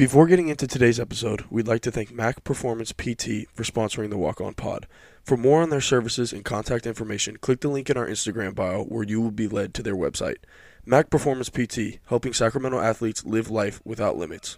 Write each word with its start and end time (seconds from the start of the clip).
Before 0.00 0.26
getting 0.26 0.48
into 0.48 0.66
today's 0.66 0.98
episode, 0.98 1.44
we'd 1.50 1.68
like 1.68 1.82
to 1.82 1.90
thank 1.90 2.10
Mac 2.10 2.42
Performance 2.42 2.90
PT 2.90 3.44
for 3.52 3.64
sponsoring 3.64 4.08
the 4.08 4.16
Walk 4.16 4.40
On 4.40 4.54
Pod. 4.54 4.86
For 5.22 5.36
more 5.36 5.60
on 5.60 5.68
their 5.68 5.82
services 5.82 6.32
and 6.32 6.42
contact 6.42 6.86
information, 6.86 7.36
click 7.36 7.60
the 7.60 7.68
link 7.68 7.90
in 7.90 7.98
our 7.98 8.06
Instagram 8.06 8.54
bio 8.54 8.84
where 8.84 9.04
you 9.04 9.20
will 9.20 9.30
be 9.30 9.46
led 9.46 9.74
to 9.74 9.82
their 9.82 9.94
website. 9.94 10.38
Mac 10.86 11.10
Performance 11.10 11.50
PT, 11.50 12.00
helping 12.06 12.32
Sacramento 12.32 12.80
athletes 12.80 13.26
live 13.26 13.50
life 13.50 13.82
without 13.84 14.16
limits. 14.16 14.56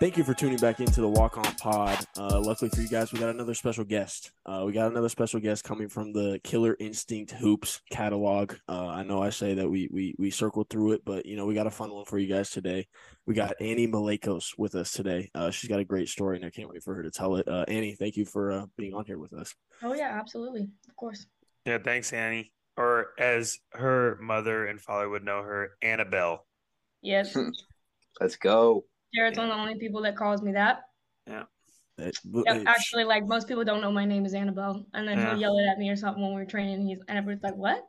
Thank 0.00 0.16
you 0.16 0.22
for 0.22 0.32
tuning 0.32 0.58
back 0.58 0.78
into 0.78 1.00
the 1.00 1.08
Walk 1.08 1.38
On 1.38 1.54
Pod. 1.56 1.98
Uh, 2.16 2.38
luckily 2.38 2.70
for 2.70 2.80
you 2.80 2.88
guys, 2.88 3.12
we 3.12 3.18
got 3.18 3.30
another 3.30 3.52
special 3.52 3.82
guest. 3.82 4.30
Uh, 4.46 4.62
we 4.64 4.70
got 4.70 4.92
another 4.92 5.08
special 5.08 5.40
guest 5.40 5.64
coming 5.64 5.88
from 5.88 6.12
the 6.12 6.40
Killer 6.44 6.76
Instinct 6.78 7.32
Hoops 7.32 7.80
catalog. 7.90 8.54
Uh, 8.68 8.86
I 8.86 9.02
know 9.02 9.20
I 9.20 9.30
say 9.30 9.54
that 9.54 9.68
we 9.68 9.88
we 9.92 10.14
we 10.16 10.30
circled 10.30 10.70
through 10.70 10.92
it, 10.92 11.04
but 11.04 11.26
you 11.26 11.36
know 11.36 11.46
we 11.46 11.54
got 11.54 11.66
a 11.66 11.70
fun 11.72 11.90
one 11.92 12.04
for 12.04 12.16
you 12.16 12.32
guys 12.32 12.50
today. 12.50 12.86
We 13.26 13.34
got 13.34 13.54
Annie 13.60 13.88
Malekos 13.88 14.56
with 14.56 14.76
us 14.76 14.92
today. 14.92 15.32
Uh, 15.34 15.50
she's 15.50 15.68
got 15.68 15.80
a 15.80 15.84
great 15.84 16.08
story, 16.08 16.36
and 16.36 16.46
I 16.46 16.50
can't 16.50 16.70
wait 16.70 16.84
for 16.84 16.94
her 16.94 17.02
to 17.02 17.10
tell 17.10 17.34
it. 17.34 17.48
Uh, 17.48 17.64
Annie, 17.66 17.96
thank 17.96 18.16
you 18.16 18.24
for 18.24 18.52
uh, 18.52 18.66
being 18.76 18.94
on 18.94 19.04
here 19.04 19.18
with 19.18 19.32
us. 19.32 19.52
Oh 19.82 19.94
yeah, 19.94 20.16
absolutely, 20.16 20.68
of 20.88 20.94
course. 20.94 21.26
Yeah, 21.66 21.78
thanks, 21.78 22.12
Annie. 22.12 22.52
Or 22.76 23.14
as 23.18 23.58
her 23.72 24.16
mother 24.22 24.66
and 24.66 24.80
father 24.80 25.08
would 25.08 25.24
know 25.24 25.42
her, 25.42 25.70
Annabelle. 25.82 26.46
Yes, 27.02 27.36
Let's 28.20 28.36
go. 28.36 28.84
Jared's 29.14 29.38
one 29.38 29.48
of 29.50 29.56
the 29.56 29.60
only 29.60 29.78
people 29.78 30.02
that 30.02 30.16
calls 30.16 30.42
me 30.42 30.52
that. 30.52 30.80
Yeah. 31.26 31.44
Uh, 32.00 32.10
Yeah, 32.46 32.62
actually, 32.66 33.04
like 33.04 33.26
most 33.26 33.48
people 33.48 33.64
don't 33.64 33.80
know 33.80 33.90
my 33.90 34.04
name 34.04 34.24
is 34.24 34.34
Annabelle, 34.34 34.86
and 34.94 35.06
then 35.08 35.18
Yeah. 35.18 35.30
he'll 35.30 35.38
yell 35.40 35.58
it 35.58 35.66
at 35.66 35.78
me 35.78 35.90
or 35.90 35.96
something 35.96 36.22
when 36.22 36.32
we're 36.34 36.44
training. 36.44 36.86
He's 36.86 37.00
and 37.08 37.18
everyone's 37.18 37.42
like, 37.42 37.56
"What? 37.56 37.82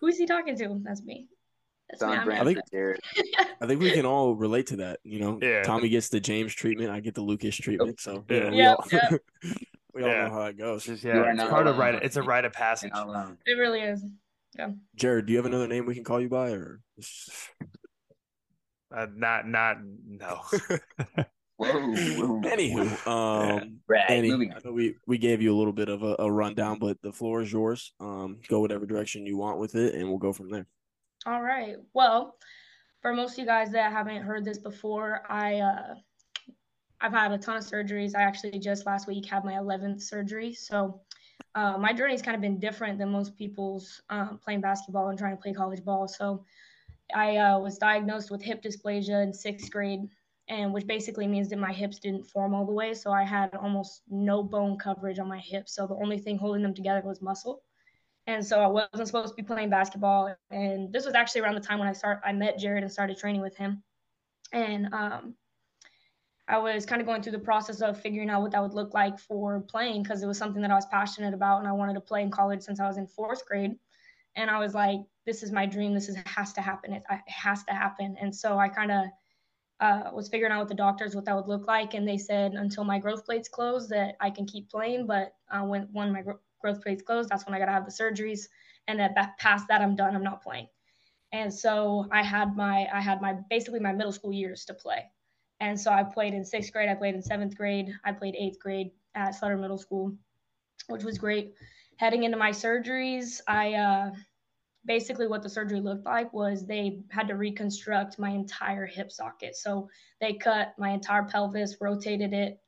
Who 0.00 0.06
is 0.06 0.18
he 0.18 0.26
talking 0.26 0.56
to?" 0.56 0.80
That's 0.84 1.02
me. 1.02 1.28
That's 1.90 2.02
It's 2.02 2.10
me. 2.10 2.16
I'm 2.16 2.24
brand 2.24 2.40
I 2.42 2.44
think- 2.44 2.70
Jared. 2.70 3.00
I 3.60 3.66
think 3.66 3.80
we 3.80 3.90
can 3.90 4.06
all 4.06 4.34
relate 4.36 4.68
to 4.68 4.76
that. 4.76 5.00
You 5.02 5.18
know, 5.20 5.38
Yeah. 5.42 5.62
Tommy 5.64 5.88
gets 5.88 6.08
the 6.10 6.20
James 6.20 6.54
treatment, 6.54 6.90
I 6.90 7.00
get 7.00 7.14
the 7.14 7.22
Lucas 7.22 7.56
treatment. 7.56 7.98
So 8.00 8.24
you 8.28 8.36
Yeah. 8.36 8.50
we 8.50 8.56
Yeah, 8.58 8.70
all, 8.76 8.84
yeah. 8.92 9.10
we 9.94 10.02
all 10.04 10.08
know 10.10 10.30
how 10.30 10.44
that 10.44 10.56
goes. 10.56 10.84
Just, 10.84 11.02
yeah, 11.02 11.24
it's 11.28 11.36
not 11.36 11.50
part 11.50 11.66
of 11.66 11.74
alone. 11.76 11.94
rite. 11.94 12.02
It's 12.04 12.16
a 12.16 12.22
rite 12.22 12.44
of 12.44 12.52
passage. 12.52 12.92
You're 12.94 13.04
not 13.04 13.08
alone. 13.08 13.38
It 13.46 13.54
really 13.58 13.80
is. 13.80 14.04
Yeah. 14.56 14.70
Jared, 14.94 15.26
do 15.26 15.32
you 15.32 15.38
have 15.38 15.46
another 15.46 15.66
name 15.66 15.86
we 15.86 15.94
can 15.96 16.04
call 16.04 16.20
you 16.20 16.28
by, 16.28 16.50
or? 16.52 16.80
Uh, 18.94 19.06
not, 19.14 19.46
not, 19.46 19.78
no. 20.06 20.40
Whoa, 21.60 21.68
whoa. 21.68 22.40
Anywho, 22.40 23.06
um, 23.06 23.80
Right, 23.86 24.08
Annie, 24.08 24.30
moving 24.30 24.50
I 24.50 24.56
on. 24.56 24.62
know 24.64 24.72
we 24.72 24.94
we 25.06 25.18
gave 25.18 25.42
you 25.42 25.54
a 25.54 25.58
little 25.58 25.74
bit 25.74 25.90
of 25.90 26.02
a, 26.02 26.16
a 26.18 26.32
rundown, 26.32 26.78
but 26.78 26.96
the 27.02 27.12
floor 27.12 27.42
is 27.42 27.52
yours. 27.52 27.92
Um, 28.00 28.38
go 28.48 28.60
whatever 28.60 28.86
direction 28.86 29.26
you 29.26 29.36
want 29.36 29.58
with 29.58 29.74
it, 29.74 29.94
and 29.94 30.08
we'll 30.08 30.16
go 30.16 30.32
from 30.32 30.48
there. 30.50 30.66
All 31.26 31.42
right. 31.42 31.76
Well, 31.92 32.36
for 33.02 33.12
most 33.12 33.32
of 33.34 33.40
you 33.40 33.44
guys 33.44 33.72
that 33.72 33.92
haven't 33.92 34.22
heard 34.22 34.42
this 34.42 34.56
before, 34.56 35.20
I 35.28 35.56
uh, 35.56 35.94
I've 37.02 37.12
had 37.12 37.30
a 37.30 37.36
ton 37.36 37.58
of 37.58 37.62
surgeries. 37.62 38.16
I 38.16 38.22
actually 38.22 38.58
just 38.58 38.86
last 38.86 39.06
week 39.06 39.26
had 39.26 39.44
my 39.44 39.52
11th 39.54 40.00
surgery, 40.00 40.54
so 40.54 41.02
uh, 41.54 41.76
my 41.76 41.92
journey's 41.92 42.22
kind 42.22 42.34
of 42.34 42.40
been 42.40 42.58
different 42.58 42.98
than 42.98 43.10
most 43.10 43.36
people's 43.36 44.00
um, 44.08 44.40
playing 44.42 44.62
basketball 44.62 45.08
and 45.08 45.18
trying 45.18 45.36
to 45.36 45.42
play 45.42 45.52
college 45.52 45.84
ball. 45.84 46.08
So 46.08 46.46
I 47.14 47.36
uh, 47.36 47.58
was 47.58 47.78
diagnosed 47.78 48.30
with 48.30 48.42
hip 48.42 48.62
dysplasia 48.62 49.22
in 49.22 49.32
sixth 49.32 49.70
grade, 49.70 50.08
and 50.48 50.72
which 50.72 50.86
basically 50.86 51.26
means 51.26 51.48
that 51.48 51.58
my 51.58 51.72
hips 51.72 51.98
didn't 51.98 52.24
form 52.24 52.54
all 52.54 52.66
the 52.66 52.72
way. 52.72 52.94
So 52.94 53.12
I 53.12 53.22
had 53.22 53.54
almost 53.54 54.02
no 54.08 54.42
bone 54.42 54.78
coverage 54.78 55.18
on 55.18 55.28
my 55.28 55.38
hips. 55.38 55.74
So 55.74 55.86
the 55.86 55.94
only 55.94 56.18
thing 56.18 56.38
holding 56.38 56.62
them 56.62 56.74
together 56.74 57.02
was 57.04 57.22
muscle. 57.22 57.62
And 58.26 58.44
so 58.44 58.60
I 58.60 58.66
wasn't 58.66 59.06
supposed 59.06 59.30
to 59.30 59.42
be 59.42 59.42
playing 59.42 59.70
basketball. 59.70 60.34
And 60.50 60.92
this 60.92 61.06
was 61.06 61.14
actually 61.14 61.42
around 61.42 61.54
the 61.54 61.60
time 61.60 61.78
when 61.78 61.88
I 61.88 61.92
start 61.92 62.20
I 62.24 62.32
met 62.32 62.58
Jared 62.58 62.82
and 62.82 62.92
started 62.92 63.18
training 63.18 63.40
with 63.40 63.56
him. 63.56 63.82
And 64.52 64.92
um, 64.92 65.34
I 66.48 66.58
was 66.58 66.84
kind 66.84 67.00
of 67.00 67.06
going 67.06 67.22
through 67.22 67.32
the 67.32 67.38
process 67.38 67.80
of 67.80 68.00
figuring 68.00 68.28
out 68.28 68.42
what 68.42 68.50
that 68.52 68.62
would 68.62 68.74
look 68.74 68.92
like 68.92 69.20
for 69.20 69.60
playing 69.60 70.02
because 70.02 70.22
it 70.22 70.26
was 70.26 70.36
something 70.36 70.62
that 70.62 70.70
I 70.72 70.74
was 70.74 70.86
passionate 70.86 71.32
about 71.32 71.60
and 71.60 71.68
I 71.68 71.72
wanted 71.72 71.94
to 71.94 72.00
play 72.00 72.22
in 72.22 72.30
college 72.30 72.62
since 72.62 72.80
I 72.80 72.88
was 72.88 72.98
in 72.98 73.06
fourth 73.06 73.46
grade. 73.46 73.76
And 74.34 74.50
I 74.50 74.58
was 74.58 74.74
like, 74.74 74.98
this 75.30 75.44
is 75.44 75.52
my 75.52 75.64
dream. 75.64 75.94
This 75.94 76.08
is 76.08 76.16
has 76.26 76.52
to 76.54 76.60
happen. 76.60 76.92
It, 76.92 77.04
it 77.08 77.20
has 77.30 77.62
to 77.64 77.72
happen. 77.72 78.16
And 78.20 78.34
so 78.34 78.58
I 78.58 78.68
kind 78.68 78.90
of 78.90 79.04
uh, 79.78 80.10
was 80.12 80.28
figuring 80.28 80.52
out 80.52 80.58
with 80.58 80.68
the 80.68 80.74
doctors 80.74 81.14
what 81.14 81.24
that 81.24 81.36
would 81.36 81.46
look 81.46 81.68
like, 81.68 81.94
and 81.94 82.06
they 82.06 82.18
said 82.18 82.54
until 82.54 82.82
my 82.82 82.98
growth 82.98 83.24
plates 83.24 83.48
close 83.48 83.88
that 83.88 84.16
I 84.20 84.28
can 84.30 84.44
keep 84.44 84.68
playing, 84.68 85.06
but 85.06 85.34
uh, 85.52 85.62
when 85.62 85.88
when 85.92 86.12
my 86.12 86.22
gro- 86.22 86.40
growth 86.60 86.82
plates 86.82 87.02
close, 87.02 87.28
that's 87.28 87.46
when 87.46 87.54
I 87.54 87.60
gotta 87.60 87.70
have 87.70 87.86
the 87.86 87.92
surgeries, 87.92 88.40
and 88.88 88.98
that, 88.98 89.38
past 89.38 89.68
that 89.68 89.80
I'm 89.80 89.94
done. 89.94 90.16
I'm 90.16 90.24
not 90.24 90.42
playing. 90.42 90.66
And 91.32 91.54
so 91.54 92.08
I 92.10 92.22
had 92.24 92.56
my 92.56 92.88
I 92.92 93.00
had 93.00 93.22
my 93.22 93.36
basically 93.48 93.80
my 93.80 93.92
middle 93.92 94.12
school 94.12 94.32
years 94.32 94.64
to 94.64 94.74
play, 94.74 95.04
and 95.60 95.78
so 95.80 95.92
I 95.92 96.02
played 96.02 96.34
in 96.34 96.44
sixth 96.44 96.72
grade, 96.72 96.88
I 96.88 96.94
played 96.94 97.14
in 97.14 97.22
seventh 97.22 97.56
grade, 97.56 97.88
I 98.04 98.12
played 98.12 98.34
eighth 98.34 98.58
grade 98.58 98.90
at 99.14 99.36
Sutter 99.36 99.56
Middle 99.56 99.78
School, 99.78 100.12
which 100.88 101.04
was 101.04 101.18
great. 101.18 101.54
Heading 101.98 102.24
into 102.24 102.36
my 102.36 102.50
surgeries, 102.50 103.40
I 103.46 103.74
uh, 103.74 104.10
basically 104.84 105.26
what 105.26 105.42
the 105.42 105.48
surgery 105.48 105.80
looked 105.80 106.06
like 106.06 106.32
was 106.32 106.66
they 106.66 107.00
had 107.10 107.28
to 107.28 107.34
reconstruct 107.34 108.18
my 108.18 108.30
entire 108.30 108.86
hip 108.86 109.12
socket. 109.12 109.56
So 109.56 109.88
they 110.20 110.34
cut 110.34 110.74
my 110.78 110.90
entire 110.90 111.24
pelvis, 111.24 111.76
rotated 111.80 112.32
it, 112.32 112.58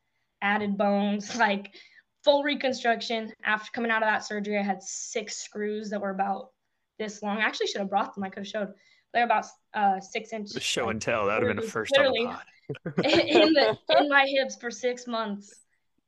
added 0.42 0.76
bones, 0.76 1.36
like 1.36 1.74
full 2.22 2.42
reconstruction. 2.42 3.32
After 3.44 3.70
coming 3.72 3.90
out 3.90 4.02
of 4.02 4.08
that 4.08 4.24
surgery, 4.24 4.58
I 4.58 4.62
had 4.62 4.82
six 4.82 5.38
screws 5.38 5.90
that 5.90 6.00
were 6.00 6.10
about 6.10 6.50
this 6.98 7.22
long. 7.22 7.38
I 7.38 7.42
actually 7.42 7.68
should 7.68 7.80
have 7.80 7.90
brought 7.90 8.14
them. 8.14 8.24
I 8.24 8.28
could 8.28 8.40
have 8.40 8.48
showed. 8.48 8.72
They're 9.14 9.24
about 9.24 9.46
uh, 9.74 10.00
six 10.00 10.32
inches. 10.32 10.62
Show 10.62 10.88
and 10.88 11.00
tell. 11.00 11.26
That 11.26 11.40
would 11.40 11.48
have 11.48 11.56
been 11.56 11.66
a 11.66 11.68
first 11.68 11.96
on 11.96 12.04
the 12.04 12.10
Literally. 12.10 12.34
pod. 12.34 12.42
in 13.04 13.52
the 13.52 13.78
in 13.98 14.08
my 14.08 14.26
hips 14.26 14.56
for 14.56 14.70
six 14.70 15.06
months. 15.06 15.54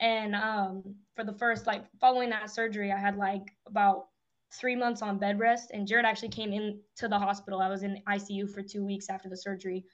And 0.01 0.35
um, 0.35 0.95
for 1.15 1.25
the 1.25 1.33
first 1.33 1.67
like 1.67 1.85
following 2.01 2.31
that 2.31 2.51
surgery, 2.51 2.93
I 2.93 2.99
had 2.99 3.17
like 3.17 3.53
about 3.67 4.07
three 4.61 4.77
months 4.77 5.03
on 5.03 5.19
bed 5.19 5.39
rest. 5.39 5.71
And 5.73 5.87
Jared 5.87 6.05
actually 6.05 6.29
came 6.29 6.53
into 6.53 7.09
the 7.09 7.19
hospital. 7.19 7.61
I 7.61 7.69
was 7.69 7.83
in 7.83 8.03
ICU 8.09 8.53
for 8.53 8.63
two 8.63 8.85
weeks 8.85 9.11
after 9.11 9.29
the 9.29 9.37
surgery. 9.37 9.85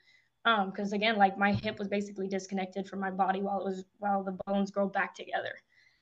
Um, 0.45 0.71
because 0.71 0.93
again, 0.93 1.17
like 1.17 1.37
my 1.37 1.53
hip 1.53 1.77
was 1.77 1.87
basically 1.87 2.27
disconnected 2.27 2.87
from 2.87 2.99
my 2.99 3.11
body 3.11 3.41
while 3.41 3.59
it 3.59 3.65
was 3.65 3.85
while 3.99 4.23
the 4.23 4.37
bones 4.47 4.71
grow 4.71 4.87
back 4.87 5.13
together. 5.13 5.53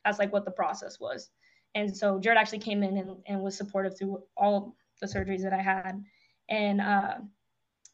That's 0.05 0.19
like 0.19 0.31
what 0.31 0.45
the 0.45 0.51
process 0.51 0.99
was. 0.99 1.29
And 1.75 1.95
so 1.95 2.19
Jared 2.19 2.37
actually 2.37 2.59
came 2.59 2.81
in 2.83 2.97
and, 2.97 3.17
and 3.27 3.41
was 3.41 3.55
supportive 3.55 3.97
through 3.97 4.23
all 4.37 4.75
the 5.01 5.07
surgeries 5.07 5.41
that 5.43 5.53
I 5.53 5.61
had. 5.61 6.03
And 6.47 6.81
uh, 6.81 7.15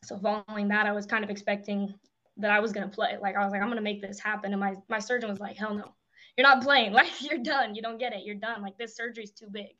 so 0.03 0.17
following 0.17 0.67
that, 0.69 0.85
I 0.85 0.91
was 0.91 1.05
kind 1.05 1.23
of 1.23 1.29
expecting 1.29 1.93
that 2.37 2.51
I 2.51 2.59
was 2.59 2.71
gonna 2.71 2.87
play. 2.87 3.17
Like 3.19 3.35
I 3.35 3.43
was 3.43 3.51
like, 3.51 3.61
I'm 3.61 3.69
gonna 3.69 3.81
make 3.81 4.01
this 4.01 4.19
happen. 4.19 4.51
And 4.53 4.59
my 4.59 4.75
my 4.87 4.99
surgeon 4.99 5.29
was 5.29 5.39
like, 5.39 5.57
hell 5.57 5.73
no, 5.73 5.95
you're 6.37 6.47
not 6.47 6.61
playing. 6.61 6.93
Like 6.93 7.21
you're 7.21 7.39
done. 7.39 7.75
You 7.75 7.81
don't 7.81 7.97
get 7.97 8.13
it. 8.13 8.23
You're 8.23 8.35
done. 8.35 8.61
Like 8.61 8.77
this 8.77 8.95
surgery's 8.95 9.31
too 9.31 9.47
big. 9.49 9.75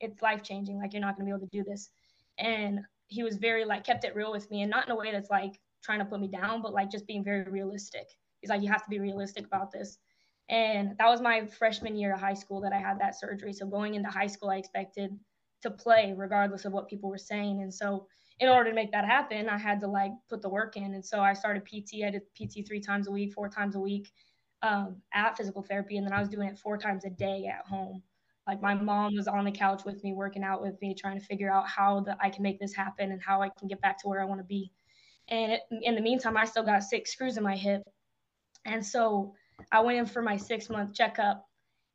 It's 0.00 0.22
life 0.22 0.42
changing. 0.42 0.78
Like 0.78 0.92
you're 0.92 1.02
not 1.02 1.16
gonna 1.16 1.26
be 1.26 1.30
able 1.30 1.46
to 1.46 1.56
do 1.56 1.64
this. 1.64 1.90
And 2.38 2.80
he 3.08 3.22
was 3.22 3.36
very 3.36 3.64
like 3.64 3.84
kept 3.84 4.04
it 4.04 4.14
real 4.14 4.32
with 4.32 4.50
me, 4.50 4.62
and 4.62 4.70
not 4.70 4.86
in 4.86 4.92
a 4.92 4.96
way 4.96 5.12
that's 5.12 5.30
like 5.30 5.58
trying 5.82 5.98
to 5.98 6.04
put 6.04 6.20
me 6.20 6.28
down, 6.28 6.62
but 6.62 6.72
like 6.72 6.90
just 6.90 7.06
being 7.06 7.24
very 7.24 7.42
realistic. 7.44 8.06
He's 8.40 8.50
like, 8.50 8.62
you 8.62 8.70
have 8.70 8.84
to 8.84 8.90
be 8.90 9.00
realistic 9.00 9.46
about 9.46 9.70
this. 9.72 9.98
And 10.48 10.96
that 10.98 11.06
was 11.06 11.20
my 11.20 11.46
freshman 11.46 11.96
year 11.96 12.14
of 12.14 12.20
high 12.20 12.34
school 12.34 12.60
that 12.62 12.72
I 12.72 12.78
had 12.78 12.98
that 13.00 13.18
surgery. 13.18 13.52
So 13.52 13.66
going 13.66 13.94
into 13.94 14.10
high 14.10 14.26
school, 14.26 14.50
I 14.50 14.56
expected 14.56 15.16
to 15.62 15.70
play 15.70 16.14
regardless 16.16 16.64
of 16.64 16.72
what 16.72 16.88
people 16.88 17.08
were 17.08 17.18
saying. 17.18 17.62
And 17.62 17.72
so 17.72 18.06
in 18.40 18.48
order 18.48 18.70
to 18.70 18.74
make 18.74 18.90
that 18.92 19.04
happen, 19.04 19.48
I 19.48 19.58
had 19.58 19.80
to 19.80 19.86
like 19.86 20.12
put 20.28 20.42
the 20.42 20.48
work 20.48 20.76
in. 20.76 20.94
And 20.94 21.04
so 21.04 21.20
I 21.20 21.34
started 21.34 21.64
PT. 21.64 22.04
I 22.04 22.10
did 22.10 22.22
PT 22.34 22.66
three 22.66 22.80
times 22.80 23.06
a 23.06 23.12
week, 23.12 23.32
four 23.32 23.48
times 23.48 23.76
a 23.76 23.80
week 23.80 24.10
um, 24.62 24.96
at 25.12 25.36
physical 25.36 25.62
therapy. 25.62 25.98
And 25.98 26.06
then 26.06 26.12
I 26.12 26.20
was 26.20 26.28
doing 26.28 26.48
it 26.48 26.58
four 26.58 26.78
times 26.78 27.04
a 27.04 27.10
day 27.10 27.46
at 27.46 27.66
home. 27.66 28.02
Like 28.46 28.62
my 28.62 28.74
mom 28.74 29.14
was 29.14 29.28
on 29.28 29.44
the 29.44 29.52
couch 29.52 29.84
with 29.84 30.02
me, 30.02 30.12
working 30.12 30.42
out 30.42 30.62
with 30.62 30.80
me, 30.80 30.94
trying 30.94 31.18
to 31.18 31.24
figure 31.24 31.52
out 31.52 31.68
how 31.68 32.00
that 32.00 32.18
I 32.20 32.30
can 32.30 32.42
make 32.42 32.58
this 32.58 32.74
happen 32.74 33.12
and 33.12 33.22
how 33.22 33.42
I 33.42 33.50
can 33.58 33.68
get 33.68 33.80
back 33.80 34.00
to 34.02 34.08
where 34.08 34.20
I 34.20 34.24
want 34.24 34.40
to 34.40 34.44
be. 34.44 34.72
And 35.28 35.52
it, 35.52 35.62
in 35.82 35.94
the 35.94 36.00
meantime, 36.00 36.36
I 36.36 36.44
still 36.44 36.64
got 36.64 36.82
six 36.82 37.12
screws 37.12 37.36
in 37.36 37.42
my 37.42 37.56
hip. 37.56 37.82
And 38.64 38.84
so 38.84 39.34
I 39.70 39.80
went 39.80 39.98
in 39.98 40.06
for 40.06 40.22
my 40.22 40.36
six 40.36 40.68
month 40.68 40.94
checkup. 40.94 41.46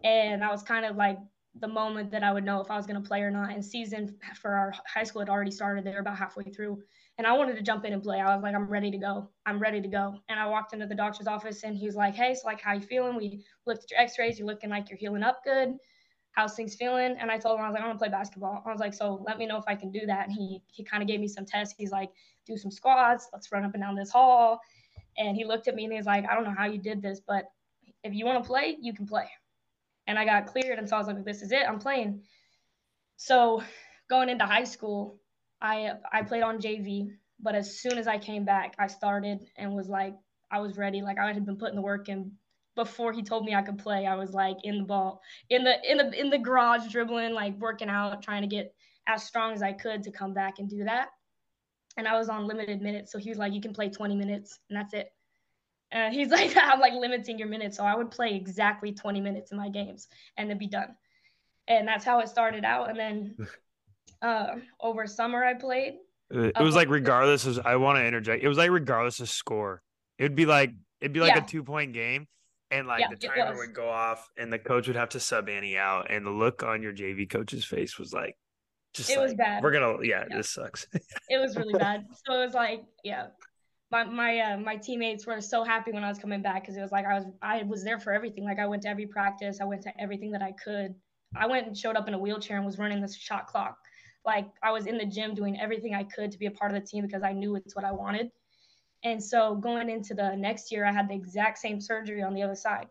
And 0.04 0.42
that 0.42 0.52
was 0.52 0.64
kind 0.64 0.86
of 0.86 0.96
like 0.96 1.18
the 1.60 1.68
moment 1.68 2.12
that 2.12 2.24
I 2.24 2.34
would 2.34 2.44
know 2.44 2.60
if 2.62 2.69
I 2.69 2.75
was 2.75 2.86
going 2.86 3.02
to 3.02 3.08
play 3.08 3.22
or 3.22 3.31
not. 3.31 3.52
And 3.52 3.64
season 3.64 4.18
for 4.42 4.52
our 4.52 4.74
high 4.86 5.04
school 5.04 5.22
had 5.22 5.30
already 5.30 5.52
started. 5.52 5.84
They 5.84 5.92
were 5.92 6.00
about 6.00 6.18
halfway 6.18 6.44
through. 6.44 6.81
And 7.18 7.25
I 7.25 7.34
wanted 7.34 7.56
to 7.56 7.62
jump 7.62 7.86
in 7.86 7.94
and 7.94 8.04
play. 8.04 8.19
I 8.19 8.36
was 8.36 8.44
like, 8.44 8.56
I'm 8.56 8.69
ready 8.69 8.92
to 8.92 8.98
go. 8.98 9.30
I'm 9.46 9.58
ready 9.58 9.81
to 9.81 9.88
go. 9.88 10.19
And 10.28 10.38
I 10.38 10.48
walked 10.48 10.74
into 10.74 10.86
the 10.86 10.96
doctor's 10.96 11.28
office 11.28 11.64
and 11.64 11.78
he's 11.78 11.96
like, 11.96 12.14
Hey, 12.14 12.34
so 12.34 12.42
like, 12.46 12.62
how 12.62 12.74
you 12.74 12.81
feeling? 12.81 13.16
We 13.16 13.44
looked 13.66 13.84
at 13.86 13.92
your 13.92 14.00
x-rays. 14.02 14.38
You're 14.38 14.48
looking 14.48 14.69
like 14.69 14.90
you're 14.90 15.00
healing 15.00 15.24
up 15.24 15.42
good. 15.46 15.78
How's 16.36 16.56
things 16.56 16.76
feeling? 16.76 17.16
And 17.20 17.32
I 17.32 17.38
told 17.40 17.60
him, 17.60 17.66
I 17.66 17.70
was 17.70 17.76
like, 17.76 17.84
I 17.84 17.88
want 17.88 18.00
to 18.00 18.04
play 18.04 18.10
basketball. 18.12 18.64
I 18.66 18.72
was 18.72 18.80
like, 18.82 18.94
so 18.94 19.24
let 19.26 19.38
me 19.40 19.46
know 19.48 19.58
if 19.58 19.66
I 19.68 19.76
can 19.76 19.92
do 19.92 20.06
that. 20.08 20.28
And 20.28 20.34
he, 20.34 20.62
he 20.68 20.84
kind 20.84 21.04
of 21.04 21.08
gave 21.08 21.22
me 21.22 21.28
some 21.30 21.46
tests. 21.46 21.76
He's 21.78 21.92
like, 21.92 22.12
do 22.46 22.58
some 22.58 22.72
squats. 22.72 23.30
Let's 23.34 23.52
run 23.52 23.66
up 23.66 23.74
and 23.74 23.84
down 23.84 23.96
this 23.96 24.12
hall. 24.12 24.60
And 25.18 25.36
he 25.38 25.46
looked 25.46 25.68
at 25.68 25.76
me 25.76 25.86
and 25.86 25.94
he's 25.94 26.06
like, 26.06 26.26
I 26.30 26.36
don't 26.36 26.44
know 26.46 26.56
how 26.58 26.66
you 26.66 26.80
did 26.80 27.02
this, 27.02 27.22
but 27.26 27.46
if 28.04 28.14
you 28.14 28.26
want 28.26 28.44
to 28.44 28.48
play, 28.48 28.78
you 28.82 28.94
can 28.94 29.08
play. 29.08 29.30
and 30.08 30.20
I 30.20 30.26
got 30.26 30.48
cleared. 30.48 30.80
And 30.80 30.88
so 30.90 30.96
I 30.96 31.00
was 31.00 31.08
like, 31.08 31.24
this 31.26 31.42
is 31.42 31.52
it. 31.52 31.64
I'm 31.68 31.80
playing. 31.80 32.24
So 33.18 33.64
going 34.10 34.30
into 34.30 34.46
high 34.46 34.64
school, 34.66 35.20
I 35.62 35.94
I 36.12 36.24
played 36.24 36.44
on 36.44 36.60
JV, 36.60 37.12
but 37.40 37.56
as 37.56 37.80
soon 37.80 37.98
as 37.98 38.08
I 38.08 38.18
came 38.18 38.46
back, 38.46 38.76
I 38.80 38.88
started 38.88 39.46
and 39.58 39.74
was 39.74 39.90
like, 39.90 40.16
I 40.52 40.60
was 40.60 40.78
ready. 40.78 41.02
Like 41.02 41.18
I 41.20 41.31
had 41.34 41.46
been 41.46 41.58
putting 41.58 41.76
the 41.76 41.81
work 41.81 42.10
in 42.10 42.31
before 42.75 43.13
he 43.13 43.24
told 43.24 43.45
me 43.45 43.56
I 43.56 43.62
could 43.62 43.77
play. 43.77 44.06
I 44.06 44.16
was 44.16 44.31
like 44.31 44.57
in 44.63 44.77
the 44.80 44.83
ball, 44.83 45.22
in 45.50 45.63
the 45.63 45.75
in 45.89 45.98
the 45.98 46.19
in 46.19 46.30
the 46.30 46.38
garage 46.38 46.92
dribbling, 46.92 47.33
like 47.33 47.57
working 47.60 47.89
out, 47.89 48.22
trying 48.22 48.42
to 48.42 48.48
get 48.48 48.74
as 49.07 49.24
strong 49.24 49.54
as 49.54 49.62
I 49.62 49.74
could 49.74 50.04
to 50.04 50.12
come 50.12 50.33
back 50.33 50.60
and 50.60 50.69
do 50.69 50.83
that. 50.86 51.10
And 51.98 52.07
I 52.07 52.18
was 52.18 52.27
on 52.30 52.45
limited 52.48 52.81
minutes, 52.81 53.12
so 53.12 53.18
he 53.18 53.30
was 53.30 53.38
like, 53.38 53.54
"You 53.54 53.62
can 53.62 53.74
play 53.74 53.89
20 53.89 54.16
minutes, 54.16 54.60
and 54.69 54.77
that's 54.77 54.94
it." 54.94 55.10
And 55.92 56.13
he's 56.13 56.30
like, 56.31 56.56
"I'm 56.57 56.80
like 56.80 56.94
limiting 56.94 57.39
your 57.39 57.48
minutes," 57.48 57.77
so 57.77 57.83
I 57.83 57.95
would 57.95 58.12
play 58.12 58.36
exactly 58.36 58.92
20 58.92 59.21
minutes 59.21 59.51
in 59.51 59.57
my 59.57 59.69
games 59.69 60.07
and 60.38 60.50
then 60.50 60.57
be 60.57 60.68
done. 60.68 60.95
And 61.68 61.88
that's 61.88 62.06
how 62.06 62.19
it 62.19 62.30
started 62.30 62.66
out. 62.66 62.89
And 62.89 63.00
then 63.00 63.38
uh, 64.21 64.56
over 64.80 65.07
summer, 65.07 65.44
I 65.44 65.54
played. 65.54 65.95
It 66.31 66.57
was 66.60 66.75
like 66.75 66.89
regardless 66.89 67.45
of 67.45 67.60
I 67.66 67.75
want 67.75 67.98
to 67.98 68.06
interject. 68.06 68.44
It 68.44 68.48
was 68.48 68.57
like 68.57 68.71
regardless 68.71 69.19
of 69.19 69.30
score. 69.30 69.81
It 70.18 70.24
would 70.24 70.36
be 70.36 70.45
like 70.45 70.71
it'd 71.00 71.13
be 71.13 71.19
like 71.19 71.36
Yeah. 71.36 71.44
a 71.44 71.48
two 71.48 71.63
point 71.63 71.94
game, 71.94 72.28
and 72.75 72.88
like 72.88 73.01
Yeah, 73.01 73.07
the 73.10 73.27
timer 73.27 73.56
would 73.56 73.74
go 73.74 73.89
off, 73.89 74.30
and 74.38 74.51
the 74.51 74.60
coach 74.60 74.88
would 74.88 74.95
have 74.95 75.10
to 75.10 75.19
sub 75.19 75.50
Annie 75.50 75.77
out, 75.77 76.07
and 76.10 76.25
the 76.25 76.31
look 76.31 76.63
on 76.63 76.81
your 76.81 76.94
JV 76.94 77.30
coach's 77.30 77.66
face 77.66 77.98
was 77.98 78.13
like, 78.13 78.38
just 78.94 79.10
It 79.10 79.19
was 79.19 79.31
like, 79.31 79.38
bad. 79.38 79.63
We're 79.63 79.72
gonna, 79.72 80.04
yeah, 80.04 80.25
Yeah. 80.30 80.38
this 80.38 80.51
sucks. 80.51 80.88
it 81.30 81.38
was 81.38 81.56
really 81.57 81.74
bad. 81.74 82.06
So 82.25 82.33
it 82.33 82.45
was 82.45 82.54
like, 82.54 82.83
yeah, 83.04 83.27
my 83.92 84.04
my 84.04 84.39
uh, 84.39 84.57
my 84.57 84.75
teammates 84.75 85.25
were 85.25 85.39
so 85.42 85.63
happy 85.63 85.92
when 85.92 86.04
I 86.04 86.10
was 86.10 86.19
coming 86.19 86.42
back 86.42 86.63
because 86.63 86.75
it 86.75 86.81
was 86.81 86.92
like 86.92 87.06
I 87.06 87.13
was 87.13 87.25
I 87.42 87.63
was 87.63 87.83
there 87.83 88.00
for 88.00 88.13
everything. 88.13 88.44
Like 88.44 88.60
I 88.60 88.66
went 88.66 88.83
to 88.83 88.89
every 88.89 89.07
practice, 89.07 89.60
I 89.62 89.66
went 89.66 89.81
to 89.83 90.01
everything 90.01 90.31
that 90.31 90.42
I 90.42 90.51
could. 90.51 90.95
I 91.36 91.48
went 91.48 91.68
and 91.68 91.78
showed 91.78 91.95
up 91.98 92.07
in 92.07 92.13
a 92.13 92.19
wheelchair 92.19 92.57
and 92.57 92.66
was 92.66 92.78
running 92.78 93.01
the 93.01 93.12
shot 93.12 93.48
clock. 93.48 93.78
Like 94.25 94.48
I 94.63 94.71
was 94.71 94.88
in 94.88 94.98
the 94.98 95.06
gym 95.06 95.36
doing 95.36 95.60
everything 95.60 95.94
I 95.94 96.04
could 96.04 96.31
to 96.31 96.38
be 96.38 96.48
a 96.48 96.51
part 96.51 96.74
of 96.74 96.81
the 96.81 96.88
team 96.88 97.06
because 97.06 97.24
I 97.24 97.33
knew 97.33 97.56
it's 97.56 97.75
what 97.75 97.86
I 97.86 97.92
wanted. 97.92 98.31
And 99.06 99.24
so 99.24 99.54
going 99.56 99.88
into 99.90 100.16
the 100.16 100.36
next 100.36 100.72
year, 100.72 100.84
I 100.84 100.92
had 100.92 101.07
the 101.07 101.13
exact 101.13 101.60
same 101.60 101.80
surgery 101.80 102.24
on 102.24 102.34
the 102.34 102.42
other 102.42 102.56
side. 102.56 102.88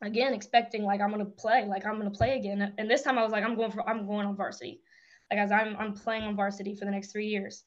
Again, 0.00 0.32
expecting 0.32 0.84
like 0.84 1.00
I'm 1.00 1.10
gonna 1.10 1.24
play, 1.24 1.66
like 1.66 1.84
I'm 1.84 1.98
gonna 1.98 2.10
play 2.10 2.38
again. 2.38 2.72
And 2.78 2.88
this 2.88 3.02
time 3.02 3.18
I 3.18 3.24
was 3.24 3.32
like, 3.32 3.42
I'm 3.42 3.56
going 3.56 3.72
for 3.72 3.86
I'm 3.88 4.06
going 4.06 4.24
on 4.24 4.36
varsity. 4.36 4.80
Like 5.28 5.40
as 5.40 5.50
I'm 5.50 5.76
I'm 5.78 5.94
playing 5.94 6.22
on 6.22 6.36
varsity 6.36 6.76
for 6.76 6.84
the 6.84 6.92
next 6.92 7.10
three 7.10 7.26
years. 7.26 7.64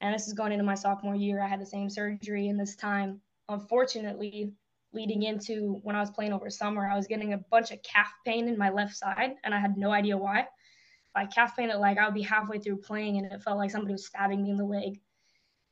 And 0.00 0.14
this 0.14 0.26
is 0.26 0.32
going 0.32 0.52
into 0.52 0.64
my 0.64 0.74
sophomore 0.74 1.14
year. 1.14 1.42
I 1.42 1.48
had 1.48 1.60
the 1.60 1.66
same 1.66 1.90
surgery, 1.90 2.48
and 2.48 2.58
this 2.58 2.76
time, 2.76 3.20
unfortunately, 3.48 4.52
leading 4.94 5.22
into 5.22 5.80
when 5.82 5.94
I 5.94 6.00
was 6.00 6.10
playing 6.10 6.32
over 6.32 6.48
summer, 6.48 6.88
I 6.88 6.96
was 6.96 7.06
getting 7.06 7.34
a 7.34 7.38
bunch 7.38 7.72
of 7.72 7.82
calf 7.82 8.10
pain 8.24 8.48
in 8.48 8.56
my 8.56 8.70
left 8.70 8.96
side, 8.96 9.34
and 9.44 9.54
I 9.54 9.60
had 9.60 9.76
no 9.76 9.92
idea 9.92 10.16
why. 10.16 10.48
Like 11.14 11.30
calf 11.30 11.56
pain, 11.56 11.68
like 11.78 11.98
I 11.98 12.06
would 12.06 12.14
be 12.14 12.22
halfway 12.22 12.58
through 12.58 12.78
playing, 12.78 13.18
and 13.18 13.30
it 13.30 13.42
felt 13.42 13.58
like 13.58 13.70
somebody 13.70 13.92
was 13.92 14.06
stabbing 14.06 14.42
me 14.42 14.50
in 14.50 14.56
the 14.56 14.64
leg. 14.64 14.98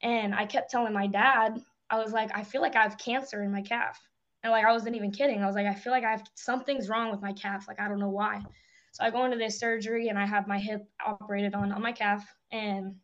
And 0.02 0.34
I 0.34 0.46
kept 0.46 0.70
telling 0.70 0.92
my 0.92 1.06
dad, 1.06 1.60
I 1.90 1.98
was 1.98 2.12
like, 2.12 2.30
I 2.34 2.44
feel 2.44 2.62
like 2.62 2.76
I 2.76 2.82
have 2.82 2.98
cancer 2.98 3.42
in 3.42 3.52
my 3.52 3.62
calf. 3.62 4.00
And 4.42 4.50
like 4.50 4.64
I 4.64 4.72
wasn't 4.72 4.96
even 4.96 5.10
kidding. 5.10 5.42
I 5.42 5.46
was 5.46 5.56
like, 5.56 5.66
I 5.66 5.74
feel 5.74 5.92
like 5.92 6.04
I 6.04 6.12
have 6.12 6.24
something's 6.34 6.88
wrong 6.88 7.10
with 7.10 7.20
my 7.20 7.32
calf. 7.32 7.66
Like 7.68 7.80
I 7.80 7.88
don't 7.88 8.00
know 8.00 8.08
why. 8.08 8.40
So 8.92 9.04
I 9.04 9.10
go 9.10 9.24
into 9.24 9.36
this 9.36 9.58
surgery 9.58 10.08
and 10.08 10.18
I 10.18 10.26
have 10.26 10.48
my 10.48 10.58
hip 10.58 10.88
operated 11.04 11.54
on 11.54 11.72
on 11.72 11.82
my 11.82 11.92
calf, 11.92 12.26
and 12.50 12.96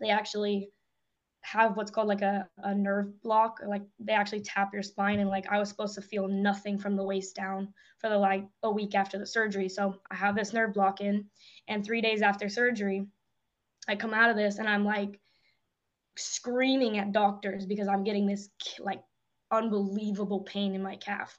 they 0.00 0.10
actually 0.10 0.70
have 1.46 1.76
what's 1.76 1.92
called 1.92 2.08
like 2.08 2.22
a, 2.22 2.48
a 2.64 2.74
nerve 2.74 3.22
block 3.22 3.60
like 3.64 3.82
they 4.00 4.12
actually 4.12 4.40
tap 4.40 4.72
your 4.72 4.82
spine 4.82 5.20
and 5.20 5.30
like 5.30 5.46
i 5.48 5.60
was 5.60 5.68
supposed 5.68 5.94
to 5.94 6.00
feel 6.02 6.26
nothing 6.26 6.76
from 6.76 6.96
the 6.96 7.04
waist 7.04 7.36
down 7.36 7.72
for 7.98 8.08
the 8.10 8.18
like 8.18 8.44
a 8.64 8.70
week 8.70 8.96
after 8.96 9.16
the 9.16 9.26
surgery 9.26 9.68
so 9.68 9.94
i 10.10 10.14
have 10.16 10.34
this 10.34 10.52
nerve 10.52 10.74
block 10.74 11.00
in 11.00 11.24
and 11.68 11.84
three 11.84 12.00
days 12.00 12.20
after 12.20 12.48
surgery 12.48 13.06
i 13.86 13.94
come 13.94 14.12
out 14.12 14.28
of 14.28 14.36
this 14.36 14.58
and 14.58 14.68
i'm 14.68 14.84
like 14.84 15.20
screaming 16.16 16.98
at 16.98 17.12
doctors 17.12 17.66
because 17.66 17.88
i'm 17.88 18.04
getting 18.04 18.26
this 18.26 18.48
like 18.80 19.02
unbelievable 19.50 20.40
pain 20.40 20.74
in 20.74 20.82
my 20.82 20.96
calf 20.96 21.38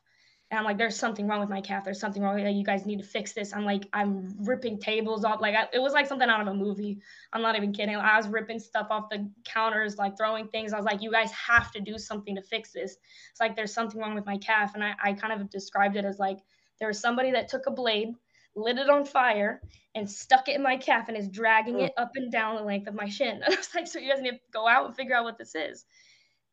and 0.49 0.57
I'm 0.57 0.63
like, 0.63 0.77
there's 0.77 0.95
something 0.95 1.27
wrong 1.27 1.41
with 1.41 1.49
my 1.49 1.59
calf. 1.59 1.83
There's 1.83 1.99
something 1.99 2.21
wrong. 2.21 2.35
With 2.35 2.55
You 2.55 2.63
guys 2.63 2.85
need 2.85 2.99
to 2.99 3.05
fix 3.05 3.33
this. 3.33 3.53
I'm 3.53 3.65
like, 3.65 3.85
I'm 3.91 4.33
ripping 4.45 4.79
tables 4.79 5.25
off. 5.25 5.41
Like, 5.41 5.55
I, 5.55 5.67
it 5.73 5.79
was 5.79 5.91
like 5.91 6.07
something 6.07 6.29
out 6.29 6.39
of 6.39 6.47
a 6.47 6.53
movie. 6.53 7.01
I'm 7.33 7.41
not 7.41 7.57
even 7.57 7.73
kidding. 7.73 7.97
I 7.97 8.15
was 8.15 8.29
ripping 8.29 8.59
stuff 8.59 8.87
off 8.89 9.09
the 9.09 9.29
counters, 9.43 9.97
like 9.97 10.17
throwing 10.17 10.47
things. 10.47 10.71
I 10.71 10.77
was 10.77 10.85
like, 10.85 11.01
you 11.01 11.11
guys 11.11 11.31
have 11.31 11.71
to 11.73 11.81
do 11.81 11.97
something 11.97 12.33
to 12.35 12.41
fix 12.41 12.71
this. 12.71 12.95
It's 13.31 13.41
like 13.41 13.57
there's 13.57 13.73
something 13.73 13.99
wrong 13.99 14.15
with 14.15 14.25
my 14.25 14.37
calf. 14.37 14.73
And 14.73 14.83
I, 14.85 14.93
I 15.03 15.13
kind 15.13 15.33
of 15.33 15.49
described 15.49 15.97
it 15.97 16.05
as 16.05 16.17
like 16.17 16.39
there 16.79 16.87
was 16.87 16.99
somebody 16.99 17.31
that 17.31 17.49
took 17.49 17.67
a 17.67 17.71
blade, 17.71 18.13
lit 18.57 18.77
it 18.77 18.89
on 18.89 19.05
fire, 19.05 19.61
and 19.95 20.09
stuck 20.09 20.47
it 20.47 20.55
in 20.55 20.63
my 20.63 20.77
calf 20.77 21.07
and 21.07 21.17
is 21.17 21.29
dragging 21.29 21.79
it 21.79 21.93
up 21.97 22.11
and 22.15 22.31
down 22.31 22.55
the 22.55 22.61
length 22.61 22.87
of 22.87 22.93
my 22.93 23.07
shin. 23.07 23.41
And 23.43 23.43
I 23.53 23.57
was 23.57 23.69
like, 23.73 23.87
so 23.87 23.99
you 23.99 24.11
guys 24.11 24.21
need 24.21 24.31
to 24.31 24.39
go 24.51 24.67
out 24.67 24.85
and 24.85 24.95
figure 24.95 25.15
out 25.15 25.23
what 25.23 25.37
this 25.37 25.55
is. 25.55 25.85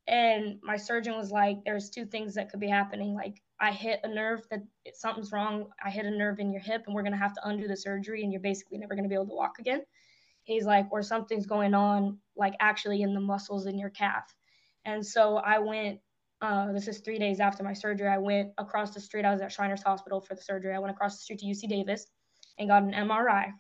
And 0.07 0.59
my 0.63 0.77
surgeon 0.77 1.17
was 1.17 1.31
like, 1.31 1.59
there's 1.65 1.91
two 1.91 2.05
things 2.07 2.35
that 2.35 2.51
could 2.51 2.61
be 2.61 2.69
happening. 2.69 3.15
Like, 3.15 3.43
I 3.61 3.73
hit 3.73 4.01
a 4.05 4.09
nerve 4.09 4.41
that 4.51 4.63
something's 4.95 5.33
wrong. 5.33 5.67
I 5.83 5.91
hit 5.91 6.07
a 6.07 6.11
nerve 6.11 6.41
in 6.41 6.53
your 6.53 6.61
hip, 6.61 6.85
and 6.87 6.95
we're 6.95 7.03
gonna 7.03 7.17
have 7.17 7.35
to 7.35 7.49
undo 7.49 7.69
the 7.69 7.77
surgery, 7.77 8.23
and 8.23 8.33
you're 8.33 8.41
basically 8.41 8.79
never 8.79 8.95
gonna 8.95 9.09
be 9.09 9.15
able 9.15 9.27
to 9.27 9.35
walk 9.35 9.59
again. 9.59 9.83
He's 10.43 10.65
like, 10.67 10.87
or 10.91 11.03
something's 11.03 11.47
going 11.47 11.75
on, 11.75 12.19
like 12.37 12.55
actually 12.61 13.03
in 13.03 13.15
the 13.15 13.21
muscles 13.21 13.67
in 13.67 13.79
your 13.79 13.91
calf. 13.91 14.25
And 14.85 15.05
so 15.05 15.37
I 15.37 15.59
went. 15.59 16.01
Uh, 16.45 16.71
this 16.73 16.89
is 16.89 16.99
three 16.99 17.19
days 17.19 17.41
after 17.41 17.63
my 17.63 17.73
surgery. 17.73 18.07
I 18.07 18.19
went 18.19 18.51
across 18.59 18.91
the 18.91 19.01
street. 19.01 19.25
I 19.25 19.33
was 19.33 19.41
at 19.41 19.51
Shriners 19.51 19.83
Hospital 19.83 20.21
for 20.21 20.35
the 20.35 20.43
surgery. 20.43 20.75
I 20.75 20.79
went 20.79 20.91
across 20.91 21.17
the 21.17 21.23
street 21.23 21.39
to 21.39 21.47
UC 21.47 21.71
Davis 21.71 22.07
and 22.59 22.69
got 22.69 22.83
an 22.83 22.93
MRI. 22.93 23.51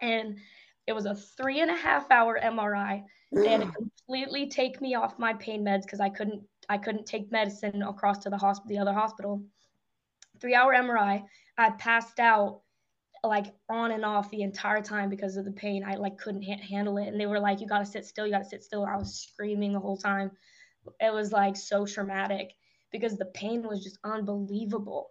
And 0.00 0.38
it 0.86 0.94
was 0.94 1.04
a 1.04 1.14
three 1.14 1.60
and 1.60 1.70
a 1.70 1.76
half 1.76 2.10
hour 2.10 2.40
MRI. 2.42 3.04
They 3.30 3.46
had 3.46 3.60
to 3.60 3.70
completely 3.72 4.48
take 4.48 4.80
me 4.80 4.94
off 4.94 5.18
my 5.18 5.34
pain 5.34 5.66
meds 5.66 5.82
because 5.82 6.00
I 6.00 6.08
couldn't 6.08 6.42
I 6.70 6.78
couldn't 6.78 7.04
take 7.04 7.30
medicine 7.30 7.82
across 7.82 8.20
to 8.20 8.30
the 8.30 8.38
hospital 8.38 8.70
the 8.70 8.80
other 8.80 8.94
hospital. 8.94 9.44
Three 10.40 10.54
hour 10.54 10.72
MRI. 10.72 11.22
I 11.58 11.70
passed 11.72 12.20
out 12.20 12.62
like 13.22 13.54
on 13.68 13.90
and 13.90 14.04
off 14.06 14.30
the 14.30 14.40
entire 14.40 14.80
time 14.80 15.10
because 15.10 15.36
of 15.36 15.44
the 15.44 15.52
pain. 15.52 15.84
I 15.86 15.96
like 15.96 16.16
couldn't 16.16 16.42
ha- 16.42 16.66
handle 16.66 16.96
it, 16.96 17.08
and 17.08 17.20
they 17.20 17.26
were 17.26 17.38
like, 17.38 17.60
"You 17.60 17.66
gotta 17.66 17.84
sit 17.84 18.06
still. 18.06 18.26
You 18.26 18.32
gotta 18.32 18.46
sit 18.46 18.64
still." 18.64 18.86
I 18.86 18.96
was 18.96 19.14
screaming 19.14 19.74
the 19.74 19.80
whole 19.80 19.98
time. 19.98 20.30
It 21.00 21.12
was 21.12 21.32
like 21.32 21.56
so 21.56 21.86
traumatic 21.86 22.52
because 22.90 23.16
the 23.16 23.26
pain 23.26 23.62
was 23.66 23.82
just 23.82 23.98
unbelievable. 24.04 25.10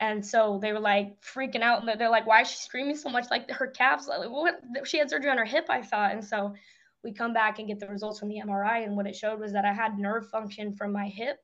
And 0.00 0.24
so 0.24 0.58
they 0.60 0.72
were 0.72 0.80
like 0.80 1.20
freaking 1.22 1.62
out, 1.62 1.80
and 1.80 2.00
they're- 2.00 2.08
like, 2.08 2.26
"Why 2.26 2.40
is 2.40 2.50
she 2.50 2.56
screaming 2.56 2.96
so 2.96 3.08
much? 3.08 3.30
Like 3.30 3.50
her 3.50 3.68
calves, 3.68 4.08
like 4.08 4.30
what? 4.30 4.60
She 4.84 4.98
had 4.98 5.10
surgery 5.10 5.30
on 5.30 5.38
her 5.38 5.44
hip, 5.44 5.66
I 5.68 5.82
thought." 5.82 6.12
And 6.12 6.24
so 6.24 6.54
we 7.04 7.12
come 7.12 7.32
back 7.32 7.58
and 7.58 7.68
get 7.68 7.78
the 7.80 7.88
results 7.88 8.18
from 8.18 8.28
the 8.28 8.38
MRI, 8.40 8.78
and 8.78 8.96
what 8.96 9.06
it 9.06 9.14
showed 9.16 9.38
was 9.40 9.52
that 9.52 9.64
I 9.64 9.72
had 9.72 9.98
nerve 9.98 10.28
function 10.30 10.74
from 10.74 10.92
my 10.92 11.08
hip, 11.08 11.38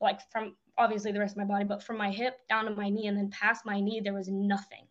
like 0.00 0.20
from 0.30 0.56
obviously 0.78 1.10
the 1.12 1.20
rest 1.20 1.32
of 1.32 1.38
my 1.38 1.44
body, 1.44 1.64
but 1.64 1.82
from 1.82 1.96
my 1.96 2.10
hip 2.10 2.46
down 2.48 2.66
to 2.66 2.70
my 2.70 2.88
knee, 2.90 3.06
and 3.06 3.16
then 3.16 3.30
past 3.30 3.64
my 3.64 3.80
knee, 3.80 4.00
there 4.00 4.14
was 4.14 4.28
nothing. 4.28 4.86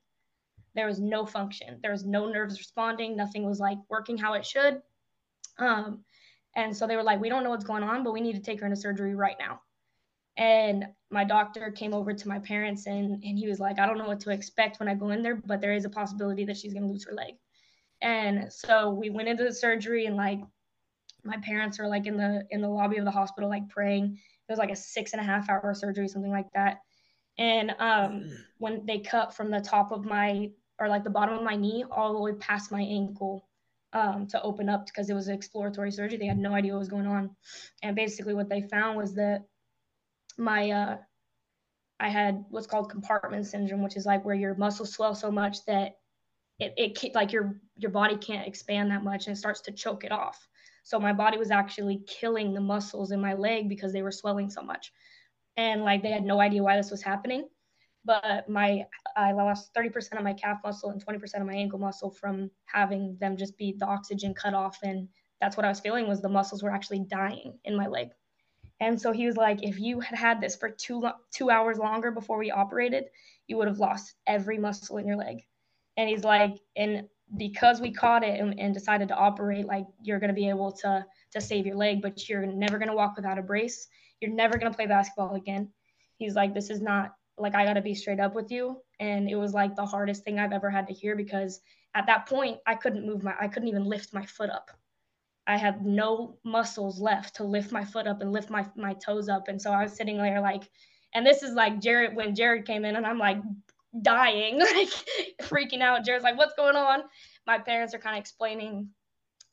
There 0.73 0.87
was 0.87 0.99
no 0.99 1.25
function. 1.25 1.79
There 1.81 1.91
was 1.91 2.05
no 2.05 2.27
nerves 2.27 2.59
responding. 2.59 3.15
Nothing 3.15 3.45
was 3.45 3.59
like 3.59 3.77
working 3.87 4.17
how 4.17 4.33
it 4.33 4.45
should. 4.45 4.81
Um, 5.57 6.03
and 6.55 6.75
so 6.75 6.87
they 6.87 6.95
were 6.95 7.03
like, 7.03 7.19
"We 7.19 7.29
don't 7.29 7.43
know 7.43 7.49
what's 7.49 7.65
going 7.65 7.83
on, 7.83 8.03
but 8.03 8.13
we 8.13 8.21
need 8.21 8.35
to 8.35 8.41
take 8.41 8.59
her 8.59 8.65
into 8.65 8.77
surgery 8.77 9.15
right 9.15 9.35
now." 9.39 9.61
And 10.37 10.87
my 11.11 11.23
doctor 11.23 11.71
came 11.71 11.93
over 11.93 12.13
to 12.13 12.27
my 12.27 12.39
parents 12.39 12.87
and, 12.87 13.23
and 13.23 13.37
he 13.37 13.47
was 13.47 13.59
like, 13.59 13.79
I 13.79 13.85
don't 13.85 13.97
know 13.97 14.07
what 14.07 14.19
to 14.21 14.31
expect 14.31 14.79
when 14.79 14.89
I 14.89 14.95
go 14.95 15.09
in 15.11 15.23
there, 15.23 15.35
but 15.35 15.61
there 15.61 15.73
is 15.73 15.85
a 15.85 15.89
possibility 15.89 16.43
that 16.45 16.57
she's 16.57 16.73
going 16.73 16.85
to 16.85 16.91
lose 16.91 17.05
her 17.05 17.13
leg. 17.13 17.35
And 18.01 18.51
so 18.51 18.89
we 18.89 19.09
went 19.09 19.29
into 19.29 19.45
the 19.45 19.53
surgery 19.53 20.05
and 20.05 20.17
like 20.17 20.41
my 21.23 21.37
parents 21.37 21.79
are 21.79 21.87
like 21.87 22.05
in 22.05 22.17
the 22.17 22.45
in 22.51 22.61
the 22.61 22.67
lobby 22.67 22.97
of 22.97 23.05
the 23.05 23.11
hospital 23.11 23.49
like 23.49 23.69
praying. 23.69 24.19
It 24.47 24.51
was 24.51 24.59
like 24.59 24.71
a 24.71 24.75
six 24.75 25.13
and 25.13 25.21
a 25.21 25.25
half 25.25 25.49
hour 25.49 25.73
surgery, 25.73 26.07
something 26.07 26.31
like 26.31 26.51
that. 26.53 26.81
And 27.37 27.73
um, 27.79 28.29
when 28.59 28.85
they 28.85 28.99
cut 28.99 29.33
from 29.33 29.49
the 29.49 29.61
top 29.61 29.91
of 29.91 30.05
my 30.05 30.51
or 30.79 30.89
like 30.89 31.05
the 31.05 31.09
bottom 31.09 31.35
of 31.35 31.43
my 31.43 31.55
knee 31.55 31.85
all 31.89 32.13
the 32.13 32.19
way 32.19 32.33
past 32.33 32.71
my 32.71 32.81
ankle 32.81 33.47
um, 33.95 34.27
to 34.27 34.41
open 34.43 34.67
up 34.69 34.85
because 34.85 35.09
it 35.09 35.13
was 35.13 35.29
an 35.29 35.35
exploratory 35.35 35.89
surgery. 35.89 36.17
They 36.17 36.27
had 36.27 36.37
no 36.37 36.53
idea 36.53 36.73
what 36.73 36.79
was 36.79 36.89
going 36.89 37.07
on. 37.07 37.31
And 37.81 37.95
basically 37.95 38.35
what 38.35 38.49
they 38.49 38.61
found 38.61 38.97
was 38.97 39.15
that 39.15 39.45
my 40.37 40.69
uh, 40.69 40.97
I 41.99 42.09
had 42.09 42.43
what's 42.49 42.67
called 42.67 42.91
compartment 42.91 43.47
syndrome, 43.47 43.81
which 43.81 43.95
is 43.95 44.05
like 44.05 44.25
where 44.25 44.35
your 44.35 44.53
muscles 44.55 44.93
swell 44.93 45.15
so 45.15 45.31
much 45.31 45.63
that 45.65 45.93
it, 46.59 46.73
it 46.77 47.15
like 47.15 47.31
your 47.31 47.61
your 47.77 47.91
body 47.91 48.17
can't 48.17 48.47
expand 48.47 48.91
that 48.91 49.03
much 49.03 49.27
and 49.27 49.35
it 49.35 49.39
starts 49.39 49.61
to 49.61 49.71
choke 49.71 50.03
it 50.03 50.11
off. 50.11 50.45
So 50.83 50.99
my 50.99 51.13
body 51.13 51.37
was 51.37 51.49
actually 51.49 52.03
killing 52.05 52.53
the 52.53 52.61
muscles 52.61 53.11
in 53.11 53.21
my 53.21 53.33
leg 53.33 53.69
because 53.69 53.93
they 53.93 54.03
were 54.03 54.11
swelling 54.11 54.49
so 54.49 54.61
much, 54.61 54.91
and 55.55 55.83
like 55.83 56.03
they 56.03 56.11
had 56.11 56.25
no 56.25 56.41
idea 56.41 56.61
why 56.61 56.75
this 56.75 56.91
was 56.91 57.01
happening. 57.01 57.47
But 58.05 58.49
my 58.49 58.85
I 59.17 59.33
lost 59.33 59.73
30% 59.73 60.19
of 60.19 60.23
my 60.25 60.33
calf 60.33 60.59
muscle 60.63 60.91
and 60.91 61.03
20% 61.05 61.41
of 61.41 61.47
my 61.47 61.55
ankle 61.55 61.79
muscle 61.79 62.11
from 62.11 62.51
having 62.65 63.17
them 63.19 63.37
just 63.37 63.57
be 63.57 63.75
the 63.77 63.87
oxygen 63.87 64.33
cut 64.35 64.53
off, 64.53 64.79
and 64.83 65.09
that's 65.41 65.57
what 65.57 65.65
I 65.65 65.69
was 65.69 65.81
feeling 65.81 66.07
was 66.07 66.21
the 66.21 66.29
muscles 66.29 66.63
were 66.63 66.71
actually 66.71 66.99
dying 67.09 67.59
in 67.65 67.75
my 67.75 67.87
leg 67.87 68.09
And 68.79 69.01
so 69.01 69.11
he 69.13 69.25
was 69.27 69.37
like, 69.37 69.63
if 69.63 69.79
you 69.79 69.99
had 70.01 70.17
had 70.17 70.41
this 70.41 70.55
for 70.55 70.69
two 70.69 71.03
two 71.33 71.49
hours 71.49 71.77
longer 71.79 72.11
before 72.11 72.37
we 72.39 72.51
operated, 72.51 73.05
you 73.47 73.57
would 73.57 73.67
have 73.67 73.79
lost 73.79 74.15
every 74.27 74.57
muscle 74.59 74.97
in 74.97 75.07
your 75.07 75.17
leg. 75.17 75.37
And 75.97 76.09
he's 76.09 76.23
like, 76.23 76.53
and 76.75 77.07
because 77.37 77.81
we 77.81 77.91
caught 77.93 78.23
it 78.23 78.39
and, 78.39 78.59
and 78.59 78.73
decided 78.73 79.09
to 79.09 79.15
operate, 79.15 79.65
like 79.65 79.85
you're 80.01 80.19
gonna 80.19 80.33
be 80.33 80.49
able 80.49 80.71
to 80.73 81.05
to 81.31 81.41
save 81.41 81.65
your 81.65 81.75
leg, 81.77 82.01
but 82.01 82.27
you're 82.29 82.45
never 82.45 82.77
gonna 82.79 82.95
walk 82.95 83.15
without 83.17 83.39
a 83.39 83.43
brace. 83.43 83.87
You're 84.21 84.31
never 84.33 84.57
gonna 84.57 84.73
play 84.75 84.87
basketball 84.87 85.35
again. 85.35 85.71
He's 86.17 86.35
like, 86.35 86.53
this 86.53 86.69
is 86.69 86.81
not 86.81 87.13
like 87.37 87.55
I 87.55 87.65
gotta 87.65 87.81
be 87.81 87.95
straight 87.95 88.19
up 88.19 88.35
with 88.35 88.51
you. 88.51 88.81
And 88.99 89.29
it 89.29 89.35
was 89.35 89.53
like 89.53 89.75
the 89.75 89.85
hardest 89.85 90.23
thing 90.23 90.39
I've 90.39 90.53
ever 90.53 90.69
had 90.69 90.87
to 90.87 90.93
hear 90.93 91.15
because 91.15 91.61
at 91.93 92.07
that 92.07 92.27
point 92.27 92.59
I 92.65 92.75
couldn't 92.75 93.05
move 93.05 93.23
my 93.23 93.35
I 93.39 93.47
couldn't 93.47 93.69
even 93.69 93.85
lift 93.85 94.13
my 94.13 94.25
foot 94.25 94.49
up. 94.49 94.71
I 95.47 95.57
had 95.57 95.85
no 95.85 96.37
muscles 96.43 96.99
left 96.99 97.35
to 97.35 97.43
lift 97.43 97.71
my 97.71 97.83
foot 97.85 98.07
up 98.07 98.21
and 98.21 98.31
lift 98.31 98.49
my 98.49 98.65
my 98.75 98.93
toes 98.93 99.29
up. 99.29 99.47
And 99.47 99.61
so 99.61 99.71
I 99.71 99.83
was 99.83 99.93
sitting 99.93 100.17
there 100.17 100.41
like, 100.41 100.69
and 101.13 101.25
this 101.25 101.43
is 101.43 101.53
like 101.53 101.79
Jared 101.81 102.15
when 102.15 102.35
Jared 102.35 102.65
came 102.65 102.85
in 102.85 102.95
and 102.95 103.05
I'm 103.05 103.19
like 103.19 103.37
dying, 104.01 104.59
like 104.59 104.89
freaking 105.43 105.81
out. 105.81 106.05
Jared's 106.05 106.23
like, 106.23 106.37
what's 106.37 106.55
going 106.55 106.75
on? 106.75 107.01
My 107.45 107.59
parents 107.59 107.93
are 107.93 107.99
kind 107.99 108.15
of 108.15 108.21
explaining 108.21 108.89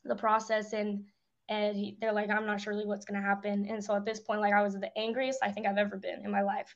the 0.03 0.15
process 0.15 0.73
and 0.73 1.05
and 1.49 1.77
he, 1.77 1.97
they're 1.99 2.13
like, 2.13 2.29
I'm 2.29 2.45
not 2.45 2.61
sure 2.61 2.73
really 2.73 2.85
what's 2.85 3.05
gonna 3.05 3.21
happen. 3.21 3.67
And 3.69 3.83
so 3.83 3.95
at 3.95 4.05
this 4.05 4.19
point, 4.19 4.41
like 4.41 4.53
I 4.53 4.63
was 4.63 4.75
the 4.75 4.97
angriest 4.97 5.39
I 5.43 5.51
think 5.51 5.67
I've 5.67 5.77
ever 5.77 5.97
been 5.97 6.23
in 6.23 6.31
my 6.31 6.41
life. 6.41 6.75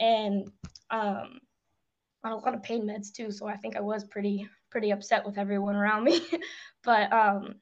And 0.00 0.50
um 0.90 1.40
on 2.24 2.32
a 2.32 2.36
lot 2.36 2.54
of 2.54 2.62
pain 2.62 2.84
meds 2.84 3.12
too. 3.12 3.30
So 3.30 3.46
I 3.46 3.56
think 3.56 3.76
I 3.76 3.80
was 3.80 4.04
pretty 4.04 4.48
pretty 4.70 4.90
upset 4.90 5.24
with 5.24 5.38
everyone 5.38 5.76
around 5.76 6.04
me. 6.04 6.20
but 6.84 7.12
um 7.12 7.56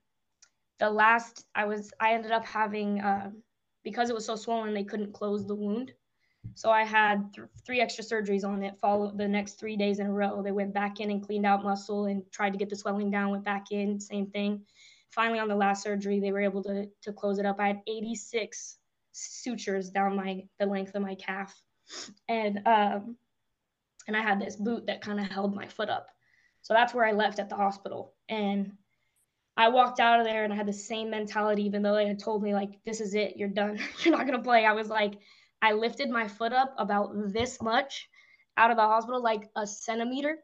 the 0.79 0.91
last 0.91 1.47
I 1.55 1.67
was 1.67 1.93
I 2.01 2.15
ended 2.15 2.33
up 2.33 2.45
having 2.45 3.01
uh, 3.01 3.31
because 3.83 4.11
it 4.11 4.15
was 4.15 4.27
so 4.27 4.37
swollen 4.37 4.75
they 4.75 4.85
couldn't 4.85 5.13
close 5.13 5.47
the 5.47 5.55
wound. 5.55 5.93
So 6.55 6.71
I 6.71 6.85
had 6.85 7.33
th- 7.35 7.49
three 7.65 7.81
extra 7.81 8.05
surgeries 8.05 8.45
on 8.45 8.63
it. 8.63 8.79
Followed 8.79 9.19
the 9.19 9.27
next 9.27 9.55
three 9.55 9.77
days 9.77 9.99
in 9.99 10.07
a 10.07 10.13
row. 10.13 10.43
They 10.43 10.53
went 10.53 10.75
back 10.75 11.01
in 11.01 11.11
and 11.11 11.23
cleaned 11.25 11.47
out 11.47 11.65
muscle 11.65 12.07
and 12.07 12.23
tried 12.31 12.51
to 12.51 12.59
get 12.59 12.69
the 12.69 12.77
swelling 12.77 13.11
down. 13.11 13.31
Went 13.31 13.45
back 13.45 13.73
in, 13.73 13.99
same 13.99 14.27
thing. 14.31 14.65
Finally, 15.11 15.39
on 15.39 15.49
the 15.49 15.57
last 15.57 15.83
surgery, 15.83 16.21
they 16.21 16.33
were 16.33 16.41
able 16.41 16.63
to 16.65 16.87
to 17.03 17.13
close 17.13 17.39
it 17.39 17.47
up. 17.47 17.57
I 17.59 17.69
had 17.69 17.81
86 17.87 18.79
sutures 19.13 19.91
down 19.91 20.15
my 20.17 20.43
the 20.59 20.67
length 20.67 20.95
of 20.95 21.03
my 21.03 21.15
calf, 21.15 21.55
and 22.29 22.61
um, 22.67 23.17
and 24.07 24.17
I 24.17 24.23
had 24.23 24.41
this 24.41 24.57
boot 24.57 24.87
that 24.87 25.01
kind 25.01 25.21
of 25.21 25.27
held 25.27 25.55
my 25.55 25.67
foot 25.67 25.89
up. 25.89 26.09
So 26.63 26.75
that's 26.75 26.95
where 26.95 27.05
I 27.05 27.13
left 27.13 27.39
at 27.39 27.49
the 27.49 27.57
hospital. 27.57 28.15
And 28.29 28.73
I 29.57 29.69
walked 29.69 30.01
out 30.01 30.21
of 30.21 30.27
there 30.27 30.45
and 30.45 30.53
I 30.53 30.57
had 30.57 30.67
the 30.67 30.73
same 30.73 31.11
mentality, 31.11 31.65
even 31.65 31.83
though 31.83 31.95
they 31.95 32.07
had 32.07 32.19
told 32.19 32.43
me, 32.43 32.55
like, 32.55 32.85
this 32.85 33.01
is 33.01 33.15
it, 33.15 33.37
you're 33.37 33.49
done, 33.49 33.79
you're 34.05 34.17
not 34.17 34.27
going 34.27 34.39
to 34.39 34.45
play. 34.45 34.65
I 34.65 34.73
was 34.73 34.89
like, 34.89 35.15
I 35.63 35.73
lifted 35.73 36.11
my 36.11 36.29
foot 36.29 36.53
up 36.53 36.75
about 36.79 37.13
this 37.33 37.61
much 37.63 38.09
out 38.57 38.71
of 38.71 38.77
the 38.77 38.83
hospital, 38.83 39.23
like 39.23 39.49
a 39.57 39.67
centimeter. 39.67 40.39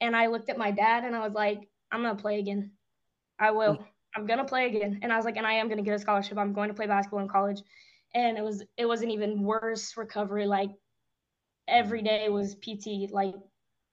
And 0.00 0.16
I 0.16 0.26
looked 0.26 0.50
at 0.50 0.58
my 0.58 0.70
dad 0.70 1.04
and 1.04 1.16
I 1.16 1.20
was 1.20 1.32
like, 1.32 1.68
I'm 1.90 2.02
going 2.02 2.16
to 2.16 2.22
play 2.22 2.38
again. 2.38 2.72
I 3.38 3.50
will. 3.50 3.78
I'm 4.16 4.26
going 4.26 4.38
to 4.38 4.44
play 4.44 4.66
again. 4.66 5.00
And 5.02 5.12
I 5.12 5.16
was 5.16 5.24
like, 5.24 5.36
and 5.36 5.46
I 5.46 5.54
am 5.54 5.68
going 5.68 5.78
to 5.78 5.84
get 5.84 5.94
a 5.94 5.98
scholarship. 5.98 6.36
I'm 6.36 6.52
going 6.52 6.68
to 6.68 6.74
play 6.74 6.86
basketball 6.86 7.20
in 7.20 7.28
college. 7.28 7.62
And 8.14 8.36
it 8.36 8.42
was, 8.42 8.62
it 8.76 8.86
was 8.86 9.02
an 9.02 9.10
even 9.10 9.42
worse 9.42 9.96
recovery. 9.96 10.46
Like 10.46 10.70
every 11.68 12.02
day 12.02 12.28
was 12.28 12.54
PT, 12.54 13.08
like 13.10 13.34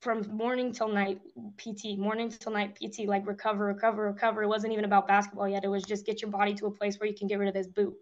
from 0.01 0.21
morning 0.29 0.71
till 0.71 0.87
night 0.89 1.21
PT, 1.57 1.95
morning 1.97 2.29
till 2.29 2.51
night 2.51 2.75
PT, 2.75 3.07
like 3.07 3.25
recover, 3.27 3.65
recover, 3.65 4.03
recover. 4.03 4.43
It 4.43 4.47
wasn't 4.47 4.73
even 4.73 4.85
about 4.85 5.07
basketball 5.07 5.47
yet. 5.47 5.63
It 5.63 5.69
was 5.69 5.83
just 5.83 6.05
get 6.05 6.21
your 6.21 6.31
body 6.31 6.53
to 6.55 6.67
a 6.67 6.71
place 6.71 6.99
where 6.99 7.07
you 7.09 7.15
can 7.15 7.27
get 7.27 7.39
rid 7.39 7.47
of 7.47 7.53
this 7.53 7.67
boot. 7.67 7.95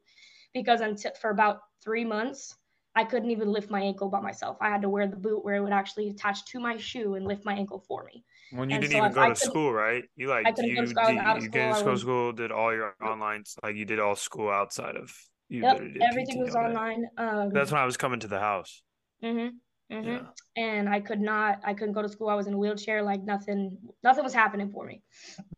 Because 0.54 0.82
until 0.82 1.12
for 1.22 1.30
about 1.30 1.60
three 1.84 2.06
months, 2.06 2.56
I 2.96 3.04
couldn't 3.04 3.32
even 3.32 3.52
lift 3.52 3.70
my 3.70 3.82
ankle 3.82 4.10
by 4.10 4.22
myself. 4.22 4.58
I 4.62 4.70
had 4.70 4.82
to 4.84 4.90
wear 4.90 5.08
the 5.08 5.18
boot 5.18 5.44
where 5.44 5.56
it 5.56 5.62
would 5.62 5.74
actually 5.74 6.10
attach 6.10 6.46
to 6.46 6.60
my 6.60 6.78
shoe 6.78 7.16
and 7.16 7.26
lift 7.26 7.44
my 7.44 7.54
ankle 7.54 7.80
for 7.80 8.06
me. 8.06 8.24
When 8.52 8.70
you 8.70 8.78
And 8.78 8.84
didn't 8.84 8.94
so 8.94 9.00
even 9.00 9.12
go 9.12 9.26
I 9.26 9.30
to 9.30 9.36
school, 9.36 9.74
right? 9.74 10.06
You 10.16 10.30
like 10.30 10.48
you 10.48 10.54
did, 10.54 10.68
you 10.68 10.76
didn't 11.24 11.52
go 11.52 11.74
to 11.74 11.98
school, 11.98 12.32
did 12.32 12.52
all 12.52 12.74
your 12.74 12.96
online 13.02 13.44
like 13.64 13.76
you 13.76 13.86
did 13.86 14.00
all 14.00 14.16
school 14.16 14.50
outside 14.50 14.96
of 14.96 15.14
you 15.50 15.62
Yep, 15.64 15.78
everything 16.02 16.36
PT 16.38 16.44
was 16.44 16.56
online. 16.56 17.06
Um, 17.18 17.52
That's 17.54 17.72
when 17.72 17.82
I 17.82 17.86
was 17.86 17.98
coming 17.98 18.20
to 18.22 18.28
the 18.28 18.40
house. 18.40 18.82
Mhm. 19.26 19.60
Mhm. 19.92 20.06
Yeah. 20.06 20.28
And 20.56 20.90
I 20.90 21.00
could 21.00 21.20
not. 21.20 21.60
I 21.64 21.74
couldn't 21.74 21.94
go 21.94 22.02
to 22.02 22.10
school. 22.10 22.30
I 22.30 22.36
was 22.36 22.48
in 22.48 22.54
a 22.54 22.58
wheelchair. 22.58 23.02
Like 23.04 23.24
nothing. 23.24 23.78
Nothing 24.04 24.24
was 24.24 24.34
happening 24.34 24.72
for 24.72 24.86
me. 24.86 25.02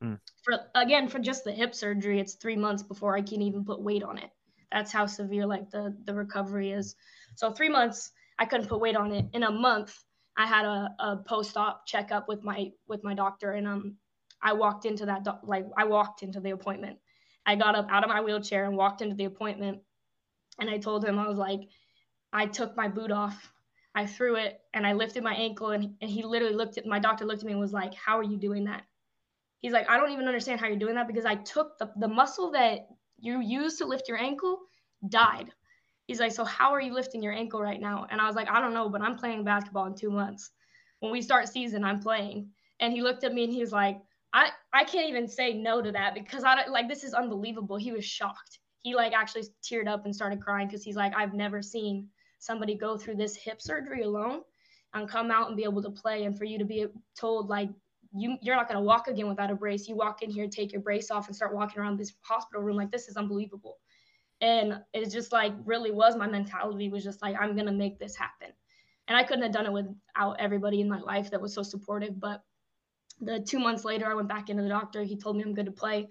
Mm. 0.02 0.20
For 0.44 0.60
again, 0.76 1.08
for 1.10 1.20
just 1.20 1.44
the 1.44 1.52
hip 1.52 1.76
surgery, 1.76 2.20
it's 2.20 2.36
three 2.36 2.56
months 2.56 2.84
before 2.84 3.16
I 3.16 3.22
can 3.22 3.42
even 3.42 3.66
put 3.66 3.82
weight 3.82 4.04
on 4.04 4.18
it. 4.18 4.32
That's 4.72 4.92
how 4.92 5.06
severe 5.06 5.46
like 5.46 5.70
the 5.70 5.96
the 6.06 6.14
recovery 6.14 6.72
is. 6.72 6.96
So 7.36 7.52
three 7.52 7.70
months, 7.70 8.12
I 8.40 8.46
couldn't 8.46 8.68
put 8.68 8.80
weight 8.80 8.96
on 8.96 9.12
it. 9.12 9.26
In 9.34 9.44
a 9.44 9.52
month, 9.52 9.98
I 10.38 10.46
had 10.46 10.66
a, 10.66 10.96
a 11.00 11.18
post-op 11.18 11.86
checkup 11.86 12.28
with 12.28 12.44
my 12.44 12.72
with 12.88 13.04
my 13.04 13.14
doctor, 13.14 13.52
and 13.52 13.68
um, 13.68 13.98
I 14.42 14.54
walked 14.54 14.86
into 14.86 15.06
that 15.06 15.24
doc- 15.24 15.42
like 15.44 15.66
I 15.78 15.86
walked 15.86 16.24
into 16.24 16.40
the 16.40 16.52
appointment. 16.52 17.00
I 17.46 17.56
got 17.56 17.76
up 17.76 17.88
out 17.90 18.04
of 18.04 18.10
my 18.10 18.22
wheelchair 18.22 18.66
and 18.66 18.76
walked 18.78 19.02
into 19.02 19.16
the 19.16 19.26
appointment, 19.26 19.80
and 20.60 20.70
I 20.70 20.78
told 20.78 21.06
him 21.06 21.18
I 21.20 21.28
was 21.28 21.38
like, 21.38 21.62
I 22.34 22.46
took 22.46 22.76
my 22.76 22.88
boot 22.88 23.12
off 23.12 23.54
I 23.98 24.06
threw 24.06 24.36
it 24.36 24.62
and 24.76 24.86
I 24.86 24.94
lifted 24.94 25.24
my 25.24 25.34
ankle 25.34 25.72
and, 25.72 25.96
and 26.02 26.10
he 26.10 26.22
literally 26.22 26.54
looked 26.54 26.78
at 26.78 26.86
my 26.86 27.00
doctor 27.00 27.26
looked 27.26 27.42
at 27.42 27.48
me 27.48 27.54
and 27.54 27.60
was 27.60 27.74
like, 27.74 27.96
How 27.96 28.20
are 28.20 28.24
you 28.24 28.38
doing 28.38 28.66
that? 28.66 28.84
He's 29.60 29.74
like, 29.74 29.90
I 29.90 29.98
don't 29.98 30.12
even 30.12 30.28
understand 30.28 30.62
how 30.62 30.68
you're 30.68 30.78
doing 30.78 30.94
that 30.94 31.08
because 31.08 31.26
I 31.26 31.34
took 31.34 31.80
the, 31.80 31.90
the 31.98 32.08
muscle 32.08 32.52
that 32.52 32.90
you 33.18 33.42
use 33.42 33.78
to 33.78 33.86
lift 33.86 34.08
your 34.08 34.20
ankle 34.20 34.60
died. 35.10 35.52
He's 36.06 36.20
like, 36.20 36.32
So 36.32 36.46
how 36.46 36.76
are 36.76 36.80
you 36.80 36.94
lifting 36.94 37.24
your 37.24 37.34
ankle 37.34 37.60
right 37.60 37.82
now? 37.82 38.06
And 38.12 38.22
I 38.22 38.28
was 38.28 38.36
like, 38.36 38.48
I 38.52 38.62
don't 38.62 38.76
know, 38.76 38.88
but 38.88 39.02
I'm 39.02 39.18
playing 39.18 39.44
basketball 39.44 39.88
in 39.88 39.96
two 39.96 40.12
months. 40.12 40.52
When 41.00 41.12
we 41.12 41.24
start 41.24 41.50
season, 41.50 41.84
I'm 41.84 42.00
playing. 42.00 42.52
And 42.80 42.94
he 42.94 43.02
looked 43.02 43.24
at 43.24 43.34
me 43.34 43.46
and 43.46 43.54
he 43.54 43.62
was 43.62 43.72
like, 43.72 44.00
I, 44.32 44.52
I 44.74 44.84
can't 44.84 45.10
even 45.10 45.28
say 45.28 45.54
no 45.54 45.82
to 45.82 45.92
that 45.94 46.14
because 46.14 46.44
I 46.44 46.54
don't 46.54 46.70
like 46.70 46.88
this 46.88 47.04
is 47.04 47.16
unbelievable. 47.16 47.78
He 47.78 47.92
was 47.92 48.06
shocked. 48.06 48.60
He 48.84 48.94
like 48.94 49.14
actually 49.14 49.46
teared 49.64 49.88
up 49.88 50.06
and 50.06 50.16
started 50.16 50.40
crying 50.40 50.68
because 50.68 50.84
he's 50.84 50.96
like, 50.96 51.16
I've 51.16 51.34
never 51.34 51.64
seen 51.64 52.10
somebody 52.40 52.76
go 52.76 52.98
through 52.98 53.16
this 53.16 53.36
hip 53.36 53.62
surgery 53.62 54.04
alone 54.04 54.42
and 54.94 55.10
come 55.10 55.32
out 55.32 55.48
and 55.48 55.58
be 55.58 55.64
able 55.64 55.82
to 55.82 55.90
play 55.90 56.24
and 56.24 56.38
for 56.38 56.46
you 56.46 56.58
to 56.58 56.66
be 56.66 56.86
told 57.20 57.50
like 57.50 57.70
you 58.14 58.38
you're 58.42 58.56
not 58.56 58.68
going 58.68 58.78
to 58.78 58.84
walk 58.84 59.08
again 59.08 59.28
without 59.28 59.52
a 59.52 59.56
brace. 59.56 59.88
You 59.88 59.96
walk 59.96 60.22
in 60.22 60.30
here 60.30 60.48
take 60.48 60.72
your 60.72 60.82
brace 60.82 61.12
off 61.12 61.28
and 61.28 61.36
start 61.36 61.54
walking 61.54 61.82
around 61.82 61.98
this 61.98 62.14
hospital 62.22 62.62
room 62.64 62.78
like 62.78 62.92
this 62.92 63.08
is 63.08 63.18
unbelievable. 63.18 63.78
And 64.40 64.82
it 64.94 65.10
just 65.10 65.32
like 65.32 65.54
really 65.66 65.92
was 65.92 66.16
my 66.16 66.28
mentality 66.28 66.90
was 66.90 67.04
just 67.04 67.22
like 67.22 67.36
i'm 67.40 67.56
going 67.56 67.66
to 67.68 67.72
make 67.72 68.00
this 68.00 68.16
happen. 68.16 68.50
And 69.08 69.18
i 69.18 69.24
couldn't 69.24 69.44
have 69.44 69.52
done 69.52 69.66
it 69.66 69.74
without 69.74 70.40
everybody 70.40 70.82
in 70.82 70.90
my 70.90 71.00
life 71.00 71.32
that 71.32 71.42
was 71.42 71.54
so 71.54 71.64
supportive 71.64 72.20
but 72.20 72.44
the 73.20 73.40
two 73.40 73.58
months 73.60 73.84
later 73.84 74.06
i 74.10 74.14
went 74.14 74.30
back 74.30 74.50
into 74.50 74.64
the 74.64 74.70
doctor. 74.70 75.04
He 75.04 75.18
told 75.18 75.38
me 75.38 75.44
i'm 75.44 75.56
good 75.56 75.66
to 75.66 75.72
play 75.72 76.08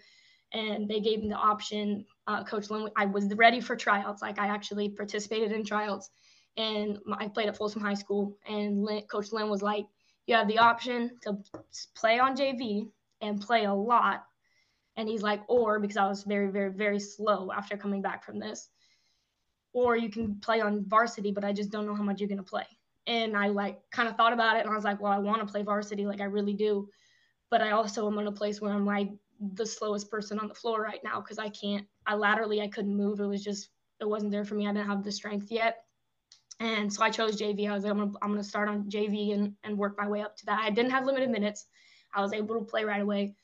and 0.52 0.88
they 0.88 1.00
gave 1.00 1.21
me 1.21 1.28
the 1.28 1.37
option. 1.37 2.04
Uh, 2.26 2.42
Coach 2.42 2.71
Lynn, 2.71 2.88
I 2.97 3.06
was 3.06 3.33
ready 3.35 3.61
for 3.61 3.76
tryouts. 3.76 4.21
Like 4.23 4.38
I 4.38 4.49
actually 4.49 4.88
participated 4.88 5.52
in 5.52 5.64
tryouts, 5.64 6.11
and 6.56 6.99
I 7.12 7.28
played 7.28 7.49
at 7.49 7.56
Folsom 7.56 7.83
High 7.83 7.95
School. 7.95 8.37
And 8.49 8.83
Lynn, 8.83 9.02
Coach 9.02 9.33
Lynn 9.33 9.49
was 9.49 9.62
like, 9.62 9.87
"You 10.26 10.35
have 10.35 10.49
the 10.49 10.59
option 10.59 11.18
to 11.23 11.38
play 11.95 12.18
on 12.18 12.37
JV 12.37 12.88
and 13.21 13.40
play 13.40 13.64
a 13.64 13.73
lot." 13.73 14.25
And 14.97 15.09
he's 15.09 15.23
like, 15.23 15.42
"Or 15.49 15.78
because 15.78 15.97
I 15.97 16.09
was 16.09 16.25
very, 16.25 16.50
very, 16.50 16.73
very 16.73 16.99
slow 16.99 17.52
after 17.52 17.76
coming 17.76 18.02
back 18.02 18.25
from 18.25 18.38
this, 18.40 18.71
or 19.73 19.97
you 19.97 20.11
can 20.11 20.40
play 20.40 20.61
on 20.61 20.85
varsity, 20.88 21.30
but 21.30 21.45
I 21.45 21.52
just 21.52 21.71
don't 21.71 21.87
know 21.87 21.95
how 21.95 22.02
much 22.02 22.21
you're 22.21 22.28
gonna 22.28 22.42
play." 22.42 22.66
And 23.06 23.37
I 23.37 23.49
like 23.49 23.80
kind 23.92 24.09
of 24.09 24.16
thought 24.16 24.33
about 24.33 24.56
it, 24.56 24.64
and 24.64 24.71
I 24.71 24.75
was 24.75 24.85
like, 24.85 25.00
"Well, 25.00 25.12
I 25.12 25.18
want 25.18 25.47
to 25.47 25.52
play 25.52 25.62
varsity, 25.62 26.06
like 26.06 26.21
I 26.21 26.25
really 26.25 26.54
do." 26.54 26.88
But 27.50 27.62
I 27.62 27.71
also 27.71 28.09
am 28.09 28.18
in 28.18 28.26
a 28.26 28.33
place 28.33 28.61
where 28.61 28.73
I'm 28.73 28.85
like 28.85 29.11
the 29.40 29.66
slowest 29.66 30.11
person 30.11 30.38
on 30.38 30.49
the 30.49 30.55
floor 30.55 30.81
right 30.81 31.00
now 31.05 31.21
because 31.21 31.38
I 31.38 31.49
can't. 31.49 31.87
I 32.07 32.14
laterally 32.14 32.61
I 32.61 32.69
couldn't 32.69 32.97
move. 32.97 33.21
It 33.21 33.26
was 33.26 33.45
just 33.45 33.69
it 34.00 34.09
wasn't 34.09 34.33
there 34.33 34.45
for 34.45 34.55
me. 34.55 34.66
I 34.66 34.73
didn't 34.73 34.88
have 34.88 35.05
the 35.05 35.12
strength 35.12 35.50
yet, 35.50 35.85
and 36.61 36.93
so 36.93 37.02
I 37.02 37.11
chose 37.11 37.40
JV. 37.40 37.69
I 37.69 37.75
was 37.75 37.85
like, 37.85 37.93
I'm 37.93 37.99
gonna 37.99 38.12
I'm 38.23 38.31
gonna 38.31 38.45
start 38.45 38.69
on 38.69 38.90
JV 38.90 39.35
and 39.35 39.55
and 39.64 39.76
work 39.76 39.97
my 39.99 40.09
way 40.09 40.23
up 40.23 40.37
to 40.38 40.47
that. 40.47 40.61
I 40.61 40.71
didn't 40.71 40.93
have 40.93 41.07
limited 41.07 41.31
minutes. 41.31 41.66
I 42.14 42.23
was 42.23 42.33
able 42.33 42.59
to 42.59 42.64
play 42.64 42.85
right 42.85 43.02
away, 43.02 43.35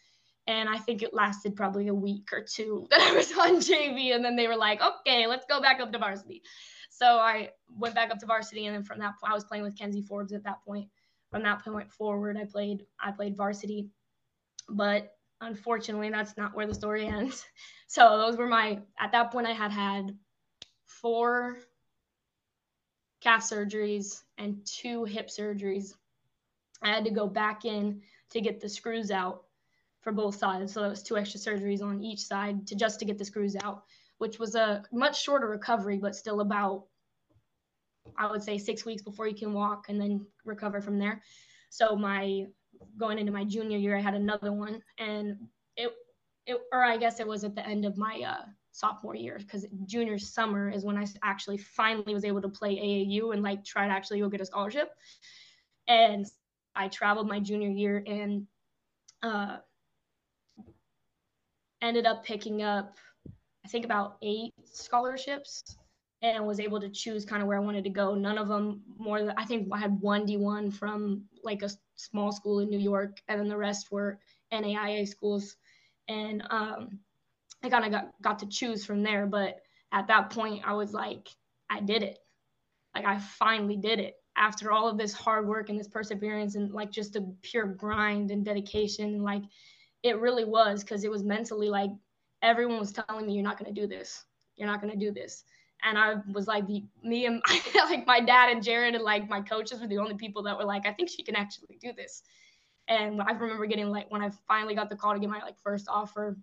and 0.47 0.69
I 0.69 0.79
think 0.79 1.03
it 1.03 1.15
lasted 1.15 1.57
probably 1.57 1.89
a 1.89 1.95
week 1.95 2.33
or 2.33 2.43
two 2.43 2.87
that 2.91 3.01
I 3.01 3.15
was 3.15 3.33
on 3.33 3.57
JV, 3.57 4.15
and 4.15 4.25
then 4.25 4.37
they 4.37 4.49
were 4.49 4.57
like, 4.57 4.81
okay, 4.81 5.27
let's 5.27 5.47
go 5.49 5.61
back 5.61 5.81
up 5.81 5.93
to 5.93 5.99
varsity. 5.99 6.43
So 6.91 7.07
I 7.07 7.51
went 7.69 7.95
back 7.95 8.11
up 8.11 8.19
to 8.21 8.27
varsity, 8.27 8.67
and 8.67 8.75
then 8.75 8.85
from 8.85 8.99
that 9.01 9.15
point, 9.21 9.33
I 9.33 9.35
was 9.35 9.45
playing 9.45 9.65
with 9.65 9.79
Kenzie 9.79 10.03
Forbes 10.03 10.33
at 10.33 10.45
that 10.45 10.63
point. 10.65 10.89
From 11.31 11.43
that 11.45 11.65
point 11.65 11.91
forward, 11.91 12.37
I 12.37 12.45
played 12.45 12.85
I 13.01 13.11
played 13.11 13.37
varsity, 13.37 13.89
but 14.69 15.13
unfortunately 15.43 16.11
that's 16.11 16.37
not 16.37 16.55
where 16.55 16.67
the 16.67 16.75
story 16.75 17.07
ends. 17.07 17.45
So 17.89 18.17
those 18.17 18.39
were 18.39 18.47
my 18.47 18.79
at 18.99 19.13
that 19.13 19.33
point 19.33 19.47
i 19.47 19.53
had 19.53 19.71
had 19.71 20.17
four 20.87 21.59
calf 23.21 23.43
surgeries 23.43 24.23
and 24.39 24.65
two 24.65 25.05
hip 25.05 25.29
surgeries. 25.29 25.93
I 26.83 26.89
had 26.89 27.05
to 27.05 27.11
go 27.11 27.27
back 27.27 27.67
in 27.67 28.01
to 28.31 28.41
get 28.41 28.63
the 28.63 28.69
screws 28.71 29.11
out 29.11 29.43
for 30.01 30.11
both 30.11 30.37
sides. 30.37 30.73
So 30.73 30.85
it 30.85 30.89
was 30.89 31.03
two 31.03 31.19
extra 31.19 31.39
surgeries 31.39 31.83
on 31.83 32.03
each 32.03 32.21
side 32.21 32.67
to 32.69 32.75
just 32.75 32.99
to 33.01 33.05
get 33.05 33.19
the 33.19 33.27
screws 33.27 33.57
out 33.63 33.85
which 34.23 34.39
was 34.39 34.55
a 34.55 34.85
much 34.93 35.21
shorter 35.21 35.49
recovery, 35.49 35.99
but 35.99 36.15
still 36.15 36.43
about, 36.43 36.85
I 38.17 38.31
would 38.31 38.45
say, 38.45 38.57
six 38.57 38.85
weeks 38.85 39.03
before 39.03 39.27
you 39.27 39.35
can 39.35 39.53
walk 39.53 39.87
and 39.89 40.01
then 40.01 40.25
recover 40.45 40.81
from 40.81 41.01
there. 41.01 41.21
So 41.71 41.97
my 41.97 42.47
going 42.99 43.19
into 43.19 43.33
my 43.33 43.45
junior 43.45 43.79
year, 43.79 43.97
I 43.97 44.01
had 44.01 44.15
another 44.15 44.53
one, 44.53 44.83
and 44.99 45.37
it 45.77 45.93
it 46.47 46.59
or 46.73 46.83
I 46.83 46.97
guess 46.97 47.21
it 47.21 47.27
was 47.27 47.45
at 47.45 47.55
the 47.55 47.67
end 47.67 47.85
of 47.85 47.97
my 47.97 48.23
uh, 48.27 48.45
sophomore 48.73 49.15
year 49.15 49.39
because 49.39 49.67
junior 49.87 50.19
summer 50.19 50.71
is 50.71 50.85
when 50.85 50.97
I 50.97 51.07
actually 51.23 51.59
finally 51.59 52.15
was 52.15 52.25
able 52.25 52.43
to 52.43 52.49
play 52.49 52.77
AAU 52.77 53.33
and 53.33 53.43
like 53.43 53.65
try 53.65 53.87
to 53.87 53.93
actually 53.93 54.21
go 54.21 54.29
get 54.29 54.41
a 54.41 54.47
scholarship. 54.47 54.91
And 55.89 56.27
I 56.75 56.89
traveled 56.89 57.29
my 57.29 57.39
junior 57.39 57.69
year 57.69 58.03
and 58.07 58.47
uh, 59.23 59.59
ended 61.83 62.07
up 62.07 62.25
picking 62.25 62.63
up, 62.63 62.97
I 63.65 63.69
think, 63.69 63.85
about 63.85 64.17
eight 64.23 64.55
scholarships 64.65 65.77
and 66.23 66.47
was 66.47 66.61
able 66.61 66.81
to 66.81 66.89
choose 66.89 67.25
kind 67.25 67.43
of 67.43 67.49
where 67.49 67.59
I 67.59 67.61
wanted 67.61 67.85
to 67.85 67.91
go. 67.91 68.15
None 68.15 68.39
of 68.39 68.49
them 68.49 68.83
more 68.97 69.19
than 69.21 69.35
I 69.37 69.45
think 69.45 69.69
I 69.73 69.79
had 69.79 70.01
one 70.01 70.25
D1 70.27 70.73
from 70.73 71.25
like 71.43 71.63
a 71.63 71.71
small 71.97 72.31
school 72.31 72.61
in 72.61 72.71
New 72.71 72.79
York, 72.79 73.21
and 73.29 73.41
then 73.41 73.49
the 73.49 73.57
rest 73.57 73.91
were 73.91 74.21
NAIA 74.53 75.07
schools. 75.07 75.57
And 76.09 76.43
um, 76.51 77.01
I 77.63 77.69
kind 77.69 77.85
of 77.85 77.91
got, 77.91 78.23
got 78.23 78.39
to 78.41 78.47
choose 78.47 78.85
from 78.85 79.03
there. 79.03 79.27
But 79.27 79.61
at 79.91 80.07
that 80.07 80.31
point, 80.31 80.63
I 80.65 80.75
was 80.75 80.93
like, 80.93 81.29
I 81.69 81.81
did 81.81 82.03
it. 82.03 82.19
Like, 82.95 83.05
I 83.05 83.19
finally 83.19 83.77
did 83.77 83.99
it 83.99 84.17
after 84.37 84.71
all 84.71 84.89
of 84.89 84.99
this 84.99 85.13
hard 85.13 85.47
work 85.47 85.71
and 85.71 85.79
this 85.79 85.89
perseverance 85.89 86.55
and 86.55 86.73
like 86.73 86.91
just 86.91 87.17
a 87.17 87.27
pure 87.43 87.67
grind 87.67 88.31
and 88.31 88.45
dedication. 88.45 89.23
Like, 89.23 89.43
it 90.03 90.21
really 90.21 90.45
was 90.45 90.85
because 90.85 91.05
it 91.05 91.11
was 91.11 91.25
mentally 91.25 91.69
like 91.69 91.91
everyone 92.43 92.79
was 92.79 92.93
telling 92.93 93.27
me, 93.27 93.35
you're 93.35 93.45
not 93.45 93.59
going 93.59 93.73
to 93.73 93.81
do 93.81 93.87
this. 93.87 94.25
You're 94.57 94.69
not 94.69 94.81
going 94.81 94.93
to 94.93 94.99
do 94.99 95.13
this. 95.13 95.45
And 95.85 95.99
I 95.99 96.17
was 96.33 96.47
like, 96.47 96.69
me 96.69 97.27
and 97.27 97.43
my, 97.49 97.61
like 97.85 98.07
my 98.07 98.21
dad 98.21 98.51
and 98.51 98.63
Jared 98.63 98.95
and 98.95 99.05
like 99.05 99.29
my 99.29 99.41
coaches 99.41 99.81
were 99.81 99.89
the 99.89 99.99
only 99.99 100.15
people 100.15 100.43
that 100.45 100.57
were 100.57 100.65
like, 100.65 100.87
I 100.87 100.93
think 100.93 101.11
she 101.11 101.23
can 101.23 101.37
actually 101.37 101.79
do 101.81 101.93
this. 101.93 102.23
And 102.89 103.21
I 103.23 103.33
remember 103.33 103.67
getting 103.67 103.91
like 103.91 104.11
when 104.11 104.23
I 104.23 104.31
finally 104.49 104.75
got 104.75 104.91
the 104.91 104.97
call 104.97 105.15
to 105.15 105.21
get 105.21 105.31
my 105.31 105.41
like 105.41 105.59
first 105.63 105.87
offer, 105.89 106.37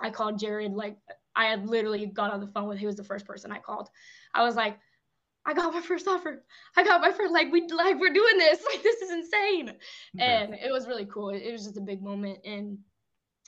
I 0.00 0.10
called 0.10 0.38
Jared. 0.38 0.72
Like 0.72 0.96
I 1.36 1.46
had 1.46 1.68
literally 1.68 2.06
got 2.06 2.32
on 2.32 2.40
the 2.40 2.46
phone 2.46 2.68
with. 2.68 2.78
He 2.78 2.86
was 2.86 2.96
the 2.96 3.04
first 3.04 3.26
person 3.26 3.52
I 3.52 3.58
called. 3.58 3.88
I 4.34 4.42
was 4.42 4.56
like, 4.56 4.78
I 5.46 5.54
got 5.54 5.72
my 5.72 5.80
first 5.80 6.06
offer. 6.08 6.42
I 6.76 6.84
got 6.84 7.00
my 7.00 7.12
first. 7.12 7.32
Like 7.32 7.52
we 7.52 7.66
like 7.68 7.98
we're 7.98 8.12
doing 8.12 8.38
this. 8.38 8.60
Like 8.72 8.82
this 8.82 9.00
is 9.02 9.10
insane. 9.10 9.72
And 10.18 10.54
it 10.54 10.70
was 10.70 10.86
really 10.86 11.06
cool. 11.06 11.30
It, 11.30 11.42
it 11.42 11.52
was 11.52 11.64
just 11.64 11.76
a 11.76 11.82
big 11.82 12.02
moment. 12.02 12.38
And 12.44 12.78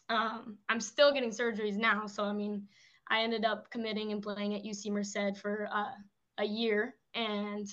um, 0.08 0.58
I'm 0.68 0.80
still 0.80 1.12
getting 1.12 1.30
surgeries 1.30 1.76
now. 1.76 2.06
So 2.06 2.24
I 2.24 2.32
mean, 2.32 2.66
I 3.10 3.22
ended 3.22 3.44
up 3.44 3.70
committing 3.70 4.12
and 4.12 4.22
playing 4.22 4.54
at 4.54 4.64
UC 4.64 4.90
Merced 4.90 5.38
for 5.40 5.68
uh, 5.72 5.92
a 6.38 6.44
year, 6.44 6.94
and 7.14 7.68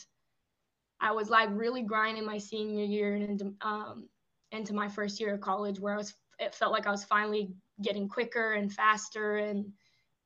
I 0.99 1.11
was 1.11 1.29
like 1.29 1.49
really 1.51 1.81
grinding 1.81 2.25
my 2.25 2.37
senior 2.37 2.83
year 2.85 3.15
and 3.15 3.23
into 3.23 3.53
um, 3.61 4.09
into 4.51 4.73
my 4.73 4.89
first 4.89 5.19
year 5.19 5.33
of 5.33 5.41
college, 5.41 5.79
where 5.79 5.93
I 5.93 5.97
was. 5.97 6.13
It 6.39 6.55
felt 6.55 6.71
like 6.71 6.87
I 6.87 6.91
was 6.91 7.03
finally 7.03 7.51
getting 7.81 8.07
quicker 8.07 8.53
and 8.53 8.71
faster 8.71 9.37
and 9.37 9.73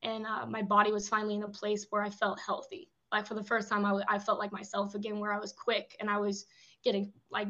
and 0.03 0.25
uh, 0.25 0.45
my 0.45 0.61
body 0.61 0.91
was 0.91 1.09
finally 1.09 1.35
in 1.35 1.43
a 1.43 1.47
place 1.47 1.87
where 1.89 2.03
I 2.03 2.09
felt 2.09 2.39
healthy. 2.45 2.89
Like 3.11 3.25
for 3.25 3.35
the 3.35 3.43
first 3.43 3.69
time, 3.69 3.85
I, 3.85 3.89
w- 3.89 4.05
I 4.09 4.19
felt 4.19 4.39
like 4.39 4.51
myself 4.51 4.95
again, 4.95 5.19
where 5.19 5.33
I 5.33 5.39
was 5.39 5.53
quick 5.53 5.95
and 5.99 6.09
I 6.09 6.17
was 6.17 6.45
getting 6.83 7.13
like, 7.31 7.47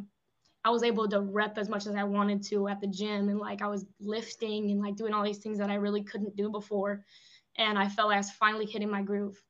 I 0.64 0.70
was 0.70 0.84
able 0.84 1.08
to 1.10 1.22
rep 1.22 1.58
as 1.58 1.68
much 1.68 1.88
as 1.88 1.96
I 1.96 2.04
wanted 2.04 2.44
to 2.46 2.68
at 2.68 2.80
the 2.80 2.88
gym 2.88 3.30
and 3.30 3.40
like 3.40 3.62
I 3.62 3.68
was 3.68 3.86
lifting 4.00 4.72
and 4.72 4.82
like 4.82 4.96
doing 4.96 5.14
all 5.14 5.24
these 5.24 5.40
things 5.40 5.58
that 5.58 5.70
I 5.72 5.76
really 5.76 6.04
couldn't 6.04 6.36
do 6.36 6.50
before. 6.50 7.04
And 7.58 7.78
I 7.78 7.88
felt 7.88 8.10
like 8.10 8.16
I 8.16 8.20
was 8.20 8.32
finally 8.32 8.66
hitting 8.66 8.90
my 8.90 9.02
groove. 9.02 9.42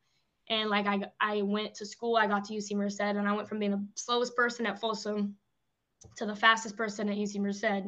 And 0.49 0.69
like 0.69 0.87
I, 0.87 1.03
I 1.21 1.41
went 1.41 1.75
to 1.75 1.85
school, 1.85 2.17
I 2.17 2.27
got 2.27 2.45
to 2.45 2.53
UC 2.53 2.75
Merced, 2.75 3.01
and 3.01 3.27
I 3.27 3.33
went 3.33 3.47
from 3.47 3.59
being 3.59 3.71
the 3.71 3.87
slowest 3.95 4.35
person 4.35 4.65
at 4.65 4.79
Folsom 4.79 5.35
to 6.17 6.25
the 6.25 6.35
fastest 6.35 6.75
person 6.75 7.09
at 7.09 7.15
UC 7.17 7.39
Merced. 7.39 7.87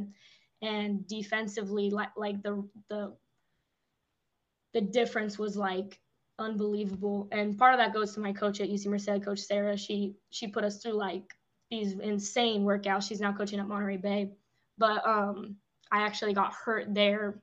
And 0.62 1.06
defensively 1.08 1.90
like 1.90 2.10
like 2.16 2.42
the 2.42 2.68
the 2.90 3.14
the 4.74 4.82
difference 4.82 5.38
was 5.38 5.58
like 5.58 6.00
unbelievable. 6.40 7.28
And 7.32 7.58
part 7.58 7.74
of 7.74 7.80
that 7.80 7.94
goes 7.94 8.14
to 8.14 8.20
my 8.20 8.34
coach 8.34 8.62
at 8.62 8.70
UC 8.70 8.88
Merced 8.88 9.24
coach 9.24 9.40
Sarah. 9.40 9.78
She 9.78 10.16
she 10.30 10.48
put 10.48 10.64
us 10.64 10.82
through 10.82 10.94
like 10.94 11.34
these 11.70 11.94
insane 11.94 12.64
workouts. 12.64 13.08
She's 13.08 13.22
now 13.22 13.34
coaching 13.34 13.60
at 13.60 13.68
Monterey 13.68 13.98
Bay. 13.98 14.32
But 14.78 15.06
um 15.06 15.58
I 15.92 16.01
actually 16.01 16.34
got 16.34 16.54
hurt 16.54 16.94
there 16.94 17.42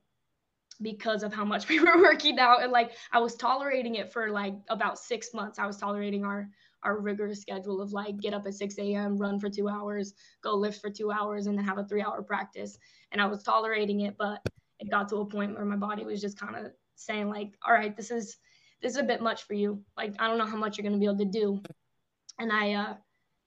because 0.81 1.23
of 1.23 1.33
how 1.33 1.45
much 1.45 1.67
we 1.69 1.79
were 1.79 2.01
working 2.01 2.39
out 2.39 2.63
and 2.63 2.71
like 2.71 2.91
I 3.11 3.19
was 3.19 3.35
tolerating 3.35 3.95
it 3.95 4.11
for 4.11 4.29
like 4.29 4.55
about 4.69 4.99
6 4.99 5.33
months 5.33 5.59
I 5.59 5.65
was 5.65 5.77
tolerating 5.77 6.25
our 6.25 6.49
our 6.83 6.99
rigorous 6.99 7.41
schedule 7.41 7.81
of 7.81 7.93
like 7.93 8.19
get 8.19 8.33
up 8.33 8.45
at 8.45 8.53
6 8.53 8.77
a.m., 8.77 9.17
run 9.17 9.39
for 9.39 9.49
two 9.49 9.69
hours, 9.69 10.13
go 10.43 10.53
lift 10.53 10.81
for 10.81 10.89
two 10.89 11.11
hours, 11.11 11.47
and 11.47 11.57
then 11.57 11.65
have 11.65 11.77
a 11.77 11.85
three 11.85 12.01
hour 12.01 12.21
practice. 12.21 12.77
And 13.11 13.21
I 13.21 13.25
was 13.25 13.43
tolerating 13.43 14.01
it, 14.01 14.15
but 14.17 14.41
it 14.79 14.89
got 14.89 15.09
to 15.09 15.17
a 15.17 15.25
point 15.25 15.55
where 15.55 15.65
my 15.65 15.75
body 15.75 16.03
was 16.03 16.21
just 16.21 16.37
kind 16.39 16.55
of 16.55 16.71
saying 16.95 17.29
like, 17.29 17.53
all 17.65 17.73
right, 17.73 17.95
this 17.95 18.11
is 18.11 18.37
this 18.81 18.93
is 18.93 18.97
a 18.97 19.03
bit 19.03 19.21
much 19.21 19.43
for 19.43 19.53
you. 19.53 19.81
Like 19.95 20.13
I 20.19 20.27
don't 20.27 20.37
know 20.37 20.45
how 20.45 20.57
much 20.57 20.77
you're 20.77 20.83
gonna 20.83 20.97
be 20.99 21.05
able 21.05 21.17
to 21.19 21.25
do. 21.25 21.61
And 22.39 22.51
I 22.51 22.73
uh 22.73 22.95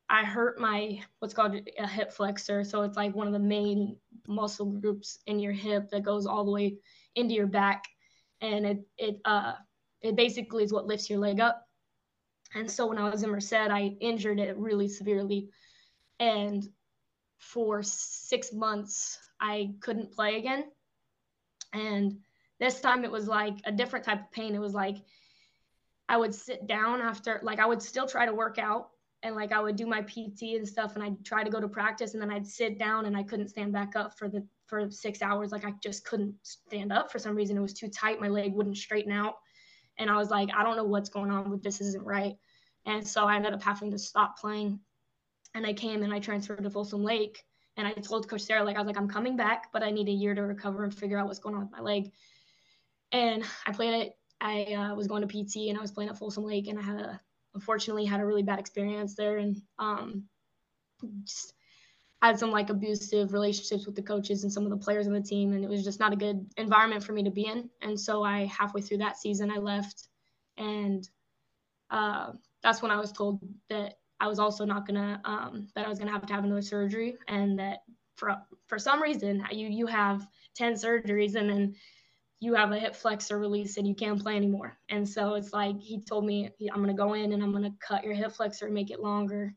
I 0.08 0.24
hurt 0.24 0.60
my 0.60 1.00
what's 1.18 1.34
called 1.34 1.60
a 1.78 1.86
hip 1.86 2.12
flexor. 2.12 2.64
So 2.64 2.82
it's 2.82 2.96
like 2.96 3.14
one 3.14 3.26
of 3.26 3.32
the 3.32 3.38
main 3.38 3.96
muscle 4.28 4.66
groups 4.66 5.18
in 5.26 5.38
your 5.40 5.52
hip 5.52 5.90
that 5.90 6.04
goes 6.04 6.26
all 6.26 6.44
the 6.44 6.52
way 6.52 6.76
into 7.16 7.34
your 7.34 7.46
back. 7.46 7.84
And 8.40 8.66
it 8.66 8.86
it 8.96 9.20
uh 9.24 9.54
it 10.02 10.14
basically 10.14 10.62
is 10.62 10.72
what 10.72 10.86
lifts 10.86 11.10
your 11.10 11.18
leg 11.18 11.40
up. 11.40 11.66
And 12.54 12.70
so 12.70 12.86
when 12.86 12.98
I 12.98 13.08
was 13.10 13.22
in 13.22 13.30
Merced, 13.30 13.54
I 13.54 13.96
injured 14.00 14.38
it 14.38 14.56
really 14.56 14.88
severely. 14.88 15.48
And 16.20 16.62
for 17.38 17.82
six 17.82 18.52
months, 18.52 19.18
I 19.40 19.74
couldn't 19.80 20.12
play 20.12 20.36
again. 20.36 20.64
And 21.72 22.18
this 22.60 22.80
time 22.80 23.04
it 23.04 23.10
was 23.10 23.26
like 23.26 23.56
a 23.64 23.72
different 23.72 24.04
type 24.04 24.20
of 24.20 24.32
pain. 24.32 24.54
It 24.54 24.60
was 24.60 24.74
like 24.74 24.96
I 26.08 26.16
would 26.16 26.34
sit 26.34 26.66
down 26.66 27.00
after, 27.00 27.40
like, 27.42 27.58
I 27.58 27.66
would 27.66 27.82
still 27.82 28.06
try 28.06 28.26
to 28.26 28.34
work 28.34 28.58
out 28.58 28.90
and 29.22 29.34
like 29.34 29.52
I 29.52 29.60
would 29.60 29.76
do 29.76 29.86
my 29.86 30.02
PT 30.02 30.54
and 30.56 30.68
stuff 30.68 30.94
and 30.94 31.02
I'd 31.02 31.24
try 31.24 31.42
to 31.42 31.50
go 31.50 31.60
to 31.60 31.68
practice 31.68 32.14
and 32.14 32.22
then 32.22 32.30
I'd 32.30 32.46
sit 32.46 32.78
down 32.78 33.06
and 33.06 33.16
I 33.16 33.22
couldn't 33.22 33.48
stand 33.48 33.72
back 33.72 33.96
up 33.96 34.18
for 34.18 34.28
the 34.28 34.46
for 34.66 34.90
6 34.90 35.22
hours 35.22 35.52
like 35.52 35.64
I 35.64 35.72
just 35.82 36.04
couldn't 36.04 36.34
stand 36.42 36.92
up 36.92 37.10
for 37.10 37.18
some 37.18 37.36
reason 37.36 37.56
it 37.56 37.60
was 37.60 37.72
too 37.72 37.88
tight 37.88 38.20
my 38.20 38.28
leg 38.28 38.52
wouldn't 38.52 38.76
straighten 38.76 39.12
out 39.12 39.36
and 39.98 40.10
I 40.10 40.16
was 40.16 40.30
like, 40.30 40.50
I 40.54 40.62
don't 40.62 40.76
know 40.76 40.84
what's 40.84 41.08
going 41.08 41.30
on 41.30 41.50
with 41.50 41.62
this 41.62 41.80
isn't 41.80 42.04
right. 42.04 42.36
And 42.84 43.06
so 43.06 43.26
I 43.26 43.36
ended 43.36 43.54
up 43.54 43.62
having 43.62 43.90
to 43.90 43.98
stop 43.98 44.38
playing. 44.38 44.80
And 45.54 45.66
I 45.66 45.72
came 45.72 46.02
and 46.02 46.12
I 46.12 46.18
transferred 46.18 46.62
to 46.62 46.70
Folsom 46.70 47.02
Lake. 47.02 47.42
And 47.76 47.86
I 47.86 47.92
told 47.92 48.28
Coach 48.28 48.42
Sarah, 48.42 48.64
like, 48.64 48.76
I 48.76 48.80
was 48.80 48.86
like, 48.86 48.96
I'm 48.96 49.08
coming 49.08 49.36
back, 49.36 49.72
but 49.72 49.82
I 49.82 49.90
need 49.90 50.08
a 50.08 50.12
year 50.12 50.34
to 50.34 50.42
recover 50.42 50.84
and 50.84 50.94
figure 50.94 51.18
out 51.18 51.26
what's 51.26 51.38
going 51.38 51.54
on 51.54 51.62
with 51.62 51.72
my 51.72 51.80
leg. 51.80 52.10
And 53.12 53.44
I 53.66 53.72
played 53.72 53.94
it. 53.94 54.12
I 54.40 54.74
uh, 54.74 54.94
was 54.94 55.06
going 55.06 55.26
to 55.26 55.28
PT 55.28 55.68
and 55.68 55.78
I 55.78 55.80
was 55.80 55.90
playing 55.90 56.10
at 56.10 56.18
Folsom 56.18 56.44
Lake, 56.44 56.68
and 56.68 56.78
I 56.78 56.82
had 56.82 57.00
a, 57.00 57.20
unfortunately, 57.56 58.04
had 58.04 58.20
a 58.20 58.26
really 58.26 58.42
bad 58.42 58.60
experience 58.60 59.16
there, 59.16 59.38
and 59.38 59.56
um, 59.78 60.24
just 61.24 61.54
had 62.22 62.38
some 62.38 62.50
like 62.50 62.70
abusive 62.70 63.32
relationships 63.32 63.86
with 63.86 63.96
the 63.96 64.02
coaches 64.02 64.42
and 64.44 64.52
some 64.52 64.64
of 64.64 64.70
the 64.70 64.76
players 64.76 65.06
on 65.06 65.14
the 65.14 65.20
team, 65.20 65.52
and 65.52 65.64
it 65.64 65.70
was 65.70 65.82
just 65.82 65.98
not 65.98 66.12
a 66.12 66.16
good 66.16 66.46
environment 66.58 67.02
for 67.02 67.12
me 67.12 67.22
to 67.24 67.30
be 67.30 67.46
in. 67.46 67.68
And 67.80 67.98
so 67.98 68.22
I 68.22 68.44
halfway 68.44 68.82
through 68.82 68.98
that 68.98 69.16
season, 69.16 69.50
I 69.50 69.56
left, 69.56 70.08
and 70.58 71.08
uh, 71.90 72.32
that's 72.62 72.82
when 72.82 72.90
I 72.90 73.00
was 73.00 73.10
told 73.10 73.40
that 73.70 73.94
I 74.20 74.28
was 74.28 74.38
also 74.38 74.64
not 74.66 74.86
gonna 74.86 75.20
um, 75.24 75.68
that 75.74 75.86
I 75.86 75.88
was 75.88 75.98
gonna 75.98 76.12
have 76.12 76.26
to 76.26 76.32
have 76.34 76.44
another 76.44 76.62
surgery, 76.62 77.16
and 77.26 77.58
that 77.58 77.78
for 78.16 78.36
for 78.66 78.78
some 78.78 79.02
reason 79.02 79.44
you 79.50 79.68
you 79.68 79.86
have 79.86 80.26
ten 80.54 80.74
surgeries 80.74 81.36
and 81.36 81.48
then 81.48 81.74
you 82.40 82.54
have 82.54 82.72
a 82.72 82.78
hip 82.78 82.94
flexor 82.94 83.38
release 83.38 83.76
and 83.76 83.86
you 83.86 83.94
can't 83.94 84.22
play 84.22 84.36
anymore. 84.36 84.76
And 84.88 85.08
so 85.08 85.34
it's 85.34 85.52
like 85.52 85.80
he 85.80 86.00
told 86.00 86.26
me 86.26 86.50
I'm 86.72 86.80
gonna 86.80 86.94
go 86.94 87.14
in 87.14 87.32
and 87.32 87.42
I'm 87.42 87.52
gonna 87.52 87.74
cut 87.80 88.04
your 88.04 88.14
hip 88.14 88.32
flexor 88.32 88.66
and 88.66 88.74
make 88.74 88.90
it 88.90 89.00
longer 89.00 89.54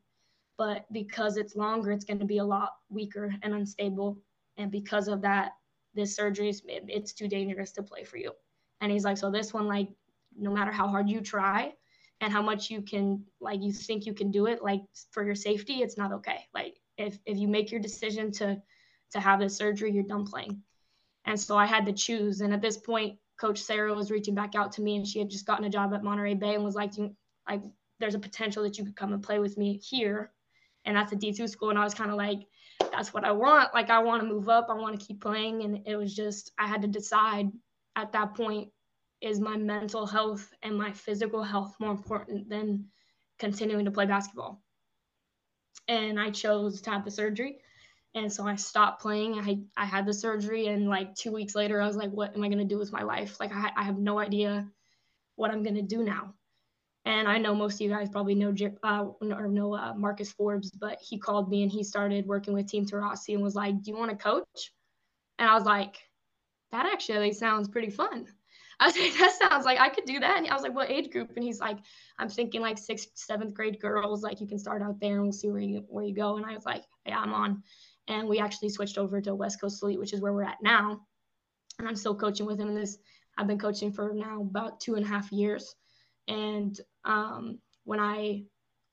but 0.59 0.85
because 0.91 1.37
it's 1.37 1.55
longer, 1.55 1.89
it's 1.89 2.03
going 2.03 2.19
to 2.19 2.25
be 2.25 2.39
a 2.39 2.43
lot 2.43 2.73
weaker 2.89 3.33
and 3.41 3.53
unstable. 3.53 4.19
And 4.57 4.69
because 4.69 5.07
of 5.07 5.21
that, 5.21 5.53
this 5.95 6.13
surgery 6.13 6.49
is 6.49 6.61
it's 6.67 7.13
too 7.13 7.29
dangerous 7.29 7.71
to 7.71 7.81
play 7.81 8.03
for 8.03 8.17
you. 8.17 8.33
And 8.81 8.91
he's 8.91 9.05
like, 9.05 9.17
so 9.17 9.31
this 9.31 9.53
one, 9.53 9.67
like, 9.67 9.87
no 10.37 10.51
matter 10.51 10.71
how 10.71 10.89
hard 10.89 11.09
you 11.09 11.21
try 11.21 11.73
and 12.19 12.33
how 12.33 12.41
much 12.41 12.69
you 12.69 12.81
can, 12.81 13.23
like, 13.39 13.63
you 13.63 13.71
think 13.71 14.05
you 14.05 14.13
can 14.13 14.31
do 14.31 14.47
it, 14.47 14.61
like, 14.61 14.81
for 15.11 15.23
your 15.23 15.33
safety, 15.33 15.75
it's 15.75 15.97
not 15.97 16.11
okay. 16.11 16.45
Like, 16.53 16.75
if 16.97 17.17
if 17.25 17.37
you 17.37 17.47
make 17.47 17.71
your 17.71 17.79
decision 17.79 18.29
to 18.33 18.61
to 19.11 19.19
have 19.21 19.39
this 19.39 19.55
surgery, 19.55 19.93
you're 19.93 20.03
done 20.03 20.25
playing. 20.25 20.61
And 21.25 21.39
so 21.39 21.57
I 21.57 21.65
had 21.65 21.85
to 21.85 21.93
choose. 21.93 22.41
And 22.41 22.53
at 22.53 22.61
this 22.61 22.77
point, 22.77 23.17
Coach 23.39 23.59
Sarah 23.59 23.93
was 23.93 24.11
reaching 24.11 24.35
back 24.35 24.55
out 24.55 24.71
to 24.73 24.81
me, 24.81 24.95
and 24.95 25.07
she 25.07 25.19
had 25.19 25.29
just 25.29 25.45
gotten 25.45 25.65
a 25.65 25.69
job 25.69 25.93
at 25.93 26.03
Monterey 26.03 26.33
Bay 26.33 26.55
and 26.55 26.63
was 26.63 26.75
like, 26.75 26.93
like, 27.47 27.61
there's 27.99 28.15
a 28.15 28.19
potential 28.19 28.63
that 28.63 28.77
you 28.77 28.85
could 28.85 28.95
come 28.95 29.13
and 29.13 29.23
play 29.23 29.39
with 29.39 29.57
me 29.57 29.77
here 29.77 30.31
and 30.85 30.95
that's 30.95 31.11
a 31.11 31.15
D2 31.15 31.49
school. 31.49 31.69
And 31.69 31.79
I 31.79 31.83
was 31.83 31.93
kind 31.93 32.11
of 32.11 32.17
like, 32.17 32.39
that's 32.91 33.13
what 33.13 33.25
I 33.25 33.31
want. 33.31 33.73
Like, 33.73 33.89
I 33.89 33.99
want 33.99 34.21
to 34.21 34.27
move 34.27 34.49
up. 34.49 34.67
I 34.69 34.73
want 34.73 34.99
to 34.99 35.05
keep 35.05 35.21
playing. 35.21 35.63
And 35.63 35.81
it 35.85 35.95
was 35.95 36.15
just, 36.15 36.51
I 36.57 36.67
had 36.67 36.81
to 36.81 36.87
decide 36.87 37.51
at 37.95 38.11
that 38.13 38.35
point 38.35 38.69
is 39.21 39.39
my 39.39 39.57
mental 39.57 40.05
health 40.05 40.49
and 40.63 40.77
my 40.77 40.91
physical 40.91 41.43
health 41.43 41.75
more 41.79 41.91
important 41.91 42.49
than 42.49 42.85
continuing 43.37 43.85
to 43.85 43.91
play 43.91 44.05
basketball? 44.05 44.63
And 45.87 46.19
I 46.19 46.29
chose 46.29 46.81
to 46.81 46.91
have 46.91 47.03
the 47.03 47.11
surgery. 47.11 47.59
And 48.19 48.31
so 48.31 48.45
I 48.45 48.55
stopped 48.55 49.01
playing. 49.01 49.39
I, 49.39 49.59
I 49.77 49.85
had 49.85 50.05
the 50.05 50.13
surgery, 50.13 50.67
and 50.67 50.87
like 50.89 51.15
two 51.15 51.31
weeks 51.31 51.55
later, 51.55 51.81
I 51.81 51.87
was 51.87 51.95
like, 51.95 52.11
what 52.11 52.35
am 52.35 52.43
I 52.43 52.49
to 52.49 52.63
do 52.65 52.77
with 52.77 52.91
my 52.91 53.01
life? 53.01 53.39
Like, 53.39 53.53
I, 53.53 53.71
I 53.75 53.83
have 53.83 53.97
no 53.97 54.19
idea 54.19 54.67
what 55.35 55.51
I'm 55.51 55.63
to 55.63 55.81
do 55.81 56.03
now. 56.03 56.33
And 57.05 57.27
I 57.27 57.37
know 57.37 57.55
most 57.55 57.75
of 57.75 57.81
you 57.81 57.89
guys 57.89 58.09
probably 58.09 58.35
know 58.35 58.53
uh, 58.83 59.05
or 59.21 59.47
know 59.47 59.73
uh, 59.73 59.93
Marcus 59.95 60.31
Forbes, 60.31 60.69
but 60.69 60.99
he 61.01 61.17
called 61.17 61.49
me 61.49 61.63
and 61.63 61.71
he 61.71 61.83
started 61.83 62.27
working 62.27 62.53
with 62.53 62.67
Team 62.67 62.85
Tarasi 62.85 63.33
and 63.33 63.41
was 63.41 63.55
like, 63.55 63.81
"Do 63.81 63.89
you 63.89 63.97
want 63.97 64.11
to 64.11 64.17
coach?" 64.17 64.73
And 65.39 65.49
I 65.49 65.53
was 65.53 65.63
like, 65.63 65.95
"That 66.71 66.85
actually 66.85 67.31
sounds 67.33 67.69
pretty 67.69 67.89
fun." 67.89 68.27
I 68.81 68.87
was 68.87 68.97
like, 68.99 69.17
"That 69.17 69.31
sounds 69.31 69.65
like 69.65 69.79
I 69.79 69.89
could 69.89 70.05
do 70.05 70.19
that." 70.19 70.37
And 70.37 70.47
I 70.47 70.53
was 70.53 70.61
like, 70.63 70.75
"What 70.75 70.91
age 70.91 71.09
group?" 71.09 71.31
And 71.35 71.43
he's 71.43 71.61
like, 71.61 71.77
"I'm 72.19 72.29
thinking 72.29 72.61
like 72.61 72.77
sixth, 72.77 73.09
seventh 73.15 73.53
grade 73.53 73.79
girls. 73.79 74.21
Like 74.21 74.41
you 74.41 74.47
can 74.47 74.59
start 74.59 74.81
out 74.81 74.99
there 74.99 75.15
and 75.15 75.23
we'll 75.23 75.31
see 75.31 75.49
where 75.49 75.61
you 75.61 75.85
where 75.87 76.03
you 76.03 76.13
go." 76.13 76.35
And 76.35 76.45
I 76.45 76.53
was 76.53 76.65
like, 76.65 76.83
"Yeah, 77.05 77.19
I'm 77.19 77.33
on." 77.33 77.63
And 78.09 78.27
we 78.27 78.39
actually 78.39 78.69
switched 78.69 78.97
over 78.97 79.21
to 79.21 79.35
West 79.35 79.61
Coast 79.61 79.81
Elite, 79.81 79.99
which 79.99 80.13
is 80.13 80.21
where 80.21 80.33
we're 80.33 80.43
at 80.43 80.61
now. 80.61 80.99
And 81.77 81.87
I'm 81.87 81.95
still 81.95 82.15
coaching 82.15 82.45
with 82.45 82.59
him 82.59 82.69
in 82.69 82.75
this. 82.75 82.97
I've 83.37 83.47
been 83.47 83.59
coaching 83.59 83.93
for 83.93 84.11
now 84.13 84.41
about 84.41 84.81
two 84.81 84.95
and 84.95 85.05
a 85.05 85.07
half 85.07 85.31
years. 85.31 85.75
And 86.27 86.79
um, 87.05 87.59
when 87.85 87.99
I 87.99 88.43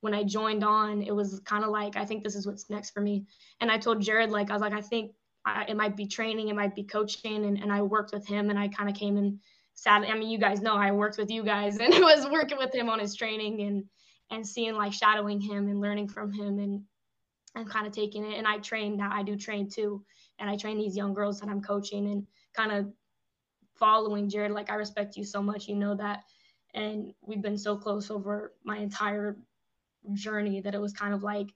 when 0.03 0.15
I 0.15 0.23
joined 0.23 0.63
on, 0.63 1.03
it 1.03 1.15
was 1.15 1.41
kind 1.45 1.65
of 1.65 1.71
like 1.71 1.97
I 1.97 2.05
think 2.05 2.23
this 2.23 2.37
is 2.37 2.47
what's 2.47 2.71
next 2.71 2.91
for 2.91 3.01
me. 3.01 3.25
And 3.61 3.73
I 3.73 3.79
told 3.79 4.01
Jared 4.01 4.31
like 4.31 4.51
I 4.51 4.53
was 4.53 4.63
like 4.63 4.73
I 4.73 4.81
think 4.81 5.13
I, 5.45 5.65
it 5.69 5.77
might 5.77 5.97
be 5.97 6.07
training, 6.07 6.49
it 6.49 6.57
might 6.57 6.75
be 6.75 6.85
coaching, 6.85 7.45
and, 7.45 7.59
and 7.59 7.73
I 7.73 7.83
worked 7.83 8.13
with 8.13 8.27
him, 8.27 8.51
and 8.51 8.59
I 8.59 8.69
kind 8.69 8.91
of 8.91 8.97
came 8.97 9.17
and 9.17 9.39
sat. 9.75 10.03
I 10.03 10.15
mean, 10.15 10.29
you 10.29 10.39
guys 10.39 10.61
know 10.61 10.75
I 10.75 10.91
worked 10.93 11.19
with 11.19 11.31
you 11.31 11.43
guys, 11.43 11.79
and 11.81 11.93
was 11.95 12.27
working 12.31 12.59
with 12.59 12.75
him 12.75 12.89
on 12.89 12.99
his 12.99 13.15
training 13.15 13.63
and 13.63 13.85
and 14.31 14.47
seeing 14.47 14.75
like 14.75 14.93
shadowing 14.93 15.41
him 15.41 15.69
and 15.69 15.81
learning 15.81 16.09
from 16.09 16.33
him 16.33 16.59
and 16.59 16.83
and 17.57 17.69
kind 17.69 17.87
of 17.87 17.93
taking 17.93 18.25
it. 18.25 18.39
And 18.39 18.47
I 18.47 18.59
train 18.59 18.97
now. 18.97 19.11
I 19.13 19.23
do 19.23 19.37
train 19.37 19.69
too, 19.69 20.05
and 20.39 20.49
I 20.49 20.57
train 20.57 20.79
these 20.79 20.97
young 20.97 21.15
girls 21.15 21.41
that 21.41 21.49
I'm 21.49 21.63
coaching 21.63 22.09
and 22.09 22.27
kind 22.55 22.71
of 22.71 22.93
following 23.75 24.29
Jared. 24.29 24.53
Like 24.53 24.71
I 24.71 24.75
respect 24.75 25.17
you 25.17 25.25
so 25.25 25.43
much. 25.43 25.67
You 25.67 25.75
know 25.75 25.95
that 25.97 26.25
and 26.77 27.15
we've 27.23 27.43
been 27.43 27.59
so 27.59 27.75
close 27.77 28.11
over 28.11 28.53
my 28.63 28.77
entire 28.77 29.37
journey 30.13 30.61
that 30.61 30.75
it 30.75 30.81
was 30.81 30.93
kind 30.93 31.15
of 31.15 31.23
like 31.23 31.49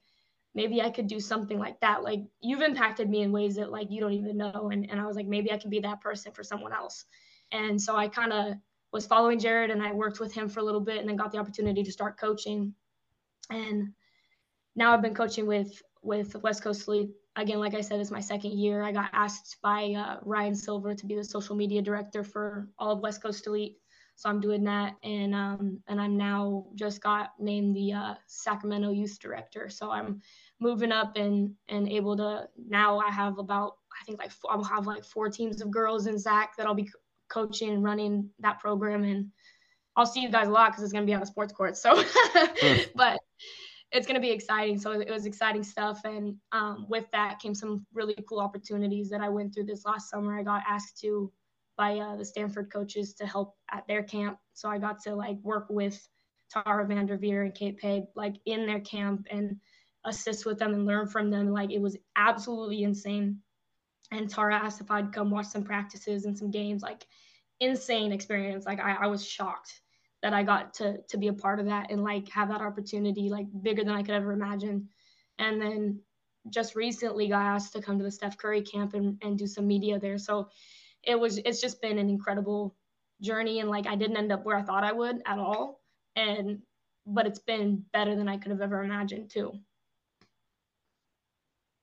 maybe 0.55 0.81
I 0.81 0.89
could 0.89 1.07
do 1.07 1.19
something 1.19 1.59
like 1.59 1.79
that. 1.79 2.03
Like 2.03 2.21
you've 2.41 2.61
impacted 2.61 3.09
me 3.09 3.21
in 3.21 3.31
ways 3.31 3.55
that 3.55 3.71
like 3.71 3.89
you 3.91 4.01
don't 4.01 4.13
even 4.13 4.35
know. 4.35 4.71
And, 4.73 4.89
and 4.89 4.99
I 4.99 5.05
was 5.05 5.15
like, 5.15 5.27
maybe 5.27 5.51
I 5.51 5.57
can 5.57 5.69
be 5.69 5.79
that 5.79 6.01
person 6.01 6.33
for 6.33 6.43
someone 6.43 6.73
else. 6.73 7.05
And 7.51 7.79
so 7.79 7.95
I 7.95 8.07
kind 8.07 8.33
of 8.33 8.55
was 8.91 9.05
following 9.05 9.39
Jared 9.39 9.69
and 9.69 9.81
I 9.81 9.93
worked 9.93 10.19
with 10.19 10.33
him 10.33 10.49
for 10.49 10.59
a 10.59 10.63
little 10.63 10.81
bit 10.81 10.97
and 10.97 11.07
then 11.07 11.15
got 11.15 11.31
the 11.31 11.37
opportunity 11.37 11.83
to 11.83 11.91
start 11.91 12.19
coaching. 12.19 12.73
And 13.49 13.93
now 14.75 14.93
I've 14.93 15.01
been 15.01 15.13
coaching 15.13 15.45
with 15.45 15.81
with 16.01 16.35
West 16.43 16.63
Coast 16.63 16.87
Elite. 16.87 17.11
Again, 17.35 17.59
like 17.59 17.73
I 17.73 17.81
said, 17.81 17.99
it's 17.99 18.11
my 18.11 18.19
second 18.19 18.53
year. 18.53 18.83
I 18.83 18.91
got 18.91 19.09
asked 19.13 19.57
by 19.61 19.93
uh, 19.93 20.17
Ryan 20.23 20.55
Silver 20.55 20.93
to 20.93 21.05
be 21.05 21.15
the 21.15 21.23
social 21.23 21.55
media 21.55 21.81
director 21.81 22.23
for 22.23 22.67
all 22.77 22.91
of 22.91 22.99
West 22.99 23.21
Coast 23.21 23.47
Elite 23.47 23.77
so 24.21 24.29
I'm 24.29 24.39
doing 24.39 24.63
that, 24.65 24.93
and 25.03 25.33
um, 25.33 25.79
and 25.87 25.99
I'm 25.99 26.15
now 26.15 26.67
just 26.75 27.01
got 27.01 27.31
named 27.39 27.75
the 27.75 27.93
uh, 27.93 28.13
Sacramento 28.27 28.91
Youth 28.91 29.17
Director. 29.19 29.67
So 29.67 29.89
I'm 29.89 30.21
moving 30.59 30.91
up 30.91 31.17
and 31.17 31.55
and 31.69 31.89
able 31.89 32.15
to 32.17 32.47
now 32.69 32.99
I 32.99 33.09
have 33.09 33.39
about 33.39 33.77
I 33.99 34.05
think 34.05 34.19
like 34.19 34.31
I'll 34.47 34.63
have 34.63 34.85
like 34.85 35.03
four 35.03 35.29
teams 35.29 35.59
of 35.59 35.71
girls 35.71 36.05
in 36.05 36.19
Sac 36.19 36.55
that 36.57 36.67
I'll 36.67 36.75
be 36.75 36.91
coaching 37.29 37.71
and 37.71 37.83
running 37.83 38.29
that 38.41 38.59
program, 38.59 39.03
and 39.03 39.31
I'll 39.95 40.05
see 40.05 40.21
you 40.21 40.29
guys 40.29 40.47
a 40.47 40.51
lot 40.51 40.69
because 40.69 40.83
it's 40.83 40.93
gonna 40.93 41.07
be 41.07 41.15
on 41.15 41.21
the 41.21 41.25
sports 41.25 41.51
court. 41.51 41.75
So, 41.75 42.03
but 42.95 43.19
it's 43.91 44.07
going 44.07 44.15
to 44.15 44.21
be 44.21 44.31
exciting. 44.31 44.79
So 44.79 44.91
it 44.91 45.09
was 45.09 45.25
exciting 45.25 45.63
stuff. 45.63 46.01
And 46.05 46.35
um, 46.51 46.85
with 46.89 47.05
that 47.11 47.39
came 47.39 47.53
some 47.53 47.85
really 47.93 48.15
cool 48.27 48.39
opportunities 48.39 49.09
that 49.09 49.21
I 49.21 49.29
went 49.29 49.53
through 49.53 49.65
this 49.65 49.85
last 49.85 50.09
summer. 50.09 50.39
I 50.39 50.43
got 50.43 50.63
asked 50.67 50.99
to 51.01 51.31
by 51.77 51.97
uh, 51.97 52.15
the 52.15 52.25
Stanford 52.25 52.71
coaches 52.71 53.13
to 53.15 53.25
help 53.25 53.55
at 53.71 53.85
their 53.87 54.03
camp. 54.03 54.37
So 54.53 54.69
I 54.69 54.77
got 54.77 55.01
to 55.03 55.15
like 55.15 55.37
work 55.41 55.67
with 55.69 56.07
Tara 56.49 56.85
Vanderveer 56.85 57.43
and 57.43 57.53
Kate 57.53 57.77
Paye 57.77 58.05
like 58.15 58.35
in 58.45 58.65
their 58.65 58.81
camp 58.81 59.27
and 59.29 59.57
assist 60.05 60.45
with 60.45 60.57
them 60.57 60.73
and 60.73 60.85
learn 60.85 61.07
from 61.07 61.29
them. 61.29 61.51
Like 61.51 61.71
it 61.71 61.81
was 61.81 61.97
absolutely 62.15 62.83
insane. 62.83 63.39
And 64.11 64.29
Tara 64.29 64.55
asked 64.55 64.81
if 64.81 64.91
I'd 64.91 65.13
come 65.13 65.31
watch 65.31 65.47
some 65.47 65.63
practices 65.63 66.25
and 66.25 66.37
some 66.37 66.51
games, 66.51 66.81
like 66.81 67.05
insane 67.59 68.11
experience. 68.11 68.65
Like 68.65 68.79
I, 68.79 68.93
I 69.01 69.07
was 69.07 69.25
shocked 69.25 69.81
that 70.21 70.33
I 70.33 70.43
got 70.43 70.73
to 70.75 70.97
to 71.09 71.17
be 71.17 71.27
a 71.27 71.33
part 71.33 71.59
of 71.59 71.65
that 71.65 71.91
and 71.91 72.03
like 72.03 72.29
have 72.29 72.49
that 72.49 72.61
opportunity, 72.61 73.29
like 73.29 73.47
bigger 73.61 73.83
than 73.83 73.95
I 73.95 74.03
could 74.03 74.15
ever 74.15 74.31
imagine. 74.31 74.89
And 75.39 75.61
then 75.61 75.99
just 76.49 76.75
recently 76.75 77.27
got 77.27 77.45
asked 77.45 77.73
to 77.73 77.81
come 77.81 77.97
to 77.97 78.03
the 78.03 78.11
Steph 78.11 78.37
Curry 78.37 78.61
camp 78.61 78.93
and, 78.93 79.17
and 79.21 79.37
do 79.37 79.47
some 79.47 79.67
media 79.67 79.99
there. 79.99 80.17
So 80.17 80.49
it 81.03 81.19
was 81.19 81.37
it's 81.39 81.61
just 81.61 81.81
been 81.81 81.97
an 81.97 82.09
incredible 82.09 82.75
journey 83.21 83.59
and 83.59 83.69
like 83.69 83.87
I 83.87 83.95
didn't 83.95 84.17
end 84.17 84.31
up 84.31 84.45
where 84.45 84.57
I 84.57 84.63
thought 84.63 84.83
I 84.83 84.91
would 84.91 85.21
at 85.25 85.39
all 85.39 85.81
and 86.15 86.59
but 87.05 87.25
it's 87.25 87.39
been 87.39 87.83
better 87.93 88.15
than 88.15 88.27
I 88.27 88.37
could 88.37 88.51
have 88.51 88.61
ever 88.61 88.83
imagined 88.83 89.31
too. 89.31 89.53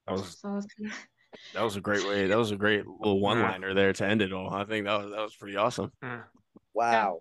That 0.06 0.14
was, 0.14 0.38
so 0.40 0.50
was 0.50 0.66
kinda... 0.66 0.94
that 1.54 1.62
was 1.62 1.76
a 1.76 1.80
great 1.80 2.06
way. 2.06 2.28
That 2.28 2.38
was 2.38 2.50
a 2.50 2.56
great 2.56 2.86
little 2.86 3.20
one 3.20 3.42
liner 3.42 3.74
there 3.74 3.92
to 3.92 4.06
end 4.06 4.22
it 4.22 4.32
all. 4.32 4.52
I 4.52 4.64
think 4.64 4.86
that 4.86 5.02
was 5.02 5.10
that 5.10 5.20
was 5.20 5.34
pretty 5.34 5.56
awesome. 5.56 5.92
Hmm. 6.02 6.20
Wow. 6.72 7.20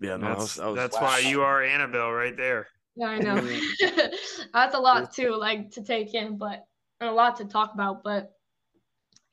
Yeah, 0.00 0.16
no, 0.16 0.34
that's, 0.34 0.56
that 0.56 0.66
was, 0.66 0.76
that's 0.76 0.96
wow. 0.96 1.02
why 1.02 1.18
you 1.20 1.42
are 1.42 1.62
Annabelle 1.62 2.12
right 2.12 2.36
there. 2.36 2.66
Yeah, 2.96 3.08
I 3.08 3.18
know. 3.18 3.36
that's 4.52 4.74
a 4.74 4.78
lot 4.78 5.12
too, 5.12 5.36
like 5.36 5.70
to 5.72 5.82
take 5.82 6.14
in, 6.14 6.38
but 6.38 6.64
a 7.00 7.10
lot 7.10 7.36
to 7.36 7.44
talk 7.44 7.72
about. 7.74 8.02
But 8.02 8.32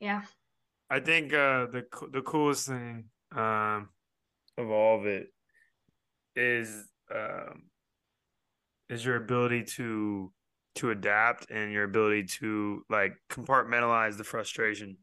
yeah, 0.00 0.22
I 0.90 1.00
think 1.00 1.32
uh, 1.32 1.66
the 1.66 1.84
the 2.12 2.22
coolest 2.22 2.68
thing 2.68 3.04
um, 3.34 3.88
of 4.58 4.70
all 4.70 5.00
of 5.00 5.06
it 5.06 5.28
is 6.36 6.88
um, 7.14 7.64
is 8.88 9.04
your 9.04 9.16
ability 9.16 9.64
to 9.64 10.32
to 10.76 10.90
adapt 10.90 11.50
and 11.50 11.72
your 11.72 11.84
ability 11.84 12.24
to 12.24 12.84
like 12.90 13.14
compartmentalize 13.30 14.16
the 14.16 14.24
frustration. 14.24 14.96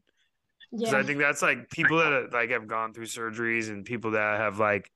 Because 0.70 0.92
yeah. 0.92 0.98
I 0.98 1.02
think 1.02 1.18
that's 1.18 1.42
like 1.42 1.68
people 1.70 1.98
that 1.98 2.32
like 2.32 2.50
have 2.50 2.66
gone 2.66 2.94
through 2.94 3.06
surgeries 3.06 3.68
and 3.68 3.84
people 3.84 4.12
that 4.12 4.38
have 4.38 4.58
like 4.58 4.90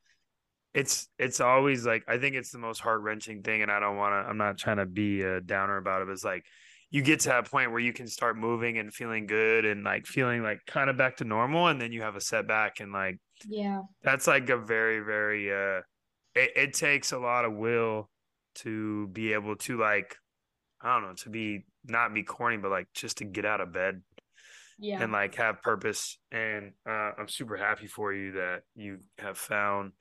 it's 0.76 1.08
it's 1.18 1.40
always 1.40 1.86
like 1.86 2.04
I 2.06 2.18
think 2.18 2.36
it's 2.36 2.52
the 2.52 2.58
most 2.58 2.80
heart 2.80 3.00
wrenching 3.00 3.42
thing, 3.42 3.62
and 3.62 3.70
I 3.72 3.80
don't 3.80 3.96
want 3.96 4.12
to. 4.12 4.28
I'm 4.28 4.36
not 4.36 4.58
trying 4.58 4.76
to 4.76 4.86
be 4.86 5.22
a 5.22 5.40
downer 5.40 5.78
about 5.78 6.02
it. 6.02 6.06
But 6.06 6.12
it's 6.12 6.24
like 6.24 6.44
you 6.90 7.02
get 7.02 7.20
to 7.20 7.30
that 7.30 7.50
point 7.50 7.70
where 7.70 7.80
you 7.80 7.94
can 7.94 8.06
start 8.06 8.36
moving 8.36 8.76
and 8.78 8.92
feeling 8.92 9.26
good 9.26 9.64
and 9.64 9.84
like 9.84 10.06
feeling 10.06 10.42
like 10.42 10.60
kind 10.66 10.90
of 10.90 10.96
back 10.96 11.16
to 11.16 11.24
normal 11.24 11.66
and 11.66 11.80
then 11.80 11.92
you 11.92 12.02
have 12.02 12.14
a 12.14 12.20
setback 12.20 12.80
and 12.80 12.92
like 12.92 13.18
yeah 13.48 13.80
that's 14.02 14.26
like 14.26 14.48
a 14.50 14.56
very 14.56 15.00
very 15.00 15.50
uh 15.50 15.80
it, 16.34 16.50
it 16.56 16.74
takes 16.74 17.12
a 17.12 17.18
lot 17.18 17.44
of 17.44 17.54
will 17.54 18.08
to 18.54 19.08
be 19.08 19.32
able 19.32 19.56
to 19.56 19.78
like 19.78 20.16
i 20.80 20.94
don't 20.94 21.08
know 21.08 21.14
to 21.14 21.28
be 21.28 21.64
not 21.84 22.14
be 22.14 22.22
corny 22.22 22.56
but 22.56 22.70
like 22.70 22.86
just 22.94 23.18
to 23.18 23.24
get 23.24 23.44
out 23.44 23.60
of 23.60 23.72
bed 23.72 24.00
yeah 24.78 25.02
and 25.02 25.12
like 25.12 25.34
have 25.34 25.60
purpose 25.62 26.18
and 26.30 26.72
uh, 26.88 27.10
i'm 27.18 27.28
super 27.28 27.56
happy 27.56 27.86
for 27.86 28.12
you 28.12 28.32
that 28.32 28.62
you 28.74 28.98
have 29.18 29.36
found 29.36 29.92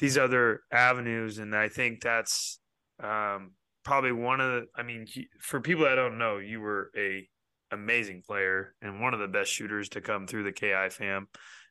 these 0.00 0.18
other 0.18 0.62
avenues 0.72 1.38
and 1.38 1.54
i 1.54 1.68
think 1.68 2.00
that's 2.00 2.58
um 3.02 3.52
probably 3.84 4.12
one 4.12 4.40
of 4.40 4.50
the 4.50 4.66
i 4.76 4.82
mean 4.82 5.06
for 5.38 5.60
people 5.60 5.84
that 5.84 5.94
don't 5.94 6.18
know 6.18 6.38
you 6.38 6.60
were 6.60 6.90
a 6.96 7.28
amazing 7.72 8.22
player 8.26 8.74
and 8.82 9.00
one 9.00 9.14
of 9.14 9.20
the 9.20 9.28
best 9.28 9.50
shooters 9.50 9.88
to 9.90 10.00
come 10.00 10.26
through 10.26 10.44
the 10.44 10.52
ki 10.52 10.72
fam. 10.90 11.28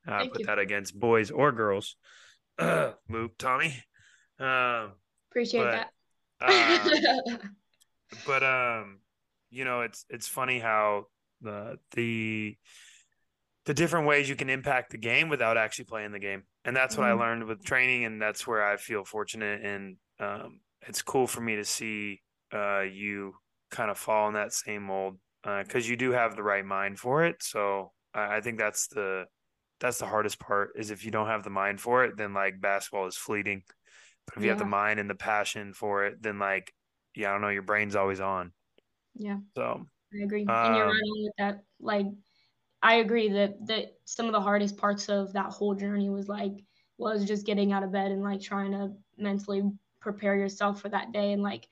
Uh, 0.08 0.26
put 0.28 0.39
you. 0.39 0.46
that 0.46 0.60
against 0.60 0.98
boys 0.98 1.30
or 1.30 1.52
girls. 1.52 1.98
Luke 2.60 3.38
tommy. 3.38 3.76
Um, 4.39 4.94
appreciate 5.30 5.63
but, 5.63 5.88
that. 6.39 7.28
uh, 7.30 7.38
but 8.26 8.44
um 8.44 9.00
you 9.50 9.65
know 9.65 9.82
it's 9.82 10.06
it's 10.10 10.28
funny 10.28 10.60
how 10.60 11.08
the 11.42 11.78
the 11.92 12.56
the 13.65 13.74
different 13.74 14.08
ways 14.08 14.30
you 14.30 14.36
can 14.36 14.50
impact 14.50 14.92
the 14.92 14.98
game 14.98 15.30
without 15.30 15.58
actually 15.58 15.86
playing 15.86 16.12
the 16.12 16.20
game 16.20 16.44
and 16.65 16.76
that's 16.76 16.98
what 16.98 17.08
mm-hmm. 17.08 17.22
i 17.22 17.26
learned 17.26 17.43
with 17.45 17.63
training 17.63 18.06
and 18.06 18.22
that's 18.22 18.45
where 18.45 18.63
i 18.65 18.78
feel 18.78 19.04
fortunate 19.04 19.63
and 19.63 19.98
um, 20.19 20.60
it's 20.88 21.02
cool 21.02 21.28
for 21.28 21.41
me 21.41 21.56
to 21.56 21.65
see 21.65 22.22
uh, 22.54 22.82
you 22.82 23.34
kind 23.69 23.91
of 23.91 23.98
fall 23.98 24.28
in 24.28 24.34
that 24.34 24.54
same 24.54 24.84
mold 24.84 25.17
because 25.43 25.86
uh, 25.86 25.89
you 25.89 25.95
do 25.95 26.12
have 26.12 26.36
the 26.36 26.43
right 26.43 26.65
mind 26.65 27.00
for 27.00 27.26
it. 27.26 27.41
So 27.41 27.91
I, 28.13 28.38
I 28.38 28.41
think 28.41 28.58
that's 28.58 28.88
the 28.88 29.26
that's 29.80 30.00
the 30.00 30.06
hardest 30.06 30.39
part 30.39 30.72
is 30.76 30.91
if 30.91 31.06
you 31.06 31.12
don't 31.12 31.28
have 31.28 31.43
the 31.43 31.50
mind 31.50 31.80
for 31.80 32.04
it, 32.04 32.17
then 32.17 32.34
like 32.34 32.60
basketball 32.60 33.08
is 33.08 33.15
fleeting. 33.15 33.63
But 34.26 34.38
if 34.38 34.41
yeah. 34.41 34.45
you 34.45 34.50
have 34.50 34.60
the 34.60 34.65
mind 34.65 35.00
and 35.00 35.10
the 35.10 35.15
passion 35.15 35.74
for 35.74 36.06
it, 36.06 36.22
then 36.22 36.39
like 36.39 36.74
yeah, 37.15 37.30
I 37.30 37.32
don't 37.34 37.41
know, 37.41 37.50
your 37.50 37.63
brain's 37.63 37.95
always 37.95 38.19
on. 38.19 38.52
Yeah. 39.15 39.38
So 39.56 39.86
I 40.13 40.24
agree, 40.24 40.45
um, 40.45 40.50
and 40.50 40.76
you're 40.76 40.86
right 40.86 40.93
on 40.93 41.24
with 41.24 41.34
that. 41.38 41.60
Like 41.80 42.06
I 42.82 42.96
agree 42.96 43.30
that 43.30 43.65
that 43.68 44.00
some 44.06 44.26
of 44.28 44.32
the 44.32 44.42
hardest 44.42 44.78
parts 44.78 45.10
of 45.10 45.34
that 45.34 45.52
whole 45.52 45.76
journey 45.76 46.10
was 46.10 46.30
like 46.30 46.63
was 46.98 47.26
just 47.26 47.46
getting 47.46 47.72
out 47.72 47.84
of 47.84 47.92
bed 47.92 48.12
and 48.12 48.24
like 48.24 48.42
trying 48.42 48.72
to 48.72 48.94
mentally 49.18 49.63
prepare 50.00 50.36
yourself 50.38 50.82
for 50.82 50.89
that 50.89 51.12
day. 51.12 51.34
And 51.34 51.42
like 51.44 51.68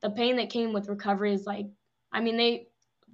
the 0.00 0.10
pain 0.10 0.36
that 0.36 0.50
came 0.50 0.72
with 0.72 0.88
recovery 0.88 1.32
is 1.34 1.46
like 1.46 1.66
I 2.12 2.20
mean 2.20 2.36
they 2.36 2.68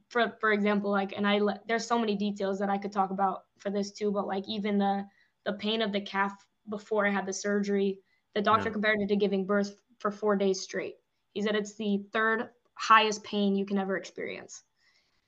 for 0.08 0.37
for 0.40 0.52
example 0.52 0.90
like 0.90 1.12
and 1.16 1.26
I 1.26 1.40
there's 1.66 1.87
so 1.87 1.98
many 1.98 2.16
details 2.16 2.58
that 2.58 2.70
I 2.70 2.78
could 2.78 2.92
talk 2.92 3.11
about 3.11 3.44
for 3.58 3.70
this 3.70 3.92
too 3.92 4.11
but 4.12 4.26
like 4.26 4.48
even 4.48 4.78
the 4.78 5.06
the 5.44 5.54
pain 5.54 5.82
of 5.82 5.92
the 5.92 6.00
calf 6.00 6.32
before 6.68 7.06
I 7.06 7.11
had 7.11 7.26
the 7.26 7.32
surgery 7.32 8.00
the 8.34 8.42
doctor 8.42 8.70
yeah. 8.70 8.72
compared 8.72 9.00
it 9.00 9.08
to 9.08 9.16
giving 9.16 9.46
birth 9.46 9.76
for 9.98 10.11
4 10.11 10.37
days 10.37 10.61
straight. 10.61 10.96
He 11.32 11.42
said 11.42 11.56
it's 11.56 11.74
the 11.76 12.04
third 12.12 12.50
highest 12.74 13.24
pain 13.24 13.56
you 13.56 13.66
can 13.66 13.78
ever 13.78 13.96
experience 13.96 14.64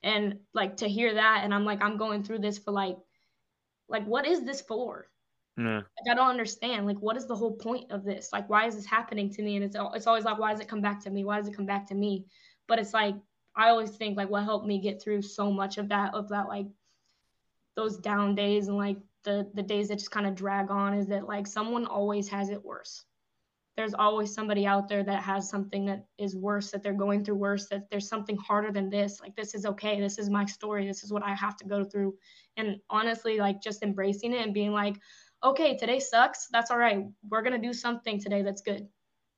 and 0.03 0.39
like 0.53 0.77
to 0.77 0.87
hear 0.87 1.13
that 1.13 1.41
and 1.43 1.53
i'm 1.53 1.65
like 1.65 1.81
i'm 1.81 1.97
going 1.97 2.23
through 2.23 2.39
this 2.39 2.57
for 2.57 2.71
like 2.71 2.97
like 3.91 4.05
what 4.05 4.25
is 4.25 4.43
this 4.43 4.61
for? 4.61 5.07
Yeah. 5.57 5.77
like 5.77 6.09
i 6.09 6.15
don't 6.15 6.29
understand. 6.29 6.87
Like 6.87 6.99
what 6.99 7.17
is 7.17 7.27
the 7.27 7.35
whole 7.35 7.51
point 7.51 7.91
of 7.91 8.03
this? 8.05 8.29
Like 8.31 8.49
why 8.49 8.65
is 8.65 8.75
this 8.75 8.85
happening 8.85 9.29
to 9.31 9.43
me? 9.43 9.57
And 9.57 9.65
it's 9.65 9.75
it's 9.93 10.07
always 10.07 10.23
like 10.23 10.39
why 10.39 10.51
does 10.51 10.61
it 10.61 10.69
come 10.69 10.81
back 10.81 11.03
to 11.03 11.09
me? 11.09 11.25
Why 11.25 11.37
does 11.37 11.49
it 11.49 11.55
come 11.55 11.65
back 11.65 11.87
to 11.87 11.93
me? 11.93 12.25
But 12.67 12.79
it's 12.79 12.93
like 12.93 13.15
i 13.55 13.69
always 13.69 13.89
think 13.91 14.15
like 14.15 14.29
what 14.29 14.45
helped 14.45 14.65
me 14.65 14.79
get 14.79 15.01
through 15.01 15.21
so 15.21 15.51
much 15.51 15.77
of 15.77 15.89
that 15.89 16.13
of 16.13 16.29
that 16.29 16.47
like 16.47 16.67
those 17.75 17.97
down 17.97 18.33
days 18.33 18.69
and 18.69 18.77
like 18.77 18.97
the 19.23 19.45
the 19.53 19.61
days 19.61 19.89
that 19.89 19.99
just 19.99 20.09
kind 20.09 20.25
of 20.25 20.35
drag 20.35 20.71
on 20.71 20.93
is 20.93 21.07
that 21.07 21.27
like 21.27 21.45
someone 21.45 21.85
always 21.85 22.29
has 22.29 22.49
it 22.49 22.63
worse 22.63 23.03
there's 23.77 23.93
always 23.93 24.33
somebody 24.33 24.65
out 24.65 24.89
there 24.89 25.03
that 25.03 25.23
has 25.23 25.49
something 25.49 25.85
that 25.85 26.05
is 26.17 26.35
worse 26.35 26.71
that 26.71 26.83
they're 26.83 26.93
going 26.93 27.23
through 27.23 27.35
worse 27.35 27.67
that 27.69 27.89
there's 27.89 28.07
something 28.07 28.35
harder 28.37 28.71
than 28.71 28.89
this. 28.89 29.19
Like 29.21 29.35
this 29.35 29.55
is 29.55 29.65
okay. 29.65 29.99
This 29.99 30.17
is 30.17 30.29
my 30.29 30.45
story. 30.45 30.85
This 30.85 31.03
is 31.03 31.11
what 31.11 31.23
i 31.23 31.33
have 31.33 31.55
to 31.57 31.65
go 31.65 31.83
through. 31.83 32.15
And 32.57 32.77
honestly 32.89 33.37
like 33.37 33.61
just 33.61 33.81
embracing 33.81 34.33
it 34.33 34.41
and 34.41 34.53
being 34.53 34.71
like 34.71 34.97
okay 35.43 35.77
today 35.77 35.99
sucks. 35.99 36.47
That's 36.51 36.69
all 36.69 36.77
right. 36.77 37.05
We're 37.29 37.41
going 37.41 37.59
to 37.59 37.67
do 37.67 37.73
something 37.73 38.19
today 38.19 38.41
that's 38.41 38.61
good. 38.61 38.87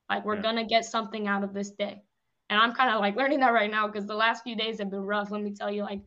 Like 0.10 0.26
we're 0.26 0.36
yeah. 0.36 0.41
going 0.41 0.56
to 0.58 0.65
get 0.65 0.86
something 0.86 1.28
out 1.28 1.43
of 1.43 1.54
this 1.54 1.72
day. 1.72 2.02
And 2.50 2.60
i'm 2.60 2.74
kind 2.74 2.93
of 2.93 3.00
like 3.00 3.15
learning 3.15 3.39
that 3.41 3.54
right 3.54 3.72
now 3.72 3.88
because 3.88 4.06
the 4.06 4.15
last 4.15 4.43
few 4.43 4.56
days 4.56 4.80
have 4.80 4.89
been 4.89 5.02
rough. 5.02 5.32
Let 5.32 5.41
me 5.41 5.54
tell 5.54 5.72
you 5.72 5.84
like 5.84 6.02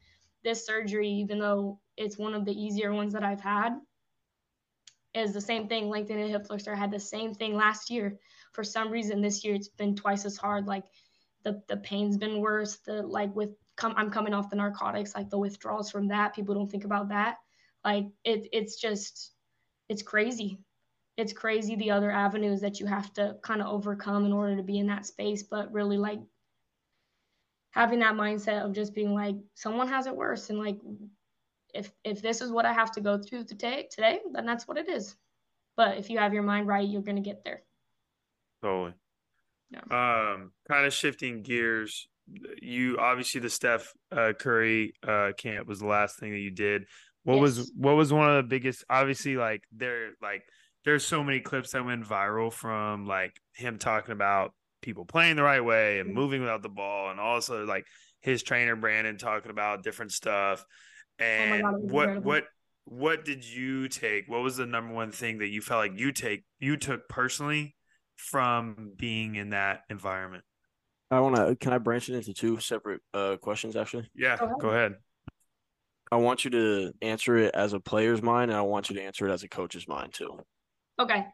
this 0.46 0.64
surgery 0.64 1.08
even 1.08 1.38
though 1.38 1.80
it's 1.96 2.18
one 2.18 2.34
of 2.34 2.44
the 2.44 2.52
easier 2.52 2.92
ones 2.92 3.12
that 3.12 3.24
i've 3.24 3.40
had 3.40 3.70
is 5.16 5.32
the 5.32 5.40
same 5.40 5.68
thing. 5.68 5.84
LinkedIn 5.84 6.10
and 6.10 6.30
hip 6.30 6.46
flexor 6.46 6.74
had 6.74 6.90
the 6.90 7.00
same 7.00 7.34
thing 7.34 7.54
last 7.54 7.90
year. 7.90 8.18
For 8.52 8.64
some 8.64 8.90
reason, 8.90 9.20
this 9.20 9.44
year 9.44 9.54
it's 9.54 9.68
been 9.68 9.94
twice 9.94 10.24
as 10.24 10.36
hard. 10.36 10.66
Like 10.66 10.84
the 11.42 11.62
the 11.68 11.76
pain's 11.78 12.16
been 12.16 12.40
worse. 12.40 12.76
The 12.76 13.02
like 13.02 13.34
with 13.34 13.50
come 13.76 13.94
I'm 13.96 14.10
coming 14.10 14.34
off 14.34 14.50
the 14.50 14.56
narcotics, 14.56 15.14
like 15.14 15.30
the 15.30 15.38
withdrawals 15.38 15.90
from 15.90 16.08
that. 16.08 16.34
People 16.34 16.54
don't 16.54 16.70
think 16.70 16.84
about 16.84 17.08
that. 17.10 17.36
Like 17.84 18.06
it 18.24 18.48
it's 18.52 18.80
just 18.80 19.32
it's 19.88 20.02
crazy. 20.02 20.58
It's 21.16 21.32
crazy 21.32 21.76
the 21.76 21.92
other 21.92 22.10
avenues 22.10 22.60
that 22.60 22.78
you 22.80 22.86
have 22.86 23.12
to 23.14 23.36
kind 23.42 23.62
of 23.62 23.68
overcome 23.68 24.26
in 24.26 24.32
order 24.32 24.56
to 24.56 24.62
be 24.62 24.78
in 24.78 24.88
that 24.88 25.06
space. 25.06 25.42
But 25.42 25.72
really 25.72 25.96
like 25.96 26.20
having 27.70 28.00
that 28.00 28.14
mindset 28.14 28.64
of 28.64 28.72
just 28.72 28.94
being 28.94 29.14
like 29.14 29.36
someone 29.54 29.88
has 29.88 30.06
it 30.06 30.16
worse 30.16 30.50
and 30.50 30.58
like 30.58 30.78
if 31.76 31.92
if 32.04 32.22
this 32.22 32.40
is 32.40 32.50
what 32.50 32.66
I 32.66 32.72
have 32.72 32.90
to 32.92 33.00
go 33.00 33.18
through 33.18 33.44
today 33.44 33.88
today, 33.90 34.20
then 34.32 34.46
that's 34.46 34.66
what 34.66 34.78
it 34.78 34.88
is. 34.88 35.16
But 35.76 35.98
if 35.98 36.10
you 36.10 36.18
have 36.18 36.32
your 36.32 36.42
mind 36.42 36.66
right, 36.66 36.88
you're 36.88 37.02
gonna 37.02 37.20
get 37.20 37.44
there. 37.44 37.62
Totally. 38.62 38.94
Yeah. 39.70 39.80
Um, 39.90 40.52
kind 40.68 40.86
of 40.86 40.92
shifting 40.92 41.42
gears. 41.42 42.08
You 42.60 42.98
obviously 42.98 43.40
the 43.40 43.50
Steph 43.50 43.92
uh, 44.10 44.32
Curry 44.38 44.94
uh, 45.06 45.32
camp 45.36 45.68
was 45.68 45.80
the 45.80 45.86
last 45.86 46.18
thing 46.18 46.32
that 46.32 46.38
you 46.38 46.50
did. 46.50 46.86
What 47.24 47.34
yes. 47.34 47.42
was 47.42 47.72
what 47.76 47.96
was 47.96 48.12
one 48.12 48.30
of 48.30 48.36
the 48.36 48.48
biggest? 48.48 48.84
Obviously, 48.88 49.36
like 49.36 49.64
there 49.72 50.10
like 50.22 50.42
there's 50.84 51.04
so 51.04 51.22
many 51.22 51.40
clips 51.40 51.72
that 51.72 51.84
went 51.84 52.04
viral 52.04 52.52
from 52.52 53.06
like 53.06 53.40
him 53.54 53.78
talking 53.78 54.12
about 54.12 54.52
people 54.82 55.04
playing 55.04 55.36
the 55.36 55.42
right 55.42 55.64
way 55.64 55.98
and 55.98 56.08
mm-hmm. 56.08 56.18
moving 56.18 56.40
without 56.40 56.62
the 56.62 56.68
ball, 56.68 57.10
and 57.10 57.20
also 57.20 57.64
like 57.64 57.84
his 58.20 58.42
trainer 58.42 58.76
Brandon 58.76 59.18
talking 59.18 59.50
about 59.50 59.82
different 59.82 60.12
stuff. 60.12 60.64
Oh 61.20 61.24
and 61.24 61.64
oh 61.64 61.72
God, 61.72 61.90
what 61.90 62.22
what 62.22 62.44
what 62.84 63.24
did 63.24 63.44
you 63.44 63.88
take? 63.88 64.28
What 64.28 64.42
was 64.42 64.56
the 64.56 64.66
number 64.66 64.94
one 64.94 65.10
thing 65.10 65.38
that 65.38 65.48
you 65.48 65.60
felt 65.60 65.80
like 65.80 65.98
you 65.98 66.12
take 66.12 66.44
you 66.60 66.76
took 66.76 67.08
personally 67.08 67.74
from 68.16 68.92
being 68.96 69.34
in 69.34 69.50
that 69.50 69.82
environment? 69.90 70.44
I 71.10 71.20
want 71.20 71.36
to. 71.36 71.56
Can 71.56 71.72
I 71.72 71.78
branch 71.78 72.08
it 72.08 72.16
into 72.16 72.34
two 72.34 72.58
separate 72.58 73.00
uh, 73.14 73.36
questions? 73.36 73.76
Actually, 73.76 74.10
yeah. 74.14 74.36
Go 74.36 74.44
ahead. 74.44 74.58
go 74.60 74.68
ahead. 74.70 74.94
I 76.10 76.16
want 76.16 76.44
you 76.44 76.50
to 76.52 76.92
answer 77.02 77.36
it 77.36 77.54
as 77.54 77.72
a 77.72 77.80
player's 77.80 78.22
mind, 78.22 78.50
and 78.50 78.58
I 78.58 78.62
want 78.62 78.90
you 78.90 78.96
to 78.96 79.02
answer 79.02 79.28
it 79.28 79.32
as 79.32 79.42
a 79.42 79.48
coach's 79.48 79.88
mind 79.88 80.14
too. 80.14 80.38
Okay. 80.98 81.26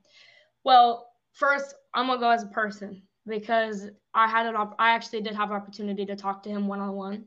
Well, 0.65 1.09
first 1.35 1.75
I'm 1.95 2.07
gonna 2.07 2.21
go 2.21 2.31
as 2.31 2.43
a 2.43 2.49
person 2.49 3.03
because 3.27 3.89
I 4.15 4.27
had 4.27 4.47
an 4.47 4.57
op- 4.57 4.77
I 4.79 4.91
actually 4.91 5.21
did 5.23 5.35
have 5.35 5.53
opportunity 5.53 6.07
to 6.07 6.17
talk 6.17 6.43
to 6.45 6.51
him 6.51 6.67
one 6.67 6.81
on 6.81 6.93
one, 6.93 7.25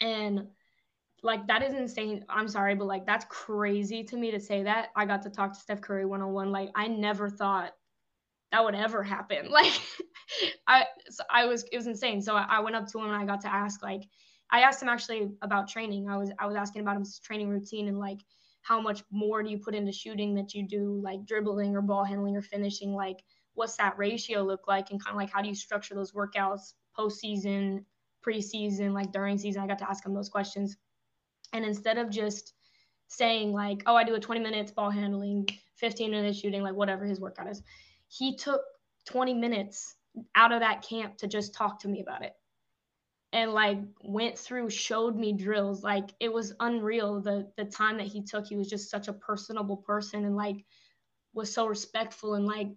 and 0.00 0.48
like 1.24 1.46
that 1.46 1.62
is 1.62 1.72
insane. 1.72 2.24
I'm 2.28 2.48
sorry, 2.48 2.74
but 2.74 2.86
like 2.86 3.06
that's 3.06 3.24
crazy 3.30 4.04
to 4.04 4.16
me 4.16 4.30
to 4.30 4.38
say 4.38 4.62
that. 4.62 4.90
I 4.94 5.06
got 5.06 5.22
to 5.22 5.30
talk 5.30 5.54
to 5.54 5.58
Steph 5.58 5.80
Curry 5.80 6.04
one 6.04 6.20
on 6.20 6.32
one. 6.32 6.52
Like 6.52 6.70
I 6.74 6.86
never 6.86 7.30
thought 7.30 7.72
that 8.52 8.62
would 8.62 8.74
ever 8.74 9.02
happen. 9.02 9.48
Like 9.50 9.72
I 10.66 10.84
so 11.10 11.24
I 11.30 11.46
was 11.46 11.64
it 11.72 11.76
was 11.76 11.86
insane. 11.86 12.20
So 12.20 12.36
I, 12.36 12.46
I 12.48 12.60
went 12.60 12.76
up 12.76 12.86
to 12.88 12.98
him 12.98 13.06
and 13.06 13.14
I 13.14 13.24
got 13.24 13.40
to 13.42 13.52
ask 13.52 13.82
like 13.82 14.02
I 14.50 14.60
asked 14.60 14.82
him 14.82 14.88
actually 14.88 15.30
about 15.42 15.68
training. 15.68 16.08
I 16.08 16.16
was 16.16 16.30
I 16.38 16.46
was 16.46 16.56
asking 16.56 16.82
about 16.82 16.98
his 16.98 17.18
training 17.18 17.48
routine 17.48 17.88
and 17.88 17.98
like 17.98 18.20
how 18.62 18.80
much 18.80 19.02
more 19.10 19.42
do 19.42 19.50
you 19.50 19.58
put 19.58 19.74
into 19.74 19.92
shooting 19.92 20.34
that 20.34 20.54
you 20.54 20.66
do 20.66 21.00
like 21.02 21.24
dribbling 21.26 21.74
or 21.74 21.82
ball 21.82 22.04
handling 22.04 22.36
or 22.36 22.42
finishing? 22.42 22.92
Like 22.92 23.22
what's 23.54 23.76
that 23.76 23.96
ratio 23.96 24.42
look 24.42 24.66
like 24.68 24.90
and 24.90 25.02
kind 25.02 25.14
of 25.14 25.20
like 25.20 25.30
how 25.30 25.40
do 25.40 25.48
you 25.48 25.54
structure 25.54 25.94
those 25.94 26.12
workouts 26.12 26.74
postseason, 26.98 27.84
preseason, 28.26 28.92
like 28.92 29.12
during 29.12 29.38
season? 29.38 29.62
I 29.62 29.66
got 29.66 29.78
to 29.78 29.88
ask 29.88 30.04
him 30.04 30.14
those 30.14 30.28
questions. 30.28 30.76
And 31.52 31.64
instead 31.64 31.98
of 31.98 32.10
just 32.10 32.54
saying 33.08 33.52
like, 33.52 33.82
oh, 33.86 33.94
I 33.94 34.04
do 34.04 34.14
a 34.14 34.20
20 34.20 34.40
minutes 34.40 34.72
ball 34.72 34.90
handling, 34.90 35.48
15 35.76 36.10
minutes 36.10 36.38
shooting, 36.38 36.62
like 36.62 36.74
whatever 36.74 37.04
his 37.04 37.20
workout 37.20 37.48
is, 37.48 37.62
he 38.08 38.36
took 38.36 38.62
20 39.06 39.34
minutes 39.34 39.96
out 40.34 40.52
of 40.52 40.60
that 40.60 40.82
camp 40.82 41.16
to 41.18 41.26
just 41.26 41.54
talk 41.54 41.80
to 41.80 41.88
me 41.88 42.00
about 42.00 42.22
it. 42.22 42.32
And 43.32 43.52
like 43.52 43.78
went 44.02 44.38
through, 44.38 44.70
showed 44.70 45.16
me 45.16 45.32
drills. 45.32 45.82
Like 45.82 46.10
it 46.20 46.32
was 46.32 46.54
unreal. 46.60 47.20
The 47.20 47.50
the 47.56 47.64
time 47.64 47.98
that 47.98 48.06
he 48.06 48.22
took, 48.22 48.46
he 48.46 48.56
was 48.56 48.68
just 48.68 48.90
such 48.90 49.08
a 49.08 49.12
personable 49.12 49.78
person 49.78 50.24
and 50.24 50.36
like 50.36 50.64
was 51.32 51.52
so 51.52 51.66
respectful 51.66 52.34
and 52.34 52.46
like 52.46 52.68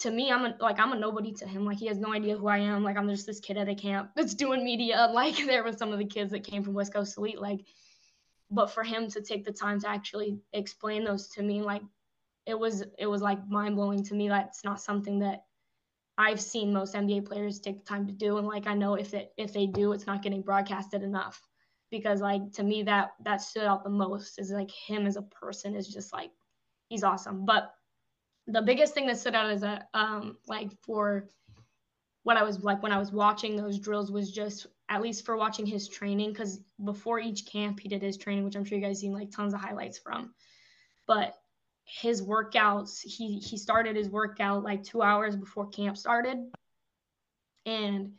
to 0.00 0.10
me, 0.10 0.32
I'm 0.32 0.46
a, 0.46 0.56
like 0.60 0.80
I'm 0.80 0.92
a 0.92 0.98
nobody 0.98 1.32
to 1.34 1.46
him. 1.46 1.66
Like 1.66 1.78
he 1.78 1.86
has 1.88 1.98
no 1.98 2.12
idea 2.14 2.36
who 2.36 2.48
I 2.48 2.58
am. 2.58 2.82
Like 2.82 2.96
I'm 2.96 3.08
just 3.08 3.26
this 3.26 3.40
kid 3.40 3.58
at 3.58 3.68
a 3.68 3.74
camp 3.74 4.10
that's 4.16 4.34
doing 4.34 4.64
media. 4.64 5.10
Like 5.14 5.36
there 5.36 5.62
were 5.62 5.72
some 5.72 5.92
of 5.92 5.98
the 5.98 6.06
kids 6.06 6.30
that 6.32 6.44
came 6.44 6.62
from 6.62 6.72
West 6.72 6.94
Coast 6.94 7.18
Elite. 7.18 7.40
Like 7.40 7.60
but 8.50 8.70
for 8.70 8.82
him 8.82 9.08
to 9.08 9.20
take 9.20 9.44
the 9.44 9.52
time 9.52 9.80
to 9.80 9.88
actually 9.88 10.38
explain 10.52 11.04
those 11.04 11.28
to 11.28 11.42
me 11.42 11.62
like 11.62 11.82
it 12.46 12.58
was 12.58 12.84
it 12.98 13.06
was 13.06 13.22
like 13.22 13.48
mind 13.48 13.76
blowing 13.76 14.02
to 14.02 14.14
me 14.14 14.28
that's 14.28 14.64
not 14.64 14.80
something 14.80 15.18
that 15.20 15.44
I've 16.20 16.40
seen 16.40 16.72
most 16.72 16.94
NBA 16.94 17.24
players 17.24 17.60
take 17.60 17.86
time 17.86 18.06
to 18.06 18.12
do. 18.12 18.36
And 18.36 18.46
like 18.46 18.66
I 18.66 18.74
know 18.74 18.94
if 18.94 19.14
it 19.14 19.32
if 19.38 19.54
they 19.54 19.66
do 19.66 19.92
it's 19.92 20.06
not 20.06 20.22
getting 20.22 20.42
broadcasted 20.42 21.02
enough 21.02 21.40
because 21.90 22.20
like 22.20 22.52
to 22.52 22.62
me 22.62 22.82
that 22.82 23.12
that 23.24 23.40
stood 23.40 23.64
out 23.64 23.84
the 23.84 23.90
most 23.90 24.38
is 24.38 24.50
like 24.50 24.70
him 24.70 25.06
as 25.06 25.16
a 25.16 25.22
person 25.22 25.74
is 25.74 25.88
just 25.88 26.12
like 26.12 26.30
he's 26.90 27.04
awesome. 27.04 27.46
But 27.46 27.72
the 28.46 28.60
biggest 28.60 28.92
thing 28.92 29.06
that 29.06 29.18
stood 29.18 29.34
out 29.34 29.50
is 29.50 29.62
that 29.62 29.88
um 29.94 30.36
like 30.46 30.70
for 30.82 31.28
what 32.24 32.36
I 32.36 32.42
was 32.42 32.62
like 32.62 32.82
when 32.82 32.92
I 32.92 32.98
was 32.98 33.12
watching 33.12 33.56
those 33.56 33.78
drills 33.78 34.12
was 34.12 34.30
just 34.30 34.66
at 34.90 35.00
least 35.00 35.24
for 35.24 35.36
watching 35.36 35.64
his 35.64 35.88
training 35.88 36.32
because 36.32 36.60
before 36.84 37.20
each 37.20 37.46
camp 37.46 37.78
he 37.78 37.88
did 37.88 38.02
his 38.02 38.16
training 38.16 38.44
which 38.44 38.56
i'm 38.56 38.64
sure 38.64 38.76
you 38.76 38.84
guys 38.84 39.00
seen 39.00 39.12
like 39.14 39.30
tons 39.30 39.54
of 39.54 39.60
highlights 39.60 39.98
from. 39.98 40.34
But 41.06 41.34
his 41.84 42.22
workouts 42.22 43.00
he 43.02 43.38
he 43.38 43.56
started 43.56 43.96
his 43.96 44.08
workout 44.08 44.62
like 44.62 44.84
two 44.84 45.02
hours 45.02 45.36
before 45.36 45.68
camp 45.68 45.96
started. 45.96 46.38
And 47.66 48.12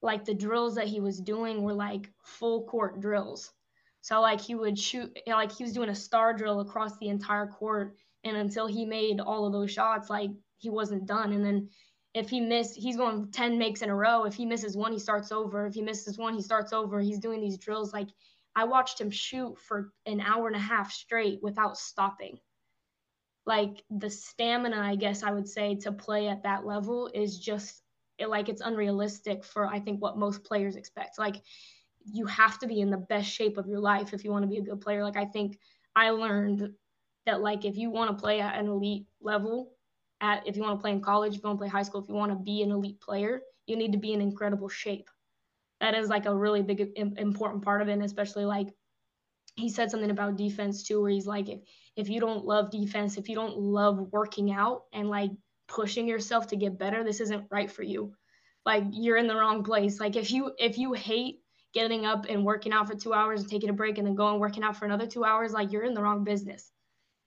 like 0.00 0.24
the 0.24 0.34
drills 0.34 0.74
that 0.74 0.88
he 0.88 1.00
was 1.00 1.20
doing 1.20 1.62
were 1.62 1.74
like 1.74 2.10
full 2.24 2.64
court 2.64 3.00
drills. 3.00 3.52
So 4.00 4.20
like 4.20 4.40
he 4.40 4.54
would 4.54 4.78
shoot 4.78 5.16
like 5.26 5.52
he 5.52 5.64
was 5.64 5.72
doing 5.72 5.88
a 5.88 5.94
star 5.94 6.34
drill 6.34 6.60
across 6.60 6.98
the 6.98 7.08
entire 7.08 7.46
court 7.46 7.96
and 8.24 8.36
until 8.36 8.66
he 8.66 8.84
made 8.84 9.20
all 9.20 9.46
of 9.46 9.52
those 9.52 9.70
shots 9.70 10.10
like 10.10 10.30
he 10.58 10.70
wasn't 10.70 11.06
done. 11.06 11.32
And 11.32 11.44
then 11.44 11.68
if 12.14 12.28
he 12.28 12.40
missed, 12.40 12.76
he's 12.76 12.96
going 12.96 13.30
10 13.30 13.58
makes 13.58 13.82
in 13.82 13.88
a 13.88 13.94
row. 13.94 14.24
If 14.24 14.34
he 14.34 14.44
misses 14.44 14.76
one, 14.76 14.92
he 14.92 14.98
starts 14.98 15.32
over. 15.32 15.66
If 15.66 15.74
he 15.74 15.82
misses 15.82 16.18
one, 16.18 16.34
he 16.34 16.42
starts 16.42 16.72
over. 16.72 17.00
He's 17.00 17.18
doing 17.18 17.40
these 17.40 17.58
drills. 17.58 17.92
Like 17.92 18.08
I 18.54 18.64
watched 18.64 19.00
him 19.00 19.10
shoot 19.10 19.58
for 19.58 19.92
an 20.04 20.20
hour 20.20 20.46
and 20.46 20.56
a 20.56 20.60
half 20.60 20.92
straight 20.92 21.42
without 21.42 21.78
stopping. 21.78 22.38
Like 23.46 23.82
the 23.90 24.10
stamina, 24.10 24.78
I 24.78 24.94
guess 24.96 25.22
I 25.22 25.32
would 25.32 25.48
say, 25.48 25.74
to 25.76 25.92
play 25.92 26.28
at 26.28 26.42
that 26.42 26.66
level 26.66 27.10
is 27.12 27.38
just 27.38 27.82
like 28.20 28.48
it's 28.48 28.60
unrealistic 28.60 29.42
for 29.42 29.66
I 29.66 29.80
think 29.80 30.00
what 30.00 30.18
most 30.18 30.44
players 30.44 30.76
expect. 30.76 31.18
Like 31.18 31.36
you 32.04 32.26
have 32.26 32.58
to 32.58 32.66
be 32.66 32.80
in 32.80 32.90
the 32.90 32.98
best 32.98 33.30
shape 33.30 33.56
of 33.56 33.66
your 33.66 33.80
life 33.80 34.12
if 34.12 34.22
you 34.22 34.30
want 34.30 34.42
to 34.42 34.48
be 34.48 34.58
a 34.58 34.62
good 34.62 34.80
player. 34.80 35.02
Like 35.02 35.16
I 35.16 35.24
think 35.24 35.58
I 35.96 36.10
learned 36.10 36.70
that 37.24 37.40
like 37.40 37.64
if 37.64 37.76
you 37.76 37.90
want 37.90 38.10
to 38.10 38.20
play 38.20 38.40
at 38.40 38.58
an 38.58 38.68
elite 38.68 39.06
level, 39.20 39.72
at 40.22 40.46
if 40.46 40.56
you 40.56 40.62
want 40.62 40.78
to 40.78 40.80
play 40.80 40.92
in 40.92 41.02
college, 41.02 41.34
if 41.34 41.42
you 41.42 41.48
want 41.48 41.58
to 41.58 41.62
play 41.62 41.68
high 41.68 41.82
school, 41.82 42.02
if 42.02 42.08
you 42.08 42.14
want 42.14 42.32
to 42.32 42.38
be 42.38 42.62
an 42.62 42.70
elite 42.70 43.00
player, 43.00 43.42
you 43.66 43.76
need 43.76 43.92
to 43.92 43.98
be 43.98 44.14
in 44.14 44.22
incredible 44.22 44.68
shape. 44.68 45.10
That 45.80 45.94
is 45.94 46.08
like 46.08 46.26
a 46.26 46.34
really 46.34 46.62
big 46.62 46.92
important 46.96 47.64
part 47.64 47.82
of 47.82 47.88
it, 47.88 47.92
and 47.92 48.04
especially 48.04 48.44
like 48.44 48.68
he 49.56 49.68
said 49.68 49.90
something 49.90 50.10
about 50.10 50.36
defense 50.36 50.84
too, 50.84 51.02
where 51.02 51.10
he's 51.10 51.26
like, 51.26 51.48
if 51.48 51.60
if 51.96 52.08
you 52.08 52.20
don't 52.20 52.46
love 52.46 52.70
defense, 52.70 53.18
if 53.18 53.28
you 53.28 53.34
don't 53.34 53.58
love 53.58 53.98
working 54.12 54.52
out 54.52 54.84
and 54.92 55.10
like 55.10 55.30
pushing 55.68 56.08
yourself 56.08 56.46
to 56.48 56.56
get 56.56 56.78
better, 56.78 57.04
this 57.04 57.20
isn't 57.20 57.46
right 57.50 57.70
for 57.70 57.82
you. 57.82 58.14
Like 58.64 58.84
you're 58.92 59.16
in 59.16 59.26
the 59.26 59.36
wrong 59.36 59.64
place. 59.64 60.00
Like 60.00 60.16
if 60.16 60.30
you 60.30 60.52
if 60.58 60.78
you 60.78 60.92
hate 60.92 61.40
getting 61.74 62.06
up 62.06 62.26
and 62.28 62.44
working 62.44 62.72
out 62.72 62.86
for 62.86 62.94
two 62.94 63.12
hours 63.12 63.40
and 63.40 63.50
taking 63.50 63.70
a 63.70 63.74
break 63.74 63.98
and 63.98 64.06
then 64.06 64.14
going 64.14 64.38
working 64.38 64.62
out 64.62 64.76
for 64.76 64.84
another 64.84 65.06
two 65.06 65.24
hours, 65.24 65.52
like 65.52 65.72
you're 65.72 65.84
in 65.84 65.94
the 65.94 66.02
wrong 66.02 66.22
business. 66.22 66.70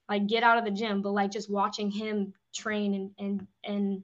Like 0.07 0.27
get 0.27 0.43
out 0.43 0.57
of 0.57 0.65
the 0.65 0.71
gym. 0.71 1.01
But 1.01 1.13
like 1.13 1.31
just 1.31 1.51
watching 1.51 1.91
him 1.91 2.33
train 2.55 2.93
and 2.93 3.11
and 3.19 3.47
and 3.63 4.03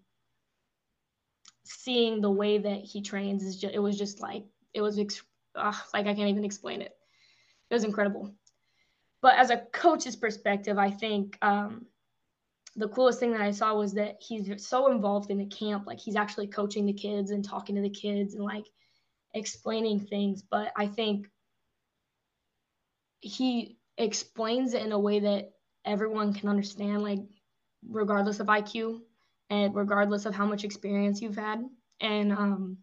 seeing 1.64 2.22
the 2.22 2.30
way 2.30 2.58
that 2.58 2.82
he 2.84 3.02
trains 3.02 3.44
is 3.44 3.60
just 3.60 3.74
it 3.74 3.80
was 3.80 3.98
just 3.98 4.22
like 4.22 4.44
it 4.74 4.82
was 4.82 5.00
uh, 5.56 5.74
like 5.94 6.08
I 6.08 6.14
can't 6.14 6.30
even 6.30 6.46
explain 6.46 6.82
it. 6.82 6.96
It 7.70 7.74
was 7.74 7.84
incredible. 7.84 8.34
But 9.22 9.38
as 9.38 9.50
a 9.50 9.58
coach's 9.58 10.16
perspective, 10.16 10.78
I 10.78 10.90
think 10.90 11.38
um, 11.42 11.86
the 12.76 12.88
coolest 12.88 13.20
thing 13.20 13.32
that 13.32 13.42
I 13.42 13.52
saw 13.52 13.76
was 13.76 13.94
that 13.94 14.18
he's 14.20 14.50
so 14.66 14.92
involved 14.92 15.30
in 15.30 15.38
the 15.38 15.46
camp. 15.46 15.86
Like 15.86 16.00
he's 16.00 16.16
actually 16.16 16.48
coaching 16.48 16.86
the 16.86 16.94
kids 16.94 17.32
and 17.32 17.44
talking 17.44 17.76
to 17.76 17.82
the 17.82 17.90
kids 17.90 18.34
and 18.34 18.44
like 18.44 18.66
explaining 19.34 20.00
things, 20.00 20.42
but 20.42 20.72
I 20.76 20.88
think 20.88 21.28
he 23.22 23.78
explains 23.98 24.74
it 24.74 24.82
in 24.82 24.92
a 24.92 25.00
way 25.00 25.20
that 25.20 25.54
everyone 25.86 26.34
can 26.34 26.50
understand, 26.50 27.04
like 27.04 27.20
regardless 27.88 28.40
of 28.40 28.48
IQ 28.48 29.02
and 29.50 29.76
regardless 29.76 30.26
of 30.26 30.36
how 30.36 30.46
much 30.46 30.64
experience 30.64 31.22
you've 31.22 31.36
had. 31.36 31.64
And 32.00 32.32
um, 32.32 32.78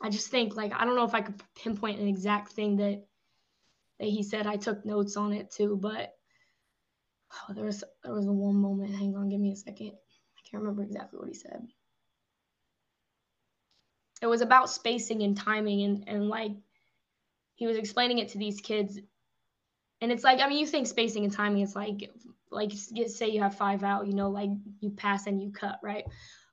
I 0.00 0.10
just 0.10 0.28
think 0.28 0.56
like 0.56 0.72
I 0.74 0.84
don't 0.84 0.96
know 0.96 1.04
if 1.04 1.14
I 1.14 1.22
could 1.22 1.42
pinpoint 1.56 2.00
an 2.00 2.08
exact 2.08 2.52
thing 2.52 2.76
that 2.76 3.04
that 3.98 4.08
he 4.08 4.22
said. 4.22 4.46
I 4.46 4.56
took 4.56 4.84
notes 4.84 5.16
on 5.16 5.32
it 5.32 5.50
too, 5.50 5.78
but 5.80 6.14
oh, 7.32 7.54
there 7.54 7.64
was 7.64 7.82
there 8.04 8.14
was 8.14 8.26
a 8.26 8.32
one 8.32 8.56
moment. 8.56 8.94
Hang 8.94 9.16
on, 9.16 9.28
give 9.28 9.40
me 9.40 9.52
a 9.52 9.56
second. 9.56 9.92
I 9.92 10.40
can't 10.50 10.62
remember 10.62 10.82
exactly 10.82 11.18
what 11.18 11.28
he 11.28 11.34
said 11.34 11.66
it 14.20 14.26
was 14.26 14.40
about 14.40 14.70
spacing 14.70 15.22
and 15.22 15.36
timing 15.36 15.82
and 15.82 16.04
and 16.08 16.28
like 16.28 16.52
he 17.54 17.66
was 17.66 17.76
explaining 17.76 18.18
it 18.18 18.30
to 18.30 18.38
these 18.38 18.60
kids 18.60 18.98
and 20.00 20.12
it's 20.12 20.24
like 20.24 20.40
i 20.40 20.48
mean 20.48 20.58
you 20.58 20.66
think 20.66 20.86
spacing 20.86 21.24
and 21.24 21.32
timing 21.32 21.62
is 21.62 21.76
like 21.76 22.10
like 22.50 22.72
say 22.72 23.28
you 23.28 23.42
have 23.42 23.56
five 23.56 23.82
out 23.82 24.06
you 24.06 24.14
know 24.14 24.30
like 24.30 24.50
you 24.80 24.90
pass 24.90 25.26
and 25.26 25.42
you 25.42 25.50
cut 25.50 25.78
right? 25.82 26.04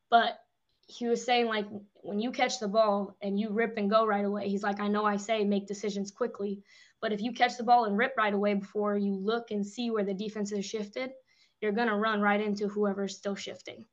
But 0.10 0.40
he 0.88 1.08
was 1.08 1.26
saying 1.26 1.48
like 1.48 1.66
when 2.02 2.20
you 2.20 2.32
catch 2.32 2.60
the 2.60 2.68
ball 2.68 3.18
and 3.22 3.40
you 3.40 3.50
rip 3.50 3.78
and 3.78 3.90
go 3.90 4.06
right 4.06 4.24
away 4.24 4.48
he's 4.48 4.62
like 4.62 4.80
i 4.80 4.88
know 4.88 5.04
i 5.04 5.18
say 5.18 5.44
make 5.44 5.68
decisions 5.68 6.12
quickly. 6.12 6.62
But 7.02 7.12
if 7.12 7.22
you 7.22 7.34
catch 7.34 7.58
the 7.58 7.64
ball 7.64 7.86
and 7.86 7.98
rip 7.98 8.14
right 8.18 8.34
away 8.34 8.54
before 8.56 8.98
you 8.98 9.14
look 9.16 9.52
and 9.52 9.66
see 9.66 9.92
where 9.92 10.04
the 10.04 10.14
defense 10.14 10.52
has 10.52 10.66
shifted 10.66 11.12
you're 11.62 11.72
to 11.72 11.96
run 11.96 12.22
right 12.22 12.42
into 12.42 12.68
whoever's 12.68 13.18
still 13.18 13.36
shifting. 13.36 13.86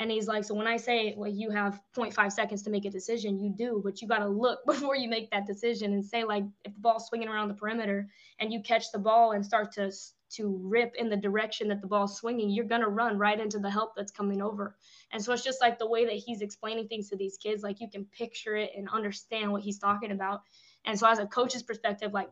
And 0.00 0.10
he's 0.10 0.28
like, 0.28 0.44
so 0.44 0.54
when 0.54 0.68
I 0.68 0.76
say, 0.76 1.14
well, 1.16 1.30
you 1.30 1.50
have 1.50 1.80
0.5 1.96 2.30
seconds 2.30 2.62
to 2.62 2.70
make 2.70 2.84
a 2.84 2.90
decision, 2.90 3.40
you 3.40 3.50
do, 3.50 3.80
but 3.84 4.00
you 4.00 4.06
got 4.06 4.20
to 4.20 4.28
look 4.28 4.60
before 4.66 4.96
you 4.96 5.08
make 5.08 5.30
that 5.30 5.46
decision 5.46 5.92
and 5.92 6.04
say, 6.04 6.24
like, 6.24 6.44
if 6.64 6.72
the 6.72 6.80
ball's 6.80 7.08
swinging 7.08 7.28
around 7.28 7.48
the 7.48 7.54
perimeter 7.54 8.08
and 8.38 8.52
you 8.52 8.62
catch 8.62 8.92
the 8.92 8.98
ball 8.98 9.32
and 9.32 9.44
start 9.44 9.72
to 9.72 9.90
to 10.30 10.60
rip 10.62 10.94
in 10.96 11.08
the 11.08 11.16
direction 11.16 11.68
that 11.68 11.80
the 11.80 11.86
ball's 11.86 12.16
swinging, 12.16 12.50
you're 12.50 12.64
gonna 12.64 12.88
run 12.88 13.18
right 13.18 13.40
into 13.40 13.58
the 13.58 13.70
help 13.70 13.94
that's 13.96 14.12
coming 14.12 14.42
over. 14.42 14.76
And 15.12 15.22
so 15.22 15.32
it's 15.32 15.44
just 15.44 15.60
like 15.60 15.78
the 15.78 15.88
way 15.88 16.04
that 16.04 16.14
he's 16.14 16.42
explaining 16.42 16.88
things 16.88 17.08
to 17.10 17.16
these 17.16 17.38
kids, 17.38 17.62
like 17.62 17.80
you 17.80 17.88
can 17.90 18.04
picture 18.06 18.56
it 18.56 18.72
and 18.76 18.88
understand 18.88 19.52
what 19.52 19.62
he's 19.62 19.78
talking 19.78 20.10
about. 20.10 20.42
And 20.84 20.98
so 20.98 21.06
as 21.06 21.18
a 21.18 21.26
coach's 21.26 21.62
perspective, 21.62 22.12
like 22.12 22.28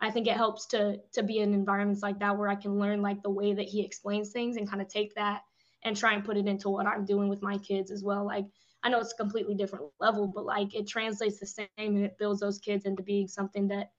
I 0.00 0.10
think 0.10 0.26
it 0.26 0.36
helps 0.36 0.66
to 0.68 1.00
to 1.12 1.22
be 1.22 1.38
in 1.38 1.54
environments 1.54 2.02
like 2.02 2.20
that 2.20 2.38
where 2.38 2.48
I 2.48 2.54
can 2.54 2.78
learn 2.78 3.02
like 3.02 3.22
the 3.22 3.30
way 3.30 3.54
that 3.54 3.66
he 3.66 3.84
explains 3.84 4.30
things 4.30 4.56
and 4.56 4.68
kind 4.68 4.80
of 4.80 4.88
take 4.88 5.14
that 5.14 5.42
and 5.82 5.96
try 5.96 6.14
and 6.14 6.24
put 6.24 6.36
it 6.36 6.46
into 6.46 6.68
what 6.68 6.86
I'm 6.86 7.04
doing 7.04 7.28
with 7.28 7.42
my 7.42 7.58
kids 7.58 7.90
as 7.90 8.02
well. 8.02 8.24
Like 8.24 8.46
I 8.82 8.90
know 8.90 9.00
it's 9.00 9.12
a 9.12 9.16
completely 9.22 9.54
different 9.54 9.86
level, 9.98 10.26
but 10.28 10.44
like 10.44 10.74
it 10.74 10.86
translates 10.86 11.40
the 11.40 11.46
same 11.46 11.68
and 11.78 12.04
it 12.04 12.18
builds 12.18 12.40
those 12.40 12.58
kids 12.58 12.84
into 12.84 13.02
being 13.02 13.26
something 13.26 13.68
that 13.68 13.90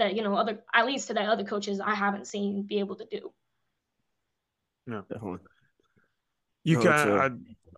that 0.00 0.16
you 0.16 0.22
know 0.22 0.34
other 0.34 0.58
at 0.74 0.86
least 0.86 1.06
to 1.08 1.14
today 1.14 1.26
other 1.26 1.44
coaches 1.44 1.78
I 1.78 1.94
haven't 1.94 2.26
seen 2.26 2.62
be 2.62 2.78
able 2.80 2.96
to 2.96 3.04
do. 3.10 3.32
No, 4.86 5.02
definitely. 5.02 5.40
You 6.64 6.76
No, 6.76 6.82
can. 6.82 6.92
it's, 6.92 7.04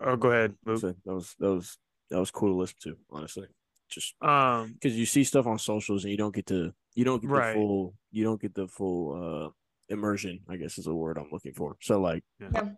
uh, 0.00 0.06
oh, 0.06 0.16
go 0.16 0.28
ahead. 0.30 0.54
Luke. 0.64 0.80
So 0.80 0.94
that 1.04 1.12
was 1.14 1.34
that 1.38 1.52
was 1.52 1.78
that 2.10 2.18
was 2.18 2.30
cool 2.30 2.50
to 2.54 2.56
listen 2.58 2.76
to, 2.84 2.96
honestly. 3.10 3.46
Just 3.88 4.14
Um, 4.22 4.72
because 4.74 4.96
you 4.96 5.04
see 5.04 5.24
stuff 5.24 5.46
on 5.46 5.58
socials 5.58 6.04
and 6.04 6.10
you 6.12 6.16
don't 6.16 6.34
get 6.34 6.46
to 6.46 6.72
you 6.94 7.04
don't 7.04 7.20
get 7.20 7.30
Right. 7.30 7.52
the 7.52 7.60
full 7.60 7.94
you 8.10 8.24
don't 8.24 8.40
get 8.40 8.54
the 8.54 8.68
full 8.68 9.02
uh 9.46 9.50
immersion. 9.88 10.40
I 10.48 10.56
guess 10.56 10.78
is 10.78 10.86
a 10.86 10.94
word 10.94 11.18
I'm 11.18 11.28
looking 11.32 11.54
for. 11.54 11.76
So 11.82 12.00
like 12.00 12.24
Yeah. 12.40 12.70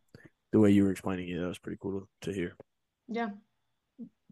the 0.52 0.58
way 0.60 0.70
you 0.70 0.84
were 0.84 0.90
explaining 0.90 1.28
it, 1.28 1.38
that 1.38 1.46
was 1.46 1.58
pretty 1.58 1.78
cool 1.80 2.00
to, 2.00 2.08
to 2.30 2.34
hear. 2.34 2.54
Yeah. 3.08 3.30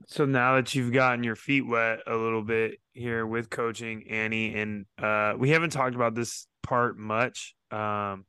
So 0.06 0.24
now 0.24 0.56
that 0.56 0.74
you've 0.74 0.92
gotten 0.92 1.22
your 1.22 1.36
feet 1.36 1.66
wet 1.66 2.00
a 2.06 2.14
little 2.14 2.42
bit 2.42 2.78
here 2.92 3.26
with 3.26 3.50
coaching 3.50 4.04
Annie, 4.08 4.54
and 4.54 4.86
uh, 4.98 5.34
we 5.36 5.50
haven't 5.50 5.70
talked 5.70 5.94
about 5.94 6.14
this 6.14 6.46
part 6.62 6.98
much. 6.98 7.54
Um, 7.70 8.24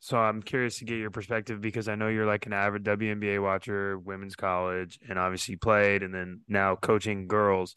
so 0.00 0.18
I'm 0.18 0.42
curious 0.42 0.78
to 0.78 0.84
get 0.84 0.98
your 0.98 1.10
perspective 1.10 1.60
because 1.60 1.88
I 1.88 1.94
know 1.94 2.08
you're 2.08 2.26
like 2.26 2.46
an 2.46 2.52
avid 2.52 2.84
WNBA 2.84 3.42
watcher, 3.42 3.98
women's 3.98 4.36
college, 4.36 4.98
and 5.08 5.18
obviously 5.18 5.56
played, 5.56 6.02
and 6.02 6.14
then 6.14 6.42
now 6.46 6.76
coaching 6.76 7.26
girls. 7.26 7.74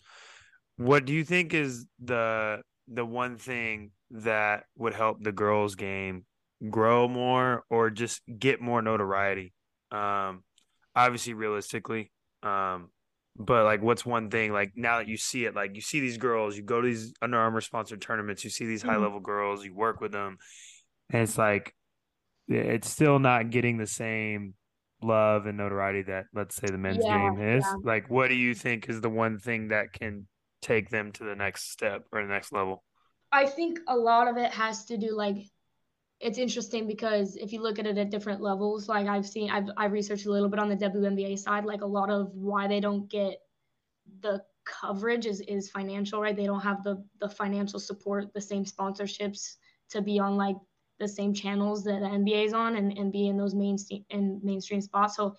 What 0.76 1.06
do 1.06 1.14
you 1.14 1.24
think 1.24 1.54
is 1.54 1.86
the 2.04 2.62
the 2.88 3.06
one 3.06 3.38
thing 3.38 3.92
that 4.12 4.66
would 4.78 4.94
help 4.94 5.24
the 5.24 5.32
girls 5.32 5.76
game 5.76 6.26
grow 6.70 7.08
more 7.08 7.64
or 7.70 7.90
just 7.90 8.22
get 8.38 8.60
more 8.60 8.82
notoriety? 8.82 9.54
Um, 9.92 10.44
obviously, 10.96 11.34
realistically, 11.34 12.12
um, 12.44 12.90
but 13.38 13.66
like, 13.66 13.82
what's 13.82 14.06
one 14.06 14.30
thing 14.30 14.52
like 14.52 14.74
now 14.76 14.98
that 14.98 15.08
you 15.08 15.18
see 15.18 15.46
it, 15.46 15.56
like 15.56 15.76
you 15.76 15.82
see 15.82 16.00
these 16.00 16.18
girls, 16.18 16.58
you 16.58 16.64
go 16.64 16.82
to 16.82 16.88
these 16.88 17.14
Under 17.22 17.38
Armour 17.38 17.62
sponsored 17.62 18.02
tournaments, 18.02 18.44
you 18.44 18.50
see 18.50 18.66
these 18.66 18.84
Mhm. 18.84 18.88
high 18.88 18.98
level 18.98 19.20
girls, 19.20 19.64
you 19.66 19.74
work 19.76 20.02
with 20.02 20.12
them, 20.12 20.38
and 21.10 21.22
it's 21.24 21.38
like 21.38 21.74
it's 22.48 22.90
still 22.90 23.20
not 23.20 23.50
getting 23.50 23.78
the 23.78 23.88
same 23.88 24.54
love 25.02 25.46
and 25.46 25.58
notoriety 25.58 26.02
that 26.04 26.26
let's 26.34 26.56
say 26.56 26.68
the 26.68 26.78
men's 26.78 27.06
Yeah, 27.06 27.18
game 27.18 27.40
is. 27.40 27.66
yeah. 27.66 27.76
Like, 27.84 28.10
what 28.10 28.30
do 28.30 28.36
you 28.36 28.56
think 28.56 28.90
is 28.90 29.02
the 29.02 29.10
one 29.10 29.38
thing 29.38 29.68
that 29.70 29.94
can 29.94 30.28
take 30.62 30.90
them 30.90 31.12
to 31.14 31.24
the 31.24 31.36
next 31.36 31.72
step 31.72 32.06
or 32.12 32.22
the 32.22 32.30
next 32.30 32.52
level? 32.52 32.84
I 33.32 33.46
think 33.46 33.80
a 33.88 33.96
lot 33.96 34.28
of 34.28 34.38
it 34.38 34.52
has 34.52 34.86
to 34.86 34.98
do 34.98 35.12
like 35.12 35.38
it's 36.20 36.38
interesting 36.38 36.88
because 36.88 37.36
if 37.36 37.54
you 37.54 37.62
look 37.62 37.78
at 37.80 37.86
it 37.86 37.98
at 37.98 38.10
different 38.10 38.42
levels, 38.42 38.90
like 38.90 39.08
I've 39.08 39.28
seen 39.28 39.50
I've 39.52 39.70
I've 39.78 39.92
researched 39.92 40.26
a 40.26 40.32
little 40.32 40.50
bit 40.50 40.60
on 40.60 40.70
the 40.70 40.76
WNBA 40.76 41.38
side, 41.38 41.66
like 41.66 41.82
a 41.82 41.86
lot 41.86 42.10
of 42.10 42.34
why 42.34 42.68
they 42.68 42.80
don't 42.80 43.10
get 43.10 43.40
the 44.22 44.44
coverage 44.66 45.26
is 45.26 45.42
is 45.42 45.70
financial, 45.70 46.22
right? 46.22 46.36
They 46.36 46.46
don't 46.46 46.62
have 46.62 46.84
the 46.84 47.04
the 47.20 47.30
financial 47.30 47.80
support, 47.80 48.34
the 48.34 48.42
same 48.42 48.66
sponsorships 48.66 49.56
to 49.90 50.02
be 50.02 50.20
on 50.20 50.38
like 50.38 50.58
the 51.00 51.08
same 51.08 51.34
channels 51.34 51.84
that 51.84 52.00
the 52.00 52.08
NBA 52.08 52.46
is 52.46 52.54
on 52.54 52.76
and, 52.76 52.98
and 52.98 53.12
be 53.12 53.28
in 53.28 53.38
those 53.38 53.54
mainstream 53.54 54.04
in 54.10 54.40
mainstream 54.44 54.82
spots. 54.82 55.16
So 55.16 55.36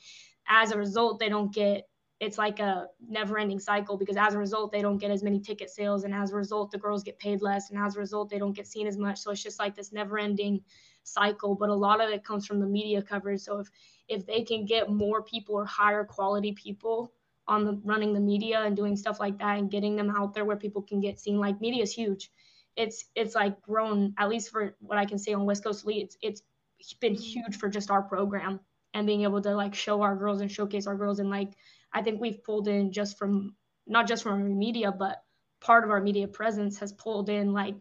as 0.46 0.70
a 0.70 0.78
result, 0.78 1.18
they 1.18 1.28
don't 1.28 1.52
get 1.52 1.88
it's 2.20 2.36
like 2.38 2.58
a 2.58 2.86
never 3.08 3.38
ending 3.38 3.60
cycle 3.60 3.96
because 3.96 4.16
as 4.16 4.34
a 4.34 4.38
result 4.38 4.72
they 4.72 4.82
don't 4.82 4.98
get 4.98 5.10
as 5.10 5.22
many 5.22 5.38
ticket 5.40 5.70
sales 5.70 6.04
and 6.04 6.12
as 6.12 6.32
a 6.32 6.36
result 6.36 6.70
the 6.70 6.78
girls 6.78 7.02
get 7.04 7.18
paid 7.18 7.42
less 7.42 7.70
and 7.70 7.78
as 7.78 7.96
a 7.96 7.98
result 8.00 8.28
they 8.28 8.38
don't 8.38 8.56
get 8.56 8.66
seen 8.66 8.86
as 8.86 8.96
much. 8.96 9.18
So 9.18 9.30
it's 9.30 9.42
just 9.42 9.58
like 9.58 9.74
this 9.76 9.92
never 9.92 10.18
ending 10.18 10.62
cycle 11.04 11.54
but 11.54 11.68
a 11.68 11.74
lot 11.74 12.00
of 12.00 12.10
it 12.10 12.24
comes 12.24 12.46
from 12.46 12.60
the 12.60 12.66
media 12.66 13.02
coverage. 13.02 13.40
So 13.40 13.60
if 13.60 13.70
if 14.08 14.26
they 14.26 14.42
can 14.42 14.64
get 14.64 14.90
more 14.90 15.22
people 15.22 15.54
or 15.54 15.64
higher 15.64 16.04
quality 16.04 16.52
people 16.52 17.12
on 17.46 17.64
the 17.64 17.80
running 17.84 18.12
the 18.12 18.20
media 18.20 18.62
and 18.62 18.76
doing 18.76 18.96
stuff 18.96 19.20
like 19.20 19.38
that 19.38 19.58
and 19.58 19.70
getting 19.70 19.96
them 19.96 20.10
out 20.10 20.34
there 20.34 20.44
where 20.44 20.56
people 20.56 20.82
can 20.82 21.00
get 21.00 21.20
seen 21.20 21.38
like 21.38 21.60
media 21.60 21.82
is 21.82 21.92
huge. 21.92 22.30
It's 22.76 23.04
it's 23.14 23.34
like 23.34 23.62
grown 23.62 24.14
at 24.18 24.28
least 24.28 24.50
for 24.50 24.76
what 24.80 24.98
i 24.98 25.04
can 25.04 25.18
say 25.18 25.32
on 25.32 25.44
west 25.46 25.64
coast 25.64 25.84
elite 25.84 26.14
it's 26.22 26.42
it's 26.78 26.94
been 26.94 27.14
huge 27.14 27.56
for 27.56 27.68
just 27.68 27.90
our 27.90 28.02
program 28.02 28.60
and 28.94 29.06
being 29.06 29.22
able 29.22 29.40
to 29.42 29.54
like 29.54 29.74
show 29.74 30.02
our 30.02 30.14
girls 30.16 30.40
and 30.40 30.50
showcase 30.50 30.86
our 30.86 30.94
girls 30.94 31.18
and 31.18 31.28
like 31.30 31.54
I 31.92 32.02
think 32.02 32.20
we've 32.20 32.42
pulled 32.44 32.68
in 32.68 32.92
just 32.92 33.18
from 33.18 33.54
not 33.86 34.06
just 34.06 34.22
from 34.22 34.42
our 34.42 34.48
media, 34.48 34.92
but 34.92 35.22
part 35.60 35.84
of 35.84 35.90
our 35.90 36.00
media 36.00 36.28
presence 36.28 36.78
has 36.78 36.92
pulled 36.92 37.28
in 37.28 37.52
like 37.52 37.74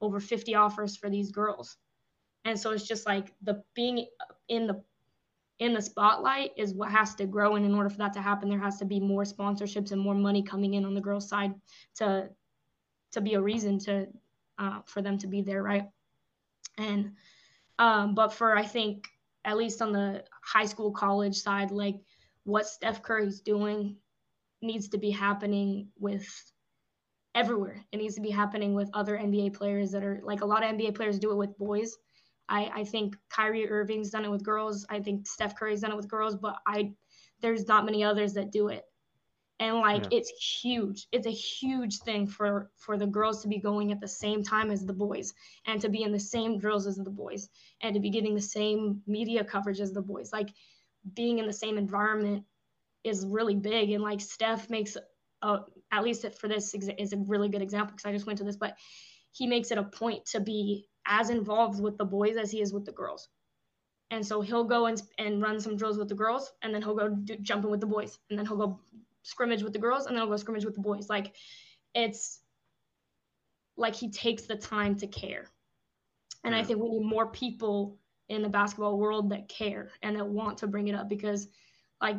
over 0.00 0.18
50 0.18 0.54
offers 0.54 0.96
for 0.96 1.10
these 1.10 1.30
girls. 1.30 1.76
And 2.44 2.58
so 2.58 2.72
it's 2.72 2.86
just 2.86 3.06
like 3.06 3.32
the 3.42 3.62
being 3.74 4.06
in 4.48 4.66
the 4.66 4.82
in 5.58 5.74
the 5.74 5.82
spotlight 5.82 6.50
is 6.56 6.74
what 6.74 6.90
has 6.90 7.14
to 7.14 7.26
grow 7.26 7.54
and 7.54 7.64
in 7.64 7.74
order 7.74 7.88
for 7.88 7.98
that 7.98 8.12
to 8.14 8.20
happen 8.20 8.48
there 8.48 8.58
has 8.58 8.78
to 8.78 8.84
be 8.84 8.98
more 8.98 9.22
sponsorships 9.22 9.92
and 9.92 10.00
more 10.00 10.14
money 10.14 10.42
coming 10.42 10.74
in 10.74 10.84
on 10.84 10.92
the 10.92 11.00
girls 11.00 11.28
side 11.28 11.54
to 11.94 12.28
to 13.12 13.20
be 13.20 13.34
a 13.34 13.40
reason 13.40 13.78
to 13.78 14.08
uh, 14.58 14.80
for 14.86 15.02
them 15.02 15.18
to 15.18 15.26
be 15.26 15.42
there, 15.42 15.62
right? 15.62 15.88
And 16.78 17.12
um, 17.78 18.14
but 18.14 18.32
for 18.32 18.56
I 18.56 18.64
think 18.64 19.08
at 19.44 19.56
least 19.56 19.82
on 19.82 19.92
the 19.92 20.24
high 20.42 20.66
school 20.66 20.92
college 20.92 21.36
side, 21.36 21.70
like 21.70 21.96
what 22.44 22.66
Steph 22.66 23.02
Curry's 23.02 23.40
doing 23.40 23.96
needs 24.60 24.88
to 24.88 24.98
be 24.98 25.10
happening 25.10 25.88
with 25.98 26.26
everywhere. 27.34 27.84
It 27.92 27.96
needs 27.96 28.14
to 28.16 28.20
be 28.20 28.30
happening 28.30 28.74
with 28.74 28.90
other 28.94 29.16
NBA 29.16 29.54
players 29.54 29.90
that 29.92 30.04
are 30.04 30.20
like 30.24 30.42
a 30.42 30.46
lot 30.46 30.62
of 30.62 30.70
NBA 30.70 30.94
players 30.94 31.18
do 31.18 31.32
it 31.32 31.36
with 31.36 31.56
boys. 31.58 31.96
I, 32.48 32.70
I 32.74 32.84
think 32.84 33.16
Kyrie 33.30 33.68
Irving's 33.68 34.10
done 34.10 34.24
it 34.24 34.30
with 34.30 34.44
girls. 34.44 34.84
I 34.90 35.00
think 35.00 35.26
Steph 35.26 35.56
Curry's 35.56 35.80
done 35.80 35.92
it 35.92 35.96
with 35.96 36.08
girls, 36.08 36.36
but 36.36 36.56
I 36.66 36.92
there's 37.40 37.66
not 37.66 37.84
many 37.84 38.04
others 38.04 38.34
that 38.34 38.52
do 38.52 38.68
it. 38.68 38.84
And 39.58 39.76
like 39.76 40.02
yeah. 40.04 40.18
it's 40.18 40.60
huge. 40.62 41.06
It's 41.12 41.26
a 41.26 41.30
huge 41.30 41.98
thing 41.98 42.26
for 42.26 42.70
for 42.76 42.98
the 42.98 43.06
girls 43.06 43.42
to 43.42 43.48
be 43.48 43.58
going 43.58 43.92
at 43.92 44.00
the 44.00 44.08
same 44.08 44.42
time 44.42 44.70
as 44.70 44.84
the 44.84 44.92
boys 44.92 45.32
and 45.66 45.80
to 45.80 45.88
be 45.88 46.02
in 46.02 46.12
the 46.12 46.20
same 46.20 46.58
drills 46.58 46.86
as 46.86 46.96
the 46.96 47.10
boys 47.10 47.48
and 47.80 47.94
to 47.94 48.00
be 48.00 48.10
getting 48.10 48.34
the 48.34 48.40
same 48.40 49.00
media 49.06 49.44
coverage 49.44 49.80
as 49.80 49.92
the 49.92 50.02
boys. 50.02 50.32
Like 50.32 50.50
being 51.14 51.38
in 51.38 51.46
the 51.46 51.52
same 51.52 51.78
environment 51.78 52.44
is 53.04 53.26
really 53.26 53.54
big 53.54 53.90
and 53.90 54.02
like 54.02 54.20
Steph 54.20 54.70
makes 54.70 54.96
a, 55.42 55.58
at 55.90 56.04
least 56.04 56.24
for 56.38 56.48
this 56.48 56.74
is 56.74 57.12
a 57.12 57.16
really 57.16 57.48
good 57.48 57.62
example 57.62 57.94
because 57.96 58.08
I 58.08 58.12
just 58.12 58.26
went 58.26 58.38
to 58.38 58.44
this, 58.44 58.56
but 58.56 58.76
he 59.32 59.46
makes 59.46 59.70
it 59.70 59.78
a 59.78 59.82
point 59.82 60.24
to 60.26 60.40
be 60.40 60.86
as 61.06 61.30
involved 61.30 61.80
with 61.80 61.98
the 61.98 62.04
boys 62.04 62.36
as 62.36 62.50
he 62.50 62.60
is 62.60 62.72
with 62.72 62.84
the 62.84 62.92
girls. 62.92 63.28
And 64.10 64.24
so 64.24 64.40
he'll 64.42 64.64
go 64.64 64.86
and, 64.86 65.02
and 65.18 65.42
run 65.42 65.58
some 65.58 65.76
drills 65.76 65.96
with 65.96 66.08
the 66.08 66.14
girls, 66.14 66.52
and 66.62 66.74
then 66.74 66.82
he'll 66.82 66.94
go 66.94 67.08
do, 67.08 67.34
jumping 67.36 67.70
with 67.70 67.80
the 67.80 67.86
boys, 67.86 68.18
and 68.28 68.38
then 68.38 68.44
he'll 68.44 68.58
go 68.58 68.78
scrimmage 69.22 69.62
with 69.62 69.72
the 69.72 69.78
girls, 69.78 70.06
and 70.06 70.14
then 70.14 70.22
he'll 70.22 70.30
go 70.30 70.36
scrimmage 70.36 70.66
with 70.66 70.74
the 70.74 70.82
boys. 70.82 71.08
Like 71.08 71.34
it's 71.94 72.40
like 73.76 73.94
he 73.94 74.10
takes 74.10 74.42
the 74.42 74.56
time 74.56 74.96
to 74.96 75.06
care. 75.06 75.46
And 76.44 76.54
I 76.54 76.62
think 76.62 76.80
we 76.80 76.90
need 76.90 77.06
more 77.06 77.28
people 77.28 77.98
in 78.28 78.42
the 78.42 78.48
basketball 78.48 78.98
world 78.98 79.30
that 79.30 79.48
care 79.48 79.90
and 80.02 80.16
that 80.16 80.26
want 80.26 80.58
to 80.58 80.66
bring 80.66 80.88
it 80.88 80.94
up 80.94 81.08
because 81.08 81.48
like 82.00 82.16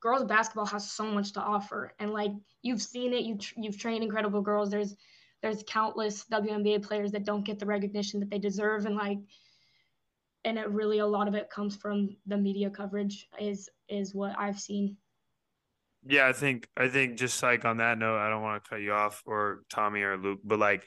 girls 0.00 0.24
basketball 0.24 0.66
has 0.66 0.90
so 0.90 1.04
much 1.04 1.32
to 1.32 1.40
offer. 1.40 1.94
And 1.98 2.12
like 2.12 2.32
you've 2.62 2.82
seen 2.82 3.12
it. 3.12 3.24
You 3.24 3.38
you've 3.56 3.78
trained 3.78 4.02
incredible 4.02 4.42
girls. 4.42 4.70
There's 4.70 4.96
there's 5.42 5.62
countless 5.66 6.24
WNBA 6.30 6.82
players 6.82 7.12
that 7.12 7.24
don't 7.24 7.44
get 7.44 7.58
the 7.58 7.66
recognition 7.66 8.20
that 8.20 8.30
they 8.30 8.38
deserve. 8.38 8.86
And 8.86 8.96
like 8.96 9.18
and 10.44 10.58
it 10.58 10.70
really 10.70 10.98
a 10.98 11.06
lot 11.06 11.28
of 11.28 11.34
it 11.34 11.50
comes 11.50 11.76
from 11.76 12.16
the 12.26 12.36
media 12.36 12.70
coverage 12.70 13.28
is 13.38 13.68
is 13.88 14.14
what 14.14 14.34
I've 14.38 14.60
seen. 14.60 14.96
Yeah, 16.06 16.28
I 16.28 16.32
think 16.32 16.66
I 16.76 16.88
think 16.88 17.18
just 17.18 17.42
like 17.42 17.64
on 17.64 17.76
that 17.78 17.98
note, 17.98 18.18
I 18.18 18.30
don't 18.30 18.42
want 18.42 18.62
to 18.64 18.70
cut 18.70 18.80
you 18.80 18.92
off 18.92 19.22
or 19.26 19.62
Tommy 19.68 20.00
or 20.02 20.16
Luke, 20.16 20.40
but 20.42 20.58
like 20.58 20.84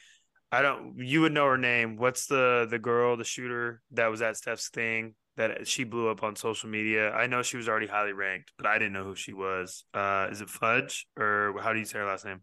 I 0.53 0.61
don't 0.61 0.99
you 0.99 1.21
would 1.21 1.31
know 1.31 1.47
her 1.47 1.57
name. 1.57 1.97
What's 1.97 2.27
the 2.27 2.67
the 2.69 2.77
girl, 2.77 3.17
the 3.17 3.23
shooter 3.23 3.81
that 3.91 4.07
was 4.07 4.21
at 4.21 4.37
Steph's 4.37 4.69
thing 4.69 5.15
that 5.35 5.67
she 5.67 5.83
blew 5.83 6.09
up 6.09 6.21
on 6.21 6.35
social 6.35 6.69
media? 6.69 7.11
I 7.11 7.25
know 7.25 7.41
she 7.41 7.57
was 7.57 7.67
already 7.67 7.87
highly 7.87 8.13
ranked, 8.13 8.51
but 8.55 8.67
I 8.67 8.77
didn't 8.77 8.93
know 8.93 9.03
who 9.03 9.15
she 9.15 9.33
was. 9.33 9.83
Uh 9.95 10.27
is 10.31 10.41
it 10.41 10.49
Fudge 10.51 11.07
or 11.17 11.55
how 11.59 11.73
do 11.73 11.79
you 11.79 11.85
say 11.85 11.97
her 11.97 12.05
last 12.05 12.25
name? 12.25 12.41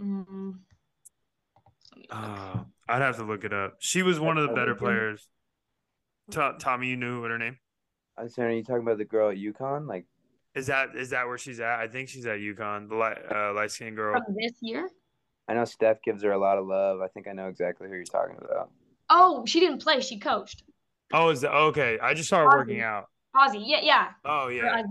Mm-hmm. 0.00 0.50
Uh, 2.10 2.60
I'd 2.88 3.02
have 3.02 3.16
to 3.16 3.24
look 3.24 3.42
it 3.42 3.52
up. 3.52 3.74
She 3.80 4.02
was 4.02 4.20
one 4.20 4.38
of 4.38 4.48
the 4.48 4.54
better 4.54 4.76
players. 4.76 5.26
Tommy, 6.30 6.88
you 6.88 6.96
knew 6.96 7.20
what 7.20 7.32
her 7.32 7.38
name? 7.38 7.58
I'm 8.16 8.28
saying, 8.28 8.48
are 8.48 8.52
you 8.52 8.62
talking 8.62 8.82
about 8.82 8.98
the 8.98 9.04
girl 9.04 9.30
at 9.30 9.36
UConn? 9.36 9.88
Like, 9.88 10.06
is 10.54 10.68
that 10.68 10.90
is 10.94 11.10
that 11.10 11.26
where 11.26 11.38
she's 11.38 11.58
at? 11.58 11.80
I 11.80 11.88
think 11.88 12.08
she's 12.08 12.26
at 12.26 12.38
UConn, 12.38 12.88
the 12.88 12.94
light 12.94 13.18
uh, 13.34 13.52
light 13.52 13.72
skinned 13.72 13.96
girl. 13.96 14.14
From 14.24 14.36
this 14.38 14.52
year? 14.60 14.88
I 15.48 15.54
know 15.54 15.64
Steph 15.64 16.02
gives 16.02 16.22
her 16.22 16.32
a 16.32 16.38
lot 16.38 16.58
of 16.58 16.66
love. 16.66 17.00
I 17.00 17.08
think 17.08 17.26
I 17.26 17.32
know 17.32 17.48
exactly 17.48 17.88
who 17.88 17.94
you're 17.94 18.04
talking 18.04 18.36
about. 18.38 18.70
Oh, 19.08 19.44
she 19.46 19.60
didn't 19.60 19.82
play. 19.82 20.00
She 20.00 20.18
coached. 20.18 20.62
Oh, 21.12 21.30
is 21.30 21.40
that 21.40 21.52
okay? 21.52 21.98
I 22.02 22.12
just 22.12 22.28
saw 22.28 22.38
her 22.40 22.58
working 22.58 22.82
out. 22.82 23.06
Azzi, 23.34 23.62
yeah, 23.64 23.80
yeah. 23.82 24.08
Oh 24.24 24.48
yeah. 24.48 24.82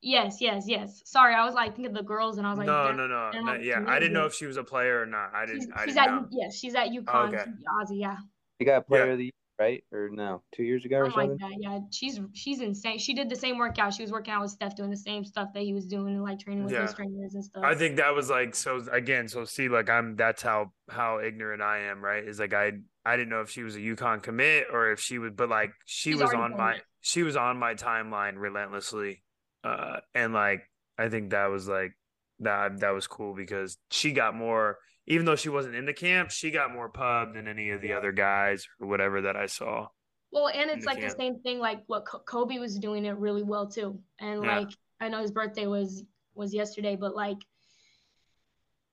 Yes, 0.00 0.40
yes, 0.40 0.64
yes. 0.66 1.02
Sorry, 1.04 1.34
I 1.34 1.44
was 1.44 1.54
like 1.54 1.74
thinking 1.74 1.86
of 1.86 1.94
the 1.94 2.04
girls, 2.04 2.38
and 2.38 2.46
I 2.46 2.50
was 2.50 2.58
like, 2.58 2.68
no, 2.68 2.92
no, 2.92 3.06
no, 3.08 3.30
no. 3.32 3.54
Yeah, 3.54 3.82
I 3.86 3.98
didn't 3.98 4.12
know 4.12 4.26
if 4.26 4.34
she 4.34 4.46
was 4.46 4.56
a 4.56 4.62
player 4.62 5.02
or 5.02 5.06
not. 5.06 5.34
I 5.34 5.44
didn't. 5.44 5.62
She's, 5.62 5.70
I 5.74 5.84
she's 5.84 5.94
didn't 5.94 6.08
at 6.08 6.14
know. 6.14 6.28
yes, 6.30 6.54
she's 6.56 6.74
at 6.74 6.88
UConn. 6.88 7.34
Okay. 7.34 7.44
Azzi, 7.82 8.00
yeah. 8.00 8.16
She 8.60 8.64
got 8.64 8.76
a 8.78 8.82
player 8.82 9.06
yeah. 9.06 9.12
of 9.12 9.18
the 9.18 9.24
year, 9.24 9.32
right? 9.58 9.82
Or 9.92 10.08
no, 10.10 10.42
two 10.54 10.62
years 10.62 10.84
ago 10.84 10.98
or 10.98 11.10
something. 11.10 11.30
Like 11.30 11.38
that, 11.40 11.56
yeah, 11.60 11.78
she's 11.90 12.20
she's 12.32 12.60
insane. 12.60 12.98
She 12.98 13.14
did 13.14 13.28
the 13.28 13.36
same 13.36 13.58
workout. 13.58 13.94
She 13.94 14.02
was 14.02 14.12
working 14.12 14.32
out 14.32 14.42
with 14.42 14.52
Steph, 14.52 14.76
doing 14.76 14.90
the 14.90 14.96
same 14.96 15.24
stuff 15.24 15.48
that 15.54 15.62
he 15.62 15.72
was 15.72 15.86
doing, 15.86 16.14
and 16.14 16.22
like 16.22 16.38
training 16.38 16.64
with 16.64 16.72
yeah. 16.72 16.82
his 16.82 16.94
trainers 16.94 17.34
and 17.34 17.44
stuff. 17.44 17.64
I 17.64 17.74
think 17.74 17.96
that 17.96 18.14
was 18.14 18.30
like 18.30 18.54
so. 18.54 18.82
Again, 18.92 19.28
so 19.28 19.44
see, 19.44 19.68
like 19.68 19.90
I'm. 19.90 20.16
That's 20.16 20.42
how 20.42 20.72
how 20.88 21.20
ignorant 21.20 21.62
I 21.62 21.80
am. 21.80 22.02
Right? 22.02 22.24
Is 22.24 22.38
like 22.38 22.54
I 22.54 22.72
I 23.04 23.16
didn't 23.16 23.30
know 23.30 23.40
if 23.40 23.50
she 23.50 23.62
was 23.62 23.76
a 23.76 23.80
UConn 23.80 24.22
commit 24.22 24.66
or 24.72 24.92
if 24.92 25.00
she 25.00 25.18
was, 25.18 25.32
but 25.34 25.48
like 25.48 25.72
she 25.84 26.12
she's 26.12 26.20
was 26.20 26.32
on 26.32 26.56
my 26.56 26.74
it. 26.74 26.82
she 27.00 27.22
was 27.22 27.36
on 27.36 27.58
my 27.58 27.74
timeline 27.74 28.34
relentlessly, 28.36 29.22
uh, 29.64 29.96
and 30.14 30.32
like 30.32 30.62
I 30.98 31.08
think 31.08 31.30
that 31.30 31.46
was 31.46 31.68
like 31.68 31.92
that 32.40 32.80
that 32.80 32.90
was 32.90 33.06
cool 33.06 33.34
because 33.34 33.76
she 33.90 34.12
got 34.12 34.34
more 34.34 34.78
even 35.08 35.24
though 35.24 35.36
she 35.36 35.48
wasn't 35.48 35.74
in 35.74 35.86
the 35.86 35.92
camp, 35.92 36.30
she 36.30 36.50
got 36.50 36.72
more 36.72 36.88
pub 36.88 37.34
than 37.34 37.48
any 37.48 37.70
of 37.70 37.80
the 37.80 37.94
other 37.94 38.12
guys 38.12 38.68
or 38.78 38.86
whatever 38.86 39.22
that 39.22 39.36
I 39.36 39.46
saw. 39.46 39.88
Well, 40.30 40.48
and 40.48 40.70
it's 40.70 40.84
the 40.84 40.90
like 40.90 41.00
camp. 41.00 41.12
the 41.12 41.16
same 41.16 41.40
thing 41.40 41.58
like 41.58 41.82
what 41.86 42.04
Kobe 42.04 42.58
was 42.58 42.78
doing 42.78 43.06
it 43.06 43.16
really 43.16 43.42
well 43.42 43.66
too. 43.66 43.98
And 44.20 44.44
yeah. 44.44 44.58
like 44.58 44.68
I 45.00 45.08
know 45.08 45.22
his 45.22 45.30
birthday 45.30 45.66
was 45.66 46.04
was 46.34 46.52
yesterday, 46.52 46.94
but 46.94 47.16
like 47.16 47.38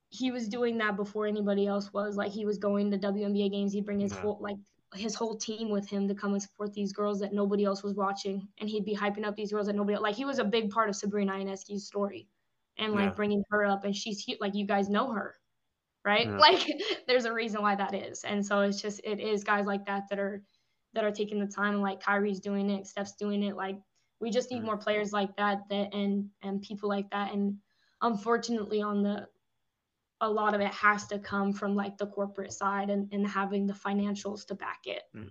he 0.09 0.31
was 0.31 0.47
doing 0.47 0.77
that 0.77 0.95
before 0.95 1.27
anybody 1.27 1.67
else 1.67 1.91
was. 1.91 2.15
Like 2.15 2.31
he 2.31 2.45
was 2.45 2.57
going 2.57 2.91
to 2.91 2.97
WNBA 2.97 3.51
games, 3.51 3.73
he'd 3.73 3.85
bring 3.85 3.99
his 3.99 4.13
yeah. 4.13 4.21
whole 4.21 4.39
like 4.39 4.57
his 4.93 5.15
whole 5.15 5.35
team 5.35 5.69
with 5.69 5.89
him 5.89 6.07
to 6.07 6.15
come 6.15 6.31
and 6.31 6.41
support 6.41 6.73
these 6.73 6.93
girls 6.93 7.19
that 7.19 7.33
nobody 7.33 7.65
else 7.65 7.83
was 7.83 7.95
watching, 7.95 8.47
and 8.59 8.69
he'd 8.69 8.85
be 8.85 8.95
hyping 8.95 9.25
up 9.25 9.35
these 9.35 9.51
girls 9.51 9.67
that 9.67 9.75
nobody 9.75 9.97
like. 9.97 10.15
He 10.15 10.23
was 10.23 10.39
a 10.39 10.45
big 10.45 10.69
part 10.69 10.87
of 10.87 10.95
Sabrina 10.95 11.33
Ionescu's 11.33 11.85
story, 11.85 12.29
and 12.77 12.93
like 12.93 13.09
yeah. 13.09 13.15
bringing 13.15 13.43
her 13.49 13.65
up, 13.65 13.83
and 13.83 13.93
she's 13.93 14.25
like 14.39 14.55
you 14.55 14.65
guys 14.65 14.87
know 14.87 15.11
her, 15.11 15.35
right? 16.05 16.27
Yeah. 16.27 16.37
Like 16.37 16.71
there's 17.07 17.25
a 17.25 17.33
reason 17.33 17.61
why 17.61 17.75
that 17.75 17.93
is, 17.93 18.23
and 18.23 18.45
so 18.45 18.61
it's 18.61 18.81
just 18.81 19.01
it 19.03 19.19
is 19.19 19.43
guys 19.43 19.65
like 19.65 19.85
that 19.87 20.03
that 20.09 20.19
are 20.19 20.41
that 20.93 21.03
are 21.03 21.11
taking 21.11 21.39
the 21.39 21.47
time, 21.47 21.81
like 21.81 22.01
Kyrie's 22.01 22.39
doing 22.39 22.69
it, 22.69 22.87
Steph's 22.87 23.15
doing 23.15 23.43
it, 23.43 23.55
like 23.55 23.77
we 24.21 24.31
just 24.31 24.51
need 24.51 24.63
more 24.63 24.77
players 24.77 25.11
like 25.11 25.35
that 25.37 25.67
that 25.69 25.93
and 25.93 26.29
and 26.41 26.61
people 26.61 26.87
like 26.87 27.09
that 27.11 27.33
and 27.33 27.57
unfortunately 28.01 28.81
on 28.81 29.03
the 29.03 29.27
a 30.21 30.29
lot 30.29 30.53
of 30.53 30.61
it 30.61 30.71
has 30.73 31.07
to 31.07 31.19
come 31.19 31.51
from 31.51 31.75
like 31.75 31.97
the 31.97 32.07
corporate 32.07 32.53
side 32.53 32.89
and, 32.89 33.09
and 33.11 33.27
having 33.27 33.67
the 33.67 33.73
financials 33.73 34.45
to 34.47 34.55
back 34.55 34.79
it. 34.85 35.03
Mm. 35.15 35.29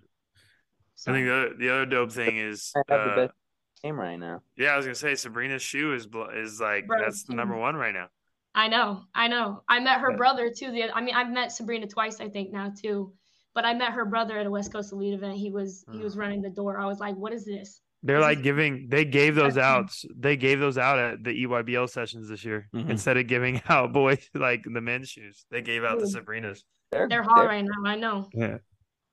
So. 0.95 1.11
I 1.11 1.15
think 1.15 1.27
the 1.27 1.55
the 1.59 1.71
other 1.71 1.87
dope 1.87 2.13
thing 2.13 2.37
is 2.37 2.73
I 2.77 2.95
have 2.95 3.01
uh, 3.01 3.05
the 3.05 3.23
best 3.23 3.35
game 3.83 3.99
right 3.99 4.17
now. 4.17 4.43
Yeah, 4.57 4.75
I 4.75 4.77
was 4.77 4.87
gonna 4.87 4.95
say 4.95 5.15
Sabrina's 5.15 5.63
shoe 5.63 5.95
is 5.95 6.07
is 6.35 6.61
like 6.61 6.87
Bro, 6.87 7.01
that's 7.01 7.25
the 7.25 7.35
number 7.35 7.57
one 7.57 7.75
right 7.75 7.95
now. 7.95 8.09
I 8.55 8.69
know, 8.69 9.03
I 9.15 9.29
know. 9.29 9.63
I 9.69 9.81
met 9.81 10.01
her 10.01 10.11
yeah. 10.13 10.17
brother 10.17 10.51
too. 10.57 10.71
The 10.71 10.91
I 10.95 11.01
mean, 11.01 11.15
I've 11.15 11.31
met 11.31 11.53
Sabrina 11.53 11.87
twice, 11.87 12.21
I 12.21 12.29
think 12.29 12.53
now 12.53 12.71
too. 12.71 13.13
But 13.55 13.65
I 13.65 13.75
met 13.75 13.93
her 13.93 14.05
brother 14.05 14.39
at 14.39 14.47
a 14.47 14.51
West 14.51 14.73
Coast 14.73 14.93
Elite 14.93 15.15
event. 15.15 15.37
He 15.37 15.51
was 15.51 15.85
he 15.93 15.99
was 15.99 16.17
running 16.17 16.43
the 16.43 16.51
door. 16.51 16.79
I 16.79 16.87
was 16.87 16.99
like, 16.99 17.17
"What 17.17 17.33
is 17.33 17.45
this?" 17.45 17.81
They're 18.03 18.21
like 18.21 18.43
giving. 18.43 18.89
They 18.91 19.05
gave 19.05 19.35
those 19.35 19.57
out. 19.57 19.95
They 20.17 20.37
gave 20.37 20.61
those 20.61 20.77
out 20.77 20.99
at 20.99 21.25
the 21.25 21.45
EYBL 21.45 21.89
sessions 21.89 22.29
this 22.29 22.45
year 22.45 22.69
mm-hmm. 22.75 22.91
instead 22.91 23.17
of 23.17 23.27
giving 23.27 23.63
out 23.69 23.93
boys 23.93 24.29
like 24.35 24.65
the 24.65 24.81
men's 24.81 25.09
shoes. 25.09 25.47
They 25.51 25.63
gave 25.63 25.85
out 25.85 25.99
Ooh. 25.99 26.01
the 26.01 26.07
Sabrinas. 26.07 26.61
They're, 26.93 27.09
they're 27.09 27.23
hot 27.23 27.47
right 27.47 27.65
now. 27.65 27.91
I 27.91 27.97
know. 27.97 28.29
Yeah. 28.35 28.59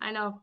I 0.02 0.12
know. 0.12 0.42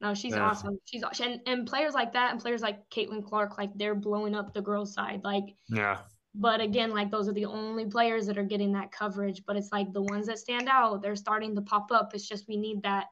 No, 0.00 0.14
she's 0.14 0.34
yeah. 0.34 0.48
awesome. 0.48 0.78
She's 0.84 1.02
and 1.20 1.40
and 1.46 1.66
players 1.66 1.94
like 1.94 2.12
that 2.12 2.32
and 2.32 2.40
players 2.40 2.62
like 2.62 2.88
Caitlin 2.90 3.24
Clark, 3.24 3.58
like 3.58 3.70
they're 3.74 3.94
blowing 3.94 4.34
up 4.34 4.52
the 4.52 4.62
girls' 4.62 4.94
side. 4.94 5.20
Like 5.22 5.44
yeah. 5.68 5.98
But 6.34 6.60
again, 6.60 6.90
like 6.90 7.10
those 7.10 7.28
are 7.28 7.32
the 7.32 7.46
only 7.46 7.86
players 7.86 8.26
that 8.26 8.38
are 8.38 8.44
getting 8.44 8.72
that 8.72 8.92
coverage. 8.92 9.42
But 9.46 9.56
it's 9.56 9.72
like 9.72 9.92
the 9.92 10.02
ones 10.02 10.26
that 10.26 10.38
stand 10.38 10.68
out, 10.68 11.02
they're 11.02 11.16
starting 11.16 11.54
to 11.56 11.62
pop 11.62 11.90
up. 11.90 12.14
It's 12.14 12.28
just 12.28 12.48
we 12.48 12.56
need 12.56 12.82
that 12.82 13.06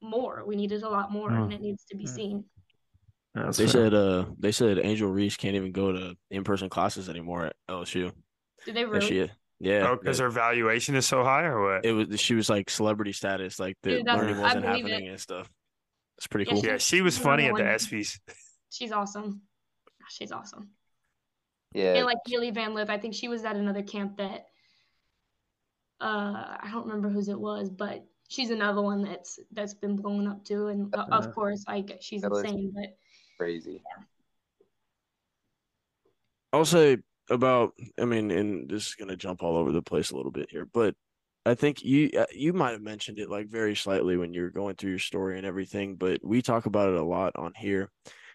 more. 0.00 0.42
We 0.46 0.56
need 0.56 0.72
it 0.72 0.82
a 0.82 0.88
lot 0.88 1.12
more, 1.12 1.30
mm. 1.30 1.44
and 1.44 1.52
it 1.52 1.60
needs 1.60 1.84
to 1.86 1.96
be 1.96 2.04
mm. 2.04 2.08
seen. 2.08 2.44
That's 3.34 3.58
they 3.58 3.64
fair. 3.64 3.72
said 3.90 3.94
uh 3.94 4.24
they 4.38 4.52
said 4.52 4.78
Angel 4.78 5.08
Reese 5.08 5.36
can't 5.36 5.54
even 5.54 5.70
go 5.70 5.92
to 5.92 6.16
in 6.30 6.44
person 6.44 6.68
classes 6.68 7.08
anymore 7.08 7.46
at 7.46 7.56
LSU. 7.70 8.12
Did 8.64 8.74
they 8.74 8.84
really? 8.84 9.06
She, 9.06 9.30
yeah. 9.60 9.88
Oh, 9.88 9.96
because 9.96 10.18
her 10.18 10.30
valuation 10.30 10.94
is 10.94 11.06
so 11.06 11.22
high, 11.22 11.44
or 11.44 11.62
what? 11.62 11.84
It 11.84 11.92
was 11.92 12.20
she 12.20 12.34
was 12.34 12.48
like 12.48 12.70
celebrity 12.70 13.12
status, 13.12 13.58
like 13.58 13.76
the 13.82 13.98
Dude, 13.98 14.06
learning 14.06 14.40
wasn't 14.40 14.64
happening 14.64 15.04
it. 15.04 15.10
and 15.10 15.20
stuff. 15.20 15.48
It's 16.16 16.26
pretty 16.26 16.50
cool. 16.50 16.64
Yeah, 16.64 16.78
she 16.78 17.00
was 17.00 17.16
funny 17.16 17.46
at 17.46 17.54
the 17.54 17.62
ESPYS. 17.62 18.18
She's 18.70 18.90
awesome. 18.90 19.42
She's 20.10 20.32
awesome. 20.32 20.70
Yeah. 21.72 21.94
And 21.94 22.06
like 22.06 22.18
Hailey 22.26 22.50
Van 22.50 22.74
Lith, 22.74 22.90
I 22.90 22.98
think 22.98 23.14
she 23.14 23.28
was 23.28 23.44
at 23.44 23.56
another 23.56 23.82
camp 23.82 24.16
that 24.18 24.46
uh 26.00 26.56
I 26.60 26.68
don't 26.72 26.86
remember 26.86 27.08
whose 27.08 27.28
it 27.28 27.38
was, 27.38 27.70
but 27.70 28.04
she's 28.28 28.50
another 28.50 28.82
one 28.82 29.02
that's 29.02 29.38
that's 29.52 29.74
been 29.74 29.96
blown 29.96 30.26
up 30.26 30.44
too. 30.44 30.68
And 30.68 30.94
uh, 30.94 31.06
of 31.10 31.34
course, 31.34 31.64
like 31.66 31.98
she's 32.00 32.22
insane, 32.22 32.72
but 32.74 32.96
crazy. 33.36 33.82
I'll 36.52 36.64
say 36.64 36.98
about, 37.30 37.74
I 38.00 38.04
mean, 38.06 38.30
and 38.30 38.70
this 38.70 38.86
is 38.86 38.94
going 38.94 39.08
to 39.08 39.16
jump 39.16 39.42
all 39.42 39.56
over 39.56 39.70
the 39.70 39.82
place 39.82 40.10
a 40.10 40.16
little 40.16 40.30
bit 40.30 40.50
here, 40.50 40.66
but 40.72 40.94
I 41.44 41.54
think 41.54 41.82
you 41.82 42.10
uh, 42.18 42.26
you 42.32 42.52
might 42.52 42.72
have 42.72 42.82
mentioned 42.82 43.18
it 43.18 43.30
like 43.30 43.48
very 43.48 43.74
slightly 43.74 44.16
when 44.16 44.34
you 44.34 44.42
were 44.42 44.50
going 44.50 44.76
through 44.76 44.90
your 44.90 44.98
story 44.98 45.38
and 45.38 45.46
everything, 45.46 45.96
but 45.96 46.20
we 46.22 46.42
talk 46.42 46.66
about 46.66 46.90
it 46.90 46.98
a 46.98 47.04
lot 47.04 47.32
on 47.36 47.52
here. 47.54 47.90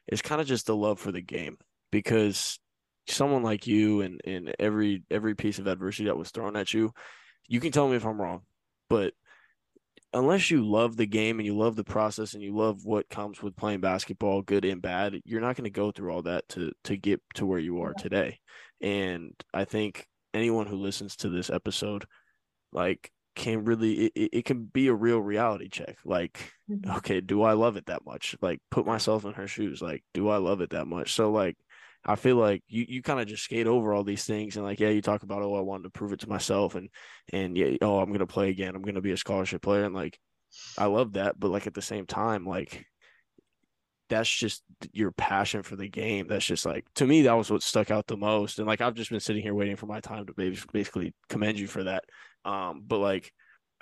It's 0.07 0.21
kind 0.21 0.41
of 0.41 0.47
just 0.47 0.65
the 0.65 0.75
love 0.75 0.99
for 0.99 1.11
the 1.11 1.21
game 1.21 1.57
because 1.91 2.59
someone 3.07 3.43
like 3.43 3.67
you 3.67 4.01
and 4.01 4.21
and 4.25 4.55
every 4.59 5.03
every 5.11 5.35
piece 5.35 5.59
of 5.59 5.67
adversity 5.67 6.05
that 6.05 6.17
was 6.17 6.31
thrown 6.31 6.55
at 6.55 6.73
you, 6.73 6.91
you 7.47 7.59
can 7.59 7.71
tell 7.71 7.87
me 7.87 7.95
if 7.95 8.05
I'm 8.05 8.21
wrong, 8.21 8.41
but 8.89 9.13
unless 10.13 10.51
you 10.51 10.63
love 10.63 10.95
the 10.95 11.07
game 11.07 11.39
and 11.39 11.45
you 11.45 11.57
love 11.57 11.75
the 11.75 11.83
process 11.83 12.33
and 12.33 12.43
you 12.43 12.55
love 12.55 12.85
what 12.85 13.09
comes 13.09 13.41
with 13.41 13.55
playing 13.55 13.81
basketball, 13.81 14.41
good 14.41 14.63
and 14.63 14.81
bad, 14.81 15.19
you're 15.25 15.41
not 15.41 15.55
going 15.55 15.63
to 15.63 15.69
go 15.71 15.91
through 15.91 16.11
all 16.13 16.21
that 16.21 16.47
to 16.49 16.71
to 16.83 16.95
get 16.95 17.21
to 17.35 17.45
where 17.45 17.59
you 17.59 17.81
are 17.81 17.93
today. 17.93 18.39
And 18.81 19.33
I 19.53 19.65
think 19.65 20.07
anyone 20.33 20.67
who 20.67 20.75
listens 20.77 21.15
to 21.17 21.29
this 21.29 21.49
episode, 21.49 22.05
like, 22.71 23.11
can 23.35 23.65
really 23.65 24.05
it, 24.07 24.29
it 24.33 24.45
can 24.45 24.65
be 24.65 24.87
a 24.87 24.93
real 24.93 25.19
reality 25.19 25.67
check. 25.69 25.97
Like, 26.05 26.53
Mhm. 26.69 26.97
okay, 26.97 27.19
do 27.19 27.41
I 27.41 27.53
love 27.53 27.77
it 27.77 27.87
that 27.87 28.05
much? 28.05 28.35
Like, 28.41 28.59
put 28.69 28.85
myself 28.85 29.25
in 29.25 29.33
her 29.33 29.47
shoes. 29.47 29.81
Like, 29.81 30.03
do 30.13 30.29
I 30.29 30.37
love 30.37 30.61
it 30.61 30.69
that 30.71 30.85
much? 30.85 31.13
So, 31.13 31.31
like, 31.31 31.57
I 32.05 32.15
feel 32.15 32.35
like 32.35 32.63
you, 32.67 32.85
you 32.87 33.01
kind 33.01 33.19
of 33.19 33.27
just 33.27 33.43
skate 33.43 33.67
over 33.67 33.93
all 33.93 34.03
these 34.03 34.25
things 34.25 34.57
and 34.57 34.65
like, 34.65 34.79
yeah, 34.79 34.89
you 34.89 35.01
talk 35.01 35.23
about, 35.23 35.41
oh, 35.41 35.55
I 35.55 35.61
wanted 35.61 35.83
to 35.83 35.89
prove 35.89 36.11
it 36.11 36.19
to 36.21 36.29
myself 36.29 36.75
and, 36.75 36.89
and 37.31 37.55
yeah, 37.55 37.77
oh, 37.81 37.99
I'm 37.99 38.09
to 38.19 38.27
play 38.27 38.49
again. 38.49 38.75
I'm 38.75 38.83
to 38.95 39.01
be 39.01 39.11
a 39.11 39.17
scholarship 39.17 39.61
player. 39.61 39.85
And 39.85 39.95
like, 39.95 40.19
I 40.77 40.85
love 40.85 41.13
that. 41.13 41.39
But 41.39 41.51
like 41.51 41.65
at 41.65 41.73
the 41.73 41.81
same 41.81 42.05
time, 42.05 42.45
like, 42.45 42.85
that's 44.09 44.29
just 44.29 44.63
your 44.91 45.11
passion 45.11 45.63
for 45.63 45.77
the 45.77 45.87
game. 45.87 46.27
That's 46.27 46.45
just 46.45 46.65
like, 46.65 46.85
to 46.95 47.07
me, 47.07 47.23
that 47.23 47.33
was 47.33 47.49
what 47.49 47.63
stuck 47.63 47.89
out 47.89 48.05
the 48.05 48.17
most. 48.17 48.59
And 48.59 48.67
like, 48.67 48.81
I've 48.81 48.95
just 48.95 49.09
been 49.09 49.21
sitting 49.21 49.41
here 49.41 49.55
waiting 49.55 49.77
for 49.77 49.85
my 49.85 50.01
time 50.01 50.25
to 50.25 50.33
basically 50.33 51.13
commend 51.29 51.57
you 51.57 51.67
for 51.67 51.85
that. 51.85 52.03
Um, 52.43 52.83
but 52.85 52.99
like, 52.99 53.31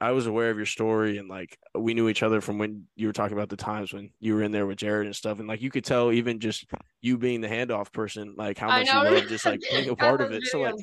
I 0.01 0.11
was 0.11 0.25
aware 0.25 0.49
of 0.49 0.57
your 0.57 0.65
story 0.65 1.19
and 1.19 1.29
like 1.29 1.59
we 1.77 1.93
knew 1.93 2.09
each 2.09 2.23
other 2.23 2.41
from 2.41 2.57
when 2.57 2.87
you 2.95 3.05
were 3.05 3.13
talking 3.13 3.37
about 3.37 3.49
the 3.49 3.55
times 3.55 3.93
when 3.93 4.09
you 4.19 4.33
were 4.33 4.41
in 4.41 4.51
there 4.51 4.65
with 4.65 4.79
Jared 4.79 5.05
and 5.05 5.15
stuff. 5.15 5.37
And 5.37 5.47
like 5.47 5.61
you 5.61 5.69
could 5.69 5.85
tell 5.85 6.11
even 6.11 6.39
just 6.39 6.65
you 7.01 7.19
being 7.19 7.39
the 7.39 7.47
handoff 7.47 7.93
person, 7.93 8.33
like 8.35 8.57
how 8.57 8.67
much 8.67 8.87
you 8.87 8.93
love 8.95 9.27
just 9.29 9.45
like 9.45 9.59
being 9.69 9.89
a 9.89 9.95
part 9.95 10.21
of 10.21 10.31
it. 10.31 10.43
So 10.47 10.61
like 10.61 10.73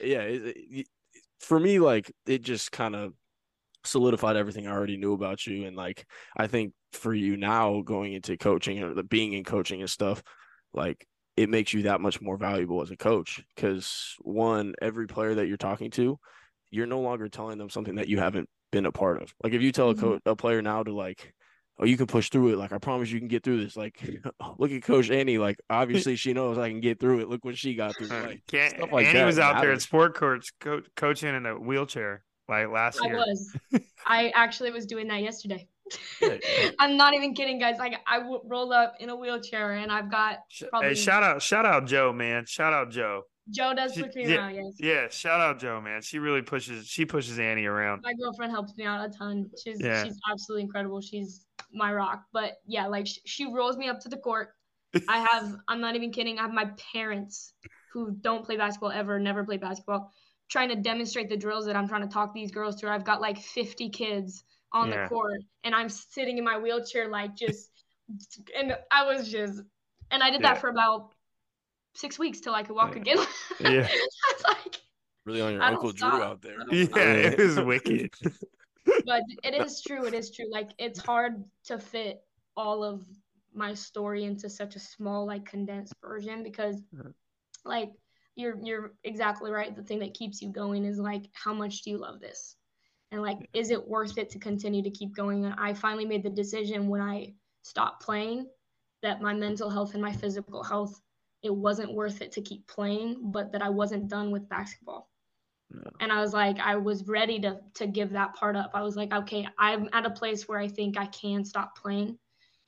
yeah, 0.00 0.20
it, 0.20 0.56
it, 0.70 0.86
for 1.40 1.58
me, 1.58 1.80
like 1.80 2.12
it 2.24 2.42
just 2.42 2.70
kind 2.70 2.94
of 2.94 3.14
solidified 3.82 4.36
everything 4.36 4.68
I 4.68 4.72
already 4.72 4.96
knew 4.96 5.12
about 5.12 5.44
you. 5.44 5.66
And 5.66 5.76
like 5.76 6.06
I 6.36 6.46
think 6.46 6.72
for 6.92 7.12
you 7.12 7.36
now 7.36 7.82
going 7.82 8.12
into 8.12 8.36
coaching 8.36 8.80
or 8.80 8.94
the 8.94 9.02
being 9.02 9.32
in 9.32 9.42
coaching 9.42 9.80
and 9.80 9.90
stuff, 9.90 10.22
like 10.72 11.04
it 11.36 11.50
makes 11.50 11.72
you 11.72 11.82
that 11.82 12.00
much 12.00 12.20
more 12.20 12.36
valuable 12.36 12.80
as 12.80 12.92
a 12.92 12.96
coach. 12.96 13.42
Cause 13.56 14.14
one, 14.20 14.74
every 14.80 15.08
player 15.08 15.34
that 15.34 15.48
you're 15.48 15.56
talking 15.56 15.90
to, 15.92 16.20
you're 16.70 16.86
no 16.86 17.00
longer 17.00 17.28
telling 17.28 17.58
them 17.58 17.70
something 17.70 17.96
that 17.96 18.08
you 18.08 18.18
haven't 18.18 18.48
been 18.72 18.86
a 18.86 18.92
part 18.92 19.22
of. 19.22 19.32
Like 19.42 19.52
if 19.52 19.62
you 19.62 19.72
tell 19.72 19.90
a 19.90 19.94
Mhm. 19.94 20.00
coach 20.00 20.20
a 20.26 20.36
player 20.36 20.62
now 20.62 20.82
to 20.82 20.92
like 20.94 21.32
Oh, 21.78 21.84
you 21.84 21.98
can 21.98 22.06
push 22.06 22.30
through 22.30 22.54
it. 22.54 22.56
Like 22.56 22.72
I 22.72 22.78
promise 22.78 23.10
you 23.10 23.18
can 23.18 23.28
get 23.28 23.42
through 23.44 23.62
this. 23.62 23.76
Like, 23.76 24.00
look 24.58 24.70
at 24.70 24.82
Coach 24.82 25.10
Annie. 25.10 25.36
Like, 25.36 25.58
obviously 25.68 26.16
she 26.16 26.32
knows 26.32 26.56
I 26.56 26.70
can 26.70 26.80
get 26.80 26.98
through 26.98 27.20
it. 27.20 27.28
Look 27.28 27.44
what 27.44 27.58
she 27.58 27.74
got 27.74 27.94
through. 27.94 28.08
Uh, 28.16 28.22
Like, 28.22 28.40
stuff 28.70 28.92
like 28.92 29.06
Annie 29.08 29.18
that 29.18 29.26
was 29.26 29.38
out 29.38 29.60
there 29.60 29.72
at 29.72 29.82
sport 29.82 30.14
courts 30.14 30.50
co- 30.58 30.80
coaching 30.96 31.34
in 31.34 31.44
a 31.44 31.52
wheelchair 31.60 32.24
like 32.48 32.70
last 32.70 32.98
I 33.02 33.08
year. 33.08 33.16
was. 33.16 33.54
I 34.06 34.32
actually 34.34 34.70
was 34.70 34.86
doing 34.86 35.06
that 35.08 35.20
yesterday. 35.20 35.68
I'm 36.78 36.96
not 36.96 37.12
even 37.12 37.34
kidding, 37.34 37.58
guys. 37.58 37.76
Like 37.78 38.00
I 38.06 38.20
w- 38.20 38.40
roll 38.46 38.72
up 38.72 38.94
in 38.98 39.10
a 39.10 39.16
wheelchair, 39.16 39.72
and 39.72 39.92
I've 39.92 40.10
got 40.10 40.38
Probably- 40.70 40.88
Hey, 40.88 40.94
shout 40.94 41.22
out, 41.22 41.42
shout 41.42 41.66
out 41.66 41.86
Joe, 41.86 42.10
man. 42.10 42.46
Shout 42.46 42.72
out 42.72 42.90
Joe. 42.90 43.24
Joe 43.50 43.74
does 43.74 43.94
She- 43.94 44.02
push 44.02 44.14
me 44.14 44.28
yeah, 44.28 44.36
around. 44.36 44.54
Yes, 44.54 44.74
Yeah, 44.80 45.08
shout 45.08 45.40
out 45.40 45.58
Joe, 45.60 45.80
man. 45.80 46.02
She 46.02 46.18
really 46.18 46.42
pushes. 46.42 46.86
She 46.86 47.04
pushes 47.06 47.38
Annie 47.38 47.66
around. 47.66 48.02
my 48.02 48.12
girlfriend 48.14 48.52
helps 48.52 48.76
me 48.76 48.84
out 48.84 49.04
a 49.08 49.08
ton. 49.16 49.50
She's 49.62 49.80
Yeah. 49.80 50.04
she's 50.04 50.18
absolutely 50.30 50.62
incredible. 50.64 51.00
She's 51.00 51.46
my 51.72 51.92
rock. 51.92 52.24
But 52.32 52.54
yeah, 52.66 52.86
like 52.86 53.06
sh- 53.06 53.18
she 53.24 53.46
rolls 53.52 53.76
me 53.76 53.88
up 53.88 54.00
to 54.00 54.08
the 54.08 54.16
court. 54.16 54.50
I 55.08 55.18
have. 55.30 55.56
I'm 55.68 55.80
not 55.80 55.94
even 55.96 56.10
kidding. 56.12 56.38
I 56.38 56.42
have 56.42 56.52
my 56.52 56.70
parents 56.92 57.52
who 57.92 58.10
don't 58.20 58.44
play 58.44 58.56
basketball 58.56 58.90
ever, 58.90 59.18
never 59.18 59.44
play 59.44 59.56
basketball, 59.56 60.12
trying 60.50 60.68
to 60.70 60.76
demonstrate 60.76 61.28
the 61.28 61.36
drills 61.36 61.66
that 61.66 61.76
I'm 61.76 61.88
trying 61.88 62.02
to 62.02 62.08
talk 62.12 62.34
these 62.34 62.50
girls 62.50 62.80
through. 62.80 62.90
I've 62.90 63.04
got 63.04 63.20
like 63.20 63.38
50 63.38 63.88
kids 63.90 64.44
on 64.72 64.90
Yeah. 64.90 65.04
the 65.04 65.08
court, 65.08 65.40
and 65.64 65.74
I'm 65.74 65.88
sitting 65.88 66.36
in 66.38 66.44
my 66.44 66.58
wheelchair, 66.58 67.08
like 67.08 67.34
just, 67.36 67.70
and 68.56 68.76
I 68.90 69.04
was 69.06 69.30
just, 69.30 69.62
and 70.10 70.22
I 70.22 70.30
did 70.30 70.42
that 70.42 70.58
for 70.60 70.68
about 70.68 71.12
six 71.96 72.18
weeks 72.18 72.40
till 72.40 72.54
I 72.54 72.62
could 72.62 72.76
walk 72.76 72.94
Yeah. 72.94 73.02
again. 73.02 73.18
Yeah. 73.60 73.88
I 73.88 74.32
was 74.34 74.44
like, 74.48 74.76
really 75.24 75.40
on 75.40 75.52
your 75.54 75.62
I 75.62 75.70
don't 75.70 75.76
Uncle 75.76 75.92
Drew 75.92 76.22
out 76.22 76.42
there. 76.42 76.56
Yeah, 76.70 77.14
it 77.32 77.40
is 77.40 77.58
wicked. 77.72 78.10
but 79.06 79.22
it 79.42 79.54
is 79.54 79.82
true. 79.82 80.06
It 80.06 80.14
is 80.14 80.30
true. 80.30 80.46
Like 80.50 80.70
it's 80.78 80.98
hard 81.00 81.44
to 81.64 81.78
fit 81.78 82.22
all 82.56 82.84
of 82.84 83.04
my 83.54 83.74
story 83.74 84.24
into 84.24 84.48
such 84.50 84.76
a 84.76 84.80
small, 84.80 85.26
like 85.26 85.46
condensed 85.46 85.94
version 86.02 86.42
because, 86.42 86.82
like, 87.64 87.90
you're 88.34 88.58
you're 88.62 88.92
exactly 89.04 89.50
right. 89.50 89.74
The 89.74 89.82
thing 89.82 90.00
that 90.00 90.14
keeps 90.14 90.42
you 90.42 90.50
going 90.52 90.84
is 90.84 90.98
like, 90.98 91.24
how 91.32 91.54
much 91.54 91.82
do 91.82 91.90
you 91.90 91.98
love 91.98 92.20
this, 92.20 92.56
and 93.10 93.22
like, 93.22 93.38
is 93.54 93.70
it 93.70 93.88
worth 93.88 94.18
it 94.18 94.28
to 94.30 94.38
continue 94.38 94.82
to 94.82 94.90
keep 94.90 95.14
going? 95.16 95.46
And 95.46 95.54
I 95.58 95.72
finally 95.72 96.04
made 96.04 96.22
the 96.22 96.30
decision 96.30 96.88
when 96.88 97.00
I 97.00 97.32
stopped 97.62 98.02
playing 98.02 98.46
that 99.02 99.22
my 99.22 99.32
mental 99.32 99.70
health 99.70 99.94
and 99.94 100.02
my 100.02 100.12
physical 100.12 100.62
health 100.62 101.00
it 101.42 101.54
wasn't 101.54 101.94
worth 101.94 102.22
it 102.22 102.32
to 102.32 102.42
keep 102.42 102.66
playing, 102.66 103.30
but 103.30 103.52
that 103.52 103.62
I 103.62 103.70
wasn't 103.70 104.08
done 104.08 104.30
with 104.30 104.48
basketball 104.48 105.08
and 106.00 106.12
I 106.12 106.20
was 106.20 106.32
like, 106.32 106.58
I 106.58 106.76
was 106.76 107.06
ready 107.08 107.40
to 107.40 107.58
to 107.74 107.86
give 107.86 108.10
that 108.12 108.34
part 108.34 108.56
up. 108.56 108.72
I 108.74 108.82
was 108.82 108.96
like, 108.96 109.12
okay, 109.12 109.46
I'm 109.58 109.88
at 109.92 110.06
a 110.06 110.10
place 110.10 110.48
where 110.48 110.58
I 110.58 110.68
think 110.68 110.98
I 110.98 111.06
can 111.06 111.44
stop 111.44 111.78
playing, 111.78 112.18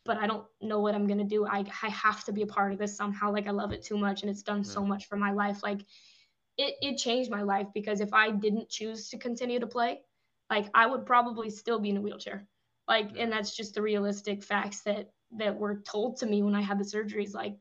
but 0.05 0.19
I 0.19 0.27
don't 0.27 0.45
know 0.61 0.81
what 0.81 0.95
I'm 0.95 1.07
gonna 1.07 1.25
do. 1.25 1.47
I 1.47 1.65
I 1.83 1.89
have 1.89 2.25
to 2.25 2.33
be 2.33 2.43
a 2.43 2.47
part 2.47 2.73
of 2.73 2.79
this 2.79 2.97
somehow. 2.97 3.33
Like 3.33 3.47
I 3.47 3.51
love 3.51 3.73
it 3.73 3.83
too 3.83 3.99
much, 3.99 4.23
and 4.23 4.31
it's 4.31 4.43
done 4.43 4.65
so 4.65 4.85
much 4.85 5.07
for 5.07 5.17
my 5.17 5.33
life. 5.33 5.63
Like 5.63 5.83
it 6.57 6.75
it 6.81 6.97
changed 6.99 7.31
my 7.31 7.43
life 7.43 7.69
because 7.75 8.01
if 8.01 8.13
I 8.15 8.31
didn't 8.31 8.71
choose 8.71 9.09
to 9.11 9.19
continue 9.19 9.61
to 9.61 9.67
play, 9.67 10.01
like 10.51 10.69
I 10.75 10.87
would 10.87 11.07
probably 11.07 11.51
still 11.51 11.79
be 11.79 11.91
in 11.91 11.99
a 11.99 12.01
wheelchair. 12.01 12.47
Like, 12.89 13.11
and 13.19 13.31
that's 13.31 13.55
just 13.55 13.75
the 13.75 13.83
realistic 13.83 14.43
facts 14.43 14.83
that 14.83 15.11
that 15.37 15.59
were 15.59 15.83
told 15.83 16.19
to 16.19 16.27
me 16.27 16.43
when 16.43 16.55
I 16.55 16.63
had 16.63 16.79
the 16.79 16.85
surgeries. 16.85 17.35
Like, 17.35 17.57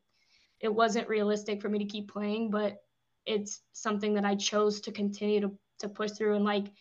it 0.60 0.74
wasn't 0.74 1.10
realistic 1.10 1.62
for 1.62 1.70
me 1.70 1.80
to 1.80 1.86
keep 1.86 2.12
playing, 2.12 2.50
but 2.50 2.78
it's 3.26 3.62
something 3.74 4.14
that 4.16 4.26
I 4.26 4.36
chose 4.36 4.82
to 4.82 4.92
continue 4.92 5.42
to 5.42 5.52
to 5.80 5.90
push 5.90 6.12
through. 6.12 6.36
And 6.36 6.46
like 6.46 6.72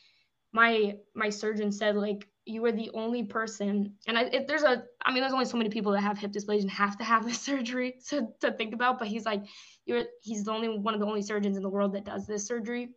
my 0.52 0.96
my 1.14 1.28
surgeon 1.28 1.72
said, 1.72 1.96
like 1.96 2.26
you 2.44 2.62
were 2.62 2.72
the 2.72 2.90
only 2.94 3.24
person, 3.24 3.94
and 4.06 4.16
I 4.16 4.22
if 4.24 4.46
there's 4.46 4.62
a 4.62 4.84
I 5.04 5.12
mean 5.12 5.20
there's 5.20 5.32
only 5.32 5.44
so 5.44 5.58
many 5.58 5.70
people 5.70 5.92
that 5.92 6.02
have 6.02 6.18
hip 6.18 6.32
dysplasia 6.32 6.62
and 6.62 6.70
have 6.70 6.96
to 6.98 7.04
have 7.04 7.26
this 7.26 7.40
surgery 7.50 7.96
to 8.08 8.28
to 8.40 8.52
think 8.52 8.72
about, 8.74 8.98
but 8.98 9.08
he's 9.08 9.26
like 9.26 9.44
you're 9.84 10.04
he's 10.22 10.44
the 10.44 10.52
only 10.52 10.68
one 10.68 10.94
of 10.94 11.00
the 11.00 11.06
only 11.06 11.22
surgeons 11.22 11.56
in 11.56 11.62
the 11.62 11.68
world 11.68 11.92
that 11.94 12.04
does 12.04 12.26
this 12.26 12.46
surgery, 12.46 12.90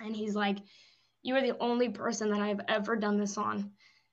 and 0.00 0.16
he's 0.16 0.34
like 0.34 0.58
you 1.22 1.36
are 1.36 1.42
the 1.42 1.56
only 1.60 1.88
person 1.88 2.30
that 2.30 2.40
I've 2.40 2.60
ever 2.66 2.96
done 2.96 3.16
this 3.16 3.38
on 3.38 3.70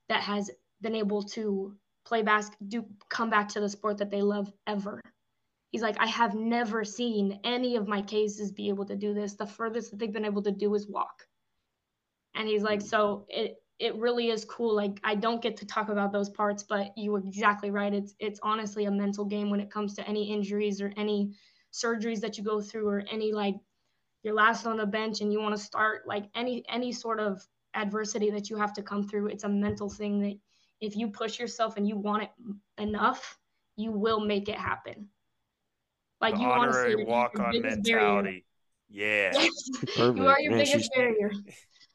that 0.08 0.22
has 0.22 0.48
been 0.80 0.94
able 0.94 1.22
to 1.22 1.74
play 2.04 2.22
basket 2.22 2.56
do 2.68 2.84
come 3.08 3.30
back 3.30 3.48
to 3.48 3.60
the 3.60 3.68
sport 3.68 3.98
that 3.98 4.10
they 4.10 4.22
love 4.22 4.52
ever 4.66 5.00
he's 5.70 5.82
like 5.82 5.96
i 5.98 6.06
have 6.06 6.34
never 6.34 6.84
seen 6.84 7.40
any 7.44 7.76
of 7.76 7.88
my 7.88 8.02
cases 8.02 8.52
be 8.52 8.68
able 8.68 8.84
to 8.84 8.96
do 8.96 9.14
this. 9.14 9.34
The 9.34 9.46
furthest 9.46 9.90
that 9.90 9.98
they've 9.98 10.12
been 10.12 10.24
able 10.24 10.42
to 10.42 10.52
do 10.52 10.74
is 10.74 10.88
walk. 10.88 11.26
And 12.34 12.48
he's 12.48 12.62
like 12.62 12.80
mm. 12.80 12.88
so 12.88 13.26
it 13.28 13.56
it 13.78 13.96
really 13.96 14.28
is 14.28 14.44
cool. 14.44 14.74
Like 14.74 15.00
i 15.04 15.14
don't 15.14 15.42
get 15.42 15.56
to 15.58 15.66
talk 15.66 15.88
about 15.88 16.12
those 16.12 16.28
parts 16.28 16.62
but 16.62 16.96
you 16.96 17.12
were 17.12 17.20
exactly 17.20 17.70
right. 17.70 17.94
It's 17.94 18.14
it's 18.18 18.40
honestly 18.42 18.84
a 18.84 18.90
mental 18.90 19.24
game 19.24 19.50
when 19.50 19.60
it 19.60 19.70
comes 19.70 19.94
to 19.94 20.08
any 20.08 20.30
injuries 20.32 20.80
or 20.80 20.92
any 20.96 21.32
surgeries 21.72 22.20
that 22.20 22.36
you 22.36 22.44
go 22.44 22.60
through 22.60 22.88
or 22.88 23.04
any 23.10 23.32
like 23.32 23.54
you're 24.22 24.34
last 24.34 24.66
on 24.66 24.76
the 24.76 24.86
bench 24.86 25.20
and 25.20 25.32
you 25.32 25.40
want 25.40 25.56
to 25.56 25.62
start 25.62 26.02
like 26.06 26.28
any 26.34 26.64
any 26.68 26.92
sort 26.92 27.20
of 27.20 27.40
adversity 27.74 28.30
that 28.30 28.50
you 28.50 28.56
have 28.56 28.72
to 28.72 28.82
come 28.82 29.06
through 29.06 29.28
it's 29.28 29.44
a 29.44 29.48
mental 29.48 29.88
thing 29.88 30.20
that 30.20 30.36
if 30.80 30.96
you 30.96 31.08
push 31.08 31.38
yourself 31.38 31.76
and 31.76 31.86
you 31.86 31.96
want 31.96 32.24
it 32.24 32.30
enough 32.78 33.38
you 33.76 33.92
will 33.92 34.20
make 34.20 34.48
it 34.48 34.56
happen 34.56 35.08
like 36.20 36.34
The 36.34 36.40
you 36.40 36.46
honestly 36.46 36.68
honorary 36.78 36.94
are 36.94 36.98
your 36.98 37.06
walk 37.06 37.38
on 37.38 37.52
biggest 37.52 37.82
barrier. 37.84 38.00
mentality. 38.00 38.44
Yeah. 38.88 39.32
Perfect. 39.96 40.18
you 40.18 40.26
are 40.26 40.40
your 40.40 40.50
Man, 40.52 40.58
biggest 40.60 40.72
she's- 40.72 40.88
barrier 40.94 41.30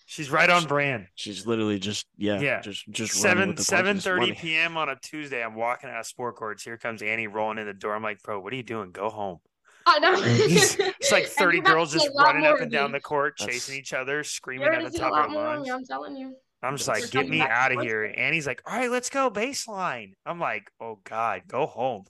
She's 0.08 0.30
right 0.30 0.50
on 0.52 0.66
brand. 0.66 1.08
She's 1.16 1.48
literally 1.48 1.80
just 1.80 2.06
yeah, 2.16 2.40
Yeah. 2.40 2.62
just 2.62 2.88
just 2.92 3.14
Seven 3.16 3.50
with 3.50 3.58
the 3.58 3.64
seven 3.64 3.96
punches. 4.00 4.04
thirty 4.04 4.34
p.m. 4.34 4.78
on 4.78 4.88
a 4.88 4.96
Tuesday. 5.02 5.44
I'm 5.44 5.56
walking 5.56 5.90
out 5.90 6.00
of 6.00 6.06
sport 6.06 6.36
courts. 6.36 6.64
Here 6.64 6.78
comes 6.78 7.02
Annie 7.02 7.26
rolling 7.28 7.58
in 7.58 7.66
the 7.66 7.74
door. 7.74 7.96
I'm 7.96 8.04
like, 8.04 8.22
bro, 8.22 8.40
what 8.40 8.54
are 8.54 8.56
you 8.56 8.62
doing? 8.64 8.92
Go 8.92 9.10
home. 9.10 9.40
i 9.88 9.98
know 10.00 10.14
it's 10.18 11.12
like 11.12 11.26
30 11.26 11.62
girls 11.62 11.92
just 11.92 12.08
running 12.16 12.46
up 12.46 12.62
and 12.62 12.72
down 12.72 12.92
me. 12.92 13.00
the 13.00 13.02
court, 13.02 13.34
That's- 13.40 13.56
chasing 13.56 13.80
each 13.80 13.94
other, 13.94 14.24
screaming 14.24 14.66
You're 14.68 14.74
at 14.76 14.92
the 14.92 14.98
top 14.98 15.12
of 15.26 15.32
more 15.32 15.42
their 15.44 15.56
lungs. 15.58 15.70
i'm 15.72 15.86
telling 15.86 16.16
you 16.16 16.36
I'm 16.62 16.78
just 16.78 16.86
That's- 16.88 17.04
like, 17.06 17.12
get 17.12 17.28
me 17.28 17.42
out 17.42 17.72
of 17.72 17.82
here. 17.82 18.06
court. 18.08 18.18
Annie's 18.18 18.46
like, 18.48 18.62
all 18.66 18.76
right, 18.78 18.90
let's 18.90 19.10
go 19.10 19.30
baseline. 19.32 20.14
I'm 20.26 20.40
like, 20.40 20.72
oh 20.80 21.00
God, 21.04 21.42
go 21.48 21.66
home. 21.66 22.06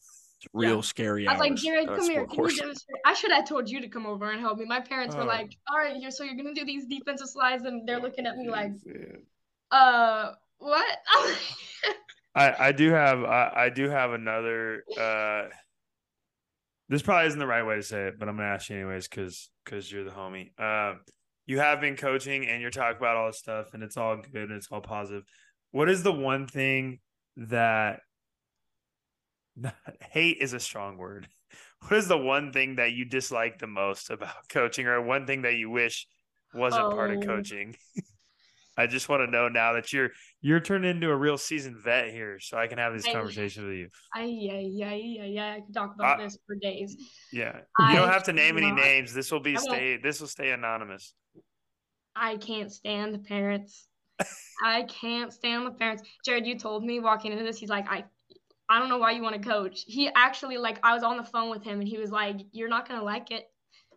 Real 0.53 0.75
Yeah. 0.75 0.81
scary 0.81 1.27
I 1.27 1.31
was 1.31 1.39
like, 1.39 1.55
Jared, 1.55 1.87
come 1.87 2.09
here. 2.09 2.25
Can 2.27 2.43
you 2.45 2.57
demonstrate? 2.57 2.97
I 3.05 3.13
should 3.13 3.31
have 3.31 3.47
told 3.47 3.69
you 3.69 3.81
to 3.81 3.87
come 3.87 4.05
over 4.05 4.31
and 4.31 4.39
help 4.39 4.57
me. 4.57 4.65
My 4.65 4.79
parents 4.79 5.15
were 5.15 5.23
Oh. 5.23 5.27
like, 5.27 5.55
all 5.71 5.77
right, 5.77 5.95
you're, 5.99 6.11
so 6.11 6.23
you're 6.23 6.35
going 6.35 6.53
to 6.53 6.59
do 6.59 6.65
these 6.65 6.85
defensive 6.85 7.29
slides. 7.29 7.63
And 7.65 7.87
they're 7.87 7.99
looking 7.99 8.25
at 8.25 8.37
me 8.37 8.49
like, 8.49 8.71
uh, 9.71 10.31
what? 10.57 10.97
I 12.35 12.67
I 12.67 12.71
do 12.73 12.91
have 12.91 13.23
I, 13.23 13.51
I 13.55 13.69
do 13.69 13.89
have 13.89 14.11
another. 14.11 14.83
uh 14.99 15.43
This 16.89 17.01
probably 17.01 17.27
isn't 17.27 17.39
the 17.39 17.47
right 17.47 17.63
way 17.65 17.75
to 17.77 17.83
say 17.83 18.07
it, 18.07 18.19
but 18.19 18.27
I'm 18.29 18.35
gonna 18.37 18.49
ask 18.49 18.69
you 18.69 18.75
anyways 18.75 19.07
because 19.07 19.49
because 19.63 19.91
you're 19.91 20.03
the 20.03 20.11
homie. 20.11 20.57
Um, 20.59 20.99
you 21.45 21.59
have 21.59 21.79
been 21.79 21.95
coaching 21.95 22.47
and 22.47 22.61
you're 22.61 22.71
talking 22.71 22.97
about 22.97 23.15
all 23.17 23.27
this 23.27 23.39
stuff, 23.39 23.73
and 23.73 23.81
it's 23.83 23.97
all 23.97 24.17
good 24.17 24.49
and 24.49 24.51
it's 24.57 24.67
all 24.71 24.81
positive. 24.81 25.23
What 25.71 25.89
is 25.89 26.03
the 26.03 26.11
one 26.11 26.47
thing 26.47 26.99
that 27.37 28.01
hate 30.11 30.37
is 30.41 30.53
a 30.53 30.59
strong 30.59 30.97
word? 30.97 31.27
What 31.87 31.97
is 31.97 32.07
the 32.07 32.17
one 32.17 32.51
thing 32.51 32.77
that 32.77 32.93
you 32.93 33.05
dislike 33.05 33.59
the 33.59 33.67
most 33.67 34.09
about 34.09 34.33
coaching, 34.49 34.87
or 34.87 35.01
one 35.01 35.27
thing 35.27 35.43
that 35.43 35.55
you 35.55 35.69
wish 35.69 36.07
wasn't 36.53 36.91
part 36.91 37.11
of 37.11 37.17
Oh. 37.17 37.25
coaching? 37.25 37.75
I 38.77 38.87
just 38.87 39.07
want 39.07 39.21
to 39.21 39.31
know 39.31 39.47
now 39.49 39.73
that 39.73 39.93
you're 39.93 40.09
you're 40.41 40.59
turned 40.59 40.83
into 40.85 41.09
a 41.11 41.15
real 41.15 41.37
seasoned 41.37 41.77
vet 41.77 42.09
here, 42.11 42.39
so 42.39 42.57
I 42.57 42.67
can 42.67 42.77
have 42.79 42.91
these 42.93 43.05
I- 43.07 43.13
conversations 43.13 43.65
with 43.65 43.75
you. 43.75 43.89
I, 44.13 44.23
yeah, 44.23 44.59
yeah, 44.59 44.93
yeah, 44.93 45.23
yeah. 45.25 45.53
I 45.53 45.59
could 45.61 45.73
talk 45.73 45.93
about 45.95 46.19
I- 46.19 46.23
this 46.23 46.37
for 46.47 46.55
days. 46.55 46.97
Yeah, 47.31 47.59
I 47.79 47.91
you 47.93 47.99
don't 47.99 48.09
have 48.09 48.23
to 48.23 48.33
name 48.33 48.57
any 48.57 48.67
cannot- 48.67 48.83
names. 48.83 49.13
This 49.13 49.31
will 49.31 49.39
be 49.39 49.55
stay. 49.55 49.97
This 49.97 50.19
will 50.19 50.27
stay 50.27 50.51
anonymous. 50.51 51.13
I 52.15 52.37
can't 52.37 52.71
stand 52.71 53.13
the 53.13 53.19
parents. 53.19 53.87
I 54.63 54.83
can't 54.83 55.31
stand 55.31 55.67
the 55.67 55.71
parents. 55.71 56.03
Jared, 56.25 56.47
you 56.47 56.57
told 56.57 56.83
me 56.83 56.99
walking 56.99 57.31
into 57.31 57.43
this, 57.43 57.57
he's 57.59 57.69
like, 57.69 57.87
I 57.89 58.05
I 58.69 58.79
don't 58.79 58.89
know 58.89 58.97
why 58.97 59.11
you 59.11 59.21
want 59.21 59.41
to 59.41 59.47
coach. 59.47 59.83
He 59.87 60.09
actually 60.15 60.57
like 60.57 60.79
I 60.83 60.93
was 60.93 61.03
on 61.03 61.17
the 61.17 61.23
phone 61.23 61.49
with 61.49 61.63
him 61.63 61.79
and 61.79 61.87
he 61.87 61.97
was 61.97 62.11
like, 62.11 62.41
You're 62.51 62.69
not 62.69 62.87
gonna 62.87 63.03
like 63.03 63.31
it. 63.31 63.45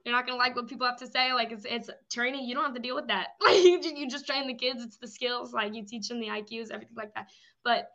You're 0.05 0.15
not 0.15 0.27
gonna 0.27 0.39
like 0.39 0.57
what 0.57 0.69
people 0.69 0.87
have 0.87 0.99
to 0.99 1.07
say. 1.07 1.33
Like 1.33 1.53
it's 1.53 1.65
it's 1.69 1.91
training. 2.11 2.45
You 2.47 2.55
don't 2.55 2.65
have 2.65 2.75
to 2.75 2.81
deal 2.81 2.95
with 2.95 3.09
that. 3.09 3.29
Like 3.45 3.65
you, 3.65 3.81
you 3.97 4.09
just 4.09 4.27
train 4.27 4.47
the 4.47 4.55
kids. 4.55 4.83
It's 4.83 4.99
the 4.99 5.09
skills. 5.09 5.53
Like 5.53 5.75
you 5.75 5.85
teach 5.85 6.09
them 6.09 6.21
the 6.21 6.29
IQs, 6.29 6.71
everything 6.71 6.97
like 6.97 7.15
that. 7.15 7.29
But 7.65 7.89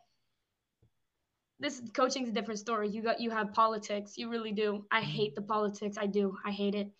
this 1.60 1.80
coaching's 1.94 2.28
a 2.28 2.32
different 2.32 2.60
story. 2.60 2.88
You 2.88 3.02
got 3.02 3.20
you 3.20 3.30
have 3.30 3.52
politics. 3.52 4.14
You 4.16 4.28
really 4.28 4.52
do. 4.52 4.84
I 4.90 5.00
hate 5.00 5.34
the 5.34 5.42
politics. 5.42 5.96
I 5.98 6.06
do. 6.06 6.36
I 6.44 6.50
hate 6.50 6.74
it. 6.74 6.90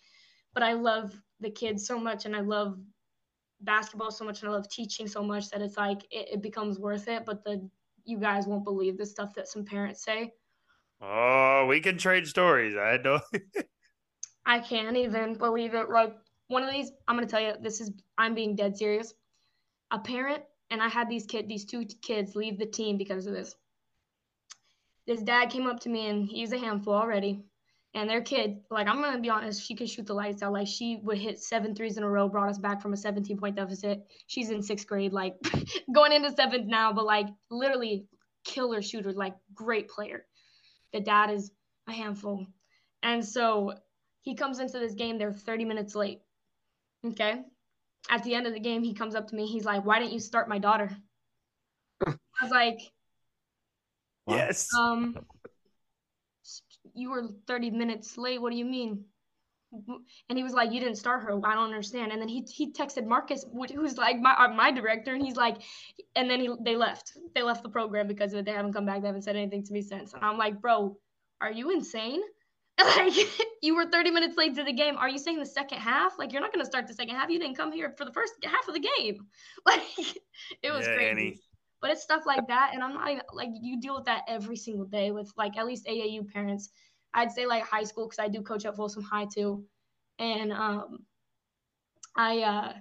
But 0.53 0.63
I 0.63 0.73
love 0.73 1.13
the 1.41 1.51
kids 1.51 1.85
so 1.85 1.99
much, 1.99 2.25
and 2.25 2.35
I 2.35 2.39
love 2.39 2.79
basketball 3.61 4.11
so 4.11 4.23
much, 4.25 4.41
and 4.41 4.49
I 4.49 4.53
love 4.53 4.69
teaching 4.69 5.07
so 5.07 5.21
much 5.21 5.49
that 5.49 5.61
it's 5.61 5.77
like 5.77 6.03
it, 6.11 6.29
it 6.33 6.41
becomes 6.41 6.79
worth 6.79 7.07
it. 7.07 7.25
But 7.25 7.43
the 7.43 7.69
you 8.05 8.19
guys 8.19 8.47
won't 8.47 8.63
believe 8.63 8.97
the 8.97 9.05
stuff 9.05 9.33
that 9.35 9.47
some 9.47 9.65
parents 9.65 10.03
say. 10.03 10.31
Oh, 11.01 11.65
we 11.67 11.81
can 11.81 11.97
trade 11.97 12.27
stories. 12.27 12.75
I 12.75 12.97
know. 12.97 13.19
I 14.45 14.59
can't 14.59 14.95
even 14.95 15.33
believe 15.35 15.73
it. 15.73 15.89
Like 15.89 16.15
one 16.47 16.63
of 16.63 16.71
these, 16.71 16.91
I'm 17.07 17.15
gonna 17.15 17.27
tell 17.27 17.41
you, 17.41 17.53
this 17.59 17.81
is 17.81 17.91
I'm 18.17 18.35
being 18.35 18.55
dead 18.55 18.77
serious. 18.77 19.13
A 19.91 19.99
parent 19.99 20.43
and 20.69 20.81
I 20.81 20.87
had 20.87 21.09
these 21.09 21.25
kid, 21.25 21.47
these 21.47 21.65
two 21.65 21.85
kids 22.01 22.35
leave 22.35 22.57
the 22.57 22.65
team 22.65 22.97
because 22.97 23.27
of 23.27 23.33
this. 23.33 23.55
This 25.07 25.21
dad 25.21 25.49
came 25.49 25.67
up 25.67 25.79
to 25.81 25.89
me 25.89 26.07
and 26.07 26.27
he's 26.27 26.51
a 26.51 26.57
handful 26.57 26.93
already. 26.93 27.43
And 27.95 28.09
their 28.09 28.21
kid, 28.21 28.59
like 28.69 28.87
I'm 28.87 29.01
gonna 29.01 29.21
be 29.21 29.29
honest, 29.29 29.65
she 29.65 29.73
could 29.73 29.89
shoot 29.89 30.05
the 30.05 30.13
lights 30.13 30.43
out. 30.43 30.51
Like 30.51 30.67
she 30.67 30.99
would 31.03 31.17
hit 31.17 31.39
seven 31.39 31.73
threes 31.73 31.95
in 31.95 32.03
a 32.03 32.09
row, 32.09 32.27
brought 32.27 32.49
us 32.49 32.57
back 32.57 32.81
from 32.81 32.91
a 32.91 32.97
17 32.97 33.37
point 33.37 33.55
deficit. 33.55 34.05
She's 34.27 34.49
in 34.49 34.61
sixth 34.61 34.85
grade, 34.85 35.13
like 35.13 35.35
going 35.93 36.11
into 36.11 36.29
seventh 36.33 36.67
now, 36.67 36.91
but 36.91 37.05
like 37.05 37.27
literally 37.49 38.05
killer 38.43 38.81
shooter, 38.81 39.13
like 39.13 39.35
great 39.53 39.87
player. 39.87 40.25
The 40.91 40.99
dad 40.99 41.31
is 41.31 41.51
a 41.87 41.93
handful. 41.93 42.45
And 43.01 43.25
so 43.25 43.73
he 44.23 44.35
comes 44.35 44.59
into 44.59 44.77
this 44.77 44.93
game, 44.93 45.17
they're 45.17 45.31
30 45.31 45.63
minutes 45.63 45.95
late. 45.95 46.19
Okay. 47.05 47.43
At 48.09 48.23
the 48.23 48.35
end 48.35 48.45
of 48.45 48.53
the 48.53 48.59
game, 48.59 48.83
he 48.83 48.93
comes 48.93 49.15
up 49.15 49.29
to 49.29 49.35
me. 49.35 49.47
He's 49.47 49.63
like, 49.63 49.85
Why 49.85 49.99
didn't 49.99 50.13
you 50.13 50.19
start 50.19 50.49
my 50.49 50.59
daughter? 50.59 50.89
I 52.05 52.13
was 52.41 52.51
like, 52.51 52.79
yes. 54.27 54.67
um, 54.77 55.15
you 56.95 57.11
were 57.11 57.27
30 57.47 57.71
minutes 57.71 58.17
late. 58.17 58.41
What 58.41 58.51
do 58.51 58.57
you 58.57 58.65
mean? 58.65 59.05
And 60.29 60.37
he 60.37 60.43
was 60.43 60.53
like, 60.53 60.71
"You 60.71 60.79
didn't 60.79 60.97
start 60.97 61.23
her. 61.23 61.31
I 61.45 61.53
don't 61.55 61.65
understand." 61.65 62.11
And 62.11 62.21
then 62.21 62.29
he 62.29 62.41
he 62.43 62.71
texted 62.71 63.05
Marcus, 63.05 63.45
who's 63.73 63.97
like 63.97 64.19
my 64.19 64.33
uh, 64.33 64.47
my 64.49 64.71
director, 64.71 65.13
and 65.13 65.23
he's 65.25 65.35
like, 65.35 65.57
and 66.15 66.29
then 66.29 66.39
he 66.39 66.49
they 66.61 66.75
left. 66.75 67.13
They 67.33 67.43
left 67.43 67.63
the 67.63 67.69
program 67.69 68.07
because 68.07 68.33
of 68.33 68.39
it. 68.39 68.45
They 68.45 68.51
haven't 68.53 68.73
come 68.73 68.85
back. 68.85 69.01
They 69.01 69.07
haven't 69.07 69.23
said 69.23 69.35
anything 69.35 69.63
to 69.63 69.73
me 69.73 69.81
since. 69.81 70.13
And 70.13 70.23
I'm 70.23 70.37
like, 70.37 70.61
"Bro, 70.61 70.97
are 71.41 71.51
you 71.51 71.71
insane? 71.71 72.21
Like 72.77 73.13
you 73.61 73.75
were 73.75 73.85
30 73.85 74.11
minutes 74.11 74.37
late 74.37 74.55
to 74.55 74.63
the 74.63 74.73
game. 74.73 74.97
Are 74.97 75.09
you 75.09 75.17
saying 75.17 75.39
the 75.39 75.45
second 75.45 75.79
half? 75.79 76.19
Like 76.19 76.33
you're 76.33 76.41
not 76.41 76.51
gonna 76.53 76.65
start 76.65 76.87
the 76.87 76.93
second 76.93 77.15
half. 77.15 77.29
You 77.29 77.39
didn't 77.39 77.55
come 77.55 77.71
here 77.71 77.93
for 77.97 78.03
the 78.05 78.11
first 78.11 78.33
half 78.43 78.67
of 78.67 78.73
the 78.73 78.85
game. 78.97 79.27
Like 79.65 79.81
it 80.61 80.71
was 80.71 80.87
Yeah, 80.87 80.89
crazy." 80.89 81.39
But 81.85 81.91
it's 81.91 82.01
stuff 82.01 82.25
like 82.25 82.47
that, 82.47 82.71
and 82.73 82.81
I'm 82.81 82.95
not 82.95 83.11
even 83.11 83.21
like 83.31 83.49
you 83.61 83.79
deal 83.79 83.93
with 83.93 84.05
that 84.05 84.23
every 84.27 84.57
single 84.57 84.85
day 84.85 85.11
with 85.11 85.31
like 85.37 85.55
at 85.55 85.67
least 85.67 85.85
AAU 85.85 86.27
parents. 86.33 86.69
I'd 87.13 87.31
say 87.31 87.45
like 87.45 87.61
high 87.61 87.83
school 87.83 88.07
because 88.07 88.17
I 88.17 88.27
do 88.27 88.41
coach 88.41 88.65
at 88.65 88.75
Folsom 88.75 89.03
High 89.03 89.27
too, 89.31 89.63
and 90.17 90.51
um, 90.51 91.05
I 92.15 92.39
uh, 92.39 92.73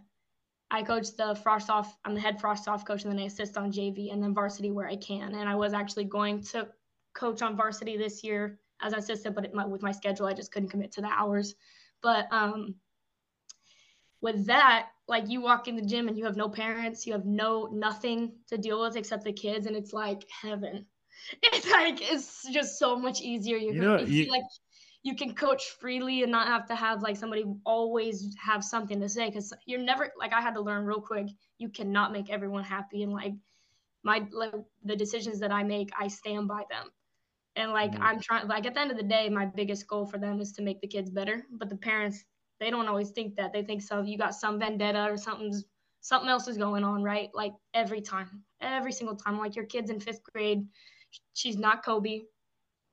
I 0.70 0.82
coach 0.84 1.14
the 1.18 1.34
frosh-soph. 1.34 1.98
I'm 2.06 2.14
the 2.14 2.20
head 2.22 2.40
frosh-soph 2.40 2.86
coach, 2.86 3.04
and 3.04 3.12
then 3.12 3.20
I 3.20 3.26
assist 3.26 3.58
on 3.58 3.70
JV 3.70 4.10
and 4.10 4.22
then 4.22 4.32
varsity 4.32 4.70
where 4.70 4.88
I 4.88 4.96
can. 4.96 5.34
And 5.34 5.50
I 5.50 5.54
was 5.54 5.74
actually 5.74 6.04
going 6.04 6.42
to 6.44 6.68
coach 7.12 7.42
on 7.42 7.58
varsity 7.58 7.98
this 7.98 8.24
year 8.24 8.58
as 8.80 8.94
an 8.94 9.00
assistant, 9.00 9.34
but 9.34 9.44
it, 9.44 9.52
my, 9.52 9.66
with 9.66 9.82
my 9.82 9.92
schedule, 9.92 10.24
I 10.24 10.32
just 10.32 10.50
couldn't 10.50 10.70
commit 10.70 10.92
to 10.92 11.02
the 11.02 11.08
hours. 11.08 11.56
But 12.00 12.26
um, 12.32 12.76
with 14.22 14.46
that, 14.46 14.88
like 15.08 15.28
you 15.28 15.40
walk 15.40 15.68
in 15.68 15.76
the 15.76 15.82
gym 15.82 16.08
and 16.08 16.16
you 16.18 16.24
have 16.24 16.36
no 16.36 16.48
parents, 16.48 17.06
you 17.06 17.12
have 17.12 17.24
no 17.26 17.68
nothing 17.72 18.32
to 18.48 18.58
deal 18.58 18.80
with 18.80 18.96
except 18.96 19.24
the 19.24 19.32
kids, 19.32 19.66
and 19.66 19.76
it's 19.76 19.92
like 19.92 20.24
heaven. 20.42 20.86
It's 21.42 21.70
like 21.70 22.00
it's 22.02 22.46
just 22.52 22.78
so 22.78 22.96
much 22.96 23.20
easier. 23.22 23.56
You 23.56 23.74
gonna 23.74 23.88
know, 23.88 23.98
you 23.98 24.26
you- 24.26 24.30
like 24.30 24.42
you 25.02 25.14
can 25.16 25.34
coach 25.34 25.64
freely 25.80 26.22
and 26.22 26.32
not 26.32 26.46
have 26.48 26.66
to 26.68 26.74
have 26.74 27.02
like 27.02 27.16
somebody 27.16 27.44
always 27.64 28.34
have 28.44 28.62
something 28.64 29.00
to 29.00 29.08
say 29.08 29.26
because 29.28 29.52
you're 29.66 29.80
never 29.80 30.12
like 30.18 30.32
I 30.32 30.40
had 30.40 30.54
to 30.54 30.60
learn 30.62 30.84
real 30.84 31.00
quick. 31.00 31.28
You 31.58 31.68
cannot 31.70 32.12
make 32.12 32.30
everyone 32.30 32.64
happy 32.64 33.02
and 33.02 33.12
like 33.12 33.34
my 34.04 34.26
like 34.32 34.54
the 34.84 34.96
decisions 34.96 35.40
that 35.40 35.52
I 35.52 35.62
make, 35.64 35.90
I 35.98 36.08
stand 36.08 36.48
by 36.48 36.64
them. 36.70 36.90
And 37.56 37.72
like 37.72 37.92
Mhm. 37.92 38.02
I'm 38.02 38.20
trying 38.20 38.48
like 38.48 38.66
at 38.66 38.74
the 38.74 38.80
end 38.80 38.90
of 38.90 38.96
the 38.98 39.02
day, 39.04 39.28
my 39.28 39.46
biggest 39.46 39.86
goal 39.86 40.06
for 40.06 40.18
them 40.18 40.40
is 40.40 40.52
to 40.52 40.62
make 40.62 40.80
the 40.80 40.86
kids 40.88 41.10
better. 41.10 41.44
But 41.50 41.68
the 41.68 41.76
parents, 41.76 42.24
they 42.60 42.70
don't 42.70 42.88
always 42.88 43.10
think 43.10 43.36
that. 43.36 43.52
They 43.52 43.62
think 43.62 43.82
so 43.82 44.02
you 44.02 44.18
got 44.18 44.34
some 44.34 44.58
vendetta 44.58 45.06
or 45.10 45.16
something's 45.16 45.64
something 46.00 46.28
else 46.28 46.48
is 46.48 46.58
going 46.58 46.84
on, 46.84 47.02
right? 47.02 47.30
Like 47.34 47.54
every 47.72 48.00
time. 48.00 48.42
Every 48.60 48.92
single 48.92 49.16
time. 49.16 49.38
Like 49.38 49.56
your 49.56 49.66
kid's 49.66 49.90
in 49.90 50.00
fifth 50.00 50.22
grade. 50.32 50.66
She's 51.32 51.56
not 51.56 51.84
Kobe. 51.84 52.22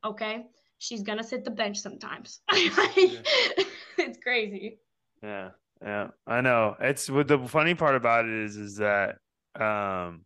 Okay. 0.05 0.45
She's 0.77 1.03
gonna 1.03 1.23
sit 1.23 1.43
the 1.43 1.51
bench 1.51 1.77
sometimes. 1.77 2.41
it's 2.51 4.17
crazy. 4.23 4.79
Yeah, 5.21 5.49
yeah, 5.79 6.07
I 6.25 6.41
know. 6.41 6.75
It's 6.79 7.07
what 7.07 7.27
the 7.27 7.37
funny 7.47 7.75
part 7.75 7.95
about 7.95 8.25
it 8.25 8.31
is, 8.31 8.55
is 8.55 8.77
that 8.77 9.17
um, 9.59 10.25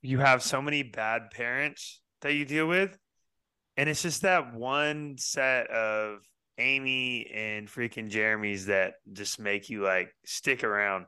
you 0.00 0.18
have 0.18 0.42
so 0.42 0.62
many 0.62 0.82
bad 0.82 1.30
parents 1.30 2.00
that 2.22 2.32
you 2.32 2.46
deal 2.46 2.66
with, 2.66 2.96
and 3.76 3.88
it's 3.90 4.00
just 4.00 4.22
that 4.22 4.54
one 4.54 5.16
set 5.18 5.66
of 5.70 6.20
Amy 6.58 7.30
and 7.34 7.68
freaking 7.68 8.08
Jeremy's 8.08 8.66
that 8.66 8.94
just 9.12 9.38
make 9.38 9.70
you 9.70 9.82
like 9.82 10.14
stick 10.24 10.64
around. 10.64 11.06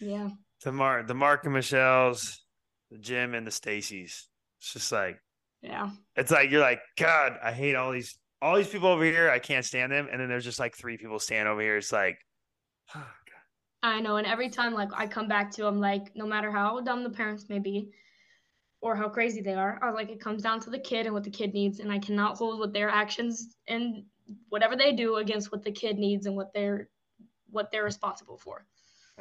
Yeah. 0.00 0.30
The 0.64 0.72
Mark, 0.72 1.08
the 1.08 1.14
Mark 1.14 1.44
and 1.44 1.54
Michelle's, 1.54 2.44
the 2.90 2.98
Jim 2.98 3.34
and 3.34 3.46
the 3.46 3.50
Stacy's. 3.50 4.28
It's 4.58 4.72
just 4.72 4.92
like 4.92 5.18
Yeah. 5.60 5.90
it's 6.16 6.30
like 6.30 6.50
you're 6.50 6.60
like 6.60 6.80
God. 6.96 7.38
I 7.42 7.52
hate 7.52 7.74
all 7.74 7.92
these 7.92 8.16
all 8.40 8.56
these 8.56 8.68
people 8.68 8.88
over 8.88 9.04
here. 9.04 9.30
I 9.30 9.38
can't 9.38 9.64
stand 9.64 9.92
them. 9.92 10.08
And 10.10 10.20
then 10.20 10.28
there's 10.28 10.44
just 10.44 10.58
like 10.60 10.76
three 10.76 10.96
people 10.96 11.18
stand 11.18 11.48
over 11.48 11.60
here. 11.60 11.76
It's 11.76 11.92
like. 11.92 12.18
Oh, 12.94 13.06
I 13.84 14.00
know, 14.00 14.14
and 14.16 14.26
every 14.28 14.48
time 14.48 14.74
like 14.74 14.90
I 14.94 15.08
come 15.08 15.26
back 15.26 15.50
to 15.52 15.62
them, 15.62 15.80
like 15.80 16.14
no 16.14 16.24
matter 16.24 16.52
how 16.52 16.80
dumb 16.80 17.02
the 17.02 17.10
parents 17.10 17.48
may 17.48 17.58
be, 17.58 17.90
or 18.80 18.94
how 18.94 19.08
crazy 19.08 19.40
they 19.40 19.54
are, 19.54 19.80
I 19.82 19.86
was 19.86 19.96
like 19.96 20.08
it 20.10 20.20
comes 20.20 20.42
down 20.42 20.60
to 20.60 20.70
the 20.70 20.78
kid 20.78 21.06
and 21.06 21.14
what 21.14 21.24
the 21.24 21.30
kid 21.30 21.52
needs, 21.52 21.80
and 21.80 21.90
I 21.90 21.98
cannot 21.98 22.36
hold 22.36 22.60
what 22.60 22.72
their 22.72 22.88
actions 22.88 23.56
and 23.66 24.04
whatever 24.48 24.76
they 24.76 24.92
do 24.92 25.16
against 25.16 25.52
what 25.52 25.62
the 25.62 25.72
kid 25.72 25.98
needs 25.98 26.26
and 26.26 26.36
what 26.36 26.52
they're 26.52 26.88
what 27.50 27.70
they're 27.70 27.84
responsible 27.84 28.38
for. 28.38 28.64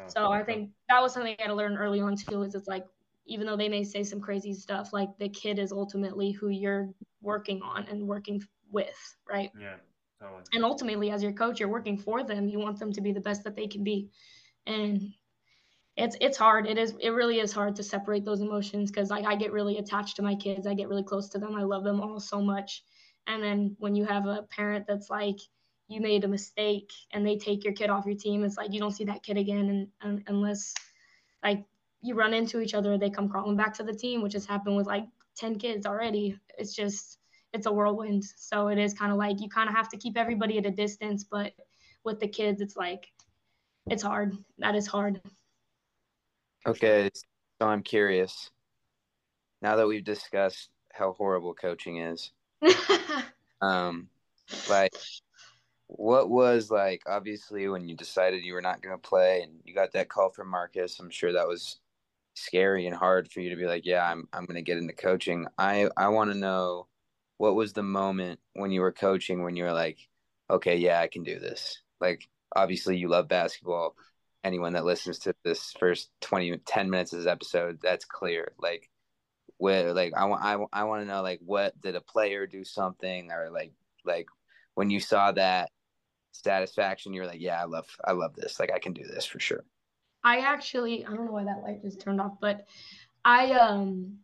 So 0.08 0.32
I 0.32 0.44
think 0.44 0.72
that 0.90 1.02
was 1.02 1.14
something 1.14 1.36
I 1.38 1.42
had 1.42 1.50
to 1.50 1.54
learn 1.54 1.78
early 1.78 2.00
on 2.00 2.16
too. 2.16 2.44
Is 2.44 2.56
it's 2.56 2.68
like 2.68 2.86
even 3.26 3.46
though 3.46 3.58
they 3.58 3.70
may 3.70 3.84
say 3.84 4.04
some 4.04 4.20
crazy 4.20 4.54
stuff, 4.54 4.94
like 4.94 5.10
the 5.20 5.30
kid 5.30 5.60
is 5.60 5.72
ultimately 5.72 6.32
who 6.32 6.50
you're 6.50 6.90
working 7.22 7.62
on 7.62 7.86
and 7.86 8.08
working 8.08 8.42
with, 8.72 9.16
right? 9.30 9.52
Yeah, 9.60 9.76
totally. 10.22 10.44
and 10.54 10.64
ultimately 10.64 11.12
as 11.12 11.24
your 11.24 11.34
coach 11.34 11.60
you're 11.60 11.70
working 11.70 11.98
for 11.98 12.24
them 12.24 12.48
you 12.48 12.60
want 12.60 12.80
them 12.80 12.92
to 12.94 13.02
be 13.02 13.12
the 13.12 13.20
best 13.20 13.44
that 13.44 13.56
they 13.56 13.68
can 13.68 13.84
be 13.84 14.10
and 14.68 15.02
it's 15.98 16.16
it's 16.22 16.38
hard 16.38 16.68
it 16.68 16.78
is 16.78 16.94
it 17.02 17.10
really 17.10 17.40
is 17.40 17.52
hard 17.52 17.76
to 17.76 17.84
separate 17.84 18.24
those 18.24 18.42
emotions 18.42 18.92
because 18.92 19.10
like 19.10 19.26
i 19.26 19.36
get 19.36 19.52
really 19.52 19.78
attached 19.78 20.16
to 20.16 20.22
my 20.22 20.36
kids 20.36 20.66
i 20.68 20.74
get 20.74 20.88
really 20.88 21.04
close 21.04 21.28
to 21.30 21.40
them 21.40 21.56
i 21.56 21.64
love 21.64 21.84
them 21.84 22.00
all 22.00 22.20
so 22.20 22.42
much 22.42 22.84
And 23.28 23.44
then 23.44 23.76
when 23.80 23.96
you 23.96 24.06
have 24.06 24.26
a 24.26 24.44
parent 24.44 24.86
that's 24.88 25.10
like, 25.10 25.38
you 25.88 26.00
made 26.00 26.24
a 26.24 26.28
mistake 26.28 26.90
and 27.12 27.28
they 27.28 27.38
take 27.38 27.64
your 27.64 27.74
kid 27.74 27.90
off 27.90 28.06
your 28.06 28.16
team, 28.16 28.44
it's 28.44 28.58
like 28.58 28.74
you 28.74 28.80
don't 28.80 28.92
see 28.92 29.04
that 29.04 29.24
kid 29.24 29.38
again 29.38 29.70
and, 29.70 29.88
and 30.02 30.24
unless 30.28 30.74
like 31.44 31.66
you 32.02 32.16
run 32.16 32.34
into 32.34 32.62
each 32.62 32.74
other, 32.74 32.98
they 32.98 33.10
come 33.10 33.28
crawling 33.30 33.58
back 33.58 33.74
to 33.76 33.84
the 33.84 33.94
team, 33.94 34.22
which 34.22 34.34
has 34.34 34.46
happened 34.46 34.78
with 34.78 34.88
like 34.88 35.06
10 35.38 35.60
kids 35.60 35.86
already. 35.86 36.40
It's 36.58 36.74
just, 36.74 37.20
it's 37.54 37.66
a 37.66 37.72
whirlwind. 37.72 38.24
So 38.38 38.70
it 38.70 38.78
is 38.78 38.94
kind 38.94 39.12
of 39.12 39.18
like 39.18 39.42
you 39.42 39.50
kind 39.50 39.70
of 39.70 39.76
have 39.76 39.90
to 39.90 39.98
keep 39.98 40.18
everybody 40.18 40.58
at 40.58 40.66
a 40.66 40.72
distance, 40.72 41.24
but 41.24 41.52
with 42.04 42.20
the 42.20 42.28
kids, 42.28 42.62
it's 42.62 42.78
like, 42.78 43.08
it's 43.90 44.04
hard. 44.04 44.38
That 44.60 44.76
is 44.76 44.88
hard. 44.88 45.22
Okay, 46.66 47.10
so 47.60 47.68
I'm 47.68 47.84
curious. 47.84 48.50
Now 49.62 49.76
that 49.76 49.88
we've 49.88 50.04
discussed 50.04 50.70
how 50.94 51.14
horrible 51.14 51.54
coaching 51.54 51.98
is, 51.98 52.32
um, 53.62 54.08
like, 54.70 54.94
what 55.88 56.30
was 56.30 56.72
like 56.72 57.02
obviously 57.06 57.68
when 57.68 57.88
you 57.88 57.96
decided 57.96 58.46
you 58.46 58.54
were 58.54 58.62
not 58.62 58.82
going 58.82 58.96
to 58.96 59.10
play 59.10 59.42
and 59.42 59.60
you 59.66 59.74
got 59.76 59.94
that 59.94 60.10
call 60.10 60.30
from 60.30 60.50
Marcus? 60.50 61.00
I'm 61.00 61.10
sure 61.10 61.34
that 61.34 61.48
was 61.48 61.80
scary 62.36 62.88
and 62.88 62.96
hard 62.96 63.32
for 63.32 63.42
you 63.42 63.50
to 63.50 63.56
be 63.56 63.66
like, 63.66 63.86
yeah, 63.86 64.06
I'm 64.06 64.28
I'm 64.34 64.46
going 64.46 64.56
to 64.56 64.62
get 64.62 64.78
into 64.78 64.94
coaching. 64.94 65.48
I 65.58 65.90
I 65.98 66.10
want 66.10 66.32
to 66.32 66.38
know 66.38 66.88
what 67.38 67.56
was 67.56 67.74
the 67.74 67.84
moment 67.84 68.40
when 68.54 68.72
you 68.72 68.82
were 68.82 68.92
coaching 68.92 69.44
when 69.44 69.56
you 69.56 69.64
were 69.64 69.74
like, 69.74 69.98
okay, 70.50 70.78
yeah, 70.78 71.00
I 71.00 71.08
can 71.08 71.24
do 71.24 71.40
this. 71.40 71.82
Like, 72.00 72.28
obviously, 72.56 72.98
you 72.98 73.08
love 73.10 73.28
basketball. 73.28 73.96
Anyone 74.44 74.74
that 74.74 74.86
listens 74.86 75.18
to 75.20 75.34
this 75.44 75.74
first 75.80 76.12
20, 76.22 76.58
10 76.68 76.90
minutes 76.92 77.14
of 77.14 77.20
this 77.20 77.28
episode, 77.28 77.80
that's 77.82 78.06
clear. 78.06 78.54
Like, 78.60 78.91
where, 79.62 79.94
like, 79.94 80.14
I 80.16 80.26
want, 80.26 80.44
I, 80.44 80.82
I 80.82 80.84
want 80.86 81.04
to 81.04 81.08
know, 81.08 81.22
like, 81.22 81.40
what 81.46 81.80
did 81.80 81.96
a 81.96 82.02
player 82.02 82.48
do 82.48 82.64
something 82.66 83.32
or 83.32 83.52
like, 83.52 83.74
like 84.04 84.26
when 84.74 84.90
you 84.90 85.00
saw 85.00 85.32
that 85.34 85.70
satisfaction, 86.32 87.14
you're 87.14 87.28
like, 87.28 87.42
yeah, 87.42 87.62
I 87.62 87.66
love, 87.66 87.86
I 88.04 88.14
love 88.14 88.36
this. 88.36 88.60
Like, 88.60 88.72
I 88.72 88.80
can 88.80 88.94
do 88.94 89.04
this 89.04 89.26
for 89.26 89.40
sure. 89.40 89.64
I 90.24 90.40
actually, 90.40 91.06
I 91.06 91.10
don't 91.10 91.26
know 91.26 91.32
why 91.32 91.44
that 91.44 91.62
light 91.64 91.84
just 91.84 92.02
turned 92.02 92.20
off, 92.20 92.34
but 92.42 92.66
I, 93.24 93.52
um, 93.52 94.18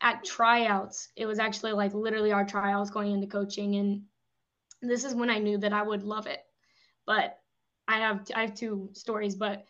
at 0.00 0.24
tryouts, 0.24 1.10
it 1.14 1.26
was 1.26 1.38
actually 1.38 1.72
like 1.72 1.94
literally 1.94 2.32
our 2.32 2.44
tryouts 2.44 2.90
going 2.90 3.12
into 3.12 3.28
coaching. 3.28 3.76
And 3.76 4.02
this 4.82 5.04
is 5.04 5.14
when 5.14 5.30
I 5.30 5.38
knew 5.38 5.58
that 5.58 5.72
I 5.72 5.82
would 5.82 6.02
love 6.02 6.26
it. 6.26 6.40
But 7.06 7.38
I 7.86 7.98
have 7.98 8.28
I 8.34 8.42
have 8.42 8.54
two 8.54 8.90
stories, 8.94 9.36
but 9.36 9.64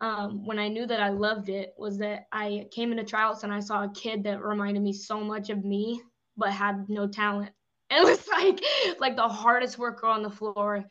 um, 0.00 0.44
when 0.46 0.58
I 0.58 0.68
knew 0.68 0.86
that 0.86 1.00
I 1.00 1.10
loved 1.10 1.48
it 1.48 1.74
was 1.76 1.98
that 1.98 2.26
I 2.32 2.66
came 2.72 2.92
into 2.92 3.04
tryouts 3.04 3.44
and 3.44 3.52
I 3.52 3.60
saw 3.60 3.84
a 3.84 3.92
kid 3.92 4.24
that 4.24 4.42
reminded 4.42 4.82
me 4.82 4.92
so 4.92 5.20
much 5.20 5.50
of 5.50 5.64
me, 5.64 6.02
but 6.36 6.50
had 6.50 6.88
no 6.88 7.06
talent. 7.06 7.52
It 7.94 8.02
was 8.02 8.26
like 8.26 8.58
like 9.00 9.16
the 9.16 9.28
hardest 9.28 9.76
worker 9.76 10.06
on 10.06 10.22
the 10.22 10.30
floor, 10.30 10.82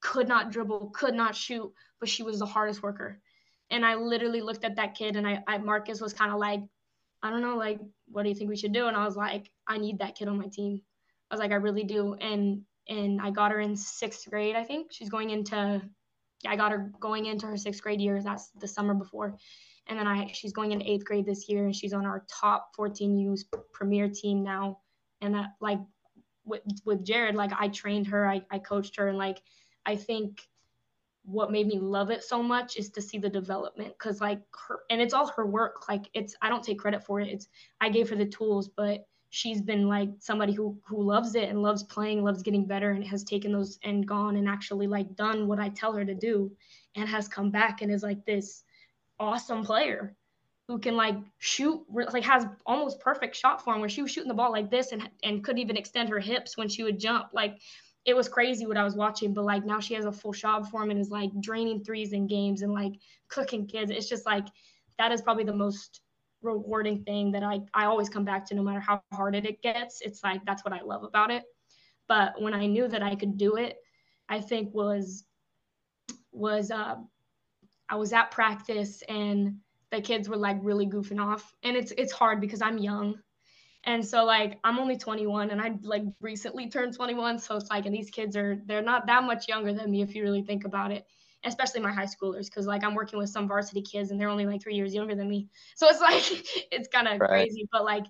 could 0.00 0.26
not 0.26 0.50
dribble, 0.50 0.90
could 0.94 1.12
not 1.12 1.36
shoot, 1.36 1.70
but 2.00 2.08
she 2.08 2.22
was 2.22 2.38
the 2.38 2.46
hardest 2.46 2.82
worker. 2.82 3.20
And 3.70 3.84
I 3.84 3.96
literally 3.96 4.40
looked 4.40 4.64
at 4.64 4.76
that 4.76 4.94
kid 4.94 5.16
and 5.16 5.26
I, 5.26 5.42
I 5.46 5.58
Marcus 5.58 6.00
was 6.00 6.14
kind 6.14 6.32
of 6.32 6.38
like, 6.38 6.60
I 7.22 7.28
don't 7.28 7.42
know, 7.42 7.58
like, 7.58 7.78
what 8.08 8.22
do 8.22 8.30
you 8.30 8.34
think 8.34 8.48
we 8.48 8.56
should 8.56 8.72
do? 8.72 8.86
And 8.86 8.96
I 8.96 9.04
was 9.04 9.16
like, 9.16 9.50
I 9.68 9.76
need 9.76 9.98
that 9.98 10.14
kid 10.14 10.28
on 10.28 10.38
my 10.38 10.46
team. 10.46 10.80
I 11.30 11.34
was 11.34 11.40
like, 11.40 11.52
I 11.52 11.56
really 11.56 11.84
do. 11.84 12.14
And 12.14 12.62
and 12.88 13.20
I 13.20 13.30
got 13.30 13.50
her 13.50 13.60
in 13.60 13.76
sixth 13.76 14.30
grade, 14.30 14.56
I 14.56 14.64
think. 14.64 14.92
She's 14.92 15.10
going 15.10 15.30
into 15.30 15.82
I 16.44 16.56
got 16.56 16.72
her 16.72 16.92
going 17.00 17.26
into 17.26 17.46
her 17.46 17.56
sixth 17.56 17.82
grade 17.82 18.00
year. 18.00 18.20
That's 18.22 18.50
the 18.60 18.68
summer 18.68 18.94
before. 18.94 19.36
And 19.86 19.98
then 19.98 20.06
I 20.06 20.30
she's 20.32 20.52
going 20.52 20.72
into 20.72 20.90
eighth 20.90 21.04
grade 21.04 21.26
this 21.26 21.48
year 21.48 21.64
and 21.64 21.74
she's 21.74 21.92
on 21.92 22.06
our 22.06 22.24
top 22.28 22.70
14 22.74 23.16
U's 23.18 23.44
premier 23.72 24.08
team 24.08 24.42
now. 24.42 24.80
And 25.20 25.34
that 25.34 25.50
like 25.60 25.80
with 26.44 26.62
with 26.84 27.04
Jared, 27.04 27.34
like 27.34 27.52
I 27.58 27.68
trained 27.68 28.08
her, 28.08 28.28
I, 28.28 28.42
I 28.50 28.58
coached 28.58 28.96
her 28.96 29.08
and 29.08 29.18
like 29.18 29.40
I 29.84 29.96
think 29.96 30.40
what 31.26 31.50
made 31.50 31.66
me 31.66 31.78
love 31.78 32.10
it 32.10 32.22
so 32.22 32.42
much 32.42 32.76
is 32.76 32.90
to 32.90 33.02
see 33.02 33.18
the 33.18 33.28
development 33.28 33.92
because 33.98 34.20
like 34.20 34.40
her 34.68 34.80
and 34.90 35.00
it's 35.00 35.12
all 35.12 35.26
her 35.26 35.44
work 35.44 35.88
like 35.88 36.08
it's 36.14 36.36
i 36.40 36.48
don't 36.48 36.62
take 36.62 36.78
credit 36.78 37.02
for 37.02 37.20
it 37.20 37.28
it's 37.28 37.48
i 37.80 37.88
gave 37.88 38.08
her 38.08 38.14
the 38.14 38.24
tools 38.24 38.68
but 38.68 39.06
she's 39.36 39.60
been 39.60 39.86
like 39.86 40.08
somebody 40.18 40.54
who 40.54 40.78
who 40.86 41.02
loves 41.02 41.34
it 41.34 41.50
and 41.50 41.60
loves 41.60 41.82
playing 41.82 42.24
loves 42.24 42.42
getting 42.42 42.64
better 42.64 42.92
and 42.92 43.04
has 43.04 43.22
taken 43.22 43.52
those 43.52 43.78
and 43.84 44.08
gone 44.08 44.36
and 44.36 44.48
actually 44.48 44.86
like 44.86 45.14
done 45.14 45.46
what 45.46 45.58
i 45.58 45.68
tell 45.68 45.92
her 45.92 46.06
to 46.06 46.14
do 46.14 46.50
and 46.94 47.06
has 47.06 47.28
come 47.28 47.50
back 47.50 47.82
and 47.82 47.92
is 47.92 48.02
like 48.02 48.24
this 48.24 48.64
awesome 49.20 49.62
player 49.62 50.16
who 50.68 50.78
can 50.78 50.96
like 50.96 51.16
shoot 51.38 51.84
like 52.12 52.24
has 52.24 52.46
almost 52.64 52.98
perfect 53.00 53.36
shot 53.36 53.62
form 53.62 53.80
where 53.80 53.90
she 53.90 54.00
was 54.00 54.10
shooting 54.10 54.28
the 54.28 54.34
ball 54.34 54.50
like 54.50 54.70
this 54.70 54.92
and 54.92 55.10
and 55.22 55.44
could 55.44 55.58
even 55.58 55.76
extend 55.76 56.08
her 56.08 56.18
hips 56.18 56.56
when 56.56 56.68
she 56.68 56.82
would 56.82 56.98
jump 56.98 57.26
like 57.34 57.58
it 58.06 58.14
was 58.14 58.28
crazy 58.28 58.66
what 58.66 58.76
I 58.76 58.84
was 58.84 58.94
watching, 58.94 59.34
but 59.34 59.44
like 59.44 59.64
now 59.64 59.80
she 59.80 59.94
has 59.94 60.04
a 60.04 60.12
full 60.12 60.32
shot 60.32 60.70
form 60.70 60.92
and 60.92 61.00
is 61.00 61.10
like 61.10 61.32
draining 61.40 61.82
threes 61.82 62.12
in 62.12 62.28
games 62.28 62.62
and 62.62 62.72
like 62.72 62.92
cooking 63.26 63.66
kids. 63.66 63.90
It's 63.90 64.08
just 64.08 64.24
like 64.24 64.46
that 64.96 65.10
is 65.10 65.20
probably 65.20 65.42
the 65.42 65.52
most 65.52 66.02
rewarding 66.46 67.02
thing 67.04 67.32
that 67.32 67.42
I, 67.42 67.60
I 67.74 67.84
always 67.84 68.08
come 68.08 68.24
back 68.24 68.46
to 68.46 68.54
no 68.54 68.62
matter 68.62 68.80
how 68.80 69.02
hard 69.12 69.34
it 69.34 69.62
gets. 69.62 70.00
It's 70.00 70.22
like 70.24 70.44
that's 70.44 70.64
what 70.64 70.72
I 70.72 70.82
love 70.82 71.04
about 71.04 71.30
it. 71.30 71.44
But 72.08 72.40
when 72.40 72.54
I 72.54 72.66
knew 72.66 72.88
that 72.88 73.02
I 73.02 73.14
could 73.14 73.36
do 73.36 73.56
it, 73.56 73.76
I 74.28 74.40
think 74.40 74.74
was 74.74 75.24
was 76.32 76.70
uh 76.70 76.96
I 77.88 77.96
was 77.96 78.12
at 78.12 78.30
practice 78.30 79.02
and 79.08 79.58
the 79.90 80.00
kids 80.00 80.28
were 80.28 80.36
like 80.36 80.58
really 80.62 80.86
goofing 80.86 81.20
off. 81.20 81.54
And 81.62 81.76
it's 81.76 81.92
it's 81.96 82.12
hard 82.12 82.40
because 82.40 82.62
I'm 82.62 82.78
young 82.78 83.18
and 83.86 84.04
so 84.04 84.24
like 84.24 84.58
I'm 84.64 84.78
only 84.78 84.96
21 84.96 85.50
and 85.50 85.60
I 85.60 85.78
like 85.82 86.02
recently 86.20 86.68
turned 86.68 86.94
21. 86.94 87.38
So 87.38 87.56
it's 87.56 87.70
like, 87.70 87.86
and 87.86 87.94
these 87.94 88.10
kids 88.10 88.36
are, 88.36 88.60
they're 88.66 88.82
not 88.82 89.06
that 89.06 89.22
much 89.22 89.48
younger 89.48 89.72
than 89.72 89.90
me 89.90 90.02
if 90.02 90.14
you 90.14 90.24
really 90.24 90.42
think 90.42 90.64
about 90.64 90.90
it, 90.90 91.06
especially 91.46 91.80
my 91.80 91.92
high 91.92 92.06
schoolers. 92.06 92.50
Cause 92.50 92.66
like 92.66 92.84
I'm 92.84 92.94
working 92.94 93.18
with 93.18 93.30
some 93.30 93.48
varsity 93.48 93.82
kids 93.82 94.10
and 94.10 94.20
they're 94.20 94.28
only 94.28 94.46
like 94.46 94.62
three 94.62 94.74
years 94.74 94.94
younger 94.94 95.14
than 95.14 95.28
me. 95.28 95.48
So 95.76 95.88
it's 95.88 96.00
like, 96.00 96.24
it's 96.72 96.88
kind 96.88 97.08
of 97.08 97.20
right. 97.20 97.28
crazy. 97.28 97.68
But 97.70 97.84
like, 97.84 98.04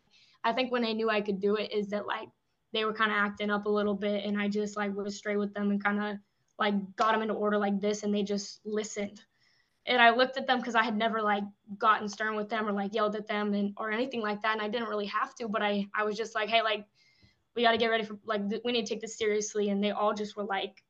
I 0.45 0.53
think 0.53 0.73
when 0.73 0.85
I 0.85 0.93
knew 0.93 1.11
I 1.11 1.21
could 1.21 1.41
do 1.41 1.57
it 1.57 1.73
is 1.73 1.89
that 1.89 2.07
like 2.07 2.29
they 2.73 2.85
were 2.85 2.93
kind 2.93 3.11
of 3.11 3.17
acting 3.19 3.51
up 3.51 3.67
a 3.67 3.71
little 3.71 3.95
bit 3.95 4.25
and 4.25 4.39
I 4.41 4.49
just 4.49 4.77
like 4.77 4.95
was 4.95 5.17
straight 5.17 5.39
with 5.39 5.55
them 5.55 5.71
and 5.71 5.83
kind 5.83 6.03
of 6.03 6.17
like 6.59 6.75
got 6.97 7.13
them 7.13 7.23
into 7.23 7.35
order 7.35 7.59
like 7.59 7.81
this 7.81 8.03
and 8.03 8.15
they 8.15 8.23
just 8.23 8.61
listened 8.65 9.21
and 9.87 10.03
I 10.03 10.11
looked 10.11 10.37
at 10.37 10.47
them 10.47 10.59
because 10.59 10.75
I 10.75 10.83
had 10.83 10.97
never 10.97 11.23
like 11.23 11.45
gotten 11.79 12.09
stern 12.09 12.35
with 12.35 12.49
them 12.49 12.67
or 12.67 12.73
like 12.73 12.95
yelled 12.95 13.17
at 13.17 13.27
them 13.29 13.55
and 13.55 13.73
or 13.77 13.91
anything 13.91 14.21
like 14.21 14.43
that, 14.43 14.53
and 14.53 14.63
I 14.63 14.69
didn't 14.69 14.89
really 14.89 15.07
have 15.07 15.35
to. 15.37 15.49
But 15.49 15.63
I 15.63 15.87
I 15.95 16.05
was 16.05 16.17
just 16.17 16.35
like, 16.35 16.49
hey, 16.49 16.63
like 16.63 16.87
we 17.55 17.63
got 17.63 17.73
to 17.73 17.79
get 17.79 17.89
ready 17.89 18.05
for 18.05 18.19
like 18.25 18.49
th- 18.49 18.63
we 18.65 18.73
need 18.73 18.87
to 18.87 18.95
take 18.95 19.01
this 19.01 19.17
seriously, 19.17 19.71
and 19.71 19.83
they 19.83 19.93
all 19.93 20.15
just 20.15 20.37
were 20.37 20.45
like 20.45 20.83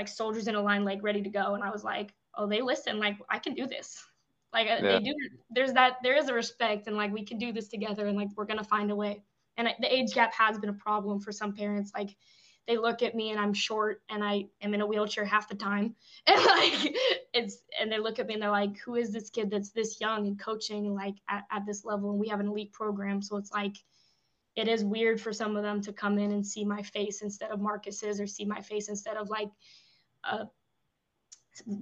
like 0.00 0.08
soldiers 0.08 0.48
in 0.48 0.54
a 0.54 0.62
line, 0.62 0.82
like 0.82 1.02
ready 1.02 1.20
to 1.20 1.28
go, 1.28 1.54
and 1.54 1.62
I 1.62 1.68
was 1.70 1.84
like, 1.84 2.14
oh, 2.36 2.46
they 2.46 2.62
listen, 2.62 2.98
like 2.98 3.16
I 3.28 3.38
can 3.38 3.52
do 3.54 3.66
this. 3.66 4.02
Like 4.50 4.66
uh, 4.66 4.78
yeah. 4.82 4.98
they 4.98 5.00
do. 5.00 5.14
There's 5.50 5.74
that. 5.74 5.96
There 6.02 6.16
is 6.16 6.28
a 6.28 6.34
respect, 6.34 6.86
and 6.86 6.96
like 6.96 7.12
we 7.12 7.22
can 7.22 7.38
do 7.38 7.52
this 7.52 7.68
together, 7.68 8.06
and 8.06 8.16
like 8.16 8.28
we're 8.34 8.46
gonna 8.46 8.64
find 8.64 8.90
a 8.90 8.96
way. 8.96 9.22
And 9.58 9.68
the 9.78 9.94
age 9.94 10.14
gap 10.14 10.32
has 10.32 10.58
been 10.58 10.70
a 10.70 10.80
problem 10.88 11.20
for 11.20 11.32
some 11.32 11.52
parents. 11.54 11.92
Like 11.94 12.16
they 12.66 12.78
look 12.78 13.02
at 13.02 13.14
me 13.14 13.30
and 13.30 13.38
I'm 13.38 13.52
short 13.52 14.00
and 14.08 14.22
I 14.24 14.46
am 14.62 14.74
in 14.74 14.80
a 14.80 14.86
wheelchair 14.86 15.24
half 15.24 15.48
the 15.48 15.54
time. 15.54 15.94
And 16.26 16.44
like 16.44 16.96
it's 17.34 17.58
and 17.78 17.92
they 17.92 17.98
look 17.98 18.18
at 18.18 18.26
me 18.26 18.34
and 18.34 18.42
they're 18.42 18.50
like, 18.50 18.78
who 18.78 18.94
is 18.94 19.12
this 19.12 19.28
kid 19.28 19.50
that's 19.50 19.70
this 19.70 20.00
young 20.00 20.26
and 20.26 20.40
coaching 20.40 20.94
like 20.94 21.16
at, 21.28 21.44
at 21.50 21.66
this 21.66 21.84
level? 21.84 22.10
And 22.10 22.20
we 22.20 22.28
have 22.28 22.40
an 22.40 22.48
elite 22.48 22.72
program. 22.72 23.20
So 23.20 23.36
it's 23.36 23.52
like 23.52 23.76
it 24.56 24.68
is 24.68 24.84
weird 24.84 25.20
for 25.20 25.32
some 25.32 25.56
of 25.56 25.62
them 25.62 25.80
to 25.82 25.92
come 25.92 26.18
in 26.18 26.32
and 26.32 26.46
see 26.46 26.64
my 26.64 26.82
face 26.82 27.22
instead 27.22 27.50
of 27.50 27.60
Marcus's 27.60 28.20
or 28.20 28.26
see 28.26 28.44
my 28.44 28.60
face 28.60 28.88
instead 28.88 29.16
of 29.16 29.30
like 29.30 29.50
a 30.24 30.48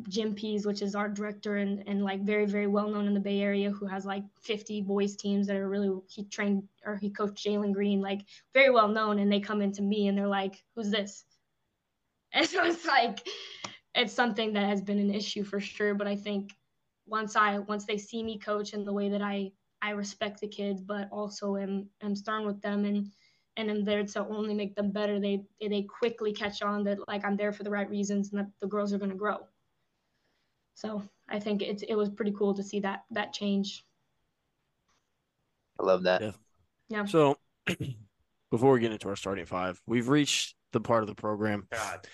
Jim 0.09 0.35
Pease, 0.35 0.67
which 0.67 0.83
is 0.83 0.95
our 0.95 1.09
director 1.09 1.59
and, 1.59 1.87
and 1.87 2.03
like 2.03 2.23
very, 2.23 2.47
very 2.47 2.67
well 2.67 2.89
known 2.89 3.07
in 3.07 3.15
the 3.15 3.21
Bay 3.21 3.41
Area, 3.41 3.71
who 3.71 3.87
has 3.87 4.05
like 4.05 4.25
50 4.41 4.83
boys 4.83 5.17
teams 5.17 5.47
that 5.47 5.57
are 5.57 5.69
really, 5.69 5.91
he 6.09 6.25
trained 6.25 6.65
or 6.85 6.97
he 6.97 7.11
coached 7.11 7.45
Jalen 7.45 7.73
Green, 7.73 8.01
like 8.01 8.23
very 8.55 8.71
well 8.71 8.89
known. 8.89 9.19
And 9.19 9.31
they 9.31 9.41
come 9.41 9.63
into 9.63 9.83
me 9.83 10.09
and 10.09 10.17
they're 10.17 10.27
like, 10.27 10.63
who's 10.75 10.91
this? 10.91 11.25
And 12.31 12.47
so 12.47 12.63
it's 12.63 12.85
like, 12.85 13.27
it's 13.95 14.13
something 14.13 14.53
that 14.53 14.69
has 14.69 14.83
been 14.83 14.99
an 14.99 15.15
issue 15.15 15.43
for 15.45 15.61
sure. 15.61 15.95
But 15.95 16.07
I 16.07 16.15
think 16.15 16.53
once 17.07 17.37
I, 17.37 17.61
once 17.61 17.87
they 17.87 17.97
see 17.97 18.23
me 18.23 18.39
coach 18.39 18.75
and 18.75 18.87
the 18.87 18.93
way 18.93 19.09
that 19.09 19.23
I, 19.23 19.53
I 19.81 19.91
respect 19.91 20.41
the 20.41 20.47
kids, 20.47 20.83
but 20.83 21.09
also 21.11 21.57
am, 21.57 21.89
am 22.03 22.15
stern 22.15 22.45
with 22.45 22.61
them 22.61 22.85
and, 22.85 23.11
and 23.59 23.71
I'm 23.71 23.85
there 23.85 24.05
to 24.05 24.27
only 24.29 24.55
make 24.55 24.77
them 24.77 24.93
better. 24.93 25.19
They, 25.19 25.43
they 25.61 25.83
quickly 25.83 26.33
catch 26.33 26.63
on 26.63 26.85
that 26.85 27.07
like 27.09 27.25
I'm 27.25 27.37
there 27.37 27.53
for 27.53 27.65
the 27.65 27.71
right 27.71 27.91
reasons 27.91 28.31
and 28.31 28.39
that 28.41 28.47
the 28.61 28.69
girls 28.69 28.93
are 28.93 28.99
going 28.99 29.11
to 29.11 29.17
grow. 29.17 29.39
So 30.75 31.03
I 31.29 31.41
think 31.41 31.61
it's 31.61 31.83
it 31.83 31.97
was 31.97 32.09
pretty 32.09 32.33
cool 32.39 32.55
to 32.55 32.63
see 32.63 32.79
that 32.81 33.03
that 33.11 33.33
change. 33.33 33.85
I 35.79 35.85
love 35.85 36.05
that. 36.05 36.23
Yeah. 36.23 36.31
Yeah. 36.89 37.05
So 37.05 37.37
before 38.51 38.73
we 38.73 38.81
get 38.81 38.93
into 38.93 39.09
our 39.09 39.17
starting 39.17 39.45
five, 39.45 39.81
we've 39.87 40.09
reached 40.09 40.55
the 40.73 40.81
part 40.81 41.03
of 41.03 41.09
the 41.09 41.17
program 41.17 41.67
God. 41.73 42.07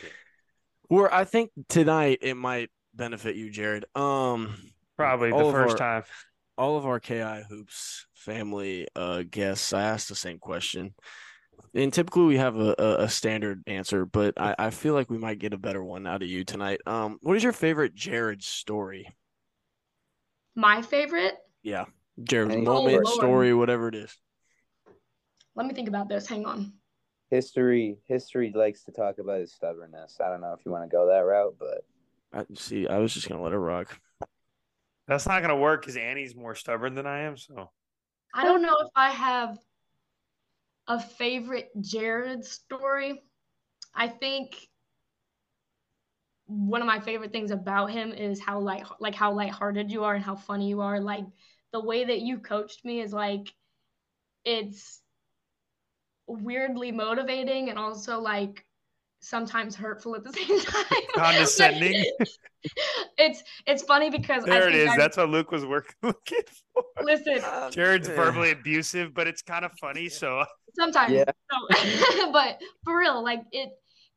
where 0.89 1.13
I 1.13 1.25
think 1.25 1.51
tonight 1.69 2.21
it 2.23 2.37
might 2.37 2.71
benefit 2.95 3.37
you, 3.37 3.51
Jared. 3.51 3.85
Um, 3.95 4.57
probably 4.97 5.31
the 5.31 5.53
first 5.53 5.79
our, 5.79 6.01
time. 6.01 6.03
All 6.57 6.79
of 6.79 6.87
our 6.87 7.01
KI 7.01 7.43
hoops 7.47 8.07
family 8.15 8.89
uh 8.97 9.25
guests, 9.31 9.75
I 9.75 9.83
asked 9.83 10.09
the 10.09 10.15
same 10.15 10.39
question. 10.39 10.95
And 11.75 11.93
typically 11.93 12.25
we 12.25 12.37
have 12.37 12.57
a, 12.57 12.75
a, 12.79 12.95
a 13.05 13.09
standard 13.09 13.63
answer, 13.67 14.07
but 14.07 14.35
I, 14.41 14.55
I 14.59 14.71
feel 14.71 14.95
like 14.95 15.11
we 15.11 15.19
might 15.19 15.41
get 15.41 15.53
a 15.53 15.59
better 15.59 15.83
one 15.83 16.07
out 16.07 16.23
of 16.23 16.29
you 16.29 16.45
tonight. 16.45 16.81
Um, 16.87 17.19
what 17.23 17.37
is 17.37 17.43
your 17.43 17.53
favorite 17.53 17.95
Jared 17.95 18.43
story? 18.43 19.09
My 20.55 20.83
favorite. 20.83 21.35
Yeah, 21.63 21.87
Jared's 22.23 22.55
Any 22.55 22.65
moment, 22.65 22.95
Lord. 23.05 23.07
story, 23.09 23.55
whatever 23.55 23.89
it 23.89 23.97
is. 23.97 24.17
Let 25.57 25.67
me 25.67 25.75
think 25.75 25.89
about 25.89 26.09
this. 26.09 26.27
Hang 26.27 26.47
on. 26.47 26.75
History 27.31 27.97
history 28.07 28.53
likes 28.55 28.85
to 28.85 28.93
talk 28.93 29.19
about 29.19 29.41
his 29.41 29.53
stubbornness. 29.53 30.19
I 30.25 30.29
don't 30.29 30.41
know 30.41 30.53
if 30.53 30.65
you 30.65 30.71
want 30.71 30.89
to 30.89 30.95
go 30.95 31.09
that 31.09 31.21
route, 31.21 31.57
but 31.59 31.85
I 32.33 32.45
see. 32.55 32.87
I 32.87 32.99
was 32.99 33.13
just 33.13 33.29
gonna 33.29 33.43
let 33.43 33.53
it 33.53 33.59
rock. 33.59 33.99
That's 35.09 35.27
not 35.27 35.43
gonna 35.43 35.57
work 35.57 35.83
because 35.83 35.97
Annie's 35.97 36.37
more 36.37 36.55
stubborn 36.55 36.95
than 36.95 37.07
I 37.07 37.23
am. 37.23 37.37
So 37.37 37.71
I 38.33 38.45
don't 38.45 38.63
know 38.63 38.77
if 38.81 38.89
I 38.95 39.11
have 39.11 39.59
a 40.87 41.01
favorite 41.01 41.71
Jared 41.81 42.45
story. 42.45 43.23
I 43.95 44.09
think 44.09 44.69
one 46.47 46.83
of 46.83 46.87
my 46.87 47.01
favorite 47.01 47.33
things 47.33 47.51
about 47.51 47.91
him 47.91 48.13
is 48.13 48.41
how 48.41 48.61
light 48.61 48.85
like 49.01 49.15
how 49.15 49.33
lighthearted 49.33 49.91
you 49.91 50.05
are 50.05 50.15
and 50.15 50.25
how 50.25 50.37
funny 50.37 50.69
you 50.69 50.81
are. 50.81 51.01
Like 51.01 51.25
the 51.73 51.81
way 51.81 52.05
that 52.05 52.21
you 52.21 52.39
coached 52.39 52.85
me 52.85 53.01
is 53.01 53.13
like 53.13 53.53
it's 54.45 55.01
weirdly 56.27 56.93
motivating 56.93 57.71
and 57.71 57.79
also 57.79 58.19
like 58.21 58.64
sometimes 59.25 59.75
hurtful 59.75 60.15
at 60.17 60.25
the 60.25 60.33
same 60.39 60.61
time. 60.61 60.85
Condescending. 61.15 62.05
It's 63.19 63.43
it's 63.67 63.83
funny 63.83 64.09
because 64.09 64.43
there 64.45 64.69
it 64.69 64.73
think 64.73 64.85
is. 64.87 64.91
I- 64.93 64.97
That's 64.97 65.19
what 65.19 65.29
Luke 65.29 65.51
was 65.51 65.67
working 65.67 65.95
looking 66.03 66.41
for. 66.75 66.83
listen 67.03 67.39
oh, 67.43 67.69
Jared's 67.71 68.09
Yeah. 68.09 68.15
verbally 68.17 68.53
abusive, 68.53 69.13
but 69.13 69.27
it's 69.27 69.43
kind 69.43 69.67
of 69.67 69.73
funny. 69.79 70.09
So 70.09 70.47
sometimes 70.75 71.13
Yeah. 71.13 71.25
no. 71.53 72.33
but 72.33 72.59
for 72.83 72.97
real 72.99 73.23
like 73.23 73.43
it 73.53 73.69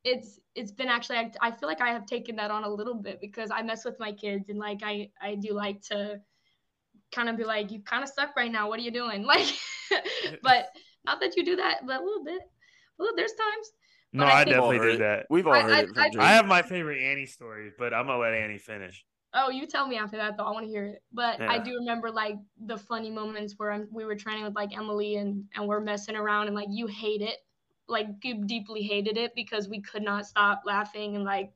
it's 0.06 0.40
it's 0.56 0.72
been 0.72 0.88
actually 0.88 1.18
I, 1.18 1.32
I 1.42 1.52
feel 1.52 1.68
like 1.68 1.82
i 1.82 1.90
have 1.90 2.06
taken 2.06 2.36
that 2.38 2.50
on 2.50 2.64
a 2.64 2.70
little 2.70 2.96
bit 2.96 3.20
because 3.20 3.52
i 3.52 3.62
mess 3.62 3.84
with 3.84 4.00
my 4.00 4.12
kids 4.14 4.48
and 4.48 4.58
like 4.60 4.80
i 4.84 5.10
i 5.22 5.36
do 5.36 5.52
like 5.54 5.82
to 5.90 6.22
kind 7.12 7.28
of 7.30 7.36
be 7.36 7.44
like 7.44 7.72
you 7.72 7.82
kind 7.82 8.02
of 8.04 8.10
suck 8.10 8.36
right 8.38 8.52
now 8.52 8.70
what 8.70 8.80
are 8.80 8.84
you 8.84 8.92
doing 8.92 9.24
like 9.24 9.48
but 10.44 10.70
not 11.06 11.20
that 11.20 11.36
you 11.36 11.44
do 11.44 11.56
that 11.58 11.86
but 11.86 12.00
a 12.02 12.04
little 12.04 12.24
bit 12.24 12.42
well 12.98 13.12
there's 13.18 13.34
times 13.34 13.72
no, 14.18 14.26
I 14.26 14.42
I, 14.42 14.44
definitely 14.44 14.70
We've 14.70 14.80
all 14.80 14.84
heard 14.86 14.92
did 14.92 15.02
that. 15.02 15.26
We've 15.30 15.48
all 15.48 15.54
I- 15.54 15.62
heard 15.62 15.72
I- 15.74 15.80
it 15.80 15.88
from 16.14 16.22
I- 16.22 16.26
I 16.26 16.32
have 16.34 16.46
my 16.48 16.62
favorite 16.62 17.02
Annie 17.02 17.26
stories, 17.26 17.74
but 17.78 17.94
I'm 17.94 18.08
gonna 18.08 18.20
let 18.20 18.34
Annie 18.34 18.58
finish. 18.58 19.06
oh 19.34 19.50
you 19.50 19.68
tell 19.68 19.88
me 19.88 19.98
after 19.98 20.16
that 20.16 20.38
though 20.38 20.46
i 20.46 20.52
want 20.52 20.66
to 20.66 20.70
hear 20.70 20.86
it 20.86 21.04
but 21.12 21.40
i 21.42 21.60
do 21.60 21.74
remember 21.76 22.10
like 22.10 22.38
the 22.66 22.78
funny 22.78 23.12
moments 23.12 23.56
where 23.58 23.72
I'm, 23.74 23.86
we 23.92 24.06
were 24.06 24.16
training 24.16 24.46
with 24.46 24.56
like 24.56 24.76
emily 24.76 25.18
and 25.18 25.44
and 25.54 25.68
we're 25.68 25.82
messing 25.82 26.16
around 26.16 26.48
and 26.48 26.56
like 26.56 26.70
you 26.72 26.88
hate 26.88 27.22
it 27.22 27.40
like 27.90 28.08
you 28.24 28.46
deeply 28.46 28.82
hated 28.84 29.18
it 29.18 29.36
because 29.36 29.68
we 29.68 29.82
could 29.82 30.02
not 30.02 30.26
stop 30.26 30.62
laughing 30.66 31.18
and 31.18 31.26
like 31.26 31.52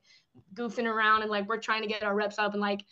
goofing 0.54 0.84
around 0.84 1.22
and 1.22 1.30
like 1.30 1.48
we're 1.48 1.56
trying 1.56 1.80
to 1.80 1.88
get 1.88 2.02
our 2.02 2.14
reps 2.14 2.38
up 2.38 2.52
and 2.52 2.60
like 2.60 2.84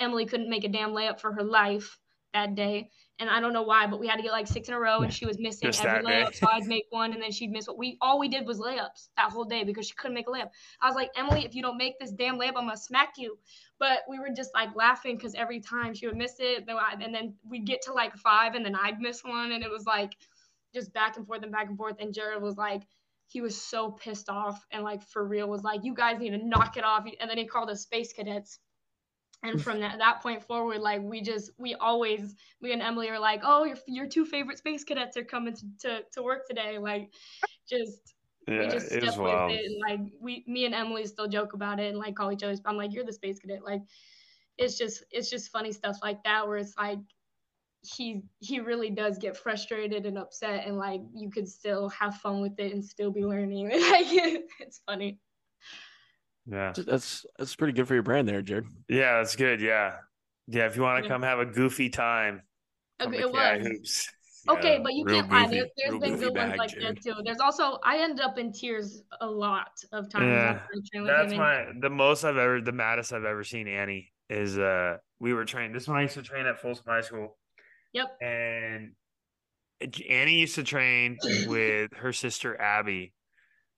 Emily 0.00 0.26
couldn't 0.26 0.50
make 0.50 0.64
a 0.64 0.68
damn 0.68 0.90
layup 0.90 1.18
for 1.18 1.32
her 1.32 1.42
life 1.42 1.98
that 2.34 2.54
day. 2.54 2.90
And 3.18 3.30
I 3.30 3.40
don't 3.40 3.54
know 3.54 3.62
why, 3.62 3.86
but 3.86 3.98
we 3.98 4.06
had 4.06 4.16
to 4.16 4.22
get 4.22 4.32
like 4.32 4.46
six 4.46 4.68
in 4.68 4.74
a 4.74 4.78
row 4.78 5.00
and 5.00 5.12
she 5.12 5.24
was 5.24 5.38
missing 5.38 5.70
Just 5.70 5.82
every 5.82 6.04
day. 6.04 6.24
layup. 6.24 6.34
So 6.34 6.46
I'd 6.52 6.66
make 6.66 6.84
one 6.90 7.14
and 7.14 7.22
then 7.22 7.32
she'd 7.32 7.50
miss 7.50 7.66
what 7.66 7.78
we 7.78 7.96
all 8.02 8.18
we 8.18 8.28
did 8.28 8.46
was 8.46 8.58
layups 8.58 9.08
that 9.16 9.32
whole 9.32 9.44
day 9.44 9.64
because 9.64 9.86
she 9.86 9.94
couldn't 9.94 10.14
make 10.14 10.28
a 10.28 10.30
layup. 10.30 10.50
I 10.82 10.86
was 10.86 10.96
like, 10.96 11.10
Emily, 11.16 11.44
if 11.46 11.54
you 11.54 11.62
don't 11.62 11.78
make 11.78 11.98
this 11.98 12.12
damn 12.12 12.38
layup, 12.38 12.56
I'm 12.56 12.66
gonna 12.66 12.76
smack 12.76 13.14
you. 13.16 13.38
But 13.78 14.00
we 14.08 14.18
were 14.18 14.30
just 14.36 14.52
like 14.54 14.74
laughing 14.76 15.16
because 15.16 15.34
every 15.34 15.60
time 15.60 15.94
she 15.94 16.06
would 16.06 16.16
miss 16.16 16.34
it, 16.40 16.66
then 16.66 16.76
I, 16.76 16.94
and 17.02 17.14
then 17.14 17.34
we'd 17.48 17.64
get 17.64 17.82
to 17.82 17.94
like 17.94 18.14
five 18.16 18.54
and 18.54 18.64
then 18.64 18.74
I'd 18.74 19.00
miss 19.00 19.24
one 19.24 19.52
and 19.52 19.64
it 19.64 19.70
was 19.70 19.86
like 19.86 20.12
just 20.74 20.92
back 20.92 21.16
and 21.16 21.26
forth 21.26 21.42
and 21.42 21.52
back 21.52 21.68
and 21.68 21.76
forth. 21.76 21.96
And 21.98 22.12
Jared 22.12 22.42
was 22.42 22.56
like, 22.56 22.82
he 23.28 23.40
was 23.40 23.60
so 23.60 23.90
pissed 23.90 24.28
off 24.28 24.64
and 24.70 24.84
like 24.84 25.02
for 25.02 25.26
real 25.26 25.48
was 25.48 25.62
like, 25.62 25.84
you 25.84 25.94
guys 25.94 26.18
need 26.18 26.30
to 26.30 26.38
knock 26.38 26.76
it 26.76 26.84
off. 26.84 27.06
And 27.20 27.28
then 27.30 27.38
he 27.38 27.46
called 27.46 27.70
us 27.70 27.82
space 27.82 28.12
cadets. 28.12 28.58
And 29.46 29.62
from 29.62 29.80
that, 29.80 29.98
that 29.98 30.22
point 30.22 30.42
forward, 30.42 30.80
like 30.80 31.02
we 31.02 31.20
just 31.20 31.50
we 31.58 31.74
always 31.74 32.34
me 32.60 32.72
and 32.72 32.82
Emily 32.82 33.08
are 33.08 33.18
like, 33.18 33.40
oh, 33.44 33.64
your 33.64 33.76
your 33.86 34.06
two 34.06 34.24
favorite 34.24 34.58
space 34.58 34.84
cadets 34.84 35.16
are 35.16 35.24
coming 35.24 35.54
to, 35.54 35.66
to, 35.80 36.02
to 36.12 36.22
work 36.22 36.46
today. 36.46 36.78
Like 36.78 37.10
just 37.68 38.14
we 38.48 38.68
just 38.68 38.86
step 38.86 39.16
with 39.16 39.50
it 39.50 39.64
and 39.64 39.80
like 39.88 40.12
we 40.20 40.44
me 40.46 40.66
and 40.66 40.74
Emily 40.74 41.04
still 41.06 41.28
joke 41.28 41.52
about 41.52 41.80
it 41.80 41.88
and 41.88 41.98
like 41.98 42.14
call 42.14 42.32
each 42.32 42.42
other. 42.42 42.56
I'm 42.64 42.76
like, 42.76 42.92
you're 42.92 43.04
the 43.04 43.12
space 43.12 43.38
cadet. 43.38 43.64
Like 43.64 43.82
it's 44.58 44.78
just 44.78 45.04
it's 45.10 45.30
just 45.30 45.50
funny 45.50 45.72
stuff 45.72 45.98
like 46.02 46.22
that 46.24 46.46
where 46.46 46.58
it's 46.58 46.76
like 46.76 46.98
he 47.82 48.22
he 48.40 48.60
really 48.60 48.90
does 48.90 49.18
get 49.18 49.36
frustrated 49.36 50.06
and 50.06 50.18
upset 50.18 50.66
and 50.66 50.76
like 50.76 51.00
you 51.14 51.30
could 51.30 51.48
still 51.48 51.88
have 51.90 52.16
fun 52.16 52.40
with 52.40 52.58
it 52.58 52.72
and 52.72 52.84
still 52.84 53.10
be 53.10 53.24
learning. 53.24 53.68
like 53.90 54.06
it's 54.60 54.80
funny. 54.86 55.18
Yeah, 56.48 56.72
That's 56.76 57.26
that's 57.38 57.56
pretty 57.56 57.72
good 57.72 57.88
for 57.88 57.94
your 57.94 58.02
brand 58.04 58.28
there, 58.28 58.40
Jared. 58.42 58.66
yeah, 58.88 59.18
that's 59.18 59.34
good. 59.36 59.60
Yeah, 59.60 59.96
yeah. 60.46 60.66
If 60.66 60.76
you 60.76 60.82
want 60.82 61.02
to 61.02 61.08
Yeah. 61.08 61.12
come 61.14 61.22
have 61.22 61.40
a 61.40 61.46
goofy 61.46 61.88
time, 61.90 62.42
Okay, 63.02 63.18
it 63.20 63.32
was. 63.32 63.66
Hoops. 63.66 64.08
Okay, 64.48 64.74
Yeah, 64.76 64.82
but 64.84 64.94
you 64.94 65.04
real 65.04 65.16
can't 65.22 65.32
lie. 65.32 65.42
goofy. 65.46 65.56
There, 65.56 65.66
there's 65.76 65.90
real 65.90 66.00
been 66.00 66.10
goofy 66.12 66.24
good 66.26 66.36
ones 66.36 66.54
like 66.56 66.70
Jared. 66.70 66.96
that 66.98 67.02
too. 67.02 67.14
There's 67.24 67.40
also 67.40 67.80
I 67.82 67.98
ended 67.98 68.20
up 68.24 68.38
in 68.38 68.52
tears 68.52 69.02
a 69.20 69.26
lot 69.26 69.72
of 69.90 70.08
times. 70.08 70.26
Yeah, 70.26 70.50
after 70.50 70.62
I 70.72 70.78
trained 70.92 71.06
with 71.06 71.16
That's 71.16 71.32
him, 71.32 71.38
my 71.38 71.64
the 71.80 71.90
most 71.90 72.22
I've 72.22 72.36
ever 72.36 72.60
the 72.60 72.70
maddest 72.70 73.12
I've 73.12 73.24
ever 73.24 73.42
seen 73.42 73.66
Annie 73.66 74.12
is 74.30 74.56
uh 74.56 74.98
we 75.18 75.34
were 75.34 75.44
trained 75.44 75.74
this 75.74 75.88
one 75.88 75.96
I 75.96 76.02
used 76.02 76.14
to 76.14 76.22
train 76.22 76.46
at 76.46 76.60
Folsom 76.60 76.84
High 76.86 77.00
School 77.00 77.36
Yep. 77.92 78.06
and 78.22 78.92
Annie 80.08 80.38
used 80.38 80.54
to 80.54 80.62
train 80.62 81.18
with 81.48 81.92
her 81.96 82.12
sister 82.12 82.56
Abby, 82.60 83.12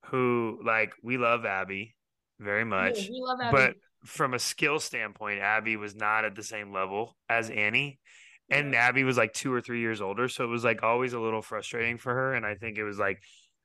who 0.08 0.60
like 0.62 0.92
we 1.02 1.16
love 1.16 1.46
Abby 1.46 1.94
very 2.38 2.60
Yeah, 2.60 2.64
much, 2.64 3.08
we 3.08 3.20
love 3.20 3.40
Abby. 3.40 3.56
but 3.56 3.74
from 4.04 4.34
a 4.34 4.38
skill 4.38 4.78
standpoint, 4.80 5.40
Abby 5.40 5.76
was 5.76 5.94
not 5.94 6.24
at 6.24 6.34
the 6.34 6.42
same 6.42 6.72
level 6.72 7.16
as 7.28 7.50
Annie. 7.50 7.98
And 8.50 8.74
Abby 8.74 9.04
was 9.04 9.18
like 9.18 9.34
two 9.34 9.52
or 9.52 9.60
three 9.60 9.80
years 9.80 10.00
older. 10.00 10.28
So 10.28 10.44
it 10.44 10.48
was 10.48 10.64
like 10.64 10.82
always 10.82 11.12
a 11.12 11.20
little 11.20 11.42
frustrating 11.42 11.98
for 11.98 12.14
her. 12.14 12.32
And 12.34 12.46
I 12.46 12.54
think 12.54 12.78
it 12.78 12.84
was 12.84 12.98
like 12.98 13.20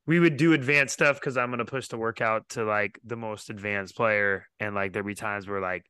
we 0.05 0.19
would 0.19 0.36
do 0.36 0.51
advanced 0.53 0.95
stuff 0.95 1.17
because 1.19 1.38
I'm 1.38 1.51
gonna 1.51 1.63
push 1.65 1.88
the 1.88 1.97
workout 1.97 2.49
to 2.49 2.65
like 2.65 2.99
the 3.05 3.15
most 3.15 3.49
advanced 3.49 3.95
player. 3.95 4.47
And 4.59 4.76
like 4.76 4.91
there'd 4.91 5.05
be 5.05 5.15
times 5.15 5.47
where 5.47 5.61
like 5.61 5.86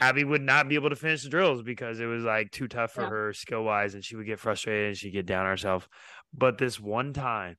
Abby 0.00 0.22
would 0.24 0.42
not 0.42 0.68
be 0.68 0.76
able 0.76 0.90
to 0.90 0.96
finish 0.96 1.24
the 1.24 1.28
drills 1.28 1.62
because 1.62 1.98
it 1.98 2.06
was 2.06 2.22
like 2.24 2.50
too 2.52 2.68
tough 2.68 2.92
for 2.92 3.02
Yeah. 3.02 3.08
her 3.10 3.32
skill 3.32 3.64
wise 3.64 3.94
and 3.94 4.04
she 4.04 4.16
would 4.16 4.26
get 4.26 4.38
frustrated 4.38 4.88
and 4.88 4.96
she'd 4.96 5.10
get 5.10 5.26
down 5.26 5.40
on 5.44 5.50
herself. 5.50 5.88
But 6.32 6.56
this 6.56 6.78
one 6.80 7.12
time, 7.12 7.56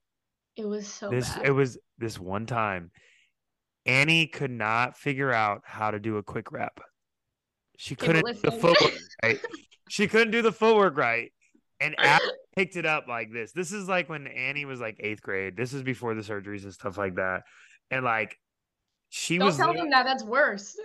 it 0.55 0.65
was 0.65 0.87
so 0.87 1.09
this 1.09 1.29
bad. 1.35 1.45
it 1.47 1.51
was 1.51 1.77
this 1.97 2.17
one 2.17 2.45
time 2.45 2.91
Annie 3.89 4.27
could 4.27 4.51
not 4.51 4.97
figure 4.97 5.31
out 5.31 5.61
how 5.65 5.89
to 5.91 5.99
do 5.99 6.17
a 6.17 6.23
quick 6.23 6.51
rep. 6.51 6.79
She 7.77 7.95
couldn't 7.95 8.25
do 8.25 8.33
the 8.41 8.51
footwork 8.51 8.93
right. 9.23 9.39
She 9.89 10.07
couldn't 10.07 10.31
do 10.31 10.41
the 10.41 10.51
footwork 10.51 10.97
right. 10.97 11.31
And 11.79 11.95
Abby 11.97 12.23
picked 12.55 12.75
it 12.75 12.85
up 12.85 13.07
like 13.07 13.31
this. 13.31 13.51
This 13.53 13.71
is 13.71 13.87
like 13.87 14.09
when 14.09 14.27
Annie 14.27 14.65
was 14.65 14.79
like 14.79 14.97
eighth 14.99 15.21
grade. 15.21 15.55
This 15.57 15.73
is 15.73 15.81
before 15.81 16.13
the 16.13 16.21
surgeries 16.21 16.63
and 16.63 16.73
stuff 16.73 16.97
like 16.97 17.15
that. 17.15 17.43
And 17.89 18.03
like 18.05 18.37
she 19.09 19.37
Don't 19.37 19.47
was 19.47 19.57
tell 19.57 19.73
him 19.73 19.89
that. 19.89 20.03
That's 20.03 20.23
worse. 20.23 20.75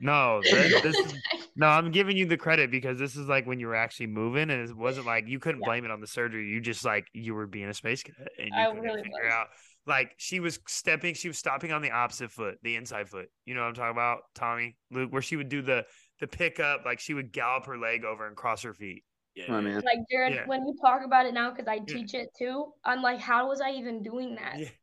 no, 0.00 0.40
th- 0.42 0.82
this 0.82 0.96
is 0.96 1.14
no, 1.56 1.66
I'm 1.66 1.90
giving 1.90 2.16
you 2.16 2.24
the 2.26 2.36
credit 2.36 2.70
because 2.70 2.98
this 2.98 3.16
is 3.16 3.26
like 3.28 3.46
when 3.46 3.58
you 3.60 3.66
were 3.66 3.74
actually 3.74 4.06
moving, 4.06 4.48
and 4.50 4.70
it 4.70 4.74
wasn't 4.76 5.06
like 5.06 5.26
you 5.28 5.38
couldn't 5.40 5.60
Yeah. 5.60 5.66
blame 5.68 5.84
it 5.84 5.90
on 5.90 6.00
the 6.00 6.06
surgery. 6.06 6.48
You 6.48 6.60
just 6.60 6.84
like 6.84 7.06
you 7.12 7.34
were 7.34 7.46
being 7.46 7.68
a 7.68 7.74
space 7.74 8.02
cadet, 8.02 8.28
and 8.38 8.48
you 8.48 8.54
I 8.56 8.66
couldn't 8.66 8.82
really 8.82 9.02
figure 9.02 9.24
was. 9.24 9.32
out. 9.34 9.46
Like 9.86 10.14
she 10.16 10.40
was 10.40 10.58
stepping, 10.66 11.14
she 11.14 11.28
was 11.28 11.38
stopping 11.38 11.72
on 11.72 11.82
the 11.82 11.90
opposite 11.90 12.30
foot, 12.30 12.58
the 12.62 12.76
inside 12.76 13.08
foot. 13.08 13.28
You 13.44 13.54
know 13.54 13.60
what 13.62 13.68
I'm 13.68 13.74
talking 13.74 13.90
about, 13.92 14.20
Tommy, 14.34 14.76
Luke, 14.90 15.12
where 15.12 15.22
she 15.22 15.36
would 15.36 15.48
do 15.48 15.60
the 15.62 15.84
the 16.20 16.26
pickup, 16.26 16.84
like 16.84 17.00
she 17.00 17.12
would 17.14 17.32
gallop 17.32 17.66
her 17.66 17.76
leg 17.76 18.04
over 18.04 18.26
and 18.26 18.36
cross 18.36 18.62
her 18.62 18.72
feet. 18.74 19.04
Yeah, 19.34 19.46
Come 19.46 19.56
on, 19.56 19.64
man. 19.64 19.74
Like 19.84 19.98
Jared, 20.10 20.34
Yeah. 20.34 20.46
when 20.46 20.60
you 20.66 20.74
talk 20.80 21.02
about 21.04 21.26
it 21.26 21.34
now, 21.34 21.50
because 21.50 21.66
I 21.66 21.80
teach 21.80 22.14
it 22.14 22.28
too, 22.38 22.72
I'm 22.84 23.02
like, 23.02 23.18
how 23.20 23.48
was 23.48 23.60
I 23.60 23.72
even 23.72 24.02
doing 24.02 24.36
that? 24.36 24.58
Yeah. 24.58 24.68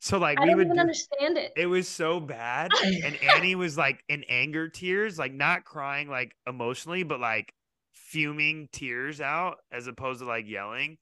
So 0.00 0.18
like 0.18 0.38
I 0.38 0.42
we 0.42 0.48
don't 0.48 0.56
would 0.58 0.66
even 0.66 0.76
do- 0.76 0.80
understand 0.82 1.38
it. 1.38 1.52
It 1.56 1.64
was 1.64 1.88
so 1.88 2.20
bad. 2.20 2.70
And 3.04 3.16
Annie 3.22 3.54
was 3.54 3.78
like 3.78 4.04
in 4.10 4.22
anger 4.28 4.68
tears, 4.68 5.18
like 5.18 5.32
not 5.32 5.64
crying 5.64 6.10
like 6.10 6.34
emotionally, 6.46 7.04
but 7.04 7.20
like 7.20 7.54
fuming 7.92 8.68
tears 8.70 9.22
out 9.22 9.56
as 9.72 9.86
opposed 9.86 10.20
to 10.20 10.26
like 10.26 10.46
yelling. 10.46 10.98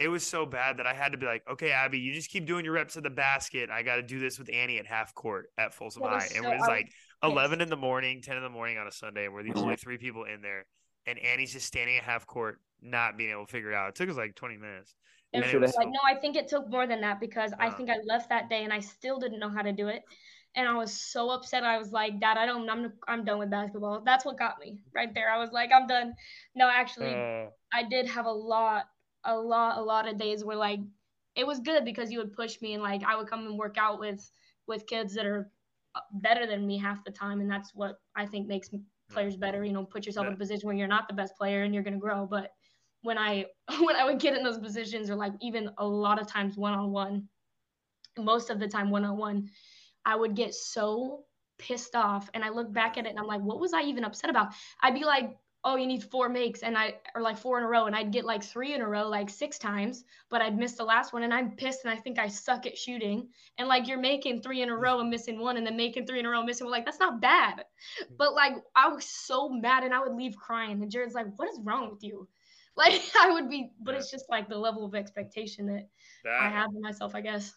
It 0.00 0.08
was 0.08 0.26
so 0.26 0.46
bad 0.46 0.78
that 0.78 0.86
I 0.86 0.94
had 0.94 1.12
to 1.12 1.18
be 1.18 1.26
like, 1.26 1.42
okay, 1.50 1.70
Abby, 1.72 1.98
you 1.98 2.14
just 2.14 2.30
keep 2.30 2.46
doing 2.46 2.64
your 2.64 2.72
reps 2.74 2.96
at 2.96 3.02
the 3.02 3.10
basket. 3.10 3.68
I 3.70 3.82
got 3.82 3.96
to 3.96 4.02
do 4.02 4.18
this 4.18 4.38
with 4.38 4.48
Annie 4.52 4.78
at 4.78 4.86
half 4.86 5.14
court 5.14 5.50
at 5.58 5.74
Folsom 5.74 6.02
That 6.02 6.08
High. 6.08 6.14
was 6.16 6.32
And 6.32 6.44
so- 6.44 6.50
it 6.50 6.54
was 6.58 6.66
like 6.68 6.92
was 7.22 7.32
11 7.32 7.60
in 7.60 7.68
the 7.68 7.76
morning, 7.76 8.22
10 8.22 8.36
in 8.38 8.42
the 8.42 8.48
morning 8.48 8.78
on 8.78 8.86
a 8.86 8.92
Sunday. 8.92 9.26
And 9.26 9.34
we're 9.34 9.42
the 9.42 9.52
only 9.54 9.76
three 9.76 9.98
people 9.98 10.24
in 10.24 10.40
there. 10.40 10.64
And 11.06 11.18
Annie's 11.18 11.52
just 11.52 11.66
standing 11.66 11.96
at 11.98 12.02
half 12.02 12.26
court, 12.26 12.60
not 12.80 13.18
being 13.18 13.30
able 13.30 13.44
to 13.44 13.52
figure 13.52 13.72
it 13.72 13.74
out. 13.76 13.90
It 13.90 13.94
took 13.94 14.08
us 14.08 14.16
like 14.16 14.34
20 14.34 14.56
minutes. 14.56 14.94
It 15.32 15.42
And 15.42 15.44
it 15.46 15.60
was 15.60 15.74
like 15.76 15.84
so- 15.84 15.90
no, 15.90 16.00
I 16.08 16.14
think 16.18 16.34
it 16.36 16.48
took 16.48 16.68
more 16.70 16.86
than 16.86 17.02
that 17.02 17.20
because 17.20 17.52
I 17.58 17.66
Uh. 17.68 17.70
think 17.72 17.90
I 17.90 17.98
left 18.06 18.30
that 18.30 18.48
day 18.48 18.64
and 18.64 18.72
I 18.72 18.80
still 18.80 19.18
didn't 19.18 19.38
know 19.38 19.50
how 19.50 19.62
to 19.62 19.72
do 19.72 19.88
it, 19.88 20.02
and 20.56 20.66
I 20.66 20.72
was 20.74 20.92
so 20.98 21.28
upset. 21.30 21.62
I 21.62 21.76
was 21.78 21.92
like, 21.92 22.18
Dad, 22.20 22.36
I 22.38 22.46
don't, 22.46 22.68
I'm, 22.68 22.92
I'm 23.06 23.24
done 23.24 23.38
with 23.38 23.50
basketball. 23.50 24.00
That's 24.00 24.24
what 24.24 24.38
got 24.38 24.58
me 24.58 24.82
right 24.94 25.12
there. 25.14 25.30
I 25.30 25.38
was 25.38 25.52
like, 25.52 25.70
I'm 25.72 25.86
done. 25.86 26.14
No, 26.56 26.68
actually, 26.68 27.14
Uh, 27.14 27.50
I 27.72 27.82
did 27.84 28.06
have 28.08 28.24
a 28.26 28.32
lot, 28.32 28.86
a 29.24 29.36
lot, 29.36 29.78
a 29.78 29.82
lot 29.82 30.08
of 30.08 30.18
days 30.18 30.44
where 30.44 30.56
like 30.56 30.80
it 31.36 31.46
was 31.46 31.60
good 31.60 31.84
because 31.84 32.10
you 32.10 32.18
would 32.18 32.32
push 32.32 32.60
me 32.60 32.74
and 32.74 32.82
like 32.82 33.02
I 33.04 33.16
would 33.16 33.28
come 33.28 33.46
and 33.46 33.58
work 33.58 33.76
out 33.78 34.00
with 34.00 34.30
with 34.66 34.86
kids 34.86 35.14
that 35.14 35.26
are 35.26 35.50
uh, 35.94 36.00
better 36.14 36.46
than 36.46 36.66
me 36.66 36.78
half 36.78 37.04
the 37.04 37.10
time, 37.10 37.40
and 37.40 37.50
that's 37.50 37.74
what 37.74 37.96
I 38.16 38.26
think 38.26 38.46
makes 38.46 38.70
players 39.10 39.36
better. 39.36 39.64
You 39.64 39.72
know, 39.72 39.84
put 39.84 40.06
yourself 40.06 40.26
in 40.26 40.32
a 40.32 40.36
position 40.36 40.66
where 40.66 40.76
you're 40.76 40.88
not 40.88 41.08
the 41.08 41.14
best 41.14 41.36
player 41.36 41.62
and 41.62 41.74
you're 41.74 41.82
going 41.82 41.94
to 41.94 42.00
grow. 42.00 42.26
But 42.26 42.50
when 43.02 43.18
I 43.18 43.46
when 43.80 43.96
I 43.96 44.04
would 44.04 44.20
get 44.20 44.36
in 44.36 44.42
those 44.42 44.58
positions, 44.58 45.10
or 45.10 45.16
like 45.16 45.32
even 45.40 45.70
a 45.78 45.86
lot 45.86 46.20
of 46.20 46.26
times 46.26 46.56
one 46.56 46.74
on 46.74 46.92
one, 46.92 47.28
most 48.18 48.50
of 48.50 48.58
the 48.60 48.68
time 48.68 48.90
one 48.90 49.04
on 49.04 49.16
one, 49.16 49.48
I 50.04 50.16
would 50.16 50.34
get 50.34 50.54
so 50.54 51.24
pissed 51.58 51.94
off, 51.94 52.30
and 52.34 52.44
I 52.44 52.50
look 52.50 52.72
back 52.72 52.96
at 52.96 53.06
it 53.06 53.10
and 53.10 53.18
I'm 53.18 53.26
like, 53.26 53.42
what 53.42 53.60
was 53.60 53.72
I 53.72 53.82
even 53.82 54.04
upset 54.04 54.30
about? 54.30 54.52
I'd 54.82 54.94
be 54.94 55.04
like, 55.04 55.36
oh, 55.64 55.76
you 55.76 55.86
need 55.86 56.02
four 56.02 56.28
makes, 56.28 56.62
and 56.62 56.76
I 56.76 56.94
or 57.14 57.20
like 57.20 57.36
four 57.36 57.58
in 57.58 57.64
a 57.64 57.68
row, 57.68 57.86
and 57.86 57.94
I'd 57.94 58.12
get 58.12 58.24
like 58.24 58.42
three 58.42 58.74
in 58.74 58.80
a 58.80 58.88
row, 58.88 59.08
like 59.08 59.28
six 59.28 59.58
times, 59.58 60.04
but 60.30 60.40
I'd 60.40 60.56
miss 60.56 60.72
the 60.72 60.84
last 60.84 61.12
one, 61.12 61.22
and 61.22 61.34
I'm 61.34 61.52
pissed, 61.56 61.84
and 61.84 61.92
I 61.92 61.96
think 62.00 62.18
I 62.18 62.28
suck 62.28 62.66
at 62.66 62.78
shooting, 62.78 63.28
and 63.58 63.68
like 63.68 63.86
you're 63.86 64.00
making 64.00 64.40
three 64.40 64.62
in 64.62 64.70
a 64.70 64.76
row 64.76 65.00
and 65.00 65.10
missing 65.10 65.38
one, 65.38 65.56
and 65.56 65.66
then 65.66 65.76
making 65.76 66.06
three 66.06 66.18
in 66.18 66.26
a 66.26 66.30
row 66.30 66.38
and 66.38 66.46
missing 66.46 66.66
one, 66.66 66.72
like 66.72 66.84
that's 66.86 67.00
not 67.00 67.20
bad, 67.20 67.64
but 68.16 68.34
like 68.34 68.54
I 68.74 68.88
was 68.88 69.04
so 69.04 69.48
mad, 69.50 69.84
and 69.84 69.92
I 69.92 70.00
would 70.00 70.14
leave 70.14 70.36
crying, 70.36 70.82
and 70.82 70.90
Jared's 70.90 71.14
like, 71.14 71.26
what 71.36 71.48
is 71.48 71.58
wrong 71.62 71.90
with 71.90 72.02
you? 72.02 72.28
Like 72.76 73.02
I 73.20 73.32
would 73.32 73.50
be, 73.50 73.72
but 73.82 73.96
it's 73.96 74.12
just 74.12 74.30
like 74.30 74.48
the 74.48 74.56
level 74.56 74.86
of 74.86 74.94
expectation 74.94 75.66
that, 75.66 75.88
that 76.24 76.40
I 76.40 76.48
have 76.48 76.68
of 76.68 76.80
myself, 76.80 77.14
I 77.16 77.20
guess. 77.20 77.52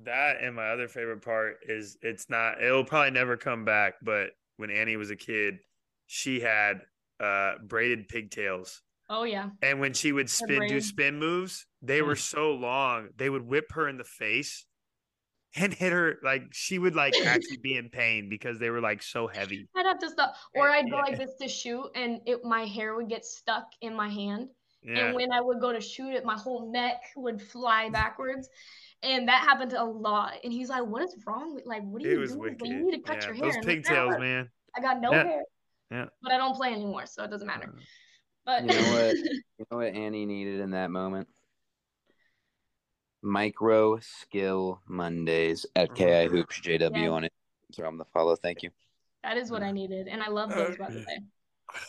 That 0.00 0.42
and 0.42 0.54
my 0.54 0.68
other 0.68 0.88
favorite 0.88 1.22
part 1.22 1.58
is 1.66 1.96
it's 2.02 2.28
not. 2.28 2.60
It'll 2.60 2.84
probably 2.84 3.12
never 3.12 3.36
come 3.36 3.64
back, 3.64 3.94
but 4.02 4.30
when 4.56 4.70
Annie 4.70 4.96
was 4.96 5.10
a 5.10 5.16
kid, 5.16 5.60
she 6.06 6.40
had 6.40 6.82
uh, 7.20 7.54
braided 7.62 8.08
pigtails. 8.08 8.82
Oh 9.08 9.24
yeah. 9.24 9.50
And 9.62 9.80
when 9.80 9.92
she 9.92 10.12
would 10.12 10.28
spin 10.28 10.66
do 10.66 10.80
spin 10.80 11.18
moves, 11.18 11.66
they 11.82 12.02
were 12.02 12.14
mm. 12.14 12.20
so 12.20 12.52
long, 12.52 13.08
they 13.16 13.30
would 13.30 13.46
whip 13.46 13.66
her 13.72 13.88
in 13.88 13.98
the 13.98 14.04
face 14.04 14.66
and 15.56 15.72
hit 15.72 15.92
her 15.92 16.18
like 16.22 16.42
she 16.52 16.78
would 16.78 16.94
like 16.94 17.14
actually 17.24 17.58
be 17.58 17.76
in 17.76 17.88
pain 17.88 18.28
because 18.28 18.58
they 18.58 18.70
were 18.70 18.80
like 18.80 19.02
so 19.02 19.26
heavy. 19.26 19.68
I'd 19.76 19.86
have 19.86 19.98
to 20.00 20.10
stop, 20.10 20.34
or 20.54 20.68
I'd 20.68 20.90
go 20.90 20.96
like 20.96 21.18
this 21.18 21.34
to 21.40 21.48
shoot, 21.48 21.90
and 21.94 22.20
it 22.26 22.44
my 22.44 22.64
hair 22.64 22.94
would 22.96 23.08
get 23.08 23.24
stuck 23.24 23.66
in 23.80 23.94
my 23.94 24.08
hand. 24.08 24.48
Yeah. 24.82 25.06
And 25.06 25.16
when 25.16 25.32
I 25.32 25.40
would 25.40 25.60
go 25.60 25.72
to 25.72 25.80
shoot 25.80 26.12
it, 26.14 26.24
my 26.24 26.36
whole 26.36 26.70
neck 26.70 27.02
would 27.16 27.42
fly 27.42 27.88
backwards. 27.90 28.48
And 29.02 29.28
that 29.28 29.42
happened 29.42 29.72
a 29.72 29.84
lot. 29.84 30.34
And 30.44 30.52
he's 30.52 30.68
like, 30.68 30.84
What 30.84 31.02
is 31.02 31.16
wrong 31.26 31.54
with 31.54 31.66
like 31.66 31.82
what 31.82 32.04
are 32.04 32.08
you 32.08 32.26
doing? 32.26 32.56
you 32.62 32.84
need 32.84 32.92
to 32.92 33.02
cut 33.02 33.22
yeah. 33.22 33.26
your 33.26 33.34
hair. 33.34 33.52
Those 33.52 33.64
pigtails, 33.64 34.18
man. 34.18 34.48
I 34.76 34.80
got 34.80 35.00
no 35.00 35.10
yeah. 35.12 35.22
hair. 35.24 35.42
Yeah. 35.90 36.06
But 36.22 36.32
I 36.32 36.36
don't 36.38 36.54
play 36.54 36.72
anymore, 36.72 37.06
so 37.06 37.24
it 37.24 37.30
doesn't 37.30 37.46
matter. 37.46 37.72
Uh, 37.74 37.80
but 38.44 38.62
you 38.62 38.68
know 38.68 38.92
what? 38.92 39.16
you 39.58 39.66
know 39.70 39.76
what 39.78 39.94
Annie 39.94 40.26
needed 40.26 40.60
in 40.60 40.70
that 40.70 40.90
moment? 40.90 41.28
Micro 43.22 43.98
skill 43.98 44.80
Mondays 44.86 45.66
at 45.74 45.94
KI 45.94 46.26
Hoops 46.26 46.60
JW 46.60 46.90
yeah. 46.94 47.08
on 47.08 47.24
it. 47.24 47.32
So 47.72 47.84
I'm 47.84 47.98
the 47.98 48.04
follow. 48.04 48.36
Thank 48.36 48.62
you. 48.62 48.70
That 49.24 49.36
is 49.36 49.50
what 49.50 49.62
I 49.62 49.72
needed, 49.72 50.06
and 50.06 50.22
I 50.22 50.28
love 50.28 50.50
those 50.50 50.76
by 50.76 50.90
the 50.90 50.98
way. 51.00 51.20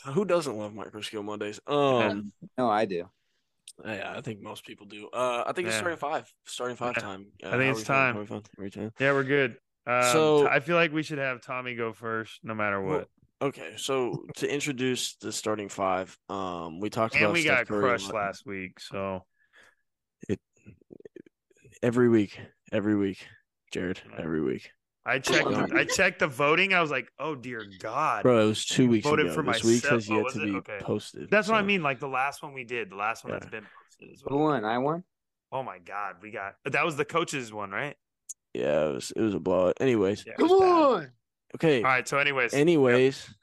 Who 0.13 0.25
doesn't 0.25 0.57
love 0.57 0.73
micro 0.73 1.01
skill 1.01 1.21
Mondays? 1.21 1.59
Um, 1.67 2.31
no, 2.57 2.67
I 2.67 2.85
do. 2.85 3.07
Yeah, 3.85 4.15
I 4.17 4.21
think 4.21 4.41
most 4.41 4.65
people 4.65 4.87
do. 4.87 5.07
Uh, 5.13 5.43
I 5.45 5.53
think 5.53 5.67
it's 5.67 5.77
starting 5.77 5.99
five, 5.99 6.33
starting 6.45 6.75
five 6.75 6.95
yeah. 6.97 7.03
time. 7.03 7.27
Uh, 7.43 7.49
I 7.49 7.57
think 7.57 7.77
it's 7.77 7.83
time. 7.83 8.27
Yeah, 8.99 9.11
we're 9.11 9.23
good. 9.23 9.57
Um, 9.85 10.03
so 10.11 10.47
I 10.47 10.59
feel 10.59 10.75
like 10.75 10.91
we 10.91 11.03
should 11.03 11.19
have 11.19 11.41
Tommy 11.41 11.75
go 11.75 11.93
first, 11.93 12.39
no 12.43 12.55
matter 12.55 12.81
what. 12.81 13.07
Well, 13.39 13.49
Okay, 13.49 13.73
so 13.77 14.25
to 14.37 14.51
introduce 14.51 15.15
the 15.15 15.31
starting 15.31 15.69
five, 15.69 16.17
um, 16.29 16.79
we 16.79 16.89
talked 16.89 17.13
and 17.13 17.23
about 17.23 17.33
we 17.33 17.41
Steph 17.41 17.59
got 17.59 17.67
Curry 17.67 17.81
crushed 17.81 18.13
last 18.13 18.45
week, 18.45 18.79
so 18.79 19.25
it 20.27 20.39
every 21.83 22.09
week, 22.09 22.39
every 22.71 22.95
week, 22.95 23.27
Jared, 23.71 24.01
every 24.17 24.41
week. 24.41 24.71
I 25.05 25.19
checked. 25.19 25.47
I 25.47 25.85
checked 25.85 26.19
the 26.19 26.27
voting. 26.27 26.73
I 26.73 26.81
was 26.81 26.89
like, 26.89 27.11
"Oh 27.19 27.35
dear 27.35 27.63
God, 27.79 28.23
bro!" 28.23 28.43
It 28.43 28.47
was 28.47 28.65
two 28.65 28.89
weeks 28.89 29.07
voted 29.07 29.27
ago. 29.27 29.35
For 29.35 29.43
this 29.43 29.63
myself. 29.63 29.65
week 29.65 29.85
has 29.85 30.09
yet 30.09 30.23
oh, 30.25 30.29
to 30.29 30.39
be 30.39 30.55
okay. 30.57 30.79
posted. 30.81 31.29
That's 31.29 31.47
so. 31.47 31.53
what 31.53 31.59
I 31.59 31.61
mean. 31.61 31.83
Like 31.83 31.99
the 31.99 32.07
last 32.07 32.41
one 32.41 32.53
we 32.53 32.63
did, 32.63 32.89
the 32.89 32.95
last 32.95 33.23
one 33.23 33.33
yeah. 33.33 33.39
that's 33.39 33.51
been 33.51 33.65
posted. 33.99 34.19
Who 34.27 34.37
won? 34.37 34.65
I 34.65 34.79
won. 34.79 35.03
Oh 35.51 35.61
my 35.61 35.77
God, 35.77 36.15
we 36.21 36.31
got 36.31 36.55
that 36.65 36.83
was 36.83 36.97
the 36.97 37.05
coaches 37.05 37.53
one, 37.53 37.69
right? 37.69 37.95
Yeah, 38.53 38.87
it 38.87 38.93
was. 38.95 39.13
It 39.15 39.21
was 39.21 39.35
a 39.35 39.39
blowout. 39.39 39.77
Anyways, 39.79 40.25
yeah, 40.25 40.33
come 40.33 40.49
on. 40.49 41.11
Okay. 41.55 41.77
All 41.77 41.89
right. 41.89 42.07
So, 42.07 42.17
anyways. 42.17 42.53
Anyways. 42.53 43.25
Yep. 43.27 43.35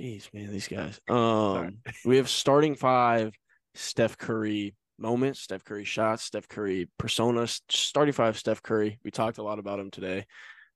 Jeez, 0.00 0.32
man, 0.32 0.50
these 0.50 0.68
guys. 0.68 1.00
Um, 1.08 1.78
we 2.04 2.16
have 2.16 2.28
starting 2.28 2.74
five 2.74 3.34
Steph 3.74 4.16
Curry 4.16 4.74
moments, 4.98 5.40
Steph 5.40 5.64
Curry 5.64 5.84
shots, 5.84 6.24
Steph 6.24 6.48
Curry 6.48 6.88
persona, 6.98 7.46
starting 7.68 8.12
five 8.12 8.38
Steph 8.38 8.62
Curry. 8.62 8.98
We 9.04 9.10
talked 9.10 9.38
a 9.38 9.42
lot 9.42 9.58
about 9.58 9.78
him 9.78 9.90
today. 9.90 10.24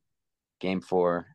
Game 0.60 0.82
four, 0.82 1.28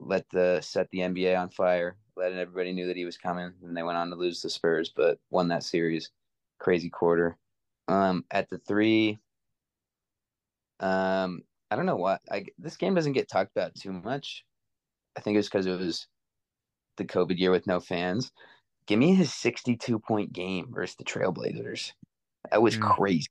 let 0.00 0.28
the 0.30 0.60
set 0.62 0.88
the 0.90 1.00
NBA 1.00 1.38
on 1.38 1.50
fire. 1.50 1.96
Let 2.16 2.32
everybody 2.32 2.72
knew 2.72 2.86
that 2.88 2.96
he 2.96 3.04
was 3.04 3.16
coming, 3.16 3.52
and 3.62 3.76
they 3.76 3.84
went 3.84 3.98
on 3.98 4.10
to 4.10 4.16
lose 4.16 4.42
the 4.42 4.50
Spurs, 4.50 4.92
but 4.94 5.20
won 5.30 5.46
that 5.48 5.62
series 5.62 6.10
crazy 6.58 6.90
quarter. 6.90 7.36
Um, 7.88 8.24
at 8.30 8.50
the 8.50 8.58
three, 8.58 9.18
um, 10.80 11.42
I 11.70 11.76
don't 11.76 11.86
know 11.86 11.96
what 11.96 12.20
I 12.30 12.46
this 12.58 12.76
game 12.76 12.94
doesn't 12.94 13.12
get 13.12 13.28
talked 13.28 13.50
about 13.56 13.74
too 13.74 13.92
much. 13.92 14.44
I 15.16 15.20
think 15.20 15.38
it's 15.38 15.48
because 15.48 15.66
it 15.66 15.78
was 15.78 16.06
the 16.96 17.04
COVID 17.04 17.38
year 17.38 17.50
with 17.50 17.66
no 17.66 17.80
fans. 17.80 18.32
Give 18.86 18.98
me 18.98 19.14
his 19.14 19.32
62 19.34 19.98
point 19.98 20.32
game 20.32 20.68
versus 20.70 20.96
the 20.96 21.04
Trailblazers. 21.04 21.92
That 22.50 22.62
was 22.62 22.76
mm. 22.76 22.82
crazy. 22.82 23.26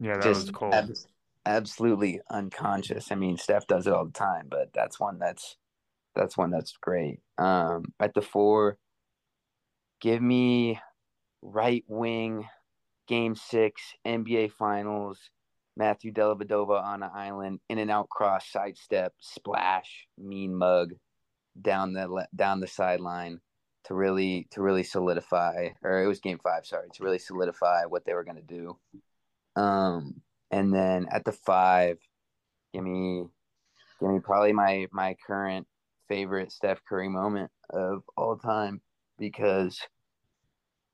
Yeah, 0.00 0.14
that 0.14 0.22
Just 0.22 0.42
was 0.42 0.50
cool. 0.50 0.74
Ab- 0.74 0.94
absolutely 1.46 2.20
unconscious. 2.30 3.10
I 3.10 3.14
mean, 3.14 3.36
Steph 3.36 3.66
does 3.66 3.86
it 3.86 3.92
all 3.92 4.06
the 4.06 4.12
time, 4.12 4.48
but 4.50 4.70
that's 4.74 4.98
one 4.98 5.18
that's 5.18 5.56
that's 6.14 6.36
one 6.36 6.50
that's 6.50 6.76
great. 6.80 7.20
Um, 7.38 7.84
at 8.00 8.14
the 8.14 8.22
four, 8.22 8.78
give 10.00 10.20
me 10.20 10.78
right 11.42 11.84
wing, 11.88 12.46
game 13.08 13.34
six, 13.34 13.82
NBA 14.06 14.52
Finals, 14.52 15.18
Matthew 15.76 16.12
Dellavedova 16.12 16.82
on 16.82 17.02
an 17.02 17.10
island, 17.14 17.60
in 17.68 17.78
and 17.78 17.90
out 17.90 18.08
cross, 18.08 18.46
sidestep, 18.50 19.12
splash, 19.20 20.06
mean 20.18 20.54
mug 20.54 20.92
down 21.60 21.92
the 21.92 22.26
down 22.34 22.60
the 22.60 22.66
sideline. 22.66 23.40
to 23.84 23.94
really 23.94 24.46
to 24.52 24.62
really 24.62 24.84
solidify, 24.84 25.68
or 25.82 26.02
it 26.02 26.06
was 26.06 26.20
game 26.20 26.38
five, 26.42 26.66
sorry, 26.66 26.88
to 26.94 27.02
really 27.04 27.18
solidify 27.18 27.84
what 27.86 28.04
they 28.04 28.14
were 28.14 28.24
going 28.24 28.36
to 28.36 28.42
do. 28.42 28.78
Um, 29.56 30.22
and 30.50 30.72
then 30.72 31.06
at 31.10 31.24
the 31.24 31.32
five, 31.32 31.98
give 32.72 32.84
me 32.84 33.24
give 34.00 34.10
me 34.10 34.20
probably 34.20 34.52
my 34.52 34.86
my 34.92 35.16
current 35.26 35.66
favorite 36.08 36.52
Steph 36.52 36.80
Curry 36.88 37.08
moment 37.08 37.50
of 37.70 38.02
all 38.16 38.36
time 38.36 38.80
because 39.18 39.80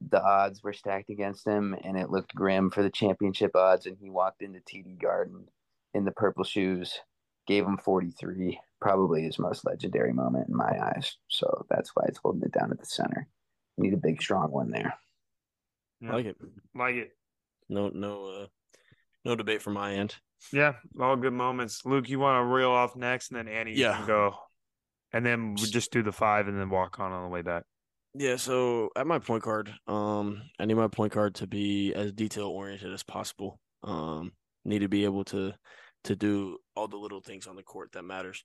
the 0.00 0.22
odds 0.22 0.62
were 0.62 0.72
stacked 0.72 1.10
against 1.10 1.46
him 1.46 1.74
and 1.84 1.96
it 1.98 2.10
looked 2.10 2.34
grim 2.34 2.70
for 2.70 2.82
the 2.82 2.90
championship 2.90 3.56
odds 3.56 3.86
and 3.86 3.96
he 4.00 4.10
walked 4.10 4.42
into 4.42 4.60
TD 4.60 5.00
Garden 5.00 5.46
in 5.94 6.04
the 6.04 6.12
purple 6.12 6.44
shoes, 6.44 6.98
gave 7.46 7.64
him 7.64 7.78
43, 7.78 8.60
probably 8.80 9.22
his 9.22 9.38
most 9.38 9.64
legendary 9.66 10.12
moment 10.12 10.48
in 10.48 10.56
my 10.56 10.78
eyes. 10.80 11.16
So 11.28 11.66
that's 11.68 11.90
why 11.94 12.04
it's 12.08 12.18
holding 12.18 12.42
it 12.42 12.52
down 12.52 12.70
at 12.70 12.78
the 12.78 12.86
center. 12.86 13.26
Need 13.76 13.94
a 13.94 13.98
big 13.98 14.20
strong 14.22 14.50
one 14.50 14.70
there. 14.70 14.94
Yeah. 16.00 16.12
Like 16.12 16.26
it. 16.26 16.36
Like 16.74 16.94
it. 16.94 17.10
No, 17.68 17.88
no, 17.88 18.26
uh, 18.26 18.46
no 19.24 19.34
debate 19.34 19.62
from 19.62 19.74
my 19.74 19.94
end. 19.94 20.14
Yeah, 20.52 20.74
all 21.00 21.16
good 21.16 21.32
moments. 21.32 21.84
Luke, 21.84 22.08
you 22.08 22.20
want 22.20 22.40
to 22.40 22.44
reel 22.44 22.70
off 22.70 22.94
next, 22.94 23.30
and 23.30 23.38
then 23.38 23.48
Annie, 23.48 23.72
you 23.72 23.82
Yeah. 23.84 23.96
can 23.96 24.06
go, 24.06 24.36
and 25.12 25.26
then 25.26 25.54
we 25.54 25.66
just 25.66 25.90
do 25.90 26.02
the 26.02 26.12
five, 26.12 26.46
and 26.46 26.58
then 26.58 26.70
walk 26.70 27.00
on 27.00 27.10
on 27.12 27.24
the 27.24 27.28
way 27.28 27.42
back. 27.42 27.64
Yeah, 28.14 28.36
so 28.36 28.90
at 28.96 29.06
my 29.06 29.18
point 29.18 29.42
guard, 29.42 29.72
um, 29.86 30.42
I 30.58 30.64
need 30.64 30.74
my 30.74 30.88
point 30.88 31.12
guard 31.12 31.34
to 31.36 31.46
be 31.46 31.92
as 31.94 32.12
detail 32.12 32.46
oriented 32.48 32.92
as 32.92 33.02
possible. 33.02 33.60
Um, 33.82 34.32
need 34.64 34.80
to 34.80 34.88
be 34.88 35.04
able 35.04 35.24
to 35.26 35.54
to 36.04 36.16
do 36.16 36.58
all 36.74 36.88
the 36.88 36.96
little 36.96 37.20
things 37.20 37.46
on 37.46 37.56
the 37.56 37.62
court 37.62 37.92
that 37.92 38.02
matters. 38.02 38.44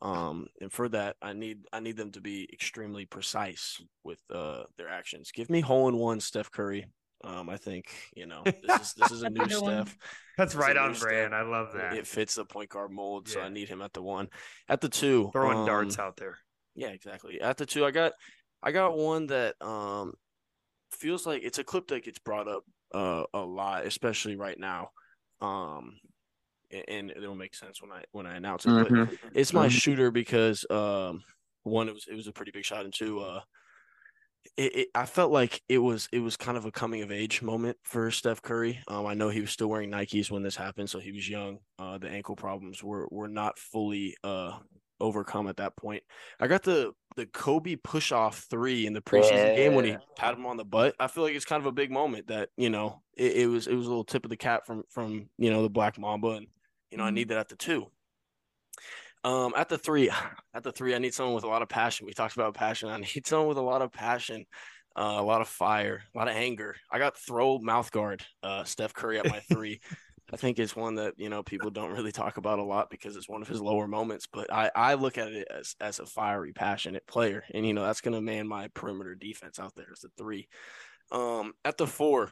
Um, 0.00 0.46
and 0.60 0.72
for 0.72 0.88
that, 0.88 1.16
I 1.22 1.32
need 1.32 1.58
I 1.72 1.80
need 1.80 1.96
them 1.96 2.10
to 2.12 2.20
be 2.20 2.48
extremely 2.52 3.06
precise 3.06 3.80
with 4.02 4.18
uh 4.32 4.64
their 4.76 4.88
actions. 4.88 5.30
Give 5.32 5.48
me 5.50 5.60
hole 5.60 5.88
in 5.88 5.96
one, 5.96 6.20
Steph 6.20 6.50
Curry. 6.50 6.86
Um, 7.24 7.48
I 7.48 7.56
think 7.56 7.86
you 8.16 8.26
know 8.26 8.42
this 8.44 8.80
is 8.80 8.94
this 8.94 9.10
is 9.12 9.22
a 9.22 9.30
new. 9.30 9.48
Steph. 9.48 9.96
That's 10.36 10.54
right 10.56 10.74
new 10.74 10.82
on 10.82 10.94
step. 10.94 11.08
brand. 11.08 11.34
I 11.34 11.42
love 11.42 11.74
that. 11.74 11.94
It 11.94 12.06
fits 12.06 12.34
the 12.34 12.44
point 12.44 12.70
guard 12.70 12.90
mold, 12.90 13.28
so 13.28 13.40
I 13.40 13.48
need 13.48 13.68
him 13.68 13.82
at 13.82 13.92
the 13.92 14.02
one. 14.02 14.28
At 14.68 14.80
the 14.80 14.88
two, 14.88 15.30
Throwing 15.32 15.58
um, 15.58 15.66
darts 15.66 15.98
out 16.00 16.16
there. 16.16 16.38
yeah, 16.74 16.88
exactly. 16.88 17.40
At 17.40 17.58
the 17.58 17.66
two, 17.66 17.84
I 17.84 17.92
got 17.92 18.12
I 18.62 18.72
got 18.72 18.96
one 18.96 19.26
that 19.28 19.60
um 19.62 20.14
feels 20.92 21.26
like 21.26 21.42
it's 21.44 21.58
a 21.58 21.64
clip 21.64 21.88
that 21.88 22.04
gets 22.04 22.18
brought 22.18 22.48
up 22.48 22.64
uh 22.94 23.24
a 23.34 23.40
lot, 23.40 23.86
especially 23.86 24.36
right 24.36 24.58
now. 24.58 24.90
Um 25.40 26.00
and 26.88 27.10
it'll 27.10 27.34
make 27.34 27.54
sense 27.54 27.82
when 27.82 27.92
I 27.92 28.04
when 28.12 28.26
I 28.26 28.36
announce 28.36 28.66
it. 28.66 28.76
But 28.78 28.92
Mhm. 28.92 29.08
it's 29.34 29.52
my 29.52 29.68
Mhm. 29.68 29.68
shooter 29.68 30.10
because 30.10 30.66
um 30.70 31.24
one 31.64 31.88
it 31.88 31.94
was 31.94 32.06
it 32.08 32.14
was 32.14 32.26
a 32.28 32.32
pretty 32.32 32.52
big 32.52 32.64
shot 32.64 32.84
and 32.84 32.94
two 32.94 33.20
uh 33.20 33.42
it, 34.56 34.76
it 34.76 34.88
I 34.94 35.06
felt 35.06 35.32
like 35.32 35.62
it 35.68 35.78
was 35.78 36.08
it 36.12 36.18
was 36.20 36.36
kind 36.36 36.56
of 36.58 36.64
a 36.64 36.72
coming 36.72 37.02
of 37.02 37.10
age 37.12 37.42
moment 37.42 37.78
for 37.84 38.10
Steph 38.10 38.42
Curry. 38.42 38.82
Um 38.88 39.06
I 39.06 39.14
know 39.14 39.28
he 39.28 39.40
was 39.40 39.50
still 39.50 39.68
wearing 39.68 39.90
Nikes 39.90 40.30
when 40.30 40.42
this 40.42 40.56
happened, 40.56 40.90
so 40.90 40.98
he 40.98 41.12
was 41.12 41.28
young. 41.28 41.58
Uh 41.78 41.98
the 41.98 42.08
ankle 42.08 42.36
problems 42.36 42.82
were 42.82 43.08
were 43.10 43.28
not 43.28 43.58
fully 43.58 44.16
uh 44.24 44.58
overcome 45.02 45.48
at 45.48 45.58
that 45.58 45.76
point. 45.76 46.02
I 46.40 46.46
got 46.46 46.62
the 46.62 46.92
the 47.16 47.26
Kobe 47.26 47.76
push 47.76 48.12
off 48.12 48.46
three 48.50 48.86
in 48.86 48.94
the 48.94 49.02
preseason 49.02 49.52
game 49.52 49.74
when 49.74 49.84
he 49.84 49.98
pat 50.16 50.34
him 50.34 50.46
on 50.46 50.56
the 50.56 50.64
butt. 50.64 50.94
I 50.98 51.08
feel 51.08 51.24
like 51.24 51.34
it's 51.34 51.44
kind 51.44 51.60
of 51.60 51.66
a 51.66 51.72
big 51.72 51.90
moment 51.90 52.28
that, 52.28 52.50
you 52.56 52.70
know, 52.70 53.02
it, 53.14 53.32
it 53.42 53.46
was 53.48 53.66
it 53.66 53.74
was 53.74 53.86
a 53.86 53.90
little 53.90 54.04
tip 54.04 54.24
of 54.24 54.30
the 54.30 54.36
cap 54.36 54.66
from 54.66 54.84
from, 54.90 55.28
you 55.38 55.50
know, 55.50 55.62
the 55.62 55.70
Black 55.70 55.98
Mamba 55.98 56.28
and 56.30 56.48
you 56.90 56.98
know, 56.98 57.04
I 57.04 57.10
Mhm. 57.10 57.14
need 57.14 57.28
that 57.28 57.38
at 57.38 57.48
the 57.48 57.56
two. 57.56 57.90
Um, 59.24 59.52
at 59.56 59.68
the 59.68 59.78
three, 59.78 60.10
at 60.54 60.62
the 60.62 60.72
three, 60.72 60.94
I 60.94 60.98
need 60.98 61.14
someone 61.14 61.34
with 61.34 61.44
a 61.44 61.48
lot 61.48 61.62
of 61.62 61.68
passion. 61.68 62.06
We 62.06 62.12
talked 62.12 62.34
about 62.34 62.54
passion. 62.54 62.88
I 62.88 62.96
need 63.14 63.26
someone 63.26 63.48
with 63.48 63.58
a 63.58 63.62
lot 63.62 63.82
of 63.82 63.92
passion, 63.92 64.46
uh, 64.96 65.16
a 65.18 65.22
lot 65.22 65.40
of 65.40 65.48
fire, 65.48 66.02
a 66.14 66.18
lot 66.18 66.28
of 66.28 66.34
anger. 66.36 66.76
I 66.90 66.98
got 66.98 67.16
throw 67.16 67.58
mouth 67.58 67.90
guard, 67.90 68.24
uh, 68.42 68.64
Steph 68.64 68.94
Curry 68.94 69.18
at 69.18 69.26
my 69.26 69.40
three. 69.40 69.80
I 70.32 70.36
think 70.36 70.58
it's 70.58 70.74
one 70.74 70.94
that 70.94 71.14
you 71.18 71.28
know 71.28 71.42
people 71.42 71.70
don't 71.70 71.92
really 71.92 72.12
talk 72.12 72.36
about 72.36 72.58
a 72.58 72.64
lot 72.64 72.90
because 72.90 73.16
it's 73.16 73.28
one 73.28 73.42
of 73.42 73.48
his 73.48 73.60
lower 73.60 73.86
moments. 73.86 74.26
But 74.32 74.52
I 74.52 74.70
I 74.74 74.94
look 74.94 75.18
at 75.18 75.32
it 75.32 75.48
as 75.50 75.74
as 75.80 75.98
a 75.98 76.06
fiery, 76.06 76.52
passionate 76.52 77.06
player, 77.06 77.44
and 77.52 77.66
you 77.66 77.74
know 77.74 77.84
that's 77.84 78.00
gonna 78.00 78.20
man 78.20 78.48
my 78.48 78.68
perimeter 78.68 79.14
defense 79.14 79.58
out 79.58 79.74
there 79.76 79.88
as 79.92 80.00
the 80.00 80.08
three. 80.16 80.48
Um, 81.10 81.52
at 81.64 81.76
the 81.76 81.86
four, 81.86 82.30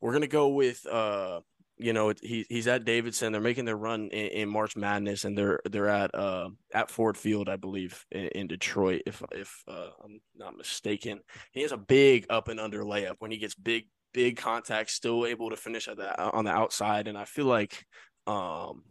we're 0.00 0.12
gonna 0.12 0.26
go 0.26 0.48
with 0.48 0.86
uh 0.86 1.40
you 1.78 1.92
know, 1.92 2.12
he 2.22 2.46
he's 2.48 2.68
at 2.68 2.84
Davidson. 2.84 3.32
They're 3.32 3.40
making 3.40 3.66
their 3.66 3.76
run 3.76 4.08
in, 4.08 4.28
in 4.28 4.48
March 4.48 4.76
Madness, 4.76 5.24
and 5.24 5.36
they're 5.36 5.60
they're 5.70 5.88
at 5.88 6.14
uh 6.14 6.48
at 6.72 6.90
Ford 6.90 7.18
Field, 7.18 7.48
I 7.48 7.56
believe, 7.56 8.04
in, 8.10 8.28
in 8.28 8.46
Detroit, 8.46 9.02
if 9.06 9.22
if 9.32 9.62
uh, 9.68 9.90
I'm 10.02 10.20
not 10.34 10.56
mistaken. 10.56 11.20
He 11.52 11.62
has 11.62 11.72
a 11.72 11.76
big 11.76 12.26
up 12.30 12.48
and 12.48 12.58
under 12.58 12.82
layup 12.82 13.16
when 13.18 13.30
he 13.30 13.36
gets 13.36 13.54
big 13.54 13.88
big 14.12 14.36
contact, 14.36 14.90
still 14.90 15.26
able 15.26 15.50
to 15.50 15.56
finish 15.56 15.88
at 15.88 15.96
the 15.96 16.20
on 16.20 16.44
the 16.44 16.50
outside, 16.50 17.08
and 17.08 17.18
I 17.18 17.24
feel 17.24 17.46
like 17.46 17.86
um 18.26 18.82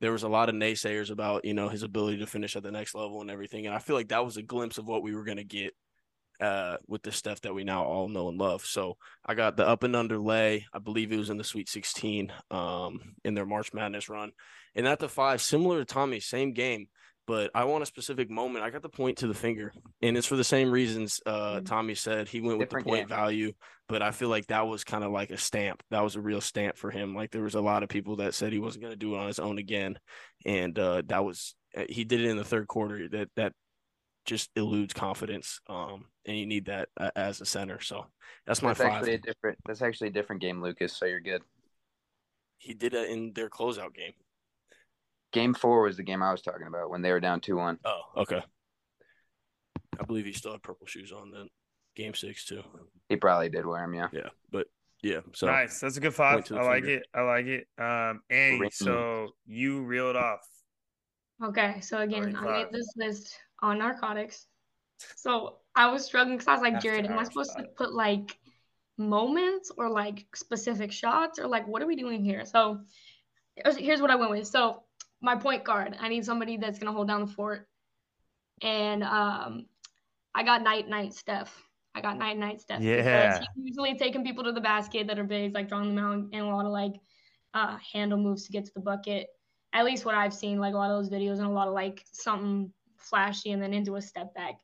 there 0.00 0.12
was 0.12 0.22
a 0.22 0.28
lot 0.28 0.48
of 0.48 0.54
naysayers 0.54 1.10
about 1.10 1.44
you 1.44 1.54
know 1.54 1.68
his 1.68 1.82
ability 1.82 2.18
to 2.18 2.26
finish 2.26 2.56
at 2.56 2.62
the 2.62 2.70
next 2.70 2.94
level 2.94 3.20
and 3.20 3.30
everything, 3.30 3.66
and 3.66 3.74
I 3.74 3.78
feel 3.78 3.96
like 3.96 4.08
that 4.08 4.24
was 4.24 4.36
a 4.36 4.42
glimpse 4.42 4.78
of 4.78 4.86
what 4.86 5.02
we 5.02 5.14
were 5.14 5.24
gonna 5.24 5.44
get 5.44 5.74
uh, 6.40 6.78
with 6.88 7.02
the 7.02 7.12
stuff 7.12 7.40
that 7.42 7.54
we 7.54 7.64
now 7.64 7.84
all 7.84 8.08
know 8.08 8.28
and 8.28 8.38
love. 8.38 8.64
So 8.64 8.96
I 9.24 9.34
got 9.34 9.56
the 9.56 9.66
up 9.66 9.82
and 9.82 9.94
under 9.94 10.18
lay. 10.18 10.66
I 10.72 10.78
believe 10.78 11.12
it 11.12 11.18
was 11.18 11.30
in 11.30 11.36
the 11.36 11.44
Sweet 11.44 11.68
16 11.68 12.32
um, 12.50 13.00
in 13.24 13.34
their 13.34 13.46
March 13.46 13.74
Madness 13.74 14.08
run. 14.08 14.32
And 14.74 14.88
at 14.88 15.00
the 15.00 15.08
five, 15.08 15.42
similar 15.42 15.80
to 15.80 15.84
Tommy, 15.84 16.20
same 16.20 16.52
game, 16.52 16.88
but 17.30 17.52
I 17.54 17.62
want 17.62 17.84
a 17.84 17.86
specific 17.86 18.28
moment. 18.28 18.64
I 18.64 18.70
got 18.70 18.82
the 18.82 18.88
point 18.88 19.18
to 19.18 19.28
the 19.28 19.34
finger, 19.34 19.72
and 20.02 20.16
it's 20.16 20.26
for 20.26 20.34
the 20.34 20.42
same 20.42 20.68
reasons 20.72 21.20
uh, 21.26 21.60
Mhm. 21.60 21.66
Tommy 21.66 21.94
said. 21.94 22.28
He 22.28 22.40
went 22.40 22.58
with 22.58 22.68
Different 22.68 22.86
the 22.86 22.90
point 22.90 23.00
game. 23.02 23.16
value, 23.16 23.52
but 23.88 24.02
I 24.02 24.10
feel 24.10 24.28
like 24.28 24.48
that 24.48 24.66
was 24.66 24.82
kind 24.82 25.04
of 25.04 25.12
like 25.12 25.30
a 25.30 25.36
stamp. 25.38 25.84
That 25.90 26.02
was 26.02 26.16
a 26.16 26.20
real 26.20 26.40
stamp 26.40 26.76
for 26.76 26.90
him. 26.90 27.14
Like 27.14 27.30
there 27.30 27.42
was 27.44 27.54
a 27.54 27.60
lot 27.60 27.84
of 27.84 27.88
people 27.88 28.16
that 28.16 28.34
said 28.34 28.52
he 28.52 28.58
wasn't 28.58 28.82
going 28.82 28.92
to 28.92 28.98
do 28.98 29.14
it 29.14 29.18
on 29.18 29.28
his 29.28 29.38
own 29.38 29.58
again, 29.58 29.96
and 30.44 30.76
uh, 30.76 31.02
that 31.06 31.24
was 31.24 31.54
he 31.88 32.02
did 32.04 32.20
it 32.20 32.26
in 32.28 32.36
the 32.36 32.44
third 32.44 32.66
quarter. 32.66 33.08
That 33.08 33.28
that 33.36 33.52
just 34.26 34.50
eludes 34.56 34.92
confidence. 34.92 35.60
Um, 35.68 36.06
and 36.26 36.36
you 36.36 36.46
need 36.46 36.66
that 36.66 36.88
uh, 36.96 37.10
as 37.14 37.40
a 37.40 37.46
center. 37.46 37.80
So 37.80 38.06
that's 38.44 38.60
my 38.60 38.70
That's 38.70 38.80
five. 38.80 38.92
actually 38.94 39.14
a 39.14 39.18
different. 39.18 39.58
That's 39.66 39.82
actually 39.82 40.08
a 40.08 40.12
different 40.12 40.42
game, 40.42 40.60
Lucas. 40.60 40.96
So 40.96 41.06
you're 41.06 41.20
good. 41.20 41.42
He 42.58 42.74
did 42.74 42.92
it 42.94 43.08
in 43.08 43.32
their 43.34 43.48
closeout 43.48 43.94
game. 43.94 44.12
Game 45.32 45.54
four 45.54 45.82
was 45.82 45.96
the 45.96 46.02
game 46.02 46.22
I 46.22 46.32
was 46.32 46.42
talking 46.42 46.66
about 46.66 46.90
when 46.90 47.02
they 47.02 47.12
were 47.12 47.20
down 47.20 47.40
two 47.40 47.56
one. 47.56 47.78
Oh, 47.84 48.00
okay. 48.18 48.42
I 49.98 50.04
believe 50.04 50.24
he 50.24 50.32
still 50.32 50.52
had 50.52 50.62
purple 50.62 50.86
shoes 50.86 51.12
on 51.12 51.30
then. 51.30 51.48
Game 51.96 52.14
six 52.14 52.46
too. 52.46 52.62
He 53.08 53.16
probably 53.16 53.48
did 53.48 53.66
wear 53.66 53.82
them. 53.82 53.94
Yeah. 53.94 54.08
Yeah, 54.12 54.28
but 54.50 54.66
yeah. 55.02 55.20
So 55.34 55.46
nice. 55.46 55.80
That's 55.80 55.96
a 55.96 56.00
good 56.00 56.14
five. 56.14 56.34
point 56.34 56.46
to 56.46 56.54
the 56.54 56.60
I 56.60 56.62
like 56.64 56.84
finger. 56.84 56.98
it. 56.98 57.06
I 57.14 57.20
like 57.22 57.46
it. 57.46 57.66
Um, 57.78 58.20
Annie, 58.30 58.60
Ring. 58.60 58.70
so 58.72 59.28
you 59.46 59.82
reeled 59.82 60.16
off. 60.16 60.40
Okay, 61.42 61.80
so 61.80 61.98
again, 61.98 62.36
I 62.36 62.44
made 62.44 62.66
this 62.70 62.92
list 62.96 63.34
on 63.62 63.78
narcotics. 63.78 64.46
So 65.16 65.56
I 65.74 65.90
was 65.90 66.04
struggling 66.04 66.36
because 66.36 66.48
I 66.48 66.52
was 66.52 66.62
like, 66.62 66.82
Jared, 66.82 67.06
am 67.06 67.18
I 67.18 67.24
supposed 67.24 67.56
to 67.56 67.64
put 67.76 67.94
like 67.94 68.36
moments 68.98 69.70
or 69.78 69.88
like 69.88 70.26
specific 70.34 70.92
shots 70.92 71.38
or 71.38 71.46
like 71.46 71.66
what 71.66 71.80
are 71.80 71.86
we 71.86 71.96
doing 71.96 72.22
here? 72.22 72.44
So 72.44 72.80
here's, 73.56 73.76
here's 73.76 74.02
what 74.02 74.10
I 74.10 74.16
went 74.16 74.30
with. 74.30 74.46
So 74.46 74.82
my 75.20 75.36
point 75.36 75.64
guard, 75.64 75.96
I 76.00 76.08
need 76.08 76.24
somebody 76.24 76.56
that's 76.56 76.78
gonna 76.78 76.92
hold 76.92 77.08
down 77.08 77.20
the 77.20 77.26
fort. 77.26 77.68
And 78.62 79.02
um 79.02 79.66
I 80.34 80.42
got 80.42 80.62
night 80.62 80.88
night 80.88 81.14
Steph. 81.14 81.62
I 81.94 82.00
got 82.00 82.18
night 82.18 82.38
night 82.38 82.60
Steph. 82.60 82.80
Yeah. 82.80 83.38
He's 83.38 83.48
usually 83.56 83.96
taking 83.96 84.24
people 84.24 84.44
to 84.44 84.52
the 84.52 84.60
basket 84.60 85.06
that 85.08 85.18
are 85.18 85.24
bigs, 85.24 85.54
like 85.54 85.68
drawing 85.68 85.94
them 85.94 86.04
out 86.04 86.28
and 86.32 86.34
a 86.34 86.46
lot 86.46 86.66
of 86.66 86.72
like 86.72 86.94
uh 87.54 87.76
handle 87.92 88.18
moves 88.18 88.46
to 88.46 88.52
get 88.52 88.64
to 88.66 88.72
the 88.74 88.80
bucket. 88.80 89.28
At 89.72 89.84
least 89.84 90.04
what 90.04 90.14
I've 90.14 90.34
seen, 90.34 90.58
like 90.58 90.74
a 90.74 90.76
lot 90.76 90.90
of 90.90 90.98
those 90.98 91.10
videos 91.10 91.38
and 91.38 91.46
a 91.46 91.50
lot 91.50 91.68
of 91.68 91.74
like 91.74 92.04
something 92.12 92.72
flashy 92.96 93.52
and 93.52 93.62
then 93.62 93.72
into 93.72 93.96
a 93.96 94.02
step 94.02 94.34
back. 94.34 94.54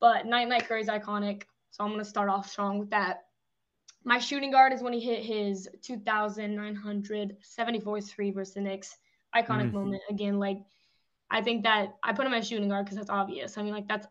But 0.00 0.26
night 0.26 0.48
night 0.48 0.68
Curry's 0.68 0.88
iconic. 0.88 1.42
So 1.70 1.84
I'm 1.84 1.90
gonna 1.90 2.04
start 2.04 2.28
off 2.28 2.48
strong 2.48 2.78
with 2.78 2.90
that. 2.90 3.24
My 4.04 4.18
shooting 4.18 4.50
guard 4.50 4.72
is 4.72 4.82
when 4.82 4.92
he 4.92 5.00
hit 5.00 5.24
his 5.24 5.68
2,974 5.82 8.00
three 8.00 8.30
versus 8.30 8.54
the 8.54 8.60
Knicks. 8.60 8.96
Iconic 9.34 9.70
Mhm. 9.70 9.72
moment. 9.72 10.02
Again, 10.08 10.38
like 10.38 10.58
I 11.30 11.42
think 11.42 11.62
that 11.64 11.96
I 12.02 12.12
put 12.12 12.26
him 12.26 12.32
as 12.34 12.46
shooting 12.48 12.68
guard 12.68 12.86
because 12.86 12.96
that's 12.96 13.10
obvious. 13.10 13.58
I 13.58 13.62
mean, 13.62 13.74
like 13.74 13.88
that's 13.88 14.06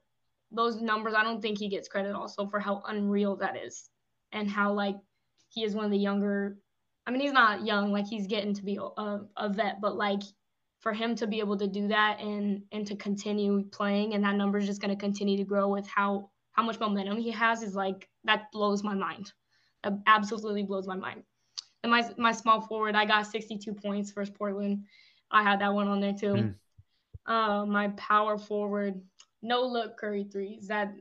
those 0.52 0.82
numbers. 0.82 1.14
I 1.16 1.24
don't 1.24 1.42
think 1.42 1.58
he 1.58 1.68
gets 1.70 1.88
credit 1.88 2.14
also 2.16 2.48
for 2.48 2.60
how 2.60 2.82
unreal 2.88 3.36
that 3.38 3.58
is 3.58 3.90
and 4.32 4.50
how 4.50 4.74
like 4.74 4.96
he 5.50 5.64
is 5.64 5.76
one 5.76 5.86
of 5.86 5.92
the 5.92 5.98
younger. 5.98 6.58
I 7.06 7.12
mean, 7.12 7.22
he's 7.22 7.32
not 7.32 7.66
young, 7.66 7.92
like 7.92 8.06
he's 8.08 8.28
getting 8.28 8.54
to 8.54 8.64
be 8.64 8.78
a, 8.78 9.20
a 9.38 9.50
vet, 9.50 9.82
but 9.82 9.96
like 9.96 10.22
for 10.80 10.94
him 10.94 11.16
to 11.16 11.26
be 11.28 11.40
able 11.40 11.58
to 11.58 11.68
do 11.68 11.88
that 11.88 12.20
and 12.20 12.62
and 12.72 12.86
to 12.88 12.96
continue 12.96 13.64
playing 13.72 14.14
and 14.14 14.24
that 14.24 14.36
number 14.36 14.58
is 14.60 14.68
just 14.68 14.80
going 14.82 14.96
to 14.96 15.00
continue 15.00 15.38
to 15.38 15.44
grow 15.44 15.68
with 15.68 15.88
how 15.88 16.30
how 16.54 16.64
much 16.64 16.80
momentum 16.80 17.18
he 17.18 17.32
has 17.32 17.64
is 17.64 17.76
like 17.76 18.08
that 18.26 18.52
blows 18.52 18.84
my 18.84 18.94
mind. 18.94 19.32
That 19.84 20.00
absolutely 20.06 20.64
blows 20.64 20.88
my 20.88 20.96
mind. 20.96 21.24
And 21.84 21.92
my 21.92 22.08
my 22.18 22.32
small 22.32 22.62
forward, 22.62 22.96
I 22.96 23.06
got 23.06 23.26
62 23.28 23.74
points 23.74 24.12
versus 24.12 24.34
Portland. 24.38 24.86
I 25.32 25.44
had 25.44 25.62
that 25.62 25.74
one 25.74 25.88
on 25.88 26.00
there 26.00 26.14
too. 26.14 26.34
Mm. 26.34 26.56
Uh, 27.26 27.66
my 27.66 27.90
power 27.90 28.38
forward, 28.38 29.02
no 29.42 29.66
look 29.66 29.98
Curry 29.98 30.26
threes. 30.32 30.68
That 30.68 30.94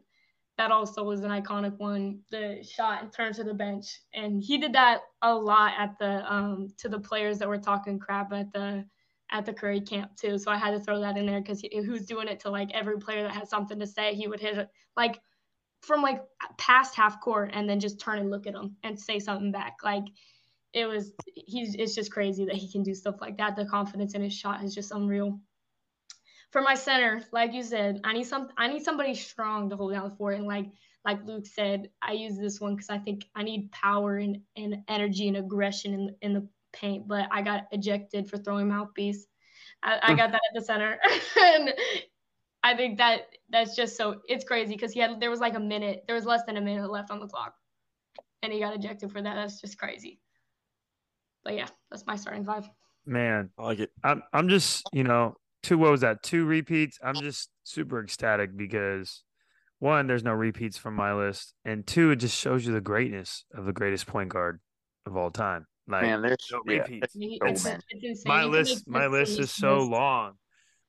that 0.59 0.73
also 0.73 1.05
was 1.05 1.21
an 1.23 1.31
iconic 1.31 1.79
one. 1.79 2.21
The 2.31 2.65
shot 2.65 3.03
and 3.03 3.13
turn 3.13 3.33
to 3.35 3.45
the 3.45 3.55
bench, 3.55 3.87
and 4.15 4.43
he 4.43 4.59
did 4.59 4.73
that 4.73 5.01
a 5.23 5.35
lot 5.35 5.73
at 5.79 5.99
the 5.99 6.33
um 6.33 6.69
to 6.79 6.89
the 6.89 6.99
players 6.99 7.39
that 7.39 7.49
were 7.49 7.59
talking 7.59 7.99
crap 7.99 8.33
at 8.33 8.53
the 8.53 8.85
at 9.31 9.45
the 9.45 9.53
Curry 9.53 9.81
camp 9.81 10.17
too. 10.17 10.39
So 10.39 10.51
I 10.51 10.57
had 10.57 10.71
to 10.73 10.81
throw 10.81 11.01
that 11.01 11.17
in 11.17 11.27
there 11.27 11.41
because 11.41 11.61
he, 11.61 11.71
who's 11.85 12.07
doing 12.07 12.29
it 12.29 12.41
to 12.41 12.51
like 12.51 12.71
every 12.73 12.99
player 12.99 13.23
that 13.23 13.35
has 13.35 13.51
something 13.51 13.79
to 13.79 13.87
say. 13.87 14.15
He 14.15 14.29
would 14.29 14.41
hit 14.41 14.59
it 14.59 14.69
like 14.97 15.21
from 15.81 16.03
like 16.03 16.23
past 16.59 16.95
half 16.95 17.21
court 17.21 17.51
and 17.53 17.69
then 17.69 17.81
just 17.81 18.01
turn 18.01 18.19
and 18.19 18.31
look 18.31 18.47
at 18.47 18.55
them 18.55 18.77
and 18.83 18.99
say 18.99 19.19
something 19.19 19.53
back. 19.53 19.77
Like 19.85 20.05
it 20.73 20.87
was 20.87 21.13
he's 21.35 21.75
it's 21.75 21.95
just 21.95 22.13
crazy 22.13 22.45
that 22.45 22.55
he 22.55 22.71
can 22.71 22.83
do 22.83 22.95
stuff 22.95 23.17
like 23.21 23.39
that. 23.39 23.57
The 23.57 23.67
confidence 23.67 24.15
in 24.15 24.23
his 24.23 24.35
shot 24.35 24.63
is 24.63 24.75
just 24.75 24.93
unreal. 24.93 25.41
For 26.53 26.63
my 26.63 26.75
center, 26.75 27.23
like 27.33 27.53
you 27.53 27.63
said, 27.63 28.01
I 28.05 28.13
need 28.13 28.27
some 28.27 28.49
I 28.57 28.69
need 28.69 28.83
somebody 28.83 29.15
strong 29.15 29.71
to 29.71 29.77
hold 29.77 29.93
down 29.93 30.09
the 30.09 30.17
fort. 30.17 30.37
And 30.37 30.47
like 30.47 30.67
like 31.05 31.25
Luke 31.25 31.47
said, 31.47 31.91
I 32.03 32.13
use 32.13 32.37
this 32.37 32.61
one 32.61 32.75
because 32.75 32.91
I 32.91 32.99
think 32.99 33.25
I 33.35 33.43
need 33.43 33.71
power 33.71 34.17
and, 34.17 34.39
and 34.57 34.83
energy 34.89 35.29
and 35.29 35.37
aggression 35.37 35.95
in 35.95 36.17
in 36.21 36.35
the 36.35 36.49
paint. 36.73 37.09
But 37.09 37.29
I 37.31 37.43
got 37.43 37.69
ejected 37.73 38.29
for 38.29 38.37
throwing 38.37 38.69
mouthpiece. 38.69 39.27
I, 39.83 39.99
I 40.03 40.15
got 40.15 40.33
that 40.33 40.43
at 40.51 40.55
the 40.55 40.63
center. 40.63 40.99
and 41.41 41.73
I 42.63 42.77
think 42.77 42.99
that 42.99 43.29
that's 43.49 43.77
just 43.77 43.97
so 43.97 44.21
it's 44.29 44.45
crazy 44.45 44.75
because 44.75 44.93
he 44.93 45.01
had 45.01 45.21
there 45.21 45.31
was 45.31 45.41
like 45.41 45.55
a 45.55 45.61
minute, 45.61 46.05
there 46.07 46.17
was 46.17 46.27
less 46.27 46.43
than 46.45 46.57
a 46.57 46.61
minute 46.61 46.91
left 46.91 47.11
on 47.11 47.21
the 47.21 47.29
clock. 47.29 47.55
And 48.43 48.53
he 48.53 48.61
got 48.61 48.75
ejected 48.75 49.11
for 49.11 49.23
that. 49.23 49.35
That's 49.35 49.61
just 49.61 49.79
crazy 49.79 50.21
but 51.47 51.55
yeah, 51.55 51.69
that's 51.91 52.05
my 52.07 52.17
starting 52.17 52.45
five. 52.45 52.69
Man, 53.07 53.51
I 53.57 53.63
like 53.63 53.79
it. 53.79 53.91
I'm 54.03 54.23
I'm 54.33 54.49
just 54.49 54.89
you 54.93 55.05
know 55.05 55.37
two 55.63 55.79
what 55.79 55.93
was 55.93 56.01
that 56.01 56.25
two 56.25 56.45
repeats? 56.45 56.99
I'm 57.03 57.21
just 57.21 57.49
super 57.63 58.03
ecstatic 58.03 58.57
because 58.57 59.23
one, 59.79 60.09
there's 60.09 60.25
no 60.25 60.33
repeats 60.33 60.77
from 60.77 60.95
my 60.95 61.15
list, 61.15 61.55
and 61.65 61.87
two, 61.87 62.11
it 62.11 62.17
just 62.17 62.37
shows 62.37 62.67
you 62.67 62.73
the 62.73 62.81
greatness 62.81 63.45
of 63.55 63.65
the 63.65 63.73
greatest 63.73 64.07
point 64.07 64.31
guard 64.31 64.59
of 65.07 65.17
all 65.17 65.31
time. 65.31 65.67
Like 65.87 66.03
Man, 66.03 66.21
there's 66.21 66.37
no 66.51 66.63
yeah, 66.67 66.79
repeats. 66.81 67.15
He- 67.15 67.39
so 67.41 67.49
it's, 67.49 67.65
many. 67.65 67.81
it's 67.93 68.25
my 68.27 68.43
You 68.43 68.49
list 68.49 68.89
my 68.89 69.07
list 69.07 69.39
is 69.39 69.53
so 69.53 69.83
long 69.83 70.33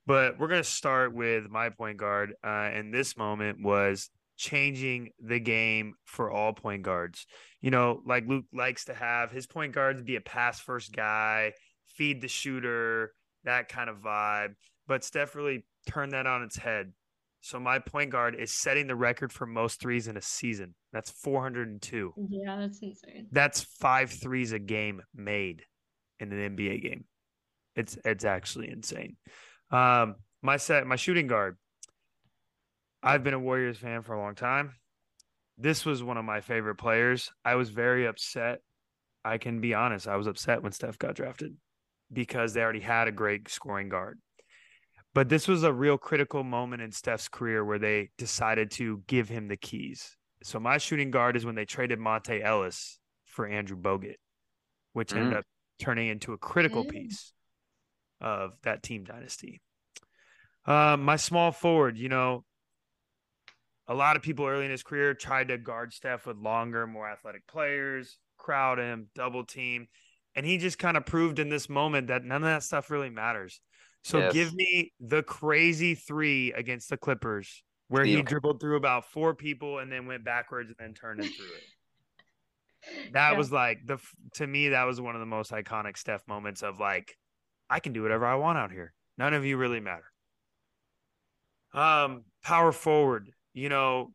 but 0.08 0.40
we're 0.40 0.48
going 0.48 0.64
to 0.64 0.70
start 0.70 1.14
with 1.14 1.50
my 1.50 1.70
point 1.70 1.98
guard 1.98 2.34
uh, 2.42 2.48
and 2.48 2.94
this 2.94 3.18
moment 3.18 3.62
was 3.62 4.10
changing 4.38 5.10
the 5.20 5.40
game 5.40 5.96
for 6.06 6.32
all 6.32 6.54
point 6.54 6.84
guards 6.84 7.26
you 7.60 7.72
know 7.72 8.02
like 8.06 8.24
luke 8.28 8.46
likes 8.54 8.86
to 8.86 8.94
have 8.94 9.32
his 9.32 9.48
point 9.48 9.74
guards 9.74 10.02
be 10.02 10.16
a 10.16 10.22
pass 10.22 10.60
first 10.60 10.96
guy 10.96 11.52
feed 11.88 12.22
the 12.22 12.28
shooter 12.28 13.12
that 13.44 13.68
kind 13.68 13.90
of 13.90 13.98
vibe 13.98 14.54
but 14.88 15.04
steph 15.04 15.36
really 15.36 15.66
turned 15.88 16.12
that 16.12 16.28
on 16.28 16.44
its 16.44 16.56
head 16.56 16.94
so 17.42 17.60
my 17.60 17.80
point 17.80 18.12
guard 18.12 18.36
is 18.36 18.52
setting 18.52 18.88
the 18.88 18.96
record 18.96 19.32
for 19.32 19.46
most 19.46 19.80
threes 19.80 20.08
in 20.08 20.18
a 20.18 20.22
season 20.22 20.76
that's 20.94 21.10
402 21.12 22.14
Yeah, 22.30 22.58
that's 22.58 22.80
insane. 22.80 23.28
that's 23.32 23.62
five 23.62 24.10
threes 24.12 24.52
a 24.52 24.60
game 24.60 25.02
made 25.16 25.64
in 26.20 26.32
an 26.34 26.56
NBA 26.58 26.82
game. 26.82 27.06
It's 27.76 27.98
it's 28.04 28.26
actually 28.26 28.72
insane. 28.72 29.16
Um, 29.70 30.16
my 30.42 30.58
set, 30.58 30.88
my 30.88 30.96
shooting 30.96 31.28
guard. 31.28 31.58
I've 33.04 33.24
been 33.24 33.34
a 33.34 33.40
Warriors 33.40 33.78
fan 33.78 34.02
for 34.02 34.14
a 34.14 34.20
long 34.20 34.36
time. 34.36 34.76
This 35.58 35.86
was 35.86 36.04
one 36.04 36.18
of 36.18 36.26
my 36.26 36.42
favorite 36.42 36.76
players. 36.76 37.32
I 37.44 37.56
was 37.56 37.70
very 37.70 38.06
upset. 38.06 38.60
I 39.24 39.38
can 39.38 39.60
be 39.60 39.74
honest. 39.74 40.08
I 40.08 40.16
was 40.16 40.28
upset 40.28 40.62
when 40.64 40.72
Steph 40.72 40.98
got 40.98 41.16
drafted 41.16 41.56
because 42.12 42.54
they 42.54 42.62
already 42.62 42.80
had 42.80 43.08
a 43.08 43.12
great 43.12 43.50
scoring 43.50 43.90
guard. 43.90 44.20
But 45.14 45.30
this 45.30 45.48
was 45.48 45.64
a 45.64 45.74
real 45.74 45.98
critical 45.98 46.44
moment 46.44 46.82
in 46.82 46.92
Steph's 46.92 47.28
career 47.28 47.66
where 47.66 47.80
they 47.80 48.12
decided 48.18 48.72
to 48.72 49.04
give 49.08 49.30
him 49.30 49.48
the 49.48 49.58
keys. 49.58 50.16
So 50.44 50.60
my 50.60 50.78
shooting 50.78 51.10
guard 51.12 51.36
is 51.36 51.46
when 51.46 51.56
they 51.56 51.66
traded 51.66 52.00
Monta 52.00 52.42
Ellis 52.42 53.00
for 53.26 53.48
Andrew 53.48 53.78
Bogut, 53.78 54.18
which 54.94 55.14
ended 55.14 55.34
Mm. 55.34 55.40
up 55.40 55.46
turning 55.80 56.08
into 56.08 56.34
a 56.34 56.38
critical 56.38 56.86
Mm. 56.86 56.90
piece 56.90 57.34
of 58.22 58.62
that 58.62 58.84
team 58.84 59.04
dynasty. 59.04 59.62
Um, 60.66 61.04
my 61.04 61.16
small 61.16 61.52
forward, 61.52 61.98
you 61.98 62.10
know, 62.10 62.46
a 63.88 63.94
lot 63.94 64.16
of 64.16 64.22
people 64.22 64.46
early 64.46 64.66
in 64.66 64.72
his 64.72 64.84
career 64.84 65.14
tried 65.14 65.48
to 65.50 65.58
guard 65.58 65.94
Steph 65.94 66.26
with 66.26 66.38
longer, 66.38 66.86
more 66.88 67.10
athletic 67.10 67.48
players, 67.48 68.20
crowd 68.38 68.80
him, 68.80 69.08
double 69.16 69.46
team. 69.46 69.88
And 70.36 70.46
he 70.46 70.58
just 70.58 70.78
kind 70.78 70.98
of 70.98 71.06
proved 71.06 71.40
in 71.40 71.50
this 71.50 71.70
moment 71.70 72.08
that 72.08 72.24
none 72.24 72.44
of 72.44 72.50
that 72.50 72.64
stuff 72.64 72.92
really 72.92 73.10
matters. 73.10 73.60
So 74.04 74.20
Yes. 74.20 74.34
give 74.34 74.54
me 74.54 74.94
the 75.00 75.24
crazy 75.24 75.96
three 75.96 76.54
against 76.54 76.90
the 76.90 76.98
Clippers 76.98 77.64
where 77.88 78.06
he 78.06 78.22
dribbled 78.22 78.60
through 78.60 78.76
about 78.78 79.06
four 79.06 79.34
people 79.34 79.80
and 79.80 79.92
then 79.92 80.06
went 80.06 80.24
backwards 80.24 80.70
and 80.70 80.78
then 80.78 80.94
turned 80.94 81.20
and 81.22 81.30
threw 81.30 81.46
it. 81.46 81.64
That 83.14 83.32
Yeah. 83.32 83.38
was 83.38 83.52
like 83.54 83.86
the 83.86 84.00
to 84.34 84.46
me 84.46 84.70
that 84.70 84.84
was 84.84 85.00
one 85.00 85.16
of 85.16 85.22
the 85.22 85.26
most 85.26 85.52
iconic 85.52 85.98
Steph 85.98 86.28
moments 86.28 86.62
of 86.62 86.80
like 86.80 87.18
I 87.70 87.80
can 87.80 87.94
do 87.94 88.02
whatever 88.02 88.26
I 88.26 88.36
want 88.36 88.58
out 88.58 88.72
here. 88.72 88.94
None 89.18 89.34
of 89.34 89.46
you 89.46 89.56
really 89.58 89.80
matter. 89.80 90.06
Um, 91.74 92.26
power 92.44 92.72
forward, 92.72 93.32
you 93.58 93.70
know, 93.70 94.12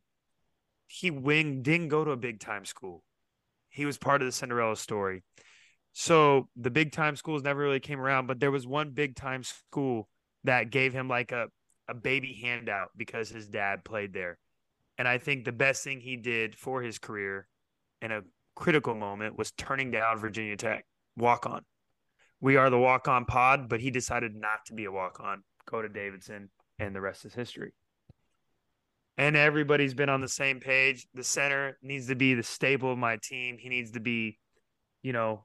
he 0.87 1.11
wing 1.11 1.63
didn't 1.63 1.89
go 1.89 2.05
to 2.05 2.13
a 2.13 2.17
big 2.17 2.39
time 2.39 2.65
school. 2.65 3.03
He 3.71 3.85
was 3.85 3.99
part 3.99 4.23
of 4.23 4.27
the 4.27 4.33
Cinderella 4.33 4.77
story. 4.77 5.25
So 5.93 6.49
the 6.57 6.71
big 6.71 6.93
time 6.93 7.17
schools 7.17 7.43
never 7.43 7.61
really 7.61 7.81
came 7.81 8.01
around, 8.01 8.29
but 8.29 8.39
there 8.39 8.53
was 8.53 8.67
one 8.67 8.91
big 8.91 9.17
time 9.17 9.43
school 9.43 10.09
that 10.45 10.71
gave 10.71 10.93
him 10.93 11.09
like 11.09 11.33
a, 11.33 11.49
a 11.89 11.95
baby 11.95 12.39
handout 12.41 12.91
because 12.97 13.31
his 13.31 13.49
dad 13.49 13.85
played 13.85 14.13
there. 14.13 14.39
And 14.97 15.09
I 15.09 15.19
think 15.19 15.45
the 15.45 15.53
best 15.53 15.83
thing 15.83 16.01
he 16.01 16.17
did 16.17 16.55
for 16.55 16.81
his 16.81 16.99
career 16.99 17.49
in 18.01 18.13
a 18.13 18.23
critical 18.55 18.95
moment 18.95 19.37
was 19.37 19.51
turning 19.51 19.91
down 19.91 20.19
Virginia 20.19 20.57
Tech, 20.57 20.87
walk 21.17 21.47
on. 21.47 21.63
We 22.41 22.57
are 22.57 22.71
the 22.71 22.79
walk 22.79 23.09
on 23.09 23.25
pod, 23.25 23.69
but 23.69 23.81
he 23.81 23.91
decided 23.91 24.37
not 24.37 24.67
to 24.67 24.75
be 24.75 24.85
a 24.85 24.93
walk 24.93 25.19
on, 25.21 25.43
go 25.67 25.83
to 25.83 25.89
Davidson, 25.89 26.51
and 26.79 26.95
the 26.95 27.01
rest 27.01 27.25
is 27.25 27.35
history. 27.35 27.73
And 29.23 29.37
everybody's 29.37 29.95
been 29.95 30.09
on 30.09 30.21
the 30.21 30.27
same 30.27 30.59
page. 30.59 31.07
The 31.15 31.23
center 31.23 31.79
needs 31.81 32.09
to 32.09 32.17
be 32.17 32.35
the 32.35 32.43
staple 32.43 32.91
of 32.91 32.99
my 32.99 33.19
team. 33.23 33.57
He 33.57 33.69
needs 33.69 33.93
to 33.93 34.01
be, 34.01 34.41
you 35.01 35.13
know, 35.13 35.45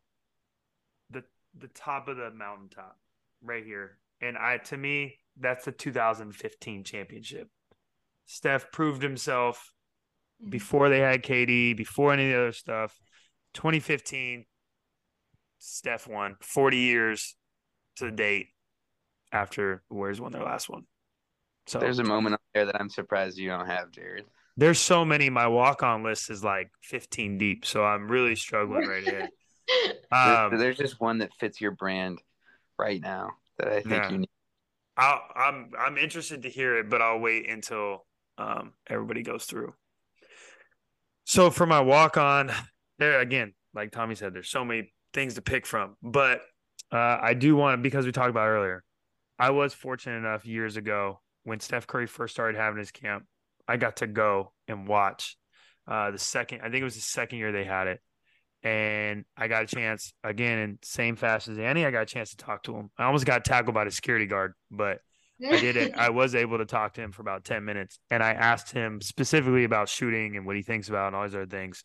the 1.11 1.23
the 1.55 1.67
top 1.67 2.07
of 2.07 2.17
the 2.17 2.31
mountaintop 2.31 2.97
right 3.39 3.63
here. 3.63 3.99
And 4.19 4.35
I 4.35 4.57
to 4.57 4.77
me, 4.77 5.19
that's 5.39 5.65
the 5.65 5.71
2015 5.71 6.85
championship. 6.85 7.49
Steph 8.25 8.71
proved 8.71 9.03
himself 9.03 9.71
Mhm. 10.43 10.49
before 10.49 10.89
they 10.89 11.01
had 11.01 11.21
KD, 11.21 11.75
before 11.75 12.13
any 12.13 12.31
of 12.31 12.31
the 12.31 12.41
other 12.41 12.51
stuff. 12.53 12.99
2015, 13.53 14.47
Steph 15.59 16.07
won 16.07 16.35
40 16.41 16.77
years 16.77 17.35
to 17.97 18.05
the 18.05 18.11
date 18.11 18.55
after 19.31 19.83
the 19.87 19.93
Warriors 19.93 20.19
won 20.19 20.31
their 20.31 20.43
last 20.43 20.67
one. 20.67 20.87
So 21.67 21.79
There's 21.79 21.99
a 21.99 22.03
moment 22.03 22.35
up 22.35 22.41
there 22.53 22.65
that 22.65 22.79
I'm 22.79 22.89
surprised 22.89 23.37
you 23.37 23.49
don't 23.49 23.67
have, 23.67 23.91
Jared. 23.91 24.25
there's 24.55 24.79
so 24.79 25.03
many. 25.03 25.29
My 25.29 25.47
walk 25.47 25.83
on 25.83 26.01
list 26.03 26.29
is 26.29 26.43
like 26.43 26.71
15 26.83 27.37
deep. 27.37 27.65
So 27.65 27.83
I'm 27.83 28.09
really 28.09 28.35
struggling 28.35 28.87
right 28.87 29.03
here. 29.03 29.29
Um, 30.09 30.57
there's 30.57 30.77
just 30.77 31.01
one 31.01 31.17
that 31.17 31.33
fits 31.33 31.59
your 31.59 31.71
brand 31.71 32.21
right 32.79 33.01
now 33.01 33.31
that 33.57 33.67
I 33.67 33.81
think 33.81 33.91
Yeah. 33.91 34.09
you 34.11 34.17
need. 34.19 34.29
I'll, 34.95 35.21
I'm 35.35 35.71
I'm 35.77 35.97
interested 35.97 36.43
to 36.43 36.49
hear 36.49 36.77
it, 36.77 36.89
but 36.89 37.01
I'll 37.01 37.19
wait 37.19 37.49
until 37.49 38.05
um, 38.37 38.71
everybody 38.89 39.21
goes 39.21 39.43
through. 39.43 39.73
So 41.25 41.49
for 41.51 41.65
my 41.65 41.81
walk 41.81 42.15
on, 42.15 42.49
there 42.99 43.19
again, 43.19 43.53
like 43.73 43.91
Tommy 43.91 44.15
said, 44.15 44.33
there's 44.33 44.47
so 44.49 44.63
many 44.63 44.93
things 45.13 45.33
to 45.33 45.41
pick 45.41 45.65
from, 45.65 45.97
but 46.01 46.39
uh, 46.93 47.17
I 47.21 47.33
do 47.33 47.57
want 47.57 47.83
because 47.83 48.05
we 48.05 48.13
talked 48.13 48.29
about 48.29 48.47
earlier. 48.47 48.85
I 49.37 49.49
was 49.49 49.73
fortunate 49.73 50.15
enough 50.19 50.45
years 50.45 50.77
ago 50.77 51.19
when 51.47 51.61
Steph 51.61 51.87
Curry 51.87 52.07
first 52.07 52.33
started 52.33 52.57
having 52.57 52.77
his 52.77 52.91
camp. 52.91 53.23
I 53.69 53.77
got 53.77 53.97
to 53.97 54.07
go 54.07 54.51
and 54.67 54.85
watch 54.85 55.37
uh, 55.87 56.11
the 56.11 56.19
second. 56.19 56.59
I 56.59 56.65
think 56.65 56.81
it 56.81 56.83
was 56.83 56.95
the 56.95 57.01
second 57.01 57.39
year 57.39 57.53
they 57.53 57.63
had 57.63 57.87
it, 57.87 58.01
and 58.63 59.23
I 59.37 59.47
got 59.47 59.63
a 59.63 59.67
chance 59.67 60.11
again 60.25 60.59
in 60.59 60.79
same 60.83 61.15
fast 61.15 61.47
as 61.47 61.57
Annie. 61.57 61.85
I 61.85 61.91
got 61.91 62.01
a 62.01 62.05
chance 62.05 62.31
to 62.31 62.37
talk 62.37 62.63
to 62.63 62.75
him. 62.75 62.91
I 62.97 63.05
almost 63.05 63.25
got 63.25 63.45
tackled 63.45 63.73
by 63.73 63.85
the 63.85 63.91
security 63.91 64.25
guard, 64.25 64.53
but 64.69 64.99
I 65.41 65.57
did 65.61 65.77
it. 65.77 65.95
I 65.95 66.09
was 66.09 66.35
able 66.35 66.57
to 66.57 66.65
talk 66.65 66.95
to 66.95 67.01
him 67.01 67.13
for 67.13 67.21
about 67.21 67.45
10 67.45 67.63
minutes. 67.63 67.99
And 68.11 68.21
I 68.21 68.31
asked 68.31 68.71
him 68.71 68.99
specifically 69.01 69.63
about 69.63 69.87
shooting 69.87 70.35
and 70.35 70.45
what 70.45 70.55
he 70.55 70.63
thinks 70.63 70.89
about 70.89 71.07
and 71.07 71.15
all 71.15 71.23
these 71.23 71.35
other 71.35 71.45
things. 71.45 71.83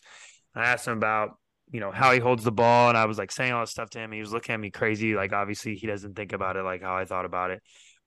I 0.55 0.65
asked 0.65 0.89
him 0.89 0.97
about, 0.97 1.37
you 1.71 1.81
know, 1.81 1.91
how 1.91 2.13
he 2.13 2.19
holds 2.19 2.45
the 2.45 2.53
ball. 2.53 2.89
And 2.89 2.99
I 2.99 3.05
was 3.05 3.19
like 3.19 3.31
saying 3.31 3.53
all 3.53 3.61
this 3.61 3.71
stuff 3.71 3.91
to 3.91 3.99
him. 3.99 4.11
He 4.11 4.21
was 4.21 4.33
looking 4.33 4.55
at 4.55 4.61
me 4.61 4.71
crazy. 4.71 5.15
Like, 5.15 5.33
obviously, 5.33 5.77
he 5.77 5.87
doesn't 5.87 6.17
think 6.17 6.33
about 6.33 6.57
it 6.57 6.63
like 6.63 6.83
how 6.83 6.97
I 6.97 7.05
thought 7.05 7.25
about 7.27 7.51
it. 7.51 7.63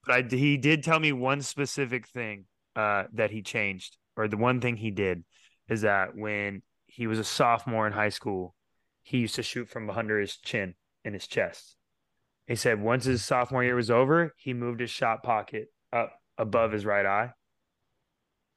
But 0.05 0.33
I, 0.33 0.35
he 0.35 0.57
did 0.57 0.83
tell 0.83 0.99
me 0.99 1.11
one 1.11 1.41
specific 1.41 2.07
thing 2.07 2.45
uh, 2.75 3.05
that 3.13 3.31
he 3.31 3.41
changed, 3.41 3.97
or 4.15 4.27
the 4.27 4.37
one 4.37 4.61
thing 4.61 4.77
he 4.77 4.91
did 4.91 5.23
is 5.69 5.81
that 5.81 6.15
when 6.15 6.61
he 6.85 7.07
was 7.07 7.19
a 7.19 7.23
sophomore 7.23 7.87
in 7.87 7.93
high 7.93 8.09
school, 8.09 8.55
he 9.03 9.19
used 9.19 9.35
to 9.35 9.43
shoot 9.43 9.69
from 9.69 9.89
under 9.89 10.19
his 10.19 10.37
chin 10.37 10.75
in 11.03 11.13
his 11.13 11.27
chest. 11.27 11.75
He 12.47 12.55
said 12.55 12.79
once 12.81 13.05
his 13.05 13.25
sophomore 13.25 13.63
year 13.63 13.75
was 13.75 13.89
over, 13.89 14.33
he 14.37 14.53
moved 14.53 14.79
his 14.79 14.91
shot 14.91 15.23
pocket 15.23 15.67
up 15.91 16.13
above 16.37 16.71
his 16.71 16.85
right 16.85 17.05
eye. 17.05 17.31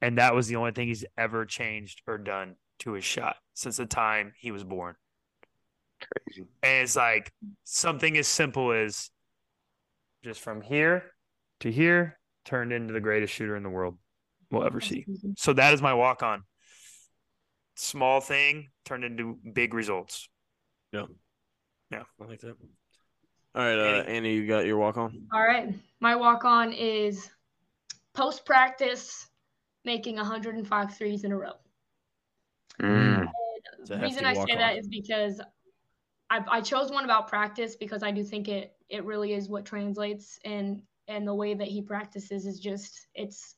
and 0.01 0.17
that 0.17 0.33
was 0.35 0.47
the 0.47 0.55
only 0.55 0.71
thing 0.71 0.87
he's 0.87 1.05
ever 1.17 1.45
changed 1.45 2.01
or 2.07 2.17
done 2.17 2.55
to 2.79 2.93
his 2.93 3.03
shot 3.03 3.35
since 3.53 3.77
the 3.77 3.85
time 3.85 4.33
he 4.37 4.51
was 4.51 4.63
born. 4.63 4.95
Crazy. 5.99 6.47
And 6.63 6.83
it's 6.83 6.95
like 6.95 7.31
something 7.63 8.17
as 8.17 8.27
simple 8.27 8.71
as 8.71 9.09
just 10.23 10.39
from 10.39 10.61
here 10.61 11.03
to 11.61 11.71
here 11.71 12.17
turned 12.45 12.71
into 12.71 12.93
the 12.93 12.99
greatest 12.99 13.33
shooter 13.33 13.55
in 13.55 13.63
the 13.63 13.69
world 13.69 13.97
we'll 14.51 14.63
ever 14.63 14.81
see. 14.81 15.05
So 15.37 15.53
that 15.53 15.73
is 15.73 15.81
my 15.81 15.93
walk 15.93 16.23
on. 16.23 16.43
Small 17.75 18.21
thing 18.21 18.67
turned 18.85 19.03
into 19.03 19.37
big 19.53 19.73
results. 19.73 20.27
Yeah. 20.91 21.05
Yeah. 21.91 22.03
I 22.21 22.25
like 22.25 22.41
that. 22.41 22.55
All 23.55 23.63
right, 23.63 23.79
uh, 23.79 24.03
Annie, 24.03 24.35
you 24.35 24.47
got 24.47 24.65
your 24.65 24.77
walk 24.77 24.97
on. 24.97 25.27
All 25.33 25.41
right. 25.41 25.73
My 25.99 26.15
walk 26.15 26.45
on 26.45 26.71
is 26.71 27.29
post 28.13 28.45
practice 28.45 29.27
making 29.85 30.17
105 30.17 30.95
threes 30.95 31.23
in 31.23 31.31
a 31.31 31.37
row. 31.37 31.53
Mm. 32.81 33.27
The 33.85 33.97
reason 33.97 34.25
I 34.25 34.33
say 34.33 34.39
walk-on. 34.39 34.57
that 34.57 34.77
is 34.77 34.87
because 34.87 35.41
I, 36.29 36.43
I 36.49 36.61
chose 36.61 36.91
one 36.91 37.05
about 37.05 37.27
practice 37.27 37.75
because 37.75 38.03
I 38.03 38.11
do 38.11 38.23
think 38.23 38.47
it 38.47 38.73
it 38.89 39.03
really 39.03 39.33
is 39.33 39.49
what 39.49 39.65
translates 39.65 40.39
and 40.45 40.81
and 41.09 41.27
the 41.27 41.33
way 41.33 41.53
that 41.55 41.67
he 41.67 41.81
practices 41.81 42.45
is 42.45 42.59
just 42.59 43.07
it's 43.15 43.55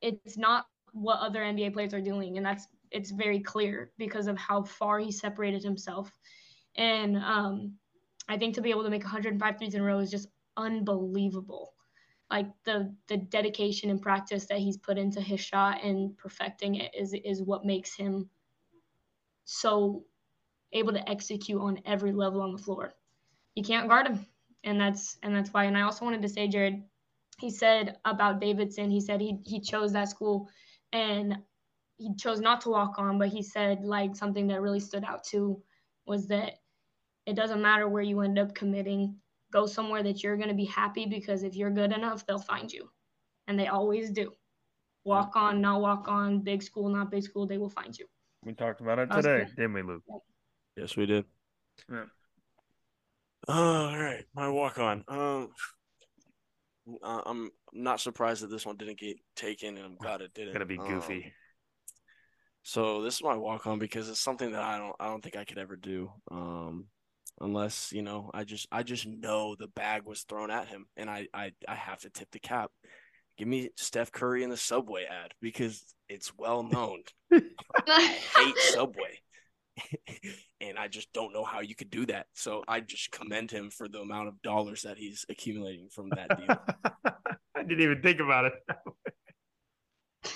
it's 0.00 0.38
not 0.38 0.66
what 0.92 1.20
other 1.20 1.40
NBA 1.40 1.72
players 1.72 1.94
are 1.94 2.00
doing. 2.00 2.36
And 2.36 2.46
that's 2.46 2.66
it's 2.90 3.10
very 3.10 3.40
clear 3.40 3.90
because 3.98 4.26
of 4.26 4.38
how 4.38 4.62
far 4.62 4.98
he 4.98 5.10
separated 5.10 5.62
himself. 5.62 6.10
And 6.76 7.16
um 7.18 7.74
I 8.28 8.38
think 8.38 8.54
to 8.54 8.62
be 8.62 8.70
able 8.70 8.84
to 8.84 8.90
make 8.90 9.02
105 9.02 9.58
threes 9.58 9.74
in 9.74 9.80
a 9.80 9.84
row 9.84 9.98
is 9.98 10.10
just 10.10 10.28
unbelievable. 10.56 11.74
Like 12.30 12.46
the 12.64 12.94
the 13.08 13.16
dedication 13.16 13.90
and 13.90 14.00
practice 14.00 14.46
that 14.46 14.58
he's 14.58 14.78
put 14.78 14.98
into 14.98 15.20
his 15.20 15.40
shot 15.40 15.82
and 15.84 16.16
perfecting 16.16 16.76
it 16.76 16.94
is 16.94 17.14
is 17.24 17.42
what 17.42 17.64
makes 17.66 17.94
him 17.96 18.30
so 19.44 20.04
able 20.72 20.92
to 20.92 21.10
execute 21.10 21.60
on 21.60 21.80
every 21.84 22.12
level 22.12 22.40
on 22.40 22.52
the 22.52 22.62
floor. 22.62 22.94
You 23.54 23.62
can't 23.62 23.88
guard 23.88 24.06
him, 24.06 24.26
and 24.64 24.80
that's 24.80 25.18
and 25.22 25.34
that's 25.34 25.52
why. 25.52 25.64
And 25.64 25.76
I 25.76 25.82
also 25.82 26.04
wanted 26.04 26.22
to 26.22 26.28
say, 26.28 26.48
Jared, 26.48 26.82
he 27.38 27.50
said 27.50 27.96
about 28.04 28.40
Davidson. 28.40 28.90
He 28.90 29.00
said 29.00 29.20
he 29.20 29.38
he 29.44 29.60
chose 29.60 29.92
that 29.92 30.08
school, 30.08 30.48
and 30.92 31.38
he 31.96 32.14
chose 32.16 32.40
not 32.40 32.60
to 32.62 32.70
walk 32.70 32.98
on. 32.98 33.18
But 33.18 33.28
he 33.28 33.42
said 33.42 33.84
like 33.84 34.16
something 34.16 34.46
that 34.48 34.60
really 34.60 34.80
stood 34.80 35.04
out 35.04 35.24
too 35.24 35.62
was 36.06 36.26
that 36.28 36.54
it 37.26 37.34
doesn't 37.34 37.62
matter 37.62 37.88
where 37.88 38.02
you 38.02 38.20
end 38.20 38.38
up 38.38 38.54
committing. 38.54 39.16
Go 39.52 39.66
somewhere 39.66 40.02
that 40.02 40.22
you're 40.22 40.36
going 40.36 40.48
to 40.48 40.54
be 40.54 40.64
happy 40.64 41.04
because 41.04 41.42
if 41.42 41.54
you're 41.54 41.70
good 41.70 41.92
enough, 41.92 42.26
they'll 42.26 42.38
find 42.38 42.72
you, 42.72 42.88
and 43.46 43.58
they 43.58 43.66
always 43.66 44.10
do. 44.10 44.32
Walk 45.04 45.34
on, 45.34 45.60
not 45.60 45.80
walk 45.80 46.06
on, 46.08 46.40
big 46.40 46.62
school, 46.62 46.88
not 46.88 47.10
big 47.10 47.24
school, 47.24 47.46
they 47.46 47.58
will 47.58 47.68
find 47.68 47.98
you. 47.98 48.06
We 48.44 48.54
talked 48.54 48.80
about 48.80 48.98
it 49.00 49.10
today, 49.10 49.44
good. 49.44 49.56
didn't 49.56 49.74
we, 49.74 49.82
Luke? 49.82 50.02
Yes, 50.76 50.96
we 50.96 51.06
did. 51.06 51.24
Yeah. 51.90 52.04
All 53.48 53.98
right, 53.98 54.24
my 54.34 54.48
walk 54.48 54.78
on. 54.78 55.04
Um, 55.08 55.50
uh, 57.02 57.22
I'm 57.26 57.50
not 57.72 58.00
surprised 58.00 58.42
that 58.42 58.50
this 58.50 58.66
one 58.66 58.76
didn't 58.76 58.98
get 58.98 59.16
taken, 59.36 59.76
and 59.76 59.84
I'm 59.86 59.96
glad 59.96 60.20
it 60.20 60.34
didn't. 60.34 60.52
Gonna 60.52 60.66
be 60.66 60.78
Um, 60.78 60.88
goofy. 60.88 61.32
So 62.64 63.02
this 63.02 63.14
is 63.14 63.22
my 63.22 63.34
walk 63.36 63.66
on 63.66 63.78
because 63.78 64.08
it's 64.08 64.20
something 64.20 64.52
that 64.52 64.62
I 64.62 64.78
don't 64.78 64.94
I 65.00 65.06
don't 65.06 65.20
think 65.22 65.36
I 65.36 65.44
could 65.44 65.58
ever 65.58 65.76
do. 65.76 66.12
Um 66.30 66.86
unless, 67.40 67.92
you 67.92 68.02
know, 68.02 68.30
I 68.32 68.44
just 68.44 68.68
I 68.70 68.84
just 68.84 69.04
know 69.06 69.56
the 69.56 69.66
bag 69.66 70.02
was 70.04 70.22
thrown 70.22 70.50
at 70.50 70.68
him 70.68 70.86
and 70.96 71.10
I 71.10 71.26
I, 71.34 71.52
I 71.66 71.74
have 71.74 72.00
to 72.02 72.10
tip 72.10 72.28
the 72.30 72.38
cap. 72.38 72.70
Give 73.36 73.48
me 73.48 73.70
Steph 73.76 74.12
Curry 74.12 74.44
in 74.44 74.50
the 74.50 74.56
subway 74.56 75.06
ad 75.06 75.32
because 75.40 75.84
it's 76.08 76.32
well 76.36 76.62
known. 76.62 77.02
I 77.32 78.18
hate 78.36 78.58
Subway. 78.58 79.21
and 80.60 80.78
I 80.78 80.88
just 80.88 81.12
don't 81.12 81.32
know 81.32 81.44
how 81.44 81.60
you 81.60 81.74
could 81.74 81.90
do 81.90 82.06
that. 82.06 82.26
So 82.34 82.62
I 82.68 82.80
just 82.80 83.10
commend 83.10 83.50
him 83.50 83.70
for 83.70 83.88
the 83.88 84.00
amount 84.00 84.28
of 84.28 84.40
dollars 84.42 84.82
that 84.82 84.98
he's 84.98 85.24
accumulating 85.28 85.88
from 85.88 86.10
that 86.10 86.36
deal. 86.38 86.56
I 87.56 87.62
didn't 87.62 87.80
even 87.80 88.02
think 88.02 88.20
about 88.20 88.46
it. 88.46 88.52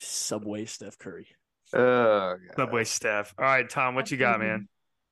Subway 0.00 0.64
Steph 0.64 0.98
Curry. 0.98 1.26
Oh, 1.72 2.36
God. 2.48 2.56
Subway 2.56 2.84
Steph. 2.84 3.34
All 3.38 3.44
right, 3.44 3.68
Tom, 3.68 3.94
what 3.94 4.10
you 4.10 4.16
got, 4.16 4.40
man? 4.40 4.68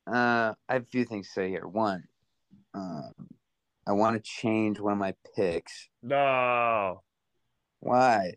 Uh, 0.07 0.53
I 0.67 0.73
have 0.73 0.83
a 0.83 0.87
few 0.87 1.05
things 1.05 1.27
to 1.27 1.33
say 1.33 1.49
here. 1.49 1.67
One, 1.67 2.03
um, 2.73 3.11
I 3.87 3.91
want 3.93 4.15
to 4.15 4.21
change 4.21 4.79
one 4.79 4.93
of 4.93 4.99
my 4.99 5.13
picks. 5.35 5.87
No, 6.01 7.01
Why? 7.79 8.33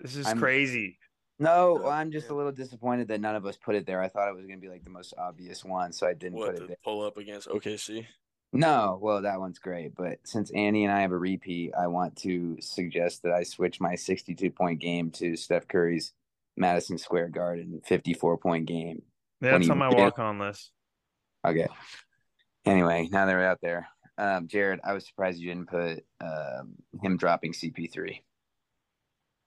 this 0.00 0.16
is 0.16 0.26
I'm- 0.26 0.38
crazy. 0.38 0.98
No, 1.42 1.80
Oh, 1.84 1.88
I'm 1.88 2.10
just 2.10 2.30
a 2.30 2.34
little 2.34 2.52
disappointed 2.52 3.08
that 3.08 3.20
none 3.20 3.34
of 3.36 3.44
us 3.46 3.56
put 3.56 3.74
it 3.74 3.86
there. 3.86 4.00
I 4.00 4.08
thought 4.08 4.28
it 4.28 4.34
was 4.34 4.46
going 4.46 4.58
to 4.58 4.62
be 4.64 4.68
like 4.70 4.84
the 4.84 4.90
most 4.90 5.14
obvious 5.18 5.64
one, 5.64 5.92
so 5.92 6.06
I 6.06 6.14
didn't 6.14 6.38
What 6.38 6.50
put 6.50 6.56
to 6.58 6.64
it 6.64 6.66
there. 6.68 6.76
pull 6.84 7.02
up 7.04 7.16
against 7.16 7.48
OKC? 7.48 8.06
No, 8.52 8.98
well, 9.00 9.22
that 9.22 9.40
one's 9.40 9.58
great. 9.58 9.94
But 9.94 10.18
since 10.24 10.50
Annie 10.52 10.84
and 10.84 10.92
I 10.92 11.00
have 11.00 11.12
a 11.12 11.16
repeat, 11.18 11.72
I 11.78 11.86
want 11.86 12.16
to 12.18 12.56
suggest 12.60 13.22
that 13.22 13.32
I 13.32 13.44
switch 13.44 13.80
my 13.80 13.94
62 13.94 14.50
point 14.50 14.78
game 14.78 15.10
to 15.12 15.36
Steph 15.36 15.66
Curry's 15.68 16.12
Madison 16.56 16.98
Square 16.98 17.30
Garden 17.30 17.80
54 17.84 18.36
point 18.38 18.66
game. 18.66 19.02
That's 19.40 19.68
on 19.70 19.78
my 19.78 19.88
walk 19.88 20.18
on 20.18 20.38
list. 20.38 20.70
Okay. 21.46 21.66
Anyway, 22.64 23.08
now 23.10 23.26
that 23.26 23.34
we're 23.34 23.44
out 23.44 23.58
there, 23.62 23.88
um, 24.18 24.46
Jared, 24.46 24.80
I 24.84 24.92
was 24.92 25.06
surprised 25.06 25.40
you 25.40 25.48
didn't 25.48 25.68
put 25.70 26.04
um, 26.20 26.74
him 27.02 27.16
dropping 27.16 27.52
CP3. 27.52 28.20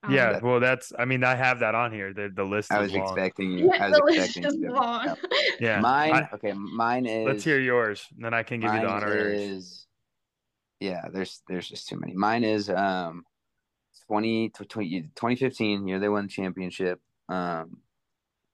Um, 0.07 0.13
Yeah, 0.13 0.33
that- 0.33 0.43
well, 0.43 0.59
that's. 0.59 0.91
I 0.97 1.05
mean, 1.05 1.23
I 1.23 1.35
have 1.35 1.59
that 1.59 1.75
on 1.75 1.91
here. 1.91 2.13
The 2.13 2.29
the 2.33 2.43
list. 2.43 2.71
I 2.71 2.79
was 2.79 2.93
long. 2.93 3.03
expecting 3.03 3.51
you. 3.51 3.71
I 3.71 3.89
was 3.89 3.97
the 3.97 4.03
list 4.05 4.37
is 4.37 4.55
you 4.55 4.67
to- 4.67 4.73
long. 4.73 5.15
Yeah, 5.59 5.79
Mine, 5.79 6.13
I- 6.13 6.29
okay, 6.35 6.53
mine 6.53 7.05
is. 7.05 7.25
let's 7.25 7.43
hear 7.43 7.59
yours, 7.59 8.05
and 8.15 8.23
then 8.25 8.33
I 8.33 8.43
can 8.43 8.59
give 8.59 8.73
you 8.73 8.79
the 8.81 8.85
Mine 8.87 9.03
honoraries. 9.03 9.41
is 9.51 9.87
yeah 10.81 11.05
there's 11.13 11.41
there's 11.47 11.69
just 11.69 11.87
too 11.87 11.97
many 11.97 12.13
mine 12.13 12.43
is 12.43 12.69
um 12.69 13.23
20, 14.07 14.49
tw- 14.49 14.67
20 14.69 15.01
2015 15.15 15.87
year 15.87 15.99
they 15.99 16.09
won 16.09 16.25
the 16.25 16.29
championship 16.29 16.99
um 17.29 17.77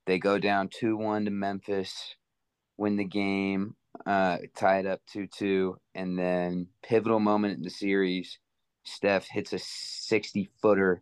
they 0.06 0.20
go 0.20 0.38
down 0.38 0.70
2-1 0.70 1.26
to 1.26 1.32
memphis 1.32 2.16
win 2.78 2.96
the 2.96 3.04
game 3.04 3.76
uh 4.06 4.38
tie 4.56 4.78
it 4.80 4.86
up 4.86 5.02
2-2 5.14 5.74
and 5.96 6.18
then 6.18 6.68
pivotal 6.84 7.20
moment 7.20 7.58
in 7.58 7.64
the 7.64 7.72
series 7.72 8.38
steph 8.84 9.28
hits 9.28 9.52
a 9.52 9.60
60 9.60 10.48
footer 10.62 11.02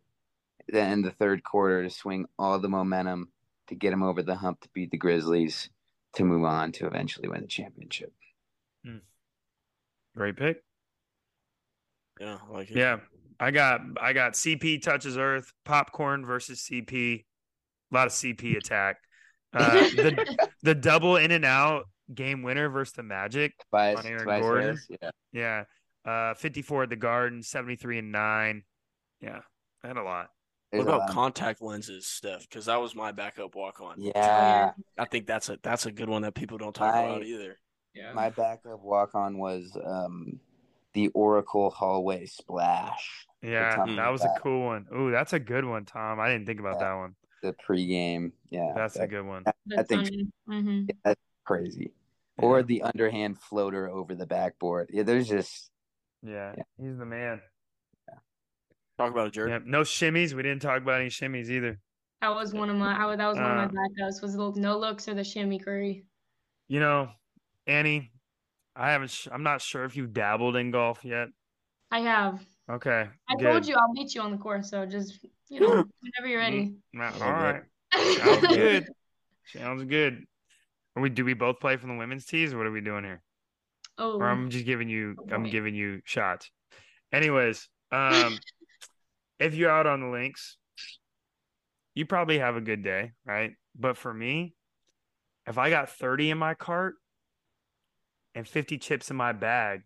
then 0.71 0.91
in 0.91 1.01
the 1.01 1.11
third 1.11 1.43
quarter 1.43 1.83
to 1.83 1.89
swing 1.89 2.25
all 2.37 2.59
the 2.59 2.69
momentum 2.69 3.29
to 3.67 3.75
get 3.75 3.93
him 3.93 4.03
over 4.03 4.23
the 4.23 4.35
hump 4.35 4.61
to 4.61 4.69
beat 4.73 4.91
the 4.91 4.97
grizzlies 4.97 5.69
to 6.13 6.23
move 6.23 6.43
on 6.43 6.71
to 6.71 6.87
eventually 6.87 7.27
win 7.27 7.41
the 7.41 7.47
championship 7.47 8.11
Great 10.15 10.35
pick. 10.35 10.57
Yeah, 12.19 12.37
I 12.45 12.51
like 12.51 12.69
it. 12.69 12.75
Yeah, 12.75 12.97
I 13.39 13.51
got 13.51 13.81
I 14.01 14.13
got 14.13 14.33
CP 14.33 14.81
touches 14.81 15.17
Earth 15.17 15.53
popcorn 15.63 16.25
versus 16.25 16.67
CP. 16.69 17.23
A 17.91 17.95
lot 17.95 18.07
of 18.07 18.13
CP 18.13 18.57
attack. 18.57 18.97
Uh, 19.53 19.71
the 19.95 20.37
the 20.61 20.75
double 20.75 21.15
in 21.15 21.31
and 21.31 21.45
out 21.45 21.85
game 22.13 22.43
winner 22.43 22.69
versus 22.69 22.93
the 22.93 23.03
Magic. 23.03 23.53
Tobias, 23.71 23.99
On 23.99 24.05
Aaron 24.05 24.19
Tobias 24.19 24.41
Gordon? 24.41 24.63
Harris, 24.63 24.87
yeah. 25.01 25.63
Yeah, 26.05 26.11
uh, 26.11 26.33
fifty 26.33 26.61
four 26.61 26.83
at 26.83 26.89
the 26.89 26.97
Garden, 26.97 27.41
seventy 27.41 27.77
three 27.77 27.99
and 27.99 28.11
nine. 28.11 28.63
Yeah, 29.21 29.39
I 29.83 29.87
had 29.87 29.95
a 29.95 30.03
lot. 30.03 30.29
There's 30.71 30.85
what 30.85 30.93
about 30.95 31.07
lot. 31.07 31.09
contact 31.09 31.61
lenses, 31.61 32.07
Steph? 32.07 32.41
Because 32.41 32.65
that 32.65 32.79
was 32.79 32.93
my 32.95 33.11
backup 33.11 33.55
walk 33.55 33.81
on. 33.81 33.95
Yeah, 33.97 34.71
I 34.97 35.05
think 35.05 35.25
that's 35.25 35.49
a 35.49 35.57
that's 35.63 35.85
a 35.85 35.91
good 35.91 36.09
one 36.09 36.21
that 36.21 36.35
people 36.35 36.57
don't 36.57 36.75
talk 36.75 36.93
I- 36.93 37.03
about 37.03 37.23
either. 37.23 37.57
Yeah. 37.95 38.13
my 38.13 38.29
backup 38.29 38.81
walk 38.83 39.15
on 39.15 39.39
was 39.39 39.75
um 39.83 40.39
the 40.93 41.07
Oracle 41.09 41.69
hallway 41.71 42.25
splash, 42.27 43.25
Yeah, 43.41 43.83
that 43.85 44.09
was 44.09 44.23
a 44.23 44.29
cool 44.41 44.65
one. 44.65 44.85
Ooh, 44.95 45.11
that's 45.11 45.33
a 45.33 45.39
good 45.39 45.65
one, 45.65 45.85
Tom. 45.85 46.19
I 46.19 46.29
didn't 46.29 46.45
think 46.45 46.59
about 46.59 46.77
Yeah. 46.79 46.89
that 46.89 46.95
one. 46.95 47.15
the 47.41 47.55
pregame. 47.67 48.31
Yeah, 48.49 48.73
That's 48.75 48.95
a 48.97 49.07
good 49.07 49.25
one. 49.25 49.45
I 49.77 49.83
think 49.83 50.09
hmm 50.45 50.85
that's 51.03 51.21
crazy. 51.45 51.93
Or 52.37 52.63
the 52.63 52.83
underhand 52.83 53.39
floater 53.39 53.89
over 53.89 54.13
the 54.15 54.25
backboard. 54.25 54.89
Yeah, 54.93 55.03
there's 55.03 55.27
just 55.27 55.71
Yeah, 56.21 56.53
Yeah. 56.57 56.63
he's 56.77 56.97
the 56.97 57.05
man. 57.05 57.41
Talk 58.99 59.11
about 59.11 59.27
it, 59.27 59.33
Jared. 59.33 59.49
Yeah, 59.51 59.59
no 59.65 59.81
shimmies. 59.81 60.33
We 60.33 60.43
didn't 60.43 60.61
talk 60.61 60.81
about 60.81 60.99
any 60.99 61.09
shimmies 61.09 61.49
either. 61.49 61.79
That 62.21 62.35
was 62.35 62.53
one 62.53 62.69
of 62.69 62.75
my. 62.75 62.93
I, 63.01 63.05
was- 63.05 63.17
that 63.17 63.27
was 63.27 63.37
one 63.37 63.45
Uh, 63.57 63.63
of 63.63 63.71
my 63.73 63.81
backups. 63.97 64.21
Was 64.21 64.35
the 64.35 64.51
no 64.59 64.77
looks 64.77 65.07
or 65.07 65.13
the 65.13 65.23
shimmy 65.23 65.57
Curry. 65.57 66.03
You 66.67 66.81
know, 66.81 67.09
Annie, 67.65 68.11
I 68.75 68.91
haven't. 68.91 69.11
Sh- 69.11 69.29
I'm 69.31 69.41
not 69.43 69.61
sure 69.61 69.85
if 69.85 69.95
you 69.95 70.05
dabbled 70.05 70.57
in 70.57 70.71
golf 70.71 71.05
yet. 71.05 71.29
I 71.89 72.01
have. 72.01 72.41
Okay, 72.69 73.07
I 73.29 73.35
good. 73.35 73.43
told 73.51 73.67
you 73.69 73.75
I'll 73.75 73.93
meet 73.93 74.13
you 74.13 74.19
on 74.21 74.31
the 74.31 74.37
course, 74.37 74.69
so 74.69 74.85
just 74.85 75.17
you 75.47 75.61
know 75.61 75.67
whenever 76.01 76.27
you're 76.27 76.39
ready. 76.39 76.75
Nah, 76.91 77.05
Love 77.11 77.21
all 77.21 77.29
it. 77.29 77.63
right, 77.95 78.17
sounds 78.17 78.47
good. 78.55 78.87
Sounds 79.45 79.83
good. 79.85 80.25
Are 80.97 81.01
we? 81.01 81.09
Do 81.09 81.23
we 81.23 81.33
both 81.35 81.61
play 81.61 81.77
from 81.77 81.89
the 81.91 81.95
women's 81.95 82.25
tees? 82.25 82.53
Or 82.53 82.57
what 82.57 82.67
are 82.67 82.71
we 82.71 82.81
doing 82.81 83.05
here? 83.05 83.21
oh, 83.97 84.17
Or 84.19 84.27
I'm 84.27 84.49
just 84.49 84.65
giving 84.65 84.89
you. 84.89 85.15
I'm 85.31 85.45
giving 85.45 85.73
you 85.73 86.01
shots. 86.03 86.51
Anyways, 87.13 87.67
um, 87.93 88.37
if 89.39 89.55
you're 89.55 89.71
out 89.71 89.87
on 89.87 90.01
the 90.01 90.07
links, 90.07 90.57
you 91.95 92.05
probably 92.05 92.39
have 92.39 92.55
a 92.55 92.61
good 92.61 92.83
day, 92.83 93.11
right? 93.25 93.53
But 93.77 93.97
for 93.97 94.13
me, 94.13 94.53
if 95.47 95.57
I 95.57 95.69
got 95.69 95.89
30 95.89 96.31
in 96.31 96.37
my 96.37 96.53
cart 96.53 96.95
and 98.35 98.47
50 98.47 98.77
chips 98.77 99.09
in 99.09 99.17
my 99.17 99.31
bag, 99.31 99.81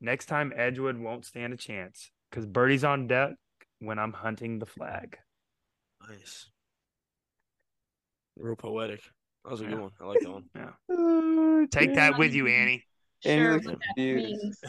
next 0.00 0.26
time 0.26 0.52
Edgewood 0.56 0.98
won't 0.98 1.24
stand 1.24 1.52
a 1.52 1.56
chance 1.56 2.10
because 2.30 2.46
Birdie's 2.46 2.84
on 2.84 3.06
deck 3.06 3.30
when 3.78 3.98
I'm 3.98 4.12
hunting 4.12 4.58
the 4.58 4.66
flag. 4.66 5.16
Nice. 6.08 6.50
Real 8.36 8.56
poetic. 8.56 9.00
That 9.44 9.50
was 9.52 9.60
a 9.60 9.64
Yeah. 9.64 9.70
good 9.70 9.80
one. 9.80 9.90
I 10.00 10.04
like 10.04 10.20
that 10.20 10.30
one. 10.32 10.44
Yeah. 10.54 10.70
Oh, 10.90 11.66
Take 11.70 11.94
that 11.94 12.18
with 12.18 12.32
you, 12.34 12.46
Annie. 12.48 12.84
Annie 13.24 13.42
Sure, 13.42 13.52
looks 13.54 13.66
what 13.66 13.80
confused. 13.96 14.26
means. 14.42 14.60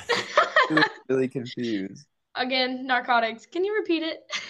He 0.69 0.75
really 1.09 1.27
confused. 1.27 2.07
Again, 2.37 2.85
narcotics. 2.85 3.45
Can 3.45 3.65
you 3.65 3.75
repeat 3.75 4.03
it? 4.03 4.19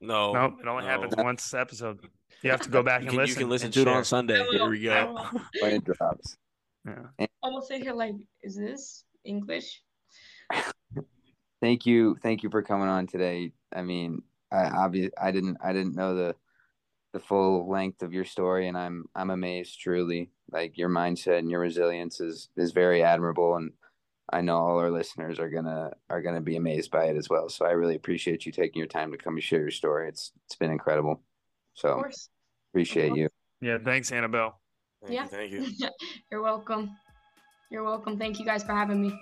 No. 0.00 0.32
Nope, 0.34 0.56
it 0.60 0.68
only 0.68 0.82
no. 0.82 0.88
happens 0.90 1.14
once 1.16 1.54
episode. 1.54 1.98
You 2.42 2.50
have 2.50 2.60
to 2.60 2.68
go 2.68 2.82
back 2.82 3.00
You 3.00 3.08
and 3.08 3.16
can, 3.16 3.20
you 3.20 3.24
listen. 3.26 3.40
can 3.40 3.48
listen 3.48 3.70
to 3.70 3.80
it 3.80 3.84
share. 3.84 3.94
on 3.94 4.04
Sunday. 4.04 4.38
I. 4.38 4.44
Here 4.50 4.68
we 4.68 4.82
go. 4.82 5.26
When 5.62 5.72
it 5.76 5.84
drops. 5.84 6.36
Yeah. 6.86 7.26
Almost 7.42 7.68
sit 7.68 7.80
here 7.80 7.94
like, 7.94 8.12
is 8.42 8.54
this 8.54 9.04
English? 9.24 9.80
Thank 11.62 11.86
you, 11.86 12.18
thank 12.22 12.42
you 12.42 12.50
for 12.50 12.62
coming 12.62 12.88
on 12.88 13.06
today. 13.06 13.52
I 13.74 13.80
mean, 13.80 14.22
I 14.52 14.64
obvious 14.64 15.10
I 15.18 15.30
didn't 15.30 15.56
I 15.64 15.72
didn't 15.72 15.94
know 15.94 16.14
the 16.14 16.34
the 17.14 17.20
full 17.20 17.66
length 17.70 18.02
of 18.02 18.12
your 18.12 18.26
story, 18.26 18.68
and 18.68 18.76
I'm 18.76 19.06
I'm 19.14 19.30
amazed 19.30 19.80
truly. 19.80 20.30
Like 20.52 20.76
your 20.76 20.90
mindset 20.90 21.38
and 21.38 21.50
your 21.50 21.60
resilience 21.60 22.20
is 22.20 22.50
is 22.58 22.72
very 22.72 23.02
admirable, 23.02 23.56
and 23.56 23.72
I 24.32 24.40
know 24.40 24.56
all 24.56 24.78
our 24.78 24.90
listeners 24.90 25.38
are 25.38 25.50
gonna 25.50 25.92
are 26.08 26.22
gonna 26.22 26.40
be 26.40 26.56
amazed 26.56 26.90
by 26.90 27.04
it 27.06 27.16
as 27.16 27.28
well. 27.28 27.48
So 27.48 27.66
I 27.66 27.70
really 27.72 27.94
appreciate 27.94 28.46
you 28.46 28.52
taking 28.52 28.78
your 28.78 28.88
time 28.88 29.10
to 29.12 29.18
come 29.18 29.34
and 29.34 29.42
share 29.42 29.60
your 29.60 29.70
story. 29.70 30.08
It's 30.08 30.32
it's 30.46 30.56
been 30.56 30.70
incredible. 30.70 31.12
Of 31.12 31.18
So 31.74 31.94
course. 31.94 32.28
appreciate 32.72 33.14
you. 33.14 33.28
Yeah, 33.60 33.78
thanks, 33.84 34.10
Annabelle. 34.12 34.60
Thank 35.02 35.14
Yeah. 35.14 35.22
you. 35.24 35.28
Thank 35.28 35.52
you. 35.52 35.88
You're 36.30 36.42
welcome. 36.42 36.96
You're 37.70 37.84
welcome. 37.84 38.18
Thank 38.18 38.38
you 38.38 38.44
guys 38.44 38.62
for 38.62 38.72
having 38.72 39.02
me. 39.02 39.18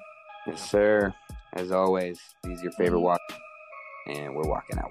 Yes, 0.46 0.70
sir. 0.70 1.12
As 1.54 1.70
always, 1.72 2.20
these 2.44 2.60
are 2.60 2.64
your 2.64 2.72
favorite 2.72 3.00
walk, 3.00 3.20
and 4.06 4.34
we're 4.34 4.48
walking 4.48 4.78
out. 4.78 4.90